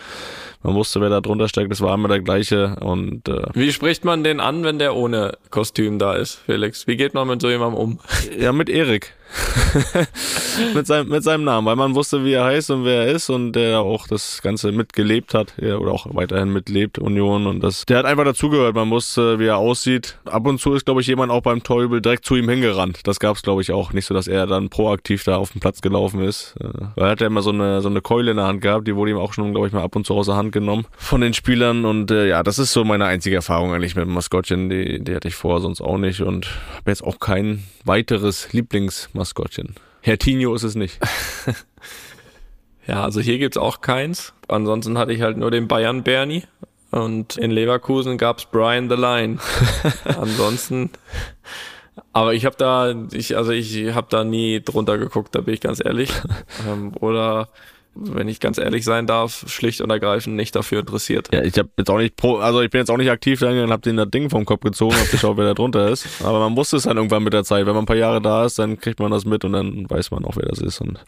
Man 0.63 0.75
wusste, 0.75 1.01
wer 1.01 1.09
da 1.09 1.21
drunter 1.21 1.47
steckt. 1.47 1.71
Das 1.71 1.81
war 1.81 1.93
immer 1.93 2.07
der 2.07 2.21
gleiche. 2.21 2.77
Und 2.79 3.27
äh, 3.27 3.47
wie 3.53 3.71
spricht 3.71 4.05
man 4.05 4.23
den 4.23 4.39
an, 4.39 4.63
wenn 4.63 4.79
der 4.79 4.95
ohne 4.95 5.37
Kostüm 5.49 5.99
da 5.99 6.15
ist, 6.15 6.35
Felix? 6.45 6.87
Wie 6.87 6.97
geht 6.97 7.13
man 7.13 7.27
mit 7.27 7.41
so 7.41 7.49
jemandem 7.49 7.79
um? 7.79 7.99
Ja, 8.39 8.51
mit 8.51 8.69
Erik. 8.69 9.13
mit, 10.73 10.87
seinem, 10.87 11.09
mit 11.09 11.23
seinem 11.23 11.43
Namen, 11.43 11.67
weil 11.67 11.75
man 11.75 11.95
wusste, 11.95 12.23
wie 12.23 12.33
er 12.33 12.45
heißt 12.45 12.71
und 12.71 12.85
wer 12.85 13.03
er 13.03 13.11
ist 13.11 13.29
und 13.29 13.53
der 13.53 13.79
auch 13.79 14.07
das 14.07 14.41
Ganze 14.41 14.71
mitgelebt 14.71 15.33
hat 15.33 15.53
ja, 15.61 15.77
oder 15.77 15.91
auch 15.91 16.07
weiterhin 16.13 16.51
mitlebt, 16.51 16.99
Union. 16.99 17.47
Und 17.47 17.61
das, 17.61 17.85
der 17.85 17.99
hat 17.99 18.05
einfach 18.05 18.23
dazugehört. 18.25 18.75
Man 18.75 18.89
wusste, 18.89 19.39
wie 19.39 19.45
er 19.45 19.57
aussieht. 19.57 20.17
Ab 20.25 20.45
und 20.47 20.59
zu 20.59 20.73
ist, 20.73 20.85
glaube 20.85 21.01
ich, 21.01 21.07
jemand 21.07 21.31
auch 21.31 21.41
beim 21.41 21.63
Torjubel 21.63 22.01
direkt 22.01 22.25
zu 22.25 22.35
ihm 22.35 22.49
hingerannt. 22.49 23.01
Das 23.03 23.19
gab 23.19 23.35
es, 23.35 23.41
glaube 23.41 23.61
ich, 23.61 23.71
auch. 23.71 23.93
Nicht 23.93 24.05
so, 24.05 24.13
dass 24.13 24.27
er 24.27 24.47
dann 24.47 24.69
proaktiv 24.69 25.23
da 25.23 25.37
auf 25.37 25.51
den 25.51 25.61
Platz 25.61 25.81
gelaufen 25.81 26.21
ist. 26.21 26.55
Äh, 26.59 26.69
weil 26.95 27.05
er 27.05 27.11
hat 27.11 27.21
ja 27.21 27.27
immer 27.27 27.41
so 27.41 27.51
eine, 27.51 27.81
so 27.81 27.89
eine 27.89 28.01
Keule 28.01 28.31
in 28.31 28.37
der 28.37 28.47
Hand 28.47 28.61
gehabt, 28.61 28.87
die 28.87 28.95
wurde 28.95 29.11
ihm 29.11 29.17
auch 29.17 29.33
schon, 29.33 29.51
glaube 29.51 29.67
ich, 29.67 29.73
mal 29.73 29.83
ab 29.83 29.95
und 29.95 30.05
zu 30.05 30.13
aus 30.13 30.27
der 30.27 30.35
Hand 30.35 30.51
genommen 30.51 30.85
von 30.97 31.21
den 31.21 31.33
Spielern. 31.33 31.85
Und 31.85 32.11
äh, 32.11 32.27
ja, 32.27 32.43
das 32.43 32.59
ist 32.59 32.73
so 32.73 32.83
meine 32.83 33.05
einzige 33.05 33.35
Erfahrung 33.35 33.73
eigentlich 33.73 33.95
mit 33.95 34.05
dem 34.05 34.13
Maskottchen. 34.13 34.69
Die, 34.69 35.03
die 35.03 35.15
hatte 35.15 35.27
ich 35.27 35.35
vorher 35.35 35.61
sonst 35.61 35.81
auch 35.81 35.97
nicht 35.97 36.21
und 36.21 36.47
habe 36.77 36.91
jetzt 36.91 37.03
auch 37.03 37.19
kein 37.19 37.63
weiteres 37.85 38.53
Lieblingsmaskottchen. 39.17 39.75
Herr 40.01 40.17
Tinho 40.17 40.53
ist 40.53 40.63
es 40.63 40.75
nicht. 40.75 40.99
ja, 42.87 43.03
also 43.03 43.19
hier 43.19 43.37
gibt's 43.39 43.57
auch 43.57 43.81
keins. 43.81 44.33
Ansonsten 44.47 44.97
hatte 44.97 45.13
ich 45.13 45.21
halt 45.21 45.37
nur 45.37 45.51
den 45.51 45.67
Bayern 45.67 46.03
Bernie. 46.03 46.43
Und 46.91 47.35
in 47.37 47.51
Leverkusen 47.51 48.17
gab's 48.17 48.45
Brian 48.45 48.89
the 48.89 48.95
Line. 48.95 49.39
Ansonsten, 50.05 50.91
aber 52.13 52.33
ich 52.33 52.45
habe 52.45 52.55
da, 52.57 52.93
ich 53.11 53.35
also 53.35 53.51
ich 53.51 53.93
habe 53.93 54.07
da 54.09 54.23
nie 54.23 54.61
drunter 54.61 54.97
geguckt, 54.97 55.35
da 55.35 55.41
bin 55.41 55.53
ich 55.53 55.61
ganz 55.61 55.83
ehrlich. 55.83 56.11
Ähm, 56.67 56.93
oder 56.99 57.49
wenn 57.99 58.27
ich 58.27 58.39
ganz 58.39 58.57
ehrlich 58.57 58.85
sein 58.85 59.07
darf, 59.07 59.45
schlicht 59.47 59.81
und 59.81 59.89
ergreifend 59.89 60.35
nicht 60.35 60.55
dafür 60.55 60.79
interessiert. 60.79 61.29
Ja, 61.33 61.43
ich 61.43 61.57
habe 61.57 61.69
jetzt 61.77 61.89
auch 61.89 61.97
nicht 61.97 62.15
pro, 62.15 62.37
also 62.37 62.61
ich 62.61 62.69
bin 62.69 62.79
jetzt 62.79 62.89
auch 62.89 62.97
nicht 62.97 63.11
aktiv 63.11 63.41
und 63.41 63.71
habe 63.71 63.81
den 63.81 63.97
das 63.97 64.09
Ding 64.09 64.29
vom 64.29 64.45
Kopf 64.45 64.61
gezogen, 64.61 64.95
hab 64.95 65.09
geschaut, 65.09 65.37
wer 65.37 65.45
da 65.45 65.53
drunter 65.53 65.89
ist. 65.89 66.07
Aber 66.23 66.39
man 66.39 66.55
wusste 66.55 66.77
es 66.77 66.83
dann 66.83 66.97
irgendwann 66.97 67.23
mit 67.23 67.33
der 67.33 67.43
Zeit. 67.43 67.65
Wenn 67.65 67.73
man 67.73 67.83
ein 67.83 67.87
paar 67.87 67.95
Jahre 67.95 68.21
da 68.21 68.45
ist, 68.45 68.59
dann 68.59 68.79
kriegt 68.79 68.99
man 68.99 69.11
das 69.11 69.25
mit 69.25 69.43
und 69.45 69.53
dann 69.53 69.89
weiß 69.89 70.11
man 70.11 70.25
auch, 70.25 70.35
wer 70.35 70.47
das 70.47 70.59
ist. 70.59 70.81
Und 70.81 70.99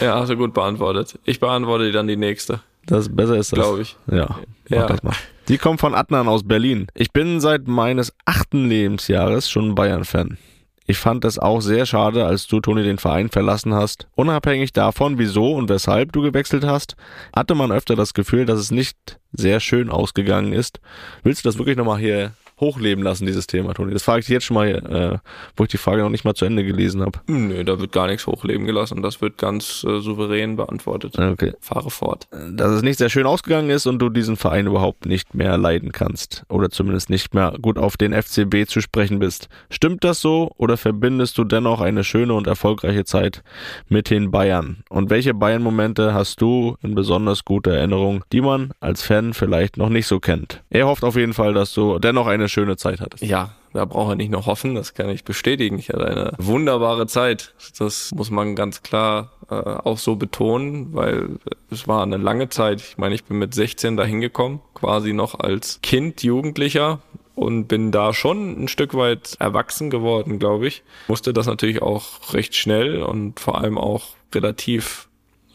ja, 0.00 0.18
hast 0.18 0.30
du 0.30 0.36
gut 0.36 0.54
beantwortet. 0.54 1.18
Ich 1.24 1.40
beantworte 1.40 1.92
dann 1.92 2.08
die 2.08 2.16
nächste. 2.16 2.60
Das 2.86 3.14
besser 3.14 3.36
ist 3.36 3.52
das. 3.52 3.58
Glaube 3.58 3.82
ich. 3.82 3.96
Ja, 4.10 4.38
mach 4.68 4.76
ja. 4.76 4.86
das 4.86 5.02
mal. 5.02 5.14
Die 5.48 5.58
kommt 5.58 5.80
von 5.80 5.94
Adnan 5.94 6.28
aus 6.28 6.46
Berlin. 6.46 6.86
Ich 6.94 7.12
bin 7.12 7.40
seit 7.40 7.66
meines 7.66 8.12
achten 8.24 8.68
Lebensjahres 8.68 9.50
schon 9.50 9.74
Bayern-Fan. 9.74 10.38
Ich 10.86 10.98
fand 10.98 11.24
es 11.24 11.38
auch 11.38 11.60
sehr 11.60 11.86
schade, 11.86 12.26
als 12.26 12.46
du, 12.46 12.60
Toni, 12.60 12.82
den 12.82 12.98
Verein 12.98 13.28
verlassen 13.28 13.74
hast. 13.74 14.08
Unabhängig 14.14 14.72
davon, 14.72 15.18
wieso 15.18 15.54
und 15.54 15.68
weshalb 15.68 16.12
du 16.12 16.22
gewechselt 16.22 16.64
hast, 16.64 16.96
hatte 17.34 17.54
man 17.54 17.72
öfter 17.72 17.96
das 17.96 18.14
Gefühl, 18.14 18.46
dass 18.46 18.58
es 18.58 18.70
nicht 18.70 19.18
sehr 19.32 19.60
schön 19.60 19.90
ausgegangen 19.90 20.52
ist. 20.52 20.80
Willst 21.22 21.44
du 21.44 21.48
das 21.48 21.58
wirklich 21.58 21.76
nochmal 21.76 21.98
hier 21.98 22.32
hochleben 22.62 23.04
lassen, 23.04 23.26
dieses 23.26 23.46
Thema, 23.46 23.74
Toni? 23.74 23.92
Das 23.92 24.04
frage 24.04 24.20
ich 24.20 24.26
dich 24.26 24.32
jetzt 24.32 24.44
schon 24.44 24.54
mal, 24.54 24.68
äh, 24.68 25.18
wo 25.56 25.64
ich 25.64 25.70
die 25.70 25.76
Frage 25.76 26.02
noch 26.02 26.08
nicht 26.08 26.24
mal 26.24 26.34
zu 26.34 26.44
Ende 26.46 26.64
gelesen 26.64 27.02
habe. 27.02 27.18
Nö, 27.26 27.64
da 27.64 27.78
wird 27.78 27.92
gar 27.92 28.06
nichts 28.06 28.26
hochleben 28.26 28.64
gelassen. 28.64 29.02
Das 29.02 29.20
wird 29.20 29.36
ganz 29.36 29.84
äh, 29.84 30.00
souverän 30.00 30.56
beantwortet. 30.56 31.18
Okay. 31.18 31.52
Fahre 31.60 31.90
fort. 31.90 32.28
Dass 32.30 32.70
es 32.70 32.82
nicht 32.82 32.98
sehr 32.98 33.10
schön 33.10 33.26
ausgegangen 33.26 33.68
ist 33.68 33.86
und 33.86 33.98
du 33.98 34.08
diesen 34.08 34.36
Verein 34.36 34.66
überhaupt 34.66 35.06
nicht 35.06 35.34
mehr 35.34 35.58
leiden 35.58 35.92
kannst. 35.92 36.44
Oder 36.48 36.70
zumindest 36.70 37.10
nicht 37.10 37.34
mehr 37.34 37.54
gut 37.60 37.78
auf 37.78 37.96
den 37.96 38.12
FCB 38.12 38.66
zu 38.66 38.80
sprechen 38.80 39.18
bist. 39.18 39.48
Stimmt 39.68 40.04
das 40.04 40.20
so 40.20 40.52
oder 40.56 40.76
verbindest 40.76 41.36
du 41.38 41.44
dennoch 41.44 41.80
eine 41.80 42.04
schöne 42.04 42.32
und 42.34 42.46
erfolgreiche 42.46 43.04
Zeit 43.04 43.42
mit 43.88 44.08
den 44.08 44.30
Bayern? 44.30 44.84
Und 44.88 45.10
welche 45.10 45.34
Bayern-Momente 45.34 46.14
hast 46.14 46.40
du 46.40 46.76
in 46.82 46.94
besonders 46.94 47.44
guter 47.44 47.72
Erinnerung, 47.72 48.24
die 48.32 48.40
man 48.40 48.70
als 48.78 49.02
Fan 49.02 49.34
vielleicht 49.34 49.76
noch 49.76 49.88
nicht 49.88 50.06
so 50.06 50.20
kennt? 50.20 50.62
Er 50.70 50.86
hofft 50.86 51.02
auf 51.02 51.16
jeden 51.16 51.34
Fall, 51.34 51.54
dass 51.54 51.74
du 51.74 51.98
dennoch 51.98 52.28
eine 52.28 52.48
schöne 52.52 52.76
Zeit 52.76 53.00
hattest. 53.00 53.22
Ja, 53.22 53.50
da 53.72 53.84
braucht 53.84 54.12
er 54.12 54.16
nicht 54.16 54.30
noch 54.30 54.46
hoffen, 54.46 54.74
das 54.74 54.94
kann 54.94 55.08
ich 55.08 55.24
bestätigen. 55.24 55.78
Ich 55.78 55.88
hatte 55.88 56.06
eine 56.06 56.32
wunderbare 56.38 57.06
Zeit. 57.06 57.54
Das 57.78 58.10
muss 58.14 58.30
man 58.30 58.54
ganz 58.54 58.82
klar 58.82 59.32
äh, 59.50 59.54
auch 59.54 59.98
so 59.98 60.16
betonen, 60.16 60.94
weil 60.94 61.38
es 61.70 61.88
war 61.88 62.02
eine 62.02 62.18
lange 62.18 62.48
Zeit. 62.48 62.80
Ich 62.80 62.98
meine, 62.98 63.14
ich 63.14 63.24
bin 63.24 63.38
mit 63.38 63.54
16 63.54 63.96
da 63.96 64.04
hingekommen, 64.04 64.60
quasi 64.74 65.12
noch 65.12 65.38
als 65.40 65.80
Kind, 65.82 66.22
Jugendlicher 66.22 67.00
und 67.34 67.66
bin 67.66 67.92
da 67.92 68.12
schon 68.12 68.64
ein 68.64 68.68
Stück 68.68 68.94
weit 68.94 69.36
erwachsen 69.38 69.88
geworden, 69.88 70.38
glaube 70.38 70.66
ich. 70.66 70.82
Musste 71.08 71.32
das 71.32 71.46
natürlich 71.46 71.80
auch 71.80 72.34
recht 72.34 72.54
schnell 72.54 73.02
und 73.02 73.40
vor 73.40 73.58
allem 73.60 73.78
auch 73.78 74.08
relativ 74.34 75.08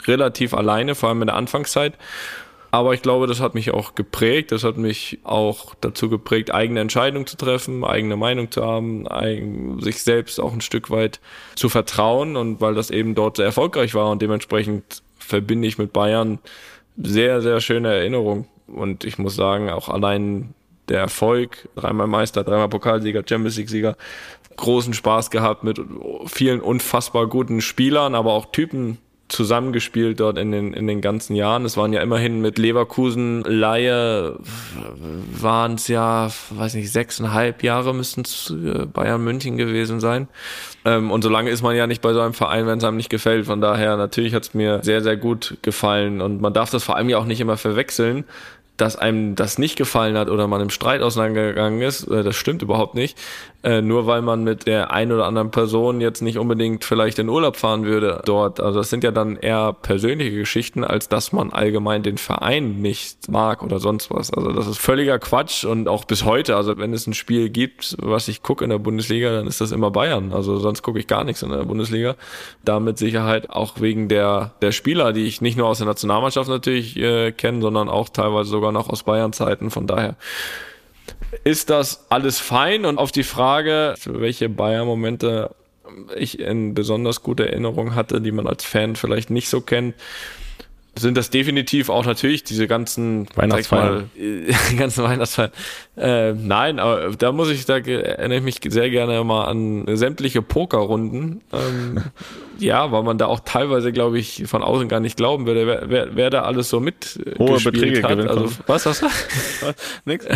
relativ 0.06 0.54
alleine, 0.54 0.94
vor 0.94 1.08
allem 1.08 1.22
in 1.22 1.26
der 1.26 1.36
Anfangszeit. 1.36 1.94
Aber 2.70 2.92
ich 2.92 3.00
glaube, 3.00 3.26
das 3.26 3.40
hat 3.40 3.54
mich 3.54 3.70
auch 3.72 3.94
geprägt. 3.94 4.52
Das 4.52 4.62
hat 4.62 4.76
mich 4.76 5.18
auch 5.24 5.74
dazu 5.80 6.10
geprägt, 6.10 6.52
eigene 6.52 6.80
Entscheidungen 6.80 7.26
zu 7.26 7.36
treffen, 7.36 7.84
eigene 7.84 8.16
Meinung 8.16 8.50
zu 8.50 8.64
haben, 8.64 9.06
sich 9.80 10.02
selbst 10.02 10.38
auch 10.38 10.52
ein 10.52 10.60
Stück 10.60 10.90
weit 10.90 11.20
zu 11.54 11.68
vertrauen. 11.68 12.36
Und 12.36 12.60
weil 12.60 12.74
das 12.74 12.90
eben 12.90 13.14
dort 13.14 13.36
sehr 13.36 13.46
erfolgreich 13.46 13.94
war 13.94 14.10
und 14.10 14.20
dementsprechend 14.20 15.02
verbinde 15.18 15.66
ich 15.68 15.78
mit 15.78 15.92
Bayern 15.92 16.38
sehr, 16.96 17.40
sehr 17.40 17.60
schöne 17.60 17.94
Erinnerungen. 17.94 18.46
Und 18.66 19.04
ich 19.04 19.18
muss 19.18 19.34
sagen, 19.34 19.70
auch 19.70 19.88
allein 19.88 20.54
der 20.88 21.00
Erfolg, 21.00 21.68
dreimal 21.74 22.06
Meister, 22.06 22.44
dreimal 22.44 22.68
Pokalsieger, 22.68 23.22
Champions 23.26 23.56
League-Sieger, 23.56 23.96
großen 24.56 24.92
Spaß 24.92 25.30
gehabt 25.30 25.64
mit 25.64 25.80
vielen 26.26 26.60
unfassbar 26.60 27.28
guten 27.28 27.60
Spielern, 27.60 28.14
aber 28.14 28.32
auch 28.32 28.46
Typen, 28.46 28.98
zusammengespielt 29.28 30.20
dort 30.20 30.38
in 30.38 30.52
den, 30.52 30.72
in 30.72 30.86
den 30.86 31.00
ganzen 31.00 31.34
Jahren. 31.34 31.64
Es 31.64 31.76
waren 31.76 31.92
ja 31.92 32.00
immerhin 32.02 32.40
mit 32.40 32.58
Leverkusen 32.58 33.42
Laie, 33.42 34.38
waren 35.40 35.74
es 35.74 35.88
ja, 35.88 36.30
weiß 36.50 36.74
nicht, 36.74 36.90
sechseinhalb 36.90 37.62
Jahre 37.62 37.94
müssten 37.94 38.22
es 38.22 38.50
äh, 38.50 38.86
Bayern 38.86 39.22
München 39.22 39.56
gewesen 39.56 40.00
sein. 40.00 40.28
Ähm, 40.84 41.10
und 41.10 41.22
so 41.22 41.28
lange 41.28 41.50
ist 41.50 41.62
man 41.62 41.76
ja 41.76 41.86
nicht 41.86 42.00
bei 42.00 42.12
so 42.14 42.20
einem 42.20 42.34
Verein, 42.34 42.66
wenn 42.66 42.78
es 42.78 42.84
einem 42.84 42.96
nicht 42.96 43.10
gefällt. 43.10 43.46
Von 43.46 43.60
daher, 43.60 43.96
natürlich 43.96 44.34
hat 44.34 44.44
es 44.44 44.54
mir 44.54 44.80
sehr, 44.82 45.02
sehr 45.02 45.16
gut 45.16 45.58
gefallen. 45.62 46.20
Und 46.20 46.40
man 46.40 46.52
darf 46.54 46.70
das 46.70 46.84
vor 46.84 46.96
allem 46.96 47.08
ja 47.08 47.18
auch 47.18 47.26
nicht 47.26 47.40
immer 47.40 47.56
verwechseln 47.56 48.24
dass 48.78 48.96
einem 48.96 49.34
das 49.34 49.58
nicht 49.58 49.76
gefallen 49.76 50.16
hat 50.16 50.30
oder 50.30 50.46
man 50.46 50.60
im 50.62 50.70
Streit 50.70 51.02
auseinandergegangen 51.02 51.82
ist, 51.82 52.04
äh, 52.04 52.22
das 52.22 52.36
stimmt 52.36 52.62
überhaupt 52.62 52.94
nicht. 52.94 53.18
Äh, 53.64 53.82
nur 53.82 54.06
weil 54.06 54.22
man 54.22 54.44
mit 54.44 54.68
der 54.68 54.92
ein 54.92 55.10
oder 55.10 55.26
anderen 55.26 55.50
Person 55.50 56.00
jetzt 56.00 56.22
nicht 56.22 56.38
unbedingt 56.38 56.84
vielleicht 56.84 57.18
in 57.18 57.28
Urlaub 57.28 57.56
fahren 57.56 57.84
würde 57.84 58.22
dort. 58.24 58.60
Also 58.60 58.78
das 58.78 58.88
sind 58.88 59.02
ja 59.02 59.10
dann 59.10 59.34
eher 59.34 59.72
persönliche 59.72 60.36
Geschichten, 60.36 60.84
als 60.84 61.08
dass 61.08 61.32
man 61.32 61.52
allgemein 61.52 62.04
den 62.04 62.18
Verein 62.18 62.80
nicht 62.80 63.28
mag 63.28 63.64
oder 63.64 63.80
sonst 63.80 64.12
was. 64.12 64.32
Also 64.32 64.52
das 64.52 64.68
ist 64.68 64.78
völliger 64.78 65.18
Quatsch 65.18 65.64
und 65.64 65.88
auch 65.88 66.04
bis 66.04 66.24
heute. 66.24 66.54
Also 66.54 66.78
wenn 66.78 66.92
es 66.92 67.08
ein 67.08 67.14
Spiel 67.14 67.50
gibt, 67.50 67.96
was 68.00 68.28
ich 68.28 68.44
gucke 68.44 68.62
in 68.62 68.70
der 68.70 68.78
Bundesliga, 68.78 69.32
dann 69.32 69.48
ist 69.48 69.60
das 69.60 69.72
immer 69.72 69.90
Bayern. 69.90 70.32
Also 70.32 70.58
sonst 70.58 70.82
gucke 70.82 71.00
ich 71.00 71.08
gar 71.08 71.24
nichts 71.24 71.42
in 71.42 71.50
der 71.50 71.64
Bundesliga. 71.64 72.14
Da 72.64 72.78
mit 72.78 72.96
Sicherheit 72.96 73.50
auch 73.50 73.80
wegen 73.80 74.06
der, 74.08 74.52
der 74.62 74.70
Spieler, 74.70 75.12
die 75.12 75.24
ich 75.24 75.40
nicht 75.40 75.58
nur 75.58 75.66
aus 75.66 75.78
der 75.78 75.88
Nationalmannschaft 75.88 76.48
natürlich 76.48 76.96
äh, 76.96 77.32
kenne, 77.32 77.60
sondern 77.60 77.88
auch 77.88 78.08
teilweise 78.08 78.50
sogar 78.50 78.67
noch 78.72 78.88
aus 78.88 79.02
Bayern-Zeiten. 79.02 79.70
Von 79.70 79.86
daher 79.86 80.16
ist 81.44 81.70
das 81.70 82.06
alles 82.08 82.38
fein. 82.38 82.84
Und 82.84 82.98
auf 82.98 83.12
die 83.12 83.24
Frage, 83.24 83.94
welche 84.04 84.48
Bayern-Momente 84.48 85.54
ich 86.16 86.38
in 86.38 86.74
besonders 86.74 87.22
guter 87.22 87.46
Erinnerung 87.46 87.94
hatte, 87.94 88.20
die 88.20 88.32
man 88.32 88.46
als 88.46 88.64
Fan 88.64 88.96
vielleicht 88.96 89.30
nicht 89.30 89.48
so 89.48 89.60
kennt, 89.60 89.94
sind 91.00 91.16
das 91.16 91.30
definitiv 91.30 91.88
auch 91.88 92.04
natürlich 92.04 92.44
diese 92.44 92.66
ganzen 92.66 93.26
Weihnachtsfeiern. 93.34 94.10
Mal, 94.16 94.76
ganzen 94.76 95.04
Weihnachtsfeiern. 95.04 95.50
Äh, 95.96 96.32
nein, 96.32 96.78
aber 96.78 97.10
da 97.16 97.32
muss 97.32 97.50
ich, 97.50 97.64
da 97.64 97.78
erinnere 97.78 98.38
ich 98.38 98.44
mich 98.44 98.60
sehr 98.68 98.90
gerne 98.90 99.22
mal 99.24 99.46
an 99.46 99.84
sämtliche 99.96 100.42
Pokerrunden. 100.42 101.42
Ähm, 101.52 102.02
ja, 102.58 102.92
weil 102.92 103.02
man 103.02 103.18
da 103.18 103.26
auch 103.26 103.40
teilweise, 103.40 103.92
glaube 103.92 104.18
ich, 104.18 104.44
von 104.46 104.62
außen 104.62 104.88
gar 104.88 105.00
nicht 105.00 105.16
glauben 105.16 105.46
würde, 105.46 105.66
wer, 105.66 105.82
wer, 105.88 106.16
wer 106.16 106.30
da 106.30 106.42
alles 106.42 106.68
so 106.68 106.80
mit 106.80 107.18
Hohe 107.38 107.60
Beträge 107.60 108.02
hat. 108.02 108.18
Also, 108.28 108.50
was 108.66 108.86
hast 108.86 109.02
du? 109.02 109.06
nix? 110.04 110.26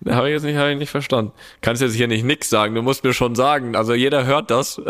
Da 0.00 0.14
habe 0.14 0.28
ich 0.28 0.34
jetzt 0.34 0.44
nicht, 0.44 0.56
hab 0.56 0.68
ich 0.68 0.78
nicht 0.78 0.90
verstanden. 0.90 1.32
Kannst 1.60 1.82
jetzt 1.82 1.94
hier 1.94 2.08
nicht 2.08 2.24
nix 2.24 2.48
sagen, 2.48 2.74
du 2.74 2.82
musst 2.82 3.04
mir 3.04 3.12
schon 3.12 3.34
sagen. 3.34 3.76
Also 3.76 3.94
jeder 3.94 4.26
hört 4.26 4.50
das, 4.50 4.80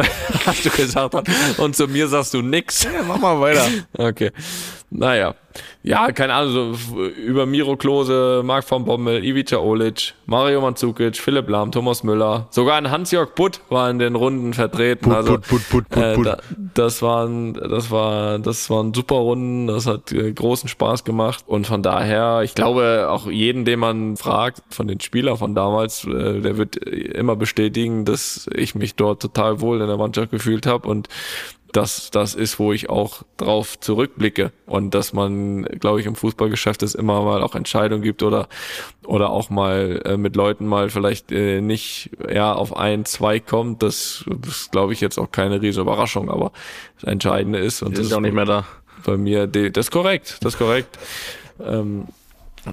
was 0.45 0.63
du 0.63 0.71
gesagt 0.71 1.15
hast. 1.15 1.59
Und 1.59 1.77
zu 1.77 1.89
mir 1.89 2.09
sagst 2.09 2.35
du 2.35 2.43
nix. 2.43 2.85
Ja, 2.85 3.03
mach 3.07 3.19
mal 3.19 3.41
weiter. 3.41 3.67
Okay. 3.95 4.33
Naja. 4.91 5.35
Ja, 5.83 6.13
keine 6.13 6.35
Ahnung, 6.35 6.75
so 6.75 7.05
über 7.05 7.47
Miro 7.47 7.77
Klose, 7.77 8.43
Marc 8.45 8.65
von 8.65 8.85
Bommel, 8.85 9.25
Ivica 9.25 9.57
Olic, 9.59 10.15
Mario 10.27 10.61
Mandzukic, 10.61 11.17
Philipp 11.17 11.49
Lahm, 11.49 11.73
Thomas 11.73 12.03
Müller, 12.03 12.49
sogar 12.51 12.77
ein 12.77 12.91
Hans-Jörg 12.91 13.35
Butt 13.35 13.61
war 13.69 13.89
in 13.89 13.99
den 13.99 14.17
Runden 14.17 14.53
vertreten. 14.53 15.05
Put, 15.05 15.15
also, 15.15 15.33
put, 15.35 15.49
put, 15.49 15.89
put, 15.89 15.89
put, 15.89 16.27
äh, 16.27 16.31
da, 16.31 16.39
das 16.75 17.03
waren, 17.03 17.55
das 17.55 17.91
war, 17.91 18.39
das 18.39 18.69
waren 18.69 18.93
super 18.93 19.17
Runden, 19.17 19.69
das 19.69 19.87
hat 19.87 20.13
äh, 20.13 20.33
großen 20.33 20.69
Spaß 20.69 21.05
gemacht. 21.05 21.45
Und 21.47 21.67
von 21.67 21.83
daher, 21.83 22.43
ich 22.43 22.55
glaube, 22.55 23.07
auch 23.09 23.29
jeden, 23.29 23.65
den 23.65 23.79
man 23.79 24.17
fragt, 24.17 24.63
von 24.71 24.89
den 24.89 25.01
Spielern 25.01 25.37
von 25.37 25.55
damals, 25.55 26.05
äh, 26.05 26.41
der 26.41 26.59
wird 26.59 26.77
immer 26.77 27.37
bestätigen, 27.37 28.05
dass 28.05 28.49
ich 28.55 28.75
mich 28.75 28.95
dort 28.95 29.23
total 29.23 29.61
wohl 29.61 29.81
in 29.81 29.87
der 29.87 29.97
Mannschaft 29.97 30.31
gefühlt 30.31 30.67
habe. 30.67 30.89
Und 30.89 31.09
das, 31.77 32.11
das 32.11 32.35
ist, 32.35 32.59
wo 32.59 32.73
ich 32.73 32.89
auch 32.89 33.23
drauf 33.37 33.79
zurückblicke 33.79 34.51
und 34.65 34.95
dass 34.95 35.13
man, 35.13 35.65
glaube 35.65 36.01
ich, 36.01 36.07
im 36.07 36.17
Fußballgeschäft 36.17 36.83
es 36.83 36.95
immer 36.95 37.21
mal 37.21 37.43
auch 37.43 37.55
Entscheidungen 37.55 38.03
gibt 38.03 38.23
oder 38.23 38.49
oder 39.05 39.29
auch 39.29 39.51
mal 39.51 40.01
äh, 40.07 40.17
mit 40.17 40.37
Leuten 40.37 40.67
mal 40.67 40.89
vielleicht 40.89 41.31
äh, 41.33 41.61
nicht 41.61 42.11
ja 42.33 42.55
auf 42.55 42.75
ein, 42.75 43.05
zwei 43.05 43.41
kommt, 43.41 43.83
das, 43.83 44.25
das 44.27 44.71
glaube 44.71 44.95
ich 44.95 45.03
jetzt 45.03 45.19
auch 45.19 45.31
keine 45.31 45.61
riesige 45.61 45.83
Überraschung, 45.83 46.31
aber 46.31 46.53
das 46.95 47.05
Entscheidende 47.05 47.59
ist 47.59 47.83
und 47.83 47.99
das 47.99 48.07
sind 48.07 48.17
auch 48.17 48.21
nicht 48.21 48.35
mehr 48.35 48.47
da. 48.47 48.65
bei 49.05 49.19
mir, 49.19 49.47
das 49.47 49.87
ist 49.87 49.91
korrekt, 49.91 50.39
das 50.41 50.55
ist 50.55 50.59
korrekt, 50.59 50.99
ähm, 51.63 52.07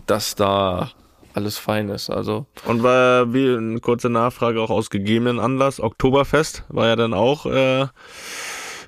dass 0.07 0.35
da 0.35 0.91
alles 1.33 1.57
fein 1.57 1.89
ist. 1.89 2.09
Also 2.09 2.45
Und 2.65 2.83
war 2.83 3.33
wie 3.33 3.55
eine 3.55 3.79
kurze 3.79 4.09
Nachfrage 4.09 4.61
auch 4.61 4.69
aus 4.69 4.89
gegebenen 4.89 5.39
Anlass. 5.39 5.79
Oktoberfest 5.79 6.63
war 6.69 6.87
ja 6.87 6.95
dann 6.95 7.13
auch 7.13 7.45
äh, 7.45 7.87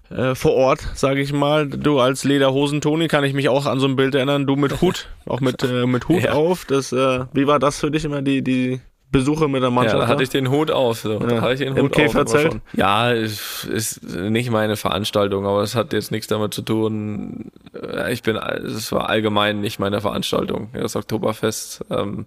äh, 0.10 0.36
vor 0.36 0.54
Ort, 0.54 0.80
sage 0.96 1.22
ich 1.22 1.34
mal. 1.34 1.68
Du 1.68 2.00
als 2.00 2.24
Lederhosen-Toni 2.24 3.08
kann 3.08 3.24
ich 3.24 3.34
mich 3.34 3.50
auch 3.50 3.66
an 3.66 3.80
so 3.80 3.88
ein 3.88 3.96
Bild 3.96 4.16
erinnern. 4.16 4.46
Du 4.46 4.56
mit 4.56 4.82
Hut, 4.82 5.10
auch 5.26 5.40
mit, 5.42 5.64
äh, 5.64 5.86
mit 5.86 6.08
Hut 6.08 6.24
Ja. 6.26 6.34
auf. 6.34 6.66
Das, 6.66 6.92
äh, 6.92 7.26
wie 7.34 7.48
war 7.48 7.60
das 7.60 7.80
für 7.80 7.92
dich 7.92 8.06
immer, 8.06 8.22
die, 8.22 8.42
die 8.44 8.82
Besuche 9.12 9.48
mit 9.48 9.62
der 9.62 9.70
ja, 9.70 9.76
Mannschaft? 9.76 10.02
da 10.04 10.08
hatte 10.08 10.24
ich 10.24 10.30
den 10.30 10.50
Hut 10.52 10.72
auf. 10.72 11.00
So. 11.00 11.20
Da 11.20 11.36
Ja. 11.36 11.42
hatte 11.42 11.54
ich 11.54 11.60
den 11.60 11.76
Im 11.78 11.86
Hut 11.86 11.94
auf. 11.94 12.00
aber 12.00 12.26
Käferzelt? 12.26 12.62
Ja, 12.74 13.12
ist, 13.12 13.64
ist 13.66 14.04
nicht 14.04 14.52
meine 14.52 14.76
Veranstaltung, 14.76 15.46
aber 15.46 15.62
es 15.62 15.76
hat 15.76 15.94
jetzt 15.94 16.12
nichts 16.12 16.28
damit 16.28 16.54
zu 16.54 16.62
tun. 16.62 17.52
Äh, 17.74 18.12
Ich 18.14 18.24
bin, 18.24 18.36
es 18.36 18.92
war 18.92 19.10
allgemein 19.10 19.62
nicht 19.62 19.80
meine 19.80 20.02
Veranstaltung. 20.02 20.70
Das 20.74 20.96
Oktoberfest. 20.96 21.86
Ähm, 21.90 22.26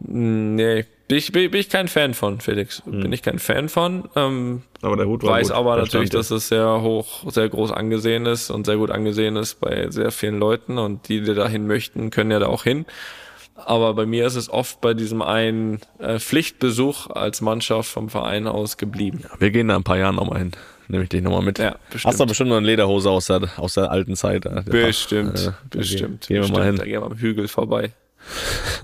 nee, 0.00 0.84
bin 1.08 1.18
ich, 1.18 1.32
bin 1.32 1.52
ich 1.54 1.68
kein 1.68 1.88
Fan 1.88 2.14
von, 2.14 2.40
Felix. 2.40 2.82
Bin 2.86 3.12
ich 3.12 3.22
kein 3.22 3.38
Fan 3.38 3.68
von. 3.68 4.08
Ähm, 4.16 4.62
aber 4.82 4.96
der 4.96 5.06
Hut 5.06 5.22
war 5.22 5.32
weiß 5.32 5.48
gut. 5.48 5.56
aber 5.56 5.76
Da 5.76 5.82
natürlich, 5.82 6.10
dass 6.10 6.30
es 6.30 6.48
sehr 6.48 6.82
hoch, 6.82 7.30
sehr 7.30 7.48
groß 7.48 7.72
angesehen 7.72 8.26
ist 8.26 8.50
und 8.50 8.66
sehr 8.66 8.76
gut 8.76 8.90
angesehen 8.90 9.36
ist 9.36 9.60
bei 9.60 9.90
sehr 9.90 10.10
vielen 10.12 10.38
Leuten 10.38 10.78
und 10.78 11.08
die, 11.08 11.20
die 11.20 11.34
dahin 11.34 11.66
möchten, 11.66 12.10
können 12.10 12.30
ja 12.30 12.38
da 12.38 12.46
auch 12.46 12.64
hin. 12.64 12.86
Aber 13.56 13.92
bei 13.92 14.06
mir 14.06 14.26
ist 14.26 14.36
es 14.36 14.48
oft 14.48 14.80
bei 14.80 14.94
diesem 14.94 15.20
einen 15.20 15.80
äh, 15.98 16.18
Pflichtbesuch 16.18 17.10
als 17.10 17.42
Mannschaft 17.42 17.90
vom 17.90 18.08
Verein 18.08 18.46
aus 18.46 18.78
geblieben. 18.78 19.24
Wir 19.38 19.50
gehen 19.50 19.68
da 19.68 19.74
in 19.74 19.80
ein 19.80 19.84
paar 19.84 19.98
Jahren 19.98 20.14
nochmal 20.16 20.38
hin. 20.38 20.52
Nehme 20.88 21.02
ich 21.04 21.10
dich 21.10 21.22
nochmal 21.22 21.42
mit. 21.42 21.58
Ja, 21.58 21.76
bestimmt. 21.90 22.10
Hast 22.12 22.20
du 22.20 22.26
bestimmt 22.26 22.50
noch 22.50 22.56
eine 22.56 22.66
Lederhose 22.66 23.10
aus 23.10 23.26
der, 23.26 23.48
aus 23.58 23.74
der 23.74 23.90
alten 23.90 24.16
Zeit. 24.16 24.46
äh, 24.46 24.62
der- 24.64 24.86
Bestimmt, 24.86 25.38
Äh, 25.38 25.44
da 25.44 25.78
bestimmt. 25.78 26.26
Gehen, 26.26 26.28
gehen 26.28 26.34
wir 26.36 26.40
bestimmt. 26.40 26.58
mal 26.58 26.64
hin. 26.66 26.76
Da 26.76 26.84
gehen 26.84 27.00
wir 27.02 27.06
am 27.06 27.16
Hügel 27.18 27.48
vorbei. 27.48 27.90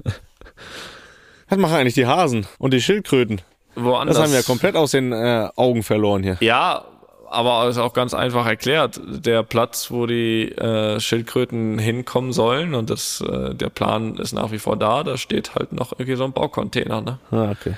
Was 1.49 1.59
machen 1.59 1.77
eigentlich 1.77 1.95
die 1.95 2.07
Hasen 2.07 2.47
und 2.59 2.73
die 2.73 2.81
Schildkröten? 2.81 3.41
Woanders. 3.75 4.17
Das 4.17 4.25
haben 4.25 4.33
wir 4.33 4.41
ja 4.41 4.45
komplett 4.45 4.75
aus 4.75 4.93
den 4.93 5.13
äh, 5.13 5.49
Augen 5.55 5.83
verloren 5.83 6.23
hier. 6.23 6.39
Ja, 6.41 6.85
aber 7.29 7.69
ist 7.69 7.79
auch 7.79 7.93
ganz 7.93 8.15
einfach 8.15 8.47
erklärt. 8.47 9.01
Der 9.05 9.43
Platz, 9.43 9.91
wo 9.91 10.07
die 10.07 10.51
äh, 10.53 10.99
Schildkröten 11.01 11.79
hinkommen 11.79 12.33
sollen 12.33 12.75
und 12.75 12.91
das, 12.91 13.21
äh, 13.21 13.55
der 13.55 13.69
Plan 13.69 14.17
ist 14.17 14.33
nach 14.33 14.51
wie 14.51 14.59
vor 14.59 14.77
da, 14.77 15.05
da 15.05 15.17
steht 15.17 15.55
halt 15.55 15.73
noch 15.73 15.93
irgendwie 15.93 16.17
so 16.17 16.25
ein 16.25 16.33
Baucontainer. 16.33 17.01
Ne? 17.01 17.19
Ah, 17.31 17.51
okay. 17.51 17.75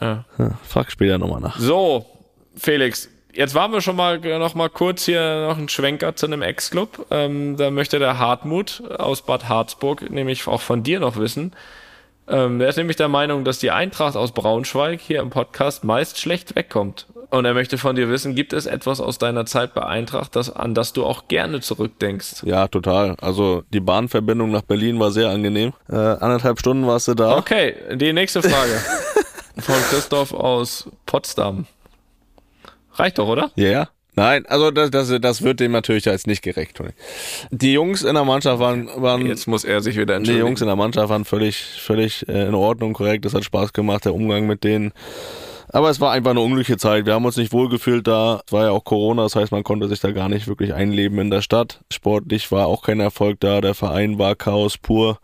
Ja. 0.00 0.24
Ja, 0.38 0.58
frag 0.68 0.90
später 0.90 1.18
nochmal 1.18 1.40
nach. 1.40 1.58
So, 1.58 2.06
Felix, 2.56 3.08
jetzt 3.32 3.54
waren 3.54 3.72
wir 3.72 3.80
schon 3.80 3.96
mal 3.96 4.18
noch 4.18 4.54
mal 4.54 4.68
kurz 4.68 5.04
hier 5.04 5.46
noch 5.48 5.56
ein 5.56 5.68
Schwenker 5.68 6.14
zu 6.14 6.26
einem 6.26 6.42
Ex-Club. 6.42 7.06
Ähm, 7.10 7.56
da 7.56 7.70
möchte 7.70 7.98
der 7.98 8.18
Hartmut 8.18 8.82
aus 8.98 9.22
Bad 9.22 9.48
Harzburg 9.48 10.10
nämlich 10.10 10.46
auch 10.46 10.60
von 10.60 10.82
dir 10.82 11.00
noch 11.00 11.16
wissen. 11.16 11.52
Ähm, 12.26 12.58
der 12.58 12.68
ist 12.68 12.76
nämlich 12.76 12.96
der 12.96 13.08
Meinung, 13.08 13.44
dass 13.44 13.58
die 13.58 13.70
Eintracht 13.70 14.16
aus 14.16 14.32
Braunschweig 14.32 15.00
hier 15.00 15.20
im 15.20 15.30
Podcast 15.30 15.84
meist 15.84 16.18
schlecht 16.18 16.56
wegkommt. 16.56 17.06
Und 17.30 17.44
er 17.44 17.54
möchte 17.54 17.78
von 17.78 17.96
dir 17.96 18.08
wissen, 18.08 18.34
gibt 18.34 18.52
es 18.52 18.66
etwas 18.66 19.00
aus 19.00 19.18
deiner 19.18 19.44
Zeit 19.44 19.74
bei 19.74 19.82
Eintracht, 19.84 20.36
das, 20.36 20.54
an 20.54 20.72
das 20.74 20.92
du 20.92 21.04
auch 21.04 21.26
gerne 21.26 21.60
zurückdenkst? 21.60 22.44
Ja, 22.44 22.68
total. 22.68 23.16
Also 23.20 23.64
die 23.72 23.80
Bahnverbindung 23.80 24.52
nach 24.52 24.62
Berlin 24.62 25.00
war 25.00 25.10
sehr 25.10 25.30
angenehm. 25.30 25.72
Äh, 25.88 25.96
anderthalb 25.96 26.60
Stunden 26.60 26.86
warst 26.86 27.08
du 27.08 27.14
da. 27.14 27.36
Okay, 27.36 27.74
die 27.96 28.12
nächste 28.12 28.40
Frage. 28.40 28.80
von 29.58 29.74
Christoph 29.90 30.32
aus 30.32 30.88
Potsdam. 31.06 31.66
Reicht 32.94 33.18
doch, 33.18 33.28
oder? 33.28 33.50
Ja, 33.56 33.68
ja. 33.68 33.88
Nein, 34.16 34.46
also 34.46 34.70
das, 34.70 34.90
das, 34.90 35.12
das 35.20 35.42
wird 35.42 35.60
dem 35.60 35.72
natürlich 35.72 36.04
jetzt 36.04 36.26
nicht 36.26 36.42
gerecht. 36.42 36.76
Toni. 36.76 36.90
Die 37.50 37.72
Jungs 37.72 38.02
in 38.02 38.14
der 38.14 38.24
Mannschaft 38.24 38.60
waren, 38.60 38.88
waren 38.96 39.26
Jetzt 39.26 39.46
muss 39.46 39.64
er 39.64 39.80
sich 39.80 39.96
wieder 39.96 40.14
die 40.14 40.18
entschuldigen. 40.18 40.46
Jungs 40.46 40.60
in 40.60 40.66
der 40.68 40.76
Mannschaft 40.76 41.08
waren 41.08 41.24
völlig, 41.24 41.56
völlig 41.56 42.28
äh, 42.28 42.46
in 42.46 42.54
Ordnung, 42.54 42.92
korrekt. 42.92 43.24
Das 43.24 43.34
hat 43.34 43.44
Spaß 43.44 43.72
gemacht, 43.72 44.04
der 44.04 44.14
Umgang 44.14 44.46
mit 44.46 44.62
denen. 44.62 44.92
Aber 45.68 45.90
es 45.90 46.00
war 46.00 46.12
einfach 46.12 46.30
eine 46.30 46.40
unglückliche 46.40 46.76
Zeit. 46.76 47.06
Wir 47.06 47.14
haben 47.14 47.24
uns 47.24 47.36
nicht 47.36 47.52
wohlgefühlt 47.52 48.06
da. 48.06 48.42
Es 48.46 48.52
war 48.52 48.66
ja 48.66 48.70
auch 48.70 48.84
Corona, 48.84 49.24
das 49.24 49.34
heißt, 49.34 49.50
man 49.50 49.64
konnte 49.64 49.88
sich 49.88 49.98
da 49.98 50.12
gar 50.12 50.28
nicht 50.28 50.46
wirklich 50.46 50.72
einleben 50.72 51.18
in 51.18 51.30
der 51.30 51.42
Stadt. 51.42 51.80
Sportlich 51.92 52.52
war 52.52 52.68
auch 52.68 52.82
kein 52.82 53.00
Erfolg 53.00 53.40
da. 53.40 53.60
Der 53.60 53.74
Verein 53.74 54.18
war 54.18 54.36
Chaos 54.36 54.78
pur. 54.78 55.18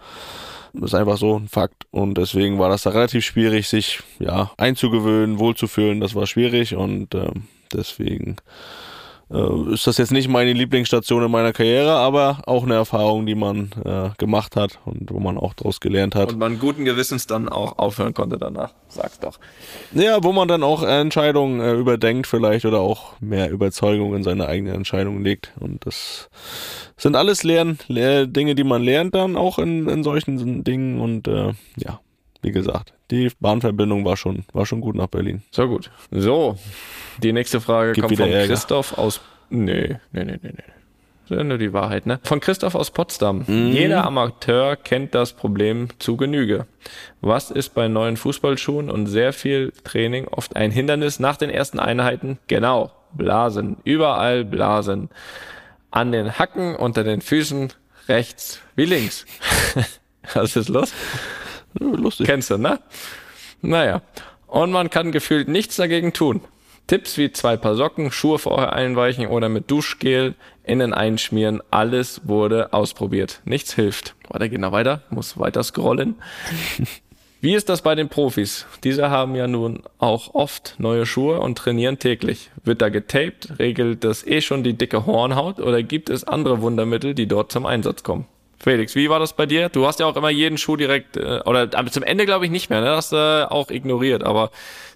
Das 0.73 0.93
ist 0.93 0.95
einfach 0.95 1.19
so 1.19 1.37
ein 1.37 1.47
Fakt. 1.47 1.87
Und 1.93 2.19
deswegen 2.19 2.59
war 2.59 2.69
das 2.69 2.83
da 2.83 2.91
relativ 2.91 3.25
schwierig, 3.25 3.69
sich 3.69 4.01
ja 4.19 4.51
einzugewöhnen, 4.57 5.39
wohlzufühlen. 5.39 6.01
Das 6.01 6.17
war 6.17 6.27
schwierig 6.27 6.75
und 6.75 7.15
ähm, 7.15 7.45
deswegen 7.73 8.37
äh, 9.33 9.73
ist 9.73 9.87
das 9.87 9.99
jetzt 9.99 10.11
nicht 10.11 10.29
meine 10.29 10.53
Lieblingsstation 10.53 11.25
in 11.25 11.31
meiner 11.31 11.53
Karriere, 11.53 11.93
aber 11.93 12.43
auch 12.47 12.65
eine 12.65 12.75
Erfahrung, 12.75 13.27
die 13.27 13.37
man 13.37 13.71
äh, 13.85 14.11
gemacht 14.19 14.57
hat 14.57 14.81
und 14.85 15.11
wo 15.13 15.21
man 15.21 15.39
auch 15.39 15.55
daraus 15.55 15.81
gelernt 15.81 16.15
hat. 16.15 16.33
Und 16.33 16.39
man 16.39 16.59
guten 16.59 16.85
Gewissens 16.85 17.27
dann 17.27 17.49
auch 17.49 17.79
aufhören 17.79 18.13
konnte 18.13 18.39
danach. 18.39 18.75
Sag's 18.89 19.21
doch. 19.21 19.39
Ja, 19.93 20.23
wo 20.25 20.33
man 20.33 20.49
dann 20.49 20.65
auch 20.65 20.83
Entscheidungen 20.83 21.61
äh, 21.61 21.75
überdenkt 21.75 22.27
vielleicht 22.27 22.65
oder 22.65 22.81
auch 22.81 23.21
mehr 23.21 23.51
Überzeugung 23.51 24.17
in 24.17 24.25
seine 24.25 24.47
eigene 24.47 24.73
Entscheidung 24.73 25.23
legt. 25.23 25.53
Und 25.61 25.87
das 25.87 26.29
sind 26.97 27.15
alles 27.15 27.45
Lehr 27.45 27.77
Dinge, 28.27 28.55
die 28.55 28.65
man 28.65 28.83
lernt 28.83 29.15
dann 29.15 29.37
auch 29.37 29.59
in, 29.59 29.89
in 29.89 30.03
solchen 30.03 30.65
Dingen. 30.65 31.01
Und 31.01 31.29
äh, 31.29 31.53
ja, 31.77 32.01
wie 32.43 32.53
gesagt, 32.53 32.93
die 33.11 33.31
Bahnverbindung 33.41 34.05
war 34.05 34.17
schon, 34.17 34.45
war 34.53 34.67
schon 34.67 34.81
gut 34.81 34.95
nach 34.95 35.09
Berlin. 35.09 35.43
So 35.51 35.69
gut. 35.69 35.91
So, 36.11 36.59
die 37.19 37.33
nächste 37.33 37.61
Frage 37.61 37.93
Gibt 37.93 38.07
kommt 38.07 38.19
von 38.19 38.31
Ärger. 38.31 38.47
Christoph 38.47 38.99
aus. 38.99 39.21
Nee, 39.51 39.97
nee, 40.13 40.25
nee, 40.25 40.39
nee, 40.43 40.53
nee. 40.57 40.73
Das 41.29 41.39
ist 41.39 41.45
nur 41.45 41.59
die 41.59 41.73
Wahrheit, 41.73 42.07
ne? 42.07 42.19
Von 42.25 42.41
Christoph 42.41 42.75
aus 42.75 42.91
Potsdam. 42.91 43.45
Mhm. 43.47 43.69
Jeder 43.69 44.05
Amateur 44.05 44.75
kennt 44.75 45.15
das 45.15 45.33
Problem 45.33 45.89
zu 46.01 46.17
Genüge. 46.17 46.67
Was 47.21 47.53
ist 47.53 47.69
bei 47.71 47.87
neuen 47.87 48.17
Fußballschuhen 48.17 48.91
und 48.91 49.07
sehr 49.07 49.33
viel 49.33 49.73
Training 49.85 50.27
oft 50.27 50.57
ein 50.57 50.73
Hindernis 50.73 51.21
nach 51.21 51.37
den 51.37 51.49
ersten 51.49 51.79
Einheiten? 51.79 52.41
Genau, 52.49 52.91
Blasen. 53.13 53.77
Überall 53.85 54.45
Blasen. 54.45 55.09
An 55.93 56.11
den 56.11 56.37
Hacken, 56.37 56.75
unter 56.75 57.05
den 57.05 57.21
Füßen, 57.21 57.73
rechts 58.09 58.61
wie 58.75 58.87
links. 58.87 59.25
Was 60.35 60.57
ist 60.57 60.69
los? 60.69 60.93
Lustig. 61.79 62.27
Kennst 62.27 62.51
du, 62.51 62.59
ne? 62.59 62.81
Naja. 63.63 64.03
Und 64.47 64.73
man 64.73 64.91
kann 64.91 65.13
gefühlt 65.13 65.49
nichts 65.49 65.77
dagegen 65.77 66.13
tun. 66.13 66.41
Tipps 66.87 67.17
wie 67.19 67.31
zwei 67.31 67.57
Paar 67.57 67.77
Socken, 67.77 68.11
Schuhe 68.11 68.41
vorher 68.41 68.73
einweichen 68.73 69.29
oder 69.29 69.49
mit 69.49 69.71
Duschgel 69.71 70.35
innen 70.65 70.93
einschmieren, 70.93 71.63
alles 71.71 72.23
wurde 72.25 72.73
ausprobiert. 72.73 73.43
Nichts 73.45 73.75
hilft. 73.75 74.17
Weiter 74.29 74.49
geht 74.49 74.61
noch 74.61 74.73
weiter, 74.73 75.03
muss 75.09 75.39
weiter 75.39 75.63
scrollen. 75.63 76.17
Wie 77.43 77.55
ist 77.55 77.69
das 77.69 77.81
bei 77.81 77.95
den 77.95 78.09
Profis? 78.11 78.67
Diese 78.85 79.09
haben 79.09 79.35
ja 79.35 79.47
nun 79.47 79.85
auch 79.99 80.35
oft 80.35 80.75
neue 80.79 81.07
Schuhe 81.07 81.41
und 81.41 81.57
trainieren 81.57 81.99
täglich. 81.99 82.51
Wird 82.65 82.83
da 82.83 82.91
getaped? 82.91 83.59
Regelt 83.59 84.05
das 84.05 84.27
eh 84.27 84.43
schon 84.43 84.63
die 84.63 84.75
dicke 84.75 85.07
Hornhaut 85.07 85.59
oder 85.59 85.83
gibt 85.83 86.11
es 86.11 86.25
andere 86.25 86.61
Wundermittel, 86.61 87.15
die 87.15 87.27
dort 87.27 87.51
zum 87.51 87.65
Einsatz 87.65 88.03
kommen? 88.03 88.27
Felix, 88.63 88.95
wie 88.95 89.09
war 89.09 89.19
das 89.19 89.33
bei 89.33 89.47
dir? 89.47 89.69
Du 89.71 89.87
hast 89.87 90.01
ja 90.01 90.07
auch 90.07 90.17
immer 90.17 90.29
jeden 90.31 90.59
Schuh 90.59 90.77
direkt, 90.77 91.17
äh, 91.17 91.41
oder 91.47 91.69
aber 91.75 91.91
zum 91.91 92.03
Ende 92.03 92.27
glaube 92.27 92.45
ich 92.45 92.51
nicht 92.51 92.69
mehr, 92.71 92.81
ne? 92.83 92.91
Hast 92.91 93.13
du 93.13 93.17
äh, 93.17 93.51
auch 93.51 93.71
ignoriert, 93.71 94.23
aber 94.23 94.51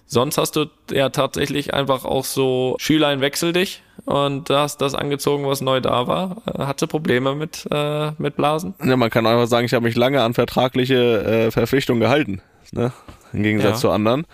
sonst 0.05 0.37
hast 0.37 0.55
du 0.55 0.65
ja 0.91 1.09
tatsächlich 1.09 1.73
einfach 1.73 2.05
auch 2.05 2.25
so 2.25 2.75
Schülein 2.79 3.21
wechsel 3.21 3.53
dich 3.53 3.81
und 4.05 4.51
hast 4.51 4.81
das 4.81 4.93
angezogen, 4.93 5.47
was 5.47 5.61
neu 5.61 5.81
da 5.81 6.05
war. 6.05 6.43
Äh, 6.45 6.59
Hatte 6.65 6.85
Probleme 6.85 7.33
mit, 7.33 7.65
äh, 7.71 8.11
mit 8.19 8.35
Blasen? 8.35 8.75
Ja, 8.83 8.95
man 8.97 9.09
kann 9.09 9.25
einfach 9.25 9.47
sagen, 9.47 9.65
ich 9.65 9.73
habe 9.73 9.85
mich 9.85 9.95
lange 9.95 10.21
an 10.21 10.35
vertragliche 10.35 11.23
äh, 11.47 11.51
Verpflichtungen 11.51 11.99
gehalten. 12.01 12.41
Ne? 12.71 12.91
Im 13.33 13.41
Gegensatz 13.41 13.77
Ja. 13.77 13.81
zu 13.81 13.89
anderen. 13.89 14.27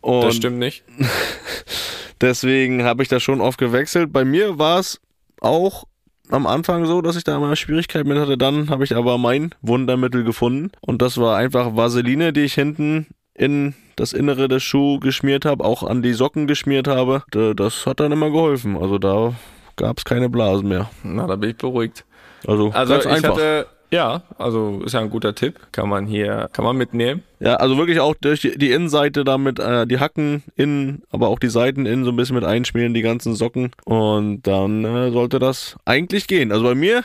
Und 0.00 0.24
Das 0.24 0.36
stimmt 0.36 0.58
nicht. 0.58 0.84
Deswegen 2.20 2.84
habe 2.84 3.02
ich 3.02 3.08
das 3.10 3.22
schon 3.22 3.40
oft 3.40 3.58
gewechselt. 3.58 4.12
Bei 4.12 4.24
mir 4.24 4.58
war 4.58 4.78
es 4.78 5.00
auch 5.40 5.84
am 6.30 6.46
Anfang 6.46 6.86
so, 6.86 7.02
dass 7.02 7.16
ich 7.16 7.24
da 7.24 7.36
immer 7.36 7.54
Schwierigkeiten 7.56 8.08
mit 8.08 8.18
hatte. 8.18 8.38
Dann 8.38 8.70
habe 8.70 8.84
ich 8.84 8.96
aber 8.96 9.18
mein 9.18 9.54
Wundermittel 9.62 10.24
gefunden. 10.24 10.70
Und 10.80 11.02
das 11.02 11.18
war 11.18 11.36
einfach 11.36 11.76
Vaseline, 11.76 12.32
die 12.32 12.42
ich 12.42 12.54
hinten 12.54 13.06
in 13.34 13.74
das 13.96 14.12
Innere 14.12 14.48
des 14.48 14.62
Schuhs 14.62 15.00
geschmiert 15.00 15.44
habe, 15.44 15.64
auch 15.64 15.82
an 15.82 16.02
die 16.02 16.12
Socken 16.12 16.46
geschmiert 16.46 16.88
habe. 16.88 17.22
Das 17.56 17.86
hat 17.86 18.00
dann 18.00 18.12
immer 18.12 18.30
geholfen. 18.30 18.76
Also 18.76 18.98
da 18.98 19.34
gab 19.76 19.98
es 19.98 20.04
keine 20.04 20.28
Blasen 20.28 20.68
mehr. 20.68 20.90
Na, 21.02 21.26
da 21.26 21.36
bin 21.36 21.50
ich 21.50 21.56
beruhigt. 21.56 22.04
Also, 22.46 22.70
Also 22.72 22.92
ganz 22.94 23.04
ich 23.06 23.10
einfach. 23.10 23.30
hatte, 23.30 23.66
Ja, 23.94 24.22
also 24.38 24.82
ist 24.84 24.92
ja 24.92 24.98
ein 24.98 25.08
guter 25.08 25.36
Tipp. 25.36 25.54
Kann 25.70 25.88
man 25.88 26.08
hier, 26.08 26.50
kann 26.52 26.64
man 26.64 26.76
mitnehmen. 26.76 27.22
Ja, 27.38 27.54
also 27.54 27.76
wirklich 27.78 28.00
auch 28.00 28.16
durch 28.20 28.40
die, 28.40 28.58
die 28.58 28.72
Innenseite 28.72 29.22
damit, 29.22 29.60
äh, 29.60 29.86
die 29.86 30.00
Hacken 30.00 30.42
innen, 30.56 31.04
aber 31.12 31.28
auch 31.28 31.38
die 31.38 31.48
Seiten 31.48 31.86
innen 31.86 32.04
so 32.04 32.10
ein 32.10 32.16
bisschen 32.16 32.34
mit 32.34 32.44
einschmieren, 32.44 32.92
die 32.92 33.02
ganzen 33.02 33.36
Socken. 33.36 33.70
Und 33.84 34.42
dann 34.48 34.84
äh, 34.84 35.12
sollte 35.12 35.38
das 35.38 35.76
eigentlich 35.84 36.26
gehen. 36.26 36.50
Also 36.50 36.64
bei 36.64 36.74
mir 36.74 37.04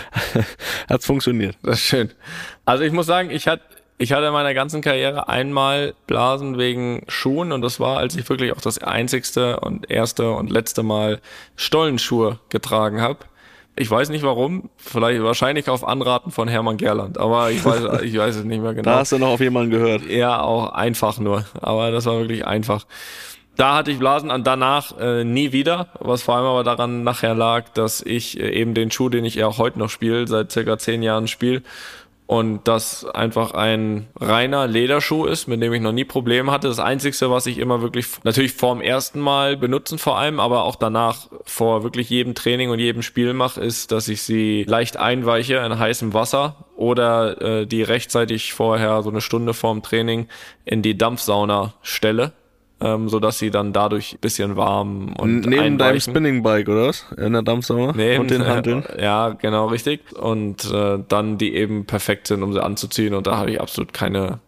hat's 0.88 1.04
funktioniert. 1.04 1.58
Das 1.62 1.80
ist 1.80 1.84
schön. 1.84 2.10
Also 2.64 2.82
ich 2.82 2.92
muss 2.92 3.04
sagen, 3.04 3.30
ich 3.30 3.46
hatte 3.46 3.64
ich 3.98 4.12
hatte 4.12 4.28
in 4.28 4.32
meiner 4.32 4.54
ganzen 4.54 4.80
Karriere 4.80 5.28
einmal 5.28 5.92
Blasen 6.06 6.56
wegen 6.56 7.04
Schuhen 7.08 7.52
und 7.52 7.60
das 7.60 7.78
war, 7.78 7.98
als 7.98 8.16
ich 8.16 8.26
wirklich 8.30 8.52
auch 8.52 8.62
das 8.62 8.78
einzigste 8.78 9.60
und 9.60 9.90
erste 9.90 10.30
und 10.30 10.50
letzte 10.50 10.82
Mal 10.82 11.20
Stollenschuhe 11.56 12.38
getragen 12.48 13.02
habe. 13.02 13.18
Ich 13.76 13.90
weiß 13.90 14.10
nicht 14.10 14.22
warum, 14.22 14.68
vielleicht 14.76 15.22
wahrscheinlich 15.22 15.68
auf 15.68 15.86
Anraten 15.86 16.30
von 16.30 16.48
Hermann 16.48 16.76
Gerland, 16.76 17.18
aber 17.18 17.50
ich 17.50 17.64
weiß, 17.64 18.02
ich 18.02 18.16
weiß 18.16 18.36
es 18.36 18.44
nicht 18.44 18.62
mehr 18.62 18.74
genau. 18.74 18.90
Da 18.90 18.98
hast 18.98 19.12
du 19.12 19.18
noch 19.18 19.28
auf 19.28 19.40
jemanden 19.40 19.70
gehört. 19.70 20.06
Ja, 20.06 20.40
auch 20.42 20.72
einfach 20.72 21.18
nur, 21.18 21.44
aber 21.60 21.90
das 21.90 22.06
war 22.06 22.18
wirklich 22.18 22.46
einfach. 22.46 22.84
Da 23.56 23.76
hatte 23.76 23.90
ich 23.90 23.98
Blasen 23.98 24.30
und 24.30 24.46
danach 24.46 24.98
äh, 24.98 25.24
nie 25.24 25.52
wieder, 25.52 25.88
was 25.98 26.22
vor 26.22 26.36
allem 26.36 26.46
aber 26.46 26.64
daran 26.64 27.04
nachher 27.04 27.34
lag, 27.34 27.68
dass 27.70 28.00
ich 28.00 28.40
äh, 28.40 28.50
eben 28.50 28.74
den 28.74 28.90
Schuh, 28.90 29.08
den 29.08 29.24
ich 29.24 29.34
ja 29.34 29.46
auch 29.46 29.58
heute 29.58 29.78
noch 29.78 29.90
spiele, 29.90 30.26
seit 30.26 30.50
circa 30.50 30.78
zehn 30.78 31.02
Jahren 31.02 31.28
spiele, 31.28 31.62
und 32.30 32.68
das 32.68 33.04
einfach 33.06 33.54
ein 33.54 34.06
reiner 34.20 34.68
Lederschuh 34.68 35.24
ist, 35.24 35.48
mit 35.48 35.60
dem 35.60 35.72
ich 35.72 35.80
noch 35.80 35.90
nie 35.90 36.04
Probleme 36.04 36.52
hatte. 36.52 36.68
Das 36.68 36.78
Einzige, 36.78 37.28
was 37.28 37.46
ich 37.46 37.58
immer 37.58 37.82
wirklich, 37.82 38.06
natürlich 38.22 38.52
vorm 38.52 38.80
ersten 38.80 39.18
Mal 39.18 39.56
benutzen 39.56 39.98
vor 39.98 40.16
allem, 40.16 40.38
aber 40.38 40.62
auch 40.62 40.76
danach 40.76 41.26
vor 41.44 41.82
wirklich 41.82 42.08
jedem 42.08 42.36
Training 42.36 42.70
und 42.70 42.78
jedem 42.78 43.02
Spiel 43.02 43.34
mache, 43.34 43.60
ist, 43.60 43.90
dass 43.90 44.06
ich 44.06 44.22
sie 44.22 44.62
leicht 44.62 44.96
einweiche 44.96 45.56
in 45.56 45.76
heißem 45.76 46.14
Wasser 46.14 46.66
oder 46.76 47.42
äh, 47.42 47.66
die 47.66 47.82
rechtzeitig 47.82 48.52
vorher 48.52 49.02
so 49.02 49.10
eine 49.10 49.22
Stunde 49.22 49.52
vorm 49.52 49.82
Training 49.82 50.28
in 50.64 50.82
die 50.82 50.96
Dampfsauna 50.96 51.74
stelle 51.82 52.32
ähm, 52.80 53.08
so 53.08 53.20
dass 53.20 53.38
sie 53.38 53.50
dann 53.50 53.72
dadurch 53.72 54.18
bisschen 54.20 54.56
warm 54.56 55.14
und 55.18 55.42
Neben 55.42 55.52
einweichen. 55.54 55.78
deinem 55.78 56.00
Spinningbike, 56.00 56.70
oder 56.70 56.88
was? 56.88 57.06
In 57.16 57.32
der 57.32 57.42
Dampfsauna? 57.42 57.92
Neben, 57.94 58.22
und 58.22 58.30
den 58.30 58.46
Hanteln? 58.46 58.84
Äh, 58.86 59.02
ja, 59.02 59.30
genau, 59.30 59.66
richtig. 59.66 60.00
Und 60.16 60.70
äh, 60.72 60.98
dann 61.08 61.38
die 61.38 61.54
eben 61.54 61.86
perfekt 61.86 62.26
sind, 62.26 62.42
um 62.42 62.52
sie 62.52 62.62
anzuziehen. 62.62 63.14
Und 63.14 63.26
da 63.26 63.36
habe 63.36 63.50
ich 63.50 63.60
absolut 63.60 63.92
keine 63.92 64.40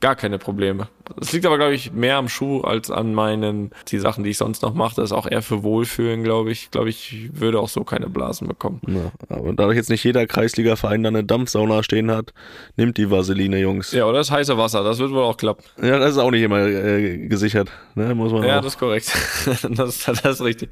gar 0.00 0.14
keine 0.16 0.38
Probleme. 0.38 0.88
Es 1.20 1.32
liegt 1.32 1.44
aber, 1.46 1.56
glaube 1.58 1.74
ich, 1.74 1.92
mehr 1.92 2.16
am 2.16 2.28
Schuh 2.28 2.60
als 2.60 2.90
an 2.90 3.14
meinen, 3.14 3.70
die 3.88 3.98
Sachen, 3.98 4.22
die 4.24 4.30
ich 4.30 4.38
sonst 4.38 4.62
noch 4.62 4.74
mache. 4.74 4.94
Das 4.96 5.06
ist 5.06 5.12
auch 5.12 5.26
eher 5.28 5.42
für 5.42 5.62
Wohlfühlen, 5.62 6.22
glaube 6.22 6.52
ich. 6.52 6.64
Ich 6.64 6.70
glaube, 6.70 6.88
ich 6.88 7.30
würde 7.32 7.58
auch 7.58 7.68
so 7.68 7.82
keine 7.82 8.08
Blasen 8.08 8.46
bekommen. 8.46 8.80
Ja, 8.86 9.10
aber 9.36 9.52
dadurch 9.54 9.76
jetzt 9.76 9.90
nicht 9.90 10.04
jeder 10.04 10.26
Kreisliga-Verein 10.26 11.02
da 11.02 11.08
eine 11.08 11.24
Dampfsauna 11.24 11.82
stehen 11.82 12.10
hat, 12.10 12.32
nimmt 12.76 12.96
die 12.96 13.10
Vaseline, 13.10 13.58
Jungs. 13.58 13.92
Ja, 13.92 14.04
oder 14.06 14.18
das 14.18 14.30
heiße 14.30 14.56
Wasser, 14.56 14.84
das 14.84 14.98
wird 14.98 15.10
wohl 15.10 15.22
auch 15.24 15.36
klappen. 15.36 15.64
Ja, 15.82 15.98
das 15.98 16.12
ist 16.12 16.18
auch 16.18 16.30
nicht 16.30 16.42
immer 16.42 16.60
äh, 16.66 17.26
gesichert, 17.26 17.70
ne? 17.94 18.14
Muss 18.14 18.32
man 18.32 18.44
Ja, 18.44 18.58
auch. 18.58 18.62
das 18.62 18.74
ist 18.74 18.78
korrekt. 18.78 19.12
das, 19.70 20.04
das 20.04 20.22
ist 20.24 20.42
richtig. 20.42 20.70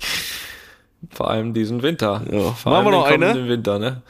Vor 1.11 1.31
allem 1.31 1.53
diesen 1.53 1.83
Winter. 1.83 2.23
Ja. 2.31 2.53
Vor 2.53 2.73
Machen 2.73 2.87
wir 2.87 2.91
noch 2.93 3.09
den 3.09 3.23
eine? 3.23 3.49
Winter, 3.49 3.79
ne? 3.79 4.03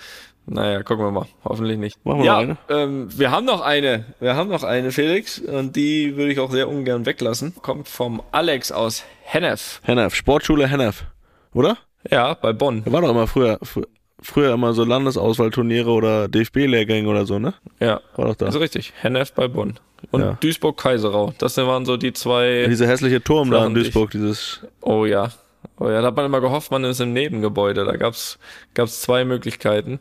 Naja, 0.48 0.82
gucken 0.85 1.05
wir 1.05 1.10
mal. 1.10 1.27
Hoffentlich 1.44 1.77
nicht. 1.78 2.05
Machen 2.05 2.18
wir 2.20 2.27
ja, 2.27 2.35
noch 2.35 2.40
eine? 2.43 2.56
Ähm, 2.68 3.09
wir 3.18 3.31
haben 3.32 3.44
noch 3.44 3.60
eine. 3.60 4.05
Wir 4.20 4.36
haben 4.36 4.48
noch 4.48 4.62
eine, 4.62 4.93
Felix. 4.93 5.40
Und 5.40 5.74
die 5.74 6.16
würde 6.16 6.31
ich 6.32 6.39
auch 6.39 6.51
sehr 6.52 6.68
ungern 6.68 7.05
weglassen. 7.05 7.55
Kommt 7.62 7.89
vom 7.89 8.23
Alex 8.31 8.70
aus 8.70 9.05
Hennef. 9.24 9.81
Hennef, 9.82 10.14
Sportschule 10.14 10.68
Hennef, 10.68 11.05
oder? 11.52 11.77
Ja, 12.10 12.35
bei 12.35 12.52
Bonn. 12.52 12.82
Da 12.85 12.93
war 12.93 13.01
doch 13.01 13.10
immer 13.10 13.27
früher, 13.27 13.59
fr 13.62 13.82
früher 14.23 14.55
immer 14.55 14.73
so 14.73 14.85
Landesauswahlturniere 14.85 15.90
oder 15.90 16.27
DFB-Lehrgänge 16.28 17.09
oder 17.09 17.27
so, 17.27 17.39
ne? 17.39 17.55
Ja, 17.81 18.01
War 18.16 18.27
doch 18.28 18.35
da. 18.36 18.47
also 18.47 18.59
richtig. 18.60 18.93
Hennef 19.01 19.32
bei 19.32 19.47
Bonn. 19.48 19.78
Und 20.10 20.20
Ja. 20.20 20.39
Duisburg-Kaiserau. 20.40 21.35
Das 21.39 21.56
waren 21.59 21.85
so 21.85 21.97
die 21.97 22.12
zwei. 22.12 22.66
Dieser 22.68 22.86
hässliche 22.86 23.23
Turm 23.23 23.51
da 23.51 23.66
in 23.66 23.74
Duisburg, 23.74 24.10
dieses, 24.12 24.60
Oh 24.81 25.05
ja. 25.05 25.31
Oh 25.78 25.89
ja, 25.89 26.01
da 26.01 26.06
hat 26.09 26.16
man 26.16 26.24
immer 26.27 26.40
gehofft, 26.40 26.70
man 26.70 26.85
ist 26.85 27.01
im 27.01 27.12
Nebengebäude. 27.12 27.85
Da 27.85 27.97
gab's 27.97 28.39
gab's 28.74 29.02
zwei 29.02 29.24
Möglichkeiten. 29.24 29.98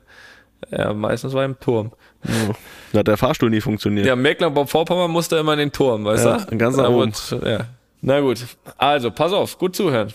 Ja, 0.72 0.94
meistens 0.94 1.34
war 1.34 1.46
im 1.46 1.60
Turm. 1.60 1.92
da 2.92 3.00
hat 3.00 3.08
der 3.08 3.18
Fahrstuhl 3.18 3.50
nie 3.50 3.62
funktioniert. 3.62 4.06
Ja, 4.08 4.16
Mecklenburg-Vorpommern 4.16 5.12
musste 5.12 5.38
immer 5.38 5.54
in 5.54 5.60
den 5.60 5.72
Turm, 5.72 6.06
weißt 6.06 6.26
Ja, 6.26 6.38
du? 6.40 6.58
ganz 6.58 6.76
nach 6.78 6.90
oben. 6.90 7.12
ja. 7.46 7.66
Na 8.02 8.20
gut. 8.20 8.40
Also, 8.78 9.12
pass 9.12 9.32
auf, 9.34 9.58
gut 9.58 9.76
zuhören. 9.76 10.14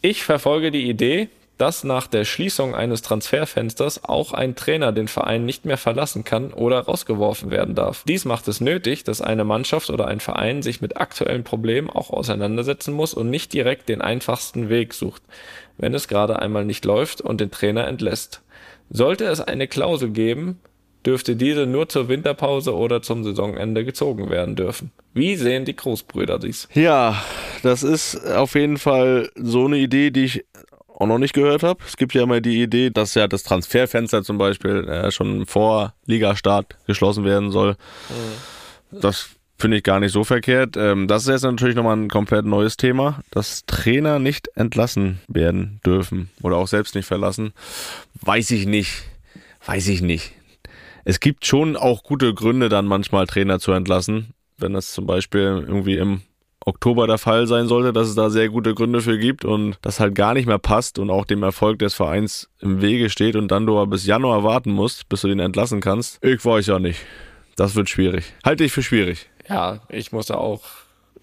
Ich 0.00 0.22
verfolge 0.24 0.70
die 0.70 0.88
Idee, 0.88 1.28
dass 1.56 1.82
nach 1.82 2.06
der 2.06 2.24
Schließung 2.24 2.76
eines 2.76 3.02
Transferfensters 3.02 4.04
auch 4.04 4.32
ein 4.32 4.54
Trainer 4.54 4.92
den 4.92 5.08
Verein 5.08 5.44
nicht 5.44 5.64
mehr 5.64 5.76
verlassen 5.76 6.22
kann 6.22 6.52
oder 6.52 6.78
rausgeworfen 6.80 7.50
werden 7.50 7.74
darf. 7.74 8.04
Dies 8.06 8.24
macht 8.24 8.46
es 8.46 8.60
nötig, 8.60 9.02
dass 9.02 9.20
eine 9.20 9.42
Mannschaft 9.44 9.90
oder 9.90 10.06
ein 10.06 10.20
Verein 10.20 10.62
sich 10.62 10.80
mit 10.80 10.96
aktuellen 10.98 11.42
Problemen 11.42 11.90
auch 11.90 12.10
auseinandersetzen 12.10 12.94
muss 12.94 13.12
und 13.12 13.28
nicht 13.30 13.52
direkt 13.52 13.88
den 13.88 14.00
einfachsten 14.00 14.68
Weg 14.68 14.94
sucht, 14.94 15.22
wenn 15.78 15.94
es 15.94 16.06
gerade 16.06 16.38
einmal 16.38 16.64
nicht 16.64 16.84
läuft 16.84 17.20
und 17.20 17.40
den 17.40 17.50
Trainer 17.50 17.88
entlässt. 17.88 18.40
Sollte 18.90 19.24
es 19.24 19.40
eine 19.40 19.68
Klausel 19.68 20.10
geben, 20.10 20.60
dürfte 21.04 21.36
diese 21.36 21.66
nur 21.66 21.88
zur 21.88 22.08
Winterpause 22.08 22.74
oder 22.74 23.02
zum 23.02 23.24
Saisonende 23.24 23.84
gezogen 23.84 24.30
werden 24.30 24.56
dürfen. 24.56 24.92
Wie 25.14 25.36
sehen 25.36 25.64
die 25.64 25.76
Großbrüder 25.76 26.38
dies? 26.38 26.68
Ja, 26.74 27.22
das 27.62 27.82
ist 27.82 28.26
auf 28.26 28.54
jeden 28.54 28.78
Fall 28.78 29.30
so 29.34 29.66
eine 29.66 29.78
Idee, 29.78 30.10
die 30.10 30.24
ich 30.24 30.44
auch 30.98 31.06
noch 31.06 31.18
nicht 31.18 31.32
gehört 31.32 31.62
habe. 31.62 31.82
Es 31.86 31.96
gibt 31.96 32.14
ja 32.14 32.24
immer 32.24 32.40
die 32.40 32.60
Idee, 32.60 32.90
dass 32.90 33.14
ja 33.14 33.28
das 33.28 33.44
Transferfenster 33.44 34.24
zum 34.24 34.36
Beispiel 34.36 34.88
äh, 34.88 35.10
schon 35.12 35.46
vor 35.46 35.94
Ligastart 36.06 36.76
geschlossen 36.86 37.24
werden 37.24 37.52
soll. 37.52 37.76
Das 38.90 39.30
finde 39.58 39.78
ich 39.78 39.82
gar 39.82 40.00
nicht 40.00 40.12
so 40.12 40.24
verkehrt. 40.24 40.76
Ähm, 40.76 41.08
das 41.08 41.22
ist 41.22 41.28
jetzt 41.28 41.42
natürlich 41.42 41.74
nochmal 41.74 41.96
ein 41.96 42.08
komplett 42.08 42.44
neues 42.44 42.76
Thema, 42.76 43.20
dass 43.30 43.64
Trainer 43.66 44.18
nicht 44.18 44.48
entlassen 44.56 45.20
werden 45.28 45.80
dürfen 45.84 46.30
oder 46.42 46.56
auch 46.56 46.68
selbst 46.68 46.94
nicht 46.94 47.06
verlassen. 47.06 47.52
Weiß 48.20 48.50
ich 48.52 48.66
nicht. 48.66 49.02
Weiß 49.66 49.88
ich 49.88 50.00
nicht. 50.00 50.32
Es 51.04 51.20
gibt 51.20 51.46
schon 51.46 51.76
auch 51.76 52.02
gute 52.02 52.34
Gründe, 52.34 52.68
dann 52.68 52.86
manchmal 52.86 53.26
Trainer 53.26 53.58
zu 53.58 53.72
entlassen. 53.72 54.34
Wenn 54.58 54.72
das 54.72 54.92
zum 54.92 55.06
Beispiel 55.06 55.64
irgendwie 55.66 55.96
im 55.96 56.22
Oktober 56.64 57.06
der 57.06 57.18
Fall 57.18 57.46
sein 57.46 57.66
sollte, 57.66 57.92
dass 57.92 58.08
es 58.08 58.14
da 58.14 58.28
sehr 58.30 58.48
gute 58.48 58.74
Gründe 58.74 59.00
für 59.00 59.18
gibt 59.18 59.44
und 59.44 59.78
das 59.80 60.00
halt 60.00 60.14
gar 60.14 60.34
nicht 60.34 60.46
mehr 60.46 60.58
passt 60.58 60.98
und 60.98 61.10
auch 61.10 61.24
dem 61.24 61.42
Erfolg 61.42 61.78
des 61.78 61.94
Vereins 61.94 62.50
im 62.60 62.82
Wege 62.82 63.08
steht 63.08 63.36
und 63.36 63.48
dann 63.50 63.66
du 63.66 63.78
aber 63.78 63.86
bis 63.86 64.04
Januar 64.04 64.44
warten 64.44 64.70
musst, 64.70 65.08
bis 65.08 65.22
du 65.22 65.28
den 65.28 65.38
entlassen 65.38 65.80
kannst. 65.80 66.22
Ich 66.22 66.44
weiß 66.44 66.66
ja 66.66 66.78
nicht. 66.78 67.00
Das 67.56 67.74
wird 67.74 67.88
schwierig. 67.88 68.34
Halte 68.44 68.64
ich 68.64 68.72
für 68.72 68.82
schwierig. 68.82 69.30
Ja, 69.48 69.80
ich 69.88 70.12
muss 70.12 70.30
auch. 70.30 70.60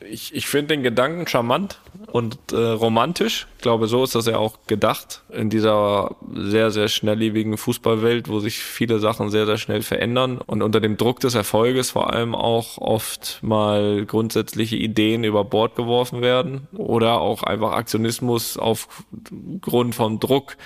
Ich, 0.02 0.36
ich 0.36 0.48
finde 0.48 0.76
den 0.76 0.84
Gedanken 0.84 1.26
charmant 1.26 1.80
und 2.12 2.38
äh, 2.52 2.58
romantisch. 2.58 3.48
Ich 3.56 3.62
glaube, 3.62 3.88
so 3.88 4.04
ist 4.04 4.14
das 4.14 4.26
ja 4.26 4.38
auch 4.38 4.58
gedacht 4.68 5.22
in 5.32 5.50
dieser 5.50 6.16
sehr, 6.34 6.70
sehr 6.72 6.90
schnelllebigen 6.90 7.58
Fußballwelt, 7.58 8.28
wo 8.28 8.42
sich 8.42 8.60
viele 8.60 9.00
Sachen 9.00 9.30
sehr, 9.30 9.46
sehr 9.46 9.58
schnell 9.58 9.84
verändern 9.84 10.40
und 10.46 10.62
unter 10.62 10.82
dem 10.82 10.98
Druck 10.98 11.22
des 11.22 11.34
Erfolges 11.34 11.92
vor 11.92 12.12
allem 12.12 12.36
auch 12.36 12.78
oft 12.78 13.40
mal 13.42 14.06
grundsätzliche 14.06 14.76
Ideen 14.76 15.24
über 15.24 15.46
Bord 15.46 15.78
geworfen 15.78 16.22
werden 16.22 16.68
oder 16.74 17.22
auch 17.22 17.44
einfach 17.44 17.72
Aktionismus 17.72 18.58
aufgrund 18.58 19.96
vom 19.96 20.20
Druck 20.20 20.58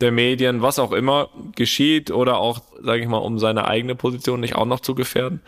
der 0.00 0.12
Medien, 0.12 0.62
was 0.62 0.78
auch 0.78 0.92
immer 0.92 1.30
geschieht 1.54 2.10
oder 2.10 2.38
auch, 2.38 2.60
sage 2.82 3.02
ich 3.02 3.08
mal, 3.08 3.18
um 3.18 3.38
seine 3.38 3.66
eigene 3.66 3.94
Position 3.94 4.40
nicht 4.40 4.54
auch 4.54 4.66
noch 4.66 4.80
zu 4.80 4.94
gefährden. 4.94 5.40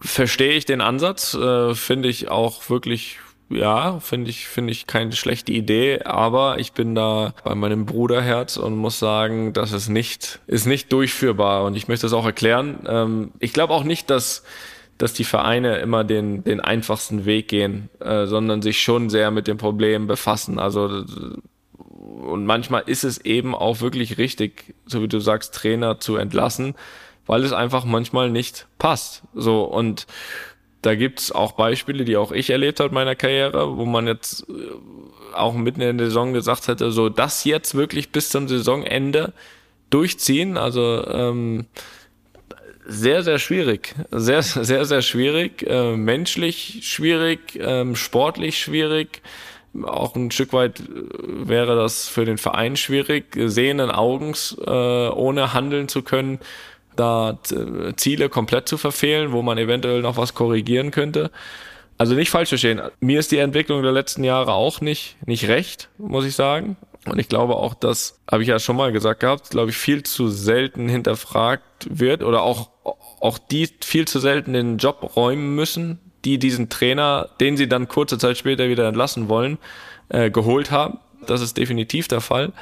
Verstehe 0.00 0.52
ich 0.52 0.64
den 0.64 0.80
Ansatz, 0.80 1.34
äh, 1.34 1.74
finde 1.74 2.08
ich 2.08 2.28
auch 2.28 2.70
wirklich 2.70 3.18
ja, 3.50 3.98
finde 3.98 4.30
ich, 4.30 4.46
finde 4.46 4.70
ich 4.70 4.86
keine 4.86 5.12
schlechte 5.12 5.52
Idee, 5.52 6.02
aber 6.04 6.60
ich 6.60 6.72
bin 6.72 6.94
da 6.94 7.34
bei 7.42 7.56
meinem 7.56 7.84
Bruderherz 7.84 8.56
und 8.56 8.76
muss 8.76 9.00
sagen, 9.00 9.52
das 9.52 9.72
ist 9.72 9.88
nicht, 9.88 10.38
ist 10.46 10.66
nicht 10.66 10.92
durchführbar 10.92 11.64
und 11.64 11.76
ich 11.76 11.88
möchte 11.88 12.06
es 12.06 12.12
auch 12.12 12.24
erklären. 12.24 12.78
Ähm, 12.86 13.32
ich 13.40 13.52
glaube 13.52 13.74
auch 13.74 13.82
nicht, 13.82 14.08
dass, 14.08 14.44
dass 14.98 15.14
die 15.14 15.24
Vereine 15.24 15.78
immer 15.78 16.04
den, 16.04 16.44
den 16.44 16.60
einfachsten 16.60 17.24
Weg 17.24 17.48
gehen, 17.48 17.90
äh, 17.98 18.26
sondern 18.26 18.62
sich 18.62 18.80
schon 18.80 19.10
sehr 19.10 19.32
mit 19.32 19.48
dem 19.48 19.58
Problem 19.58 20.06
befassen. 20.06 20.60
Also, 20.60 21.04
und 22.10 22.44
manchmal 22.46 22.82
ist 22.86 23.04
es 23.04 23.18
eben 23.18 23.54
auch 23.54 23.80
wirklich 23.80 24.18
richtig, 24.18 24.74
so 24.86 25.02
wie 25.02 25.08
du 25.08 25.20
sagst, 25.20 25.54
Trainer 25.54 26.00
zu 26.00 26.16
entlassen, 26.16 26.74
weil 27.26 27.44
es 27.44 27.52
einfach 27.52 27.84
manchmal 27.84 28.30
nicht 28.30 28.66
passt. 28.78 29.22
So, 29.34 29.62
und 29.62 30.06
da 30.82 30.94
gibt's 30.94 31.30
auch 31.30 31.52
Beispiele, 31.52 32.04
die 32.04 32.16
auch 32.16 32.32
ich 32.32 32.50
erlebt 32.50 32.80
habe 32.80 32.88
in 32.88 32.94
meiner 32.94 33.14
Karriere, 33.14 33.76
wo 33.76 33.84
man 33.84 34.06
jetzt 34.06 34.46
äh, 34.48 35.34
auch 35.34 35.54
mitten 35.54 35.80
in 35.82 35.98
der 35.98 36.08
Saison 36.08 36.32
gesagt 36.32 36.68
hätte, 36.68 36.90
so 36.90 37.08
das 37.08 37.44
jetzt 37.44 37.74
wirklich 37.74 38.10
bis 38.10 38.30
zum 38.30 38.48
Saisonende 38.48 39.32
durchziehen. 39.90 40.56
Also 40.56 41.06
ähm, 41.06 41.66
sehr, 42.86 43.22
sehr 43.22 43.38
schwierig. 43.38 43.94
Sehr, 44.10 44.42
sehr, 44.42 44.84
sehr 44.84 45.02
schwierig. 45.02 45.64
Äh, 45.66 45.96
menschlich 45.96 46.80
schwierig, 46.82 47.58
ähm, 47.60 47.94
sportlich 47.94 48.58
schwierig. 48.58 49.22
Auch 49.84 50.16
ein 50.16 50.30
Stück 50.30 50.52
weit 50.52 50.80
äh, 50.80 50.84
wäre 51.48 51.76
das 51.76 52.08
für 52.08 52.24
den 52.24 52.38
Verein 52.38 52.76
schwierig, 52.76 53.36
sehenden 53.36 53.90
Augens, 53.90 54.56
äh, 54.66 54.70
ohne 54.70 55.54
handeln 55.54 55.88
zu 55.88 56.02
können 56.02 56.40
da 56.96 57.38
äh, 57.50 57.94
Ziele 57.96 58.28
komplett 58.28 58.68
zu 58.68 58.76
verfehlen, 58.76 59.32
wo 59.32 59.42
man 59.42 59.58
eventuell 59.58 60.02
noch 60.02 60.16
was 60.16 60.34
korrigieren 60.34 60.90
könnte. 60.90 61.30
Also 61.98 62.14
nicht 62.14 62.30
falsch 62.30 62.50
verstehen. 62.50 62.80
Mir 63.00 63.20
ist 63.20 63.32
die 63.32 63.38
Entwicklung 63.38 63.82
der 63.82 63.92
letzten 63.92 64.24
Jahre 64.24 64.52
auch 64.52 64.80
nicht, 64.80 65.16
nicht 65.26 65.48
recht, 65.48 65.88
muss 65.98 66.24
ich 66.24 66.34
sagen. 66.34 66.76
Und 67.06 67.18
ich 67.18 67.28
glaube 67.28 67.56
auch, 67.56 67.74
dass, 67.74 68.20
habe 68.30 68.42
ich 68.42 68.48
ja 68.48 68.58
schon 68.58 68.76
mal 68.76 68.92
gesagt 68.92 69.20
gehabt, 69.20 69.50
glaube 69.50 69.70
ich, 69.70 69.76
viel 69.76 70.02
zu 70.02 70.28
selten 70.28 70.88
hinterfragt 70.88 71.88
wird 71.88 72.22
oder 72.22 72.42
auch, 72.42 72.70
auch 72.84 73.38
die 73.38 73.68
viel 73.80 74.06
zu 74.06 74.18
selten 74.18 74.52
den 74.52 74.76
Job 74.76 75.16
räumen 75.16 75.54
müssen, 75.54 75.98
die 76.24 76.38
diesen 76.38 76.68
Trainer, 76.68 77.28
den 77.40 77.56
sie 77.56 77.68
dann 77.68 77.88
kurze 77.88 78.18
Zeit 78.18 78.38
später 78.38 78.68
wieder 78.68 78.86
entlassen 78.86 79.28
wollen, 79.28 79.58
äh, 80.08 80.30
geholt 80.30 80.70
haben. 80.70 80.98
Das 81.26 81.40
ist 81.40 81.56
definitiv 81.56 82.08
der 82.08 82.20
Fall. 82.20 82.52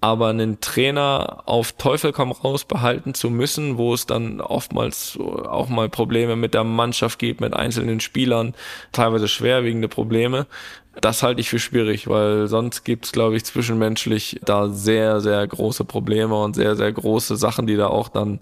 Aber 0.00 0.28
einen 0.28 0.60
Trainer 0.60 1.42
auf 1.46 1.72
Teufel 1.72 2.12
komm 2.12 2.30
raus 2.30 2.64
behalten 2.64 3.14
zu 3.14 3.30
müssen, 3.30 3.78
wo 3.78 3.94
es 3.94 4.06
dann 4.06 4.40
oftmals 4.40 5.18
auch 5.18 5.68
mal 5.68 5.88
Probleme 5.88 6.36
mit 6.36 6.52
der 6.52 6.64
Mannschaft 6.64 7.18
gibt, 7.18 7.40
mit 7.40 7.54
einzelnen 7.54 8.00
Spielern, 8.00 8.54
teilweise 8.92 9.26
schwerwiegende 9.26 9.88
Probleme, 9.88 10.46
das 11.00 11.22
halte 11.22 11.40
ich 11.40 11.50
für 11.50 11.58
schwierig, 11.58 12.08
weil 12.08 12.46
sonst 12.46 12.84
gibt 12.84 13.04
es, 13.04 13.12
glaube 13.12 13.36
ich, 13.36 13.44
zwischenmenschlich 13.44 14.40
da 14.44 14.68
sehr, 14.68 15.20
sehr 15.20 15.46
große 15.46 15.84
Probleme 15.84 16.34
und 16.36 16.56
sehr, 16.56 16.74
sehr 16.76 16.90
große 16.90 17.36
Sachen, 17.36 17.66
die 17.66 17.76
da 17.76 17.88
auch 17.88 18.08
dann 18.08 18.40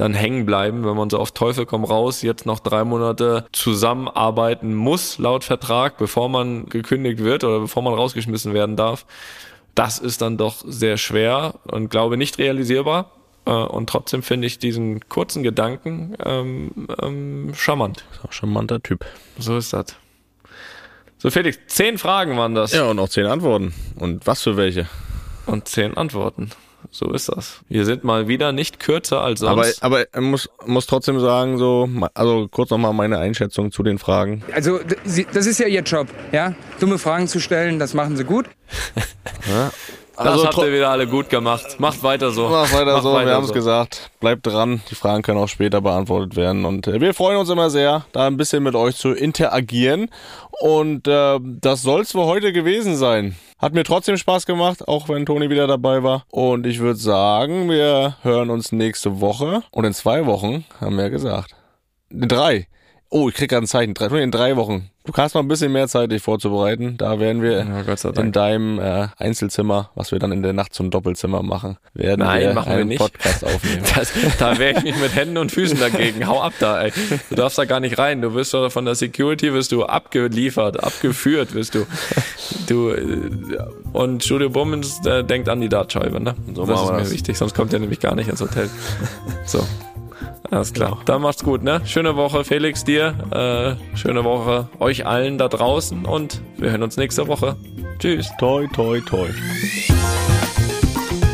dann 0.00 0.14
hängen 0.14 0.46
bleiben, 0.46 0.84
wenn 0.86 0.96
man 0.96 1.10
so 1.10 1.18
auf 1.18 1.32
Teufel 1.32 1.66
komm 1.66 1.84
raus 1.84 2.22
jetzt 2.22 2.46
noch 2.46 2.60
drei 2.60 2.84
Monate 2.84 3.46
zusammenarbeiten 3.52 4.74
muss 4.74 5.18
laut 5.18 5.44
Vertrag, 5.44 5.98
bevor 5.98 6.30
man 6.30 6.66
gekündigt 6.70 7.22
wird 7.22 7.44
oder 7.44 7.60
bevor 7.60 7.82
man 7.82 7.92
rausgeschmissen 7.92 8.54
werden 8.54 8.76
darf. 8.76 9.04
Das 9.74 9.98
ist 9.98 10.22
dann 10.22 10.38
doch 10.38 10.64
sehr 10.66 10.96
schwer 10.96 11.54
und 11.64 11.90
glaube 11.90 12.16
nicht 12.16 12.38
realisierbar. 12.38 13.10
Äh, 13.44 13.50
und 13.50 13.90
trotzdem 13.90 14.22
finde 14.22 14.46
ich 14.46 14.58
diesen 14.58 15.06
kurzen 15.10 15.42
Gedanken 15.42 16.16
ähm, 16.24 16.88
ähm, 17.02 17.52
charmant. 17.54 18.04
Ist 18.12 18.24
auch 18.24 18.32
charmanter 18.32 18.82
Typ. 18.82 19.04
So 19.38 19.58
ist 19.58 19.74
das. 19.74 19.96
So, 21.18 21.30
Felix, 21.30 21.58
zehn 21.66 21.98
Fragen 21.98 22.38
waren 22.38 22.54
das. 22.54 22.72
Ja, 22.72 22.88
und 22.88 22.98
auch 22.98 23.10
zehn 23.10 23.26
Antworten. 23.26 23.74
Und 23.96 24.26
was 24.26 24.42
für 24.42 24.56
welche? 24.56 24.86
Und 25.44 25.68
zehn 25.68 25.94
Antworten. 25.94 26.50
So 26.90 27.12
ist 27.12 27.28
das. 27.28 27.60
Wir 27.68 27.84
sind 27.84 28.04
mal 28.04 28.28
wieder 28.28 28.52
nicht 28.52 28.80
kürzer 28.80 29.20
als 29.20 29.40
sonst. 29.40 29.82
Aber, 29.82 30.02
aber 30.04 30.14
ich 30.14 30.20
muss, 30.20 30.48
muss 30.66 30.86
trotzdem 30.86 31.20
sagen, 31.20 31.58
so, 31.58 31.88
also 32.14 32.48
kurz 32.50 32.70
nochmal 32.70 32.92
meine 32.92 33.18
Einschätzung 33.18 33.70
zu 33.72 33.82
den 33.82 33.98
Fragen. 33.98 34.42
Also, 34.52 34.80
das 35.32 35.46
ist 35.46 35.58
ja 35.58 35.66
Ihr 35.66 35.82
Job, 35.82 36.08
ja? 36.32 36.54
Dumme 36.80 36.98
Fragen 36.98 37.28
zu 37.28 37.40
stellen, 37.40 37.78
das 37.78 37.94
machen 37.94 38.16
Sie 38.16 38.24
gut. 38.24 38.46
ja. 39.48 39.70
Das 40.22 40.34
also, 40.34 40.46
habt 40.48 40.58
ihr 40.58 40.72
wieder 40.72 40.90
alle 40.90 41.06
gut 41.06 41.30
gemacht. 41.30 41.80
Macht 41.80 42.02
weiter 42.02 42.30
so. 42.30 42.48
Macht 42.48 42.74
weiter 42.74 42.92
Macht 42.92 43.04
so, 43.04 43.14
weiter 43.14 43.26
wir 43.26 43.34
haben 43.34 43.44
es 43.44 43.48
so. 43.48 43.54
gesagt. 43.54 44.10
Bleibt 44.20 44.46
dran, 44.46 44.82
die 44.90 44.94
Fragen 44.94 45.22
können 45.22 45.38
auch 45.38 45.48
später 45.48 45.80
beantwortet 45.80 46.36
werden. 46.36 46.66
Und 46.66 46.86
äh, 46.86 47.00
wir 47.00 47.14
freuen 47.14 47.38
uns 47.38 47.48
immer 47.48 47.70
sehr, 47.70 48.04
da 48.12 48.26
ein 48.26 48.36
bisschen 48.36 48.62
mit 48.62 48.74
euch 48.74 48.96
zu 48.96 49.12
interagieren. 49.12 50.10
Und 50.60 51.08
äh, 51.08 51.38
das 51.42 51.80
soll's 51.80 52.12
für 52.12 52.26
heute 52.26 52.52
gewesen 52.52 52.96
sein. 52.96 53.34
Hat 53.60 53.74
mir 53.74 53.84
trotzdem 53.84 54.16
Spaß 54.16 54.46
gemacht, 54.46 54.88
auch 54.88 55.10
wenn 55.10 55.26
Toni 55.26 55.50
wieder 55.50 55.66
dabei 55.66 56.02
war. 56.02 56.24
Und 56.30 56.66
ich 56.66 56.78
würde 56.78 56.98
sagen, 56.98 57.68
wir 57.68 58.16
hören 58.22 58.48
uns 58.48 58.72
nächste 58.72 59.20
Woche. 59.20 59.62
Und 59.70 59.84
in 59.84 59.92
zwei 59.92 60.24
Wochen, 60.24 60.64
haben 60.80 60.96
wir 60.96 61.04
ja 61.04 61.08
gesagt. 61.10 61.54
In 62.08 62.26
drei. 62.26 62.68
Oh, 63.10 63.28
ich 63.28 63.34
krieg 63.34 63.50
gerade 63.50 63.64
ein 63.64 63.68
Zeichen. 63.68 63.94
In 63.94 64.30
drei 64.30 64.56
Wochen. 64.56 64.88
Du 65.04 65.14
hast 65.14 65.34
noch 65.34 65.40
ein 65.40 65.48
bisschen 65.48 65.72
mehr 65.72 65.88
Zeit, 65.88 66.12
dich 66.12 66.22
vorzubereiten. 66.22 66.98
Da 66.98 67.18
werden 67.18 67.40
wir 67.40 67.52
ja, 67.52 68.10
in 68.20 68.32
deinem 68.32 68.78
äh, 68.78 69.08
Einzelzimmer, 69.16 69.90
was 69.94 70.12
wir 70.12 70.18
dann 70.18 70.30
in 70.30 70.42
der 70.42 70.52
Nacht 70.52 70.74
zum 70.74 70.90
Doppelzimmer 70.90 71.42
machen, 71.42 71.78
werden 71.94 72.20
Nein, 72.20 72.42
wir 72.42 72.54
machen 72.54 72.68
einen 72.68 72.78
wir 72.80 72.84
nicht. 72.84 72.98
Podcast 72.98 73.44
aufnehmen. 73.44 73.82
Das, 73.94 74.12
da 74.38 74.58
wehre 74.58 74.78
ich 74.78 74.82
mich 74.84 74.96
mit 74.98 75.14
Händen 75.14 75.38
und 75.38 75.52
Füßen 75.52 75.80
dagegen. 75.80 76.26
Hau 76.26 76.42
ab 76.42 76.52
da, 76.60 76.82
ey. 76.82 76.92
Du 77.30 77.34
darfst 77.34 77.56
da 77.58 77.64
gar 77.64 77.80
nicht 77.80 77.98
rein. 77.98 78.20
Du 78.20 78.34
wirst 78.34 78.54
von 78.54 78.84
der 78.84 78.94
Security 78.94 79.52
wirst 79.54 79.72
du 79.72 79.84
abgeliefert, 79.84 80.82
abgeführt 80.82 81.54
wirst 81.54 81.74
du. 81.74 81.86
Du 82.68 82.90
äh, 82.90 83.30
und 83.92 84.22
Studio 84.22 84.50
Bummens 84.50 85.04
äh, 85.06 85.24
denkt 85.24 85.48
an 85.48 85.60
die 85.60 85.68
Dartscheibe, 85.68 86.20
ne? 86.20 86.34
So 86.54 86.66
das 86.66 86.82
ist 86.82 86.90
mir 86.90 86.98
das. 86.98 87.10
wichtig, 87.10 87.38
sonst 87.38 87.54
kommt 87.54 87.72
er 87.72 87.78
nämlich 87.78 88.00
gar 88.00 88.14
nicht 88.14 88.28
ins 88.28 88.40
Hotel. 88.40 88.68
So. 89.46 89.66
Alles 90.50 90.72
klar. 90.72 90.98
Dann 91.04 91.22
macht's 91.22 91.44
gut, 91.44 91.62
ne? 91.62 91.80
Schöne 91.84 92.16
Woche, 92.16 92.44
Felix, 92.44 92.84
dir. 92.84 93.14
Äh, 93.30 93.96
schöne 93.96 94.24
Woche 94.24 94.68
euch 94.80 95.06
allen 95.06 95.38
da 95.38 95.48
draußen 95.48 96.04
und 96.04 96.42
wir 96.56 96.70
hören 96.70 96.82
uns 96.82 96.96
nächste 96.96 97.28
Woche. 97.28 97.56
Tschüss. 97.98 98.30
Toi, 98.38 98.66
toi, 98.68 99.00
toi. 99.00 99.28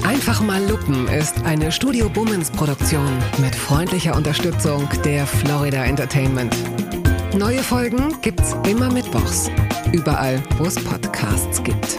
Einfach 0.04 0.40
mal 0.40 0.62
lupen 0.68 1.08
ist 1.08 1.44
eine 1.44 1.72
Studio 1.72 2.08
Bummens 2.08 2.50
Produktion 2.50 3.08
mit 3.38 3.54
freundlicher 3.54 4.16
Unterstützung 4.16 4.88
der 5.04 5.26
Florida 5.26 5.84
Entertainment. 5.84 6.54
Neue 7.36 7.62
Folgen 7.62 8.14
gibt's 8.22 8.56
immer 8.68 8.90
mittwochs. 8.90 9.50
Überall, 9.92 10.42
wo 10.58 10.64
es 10.64 10.82
Podcasts 10.82 11.62
gibt. 11.62 11.98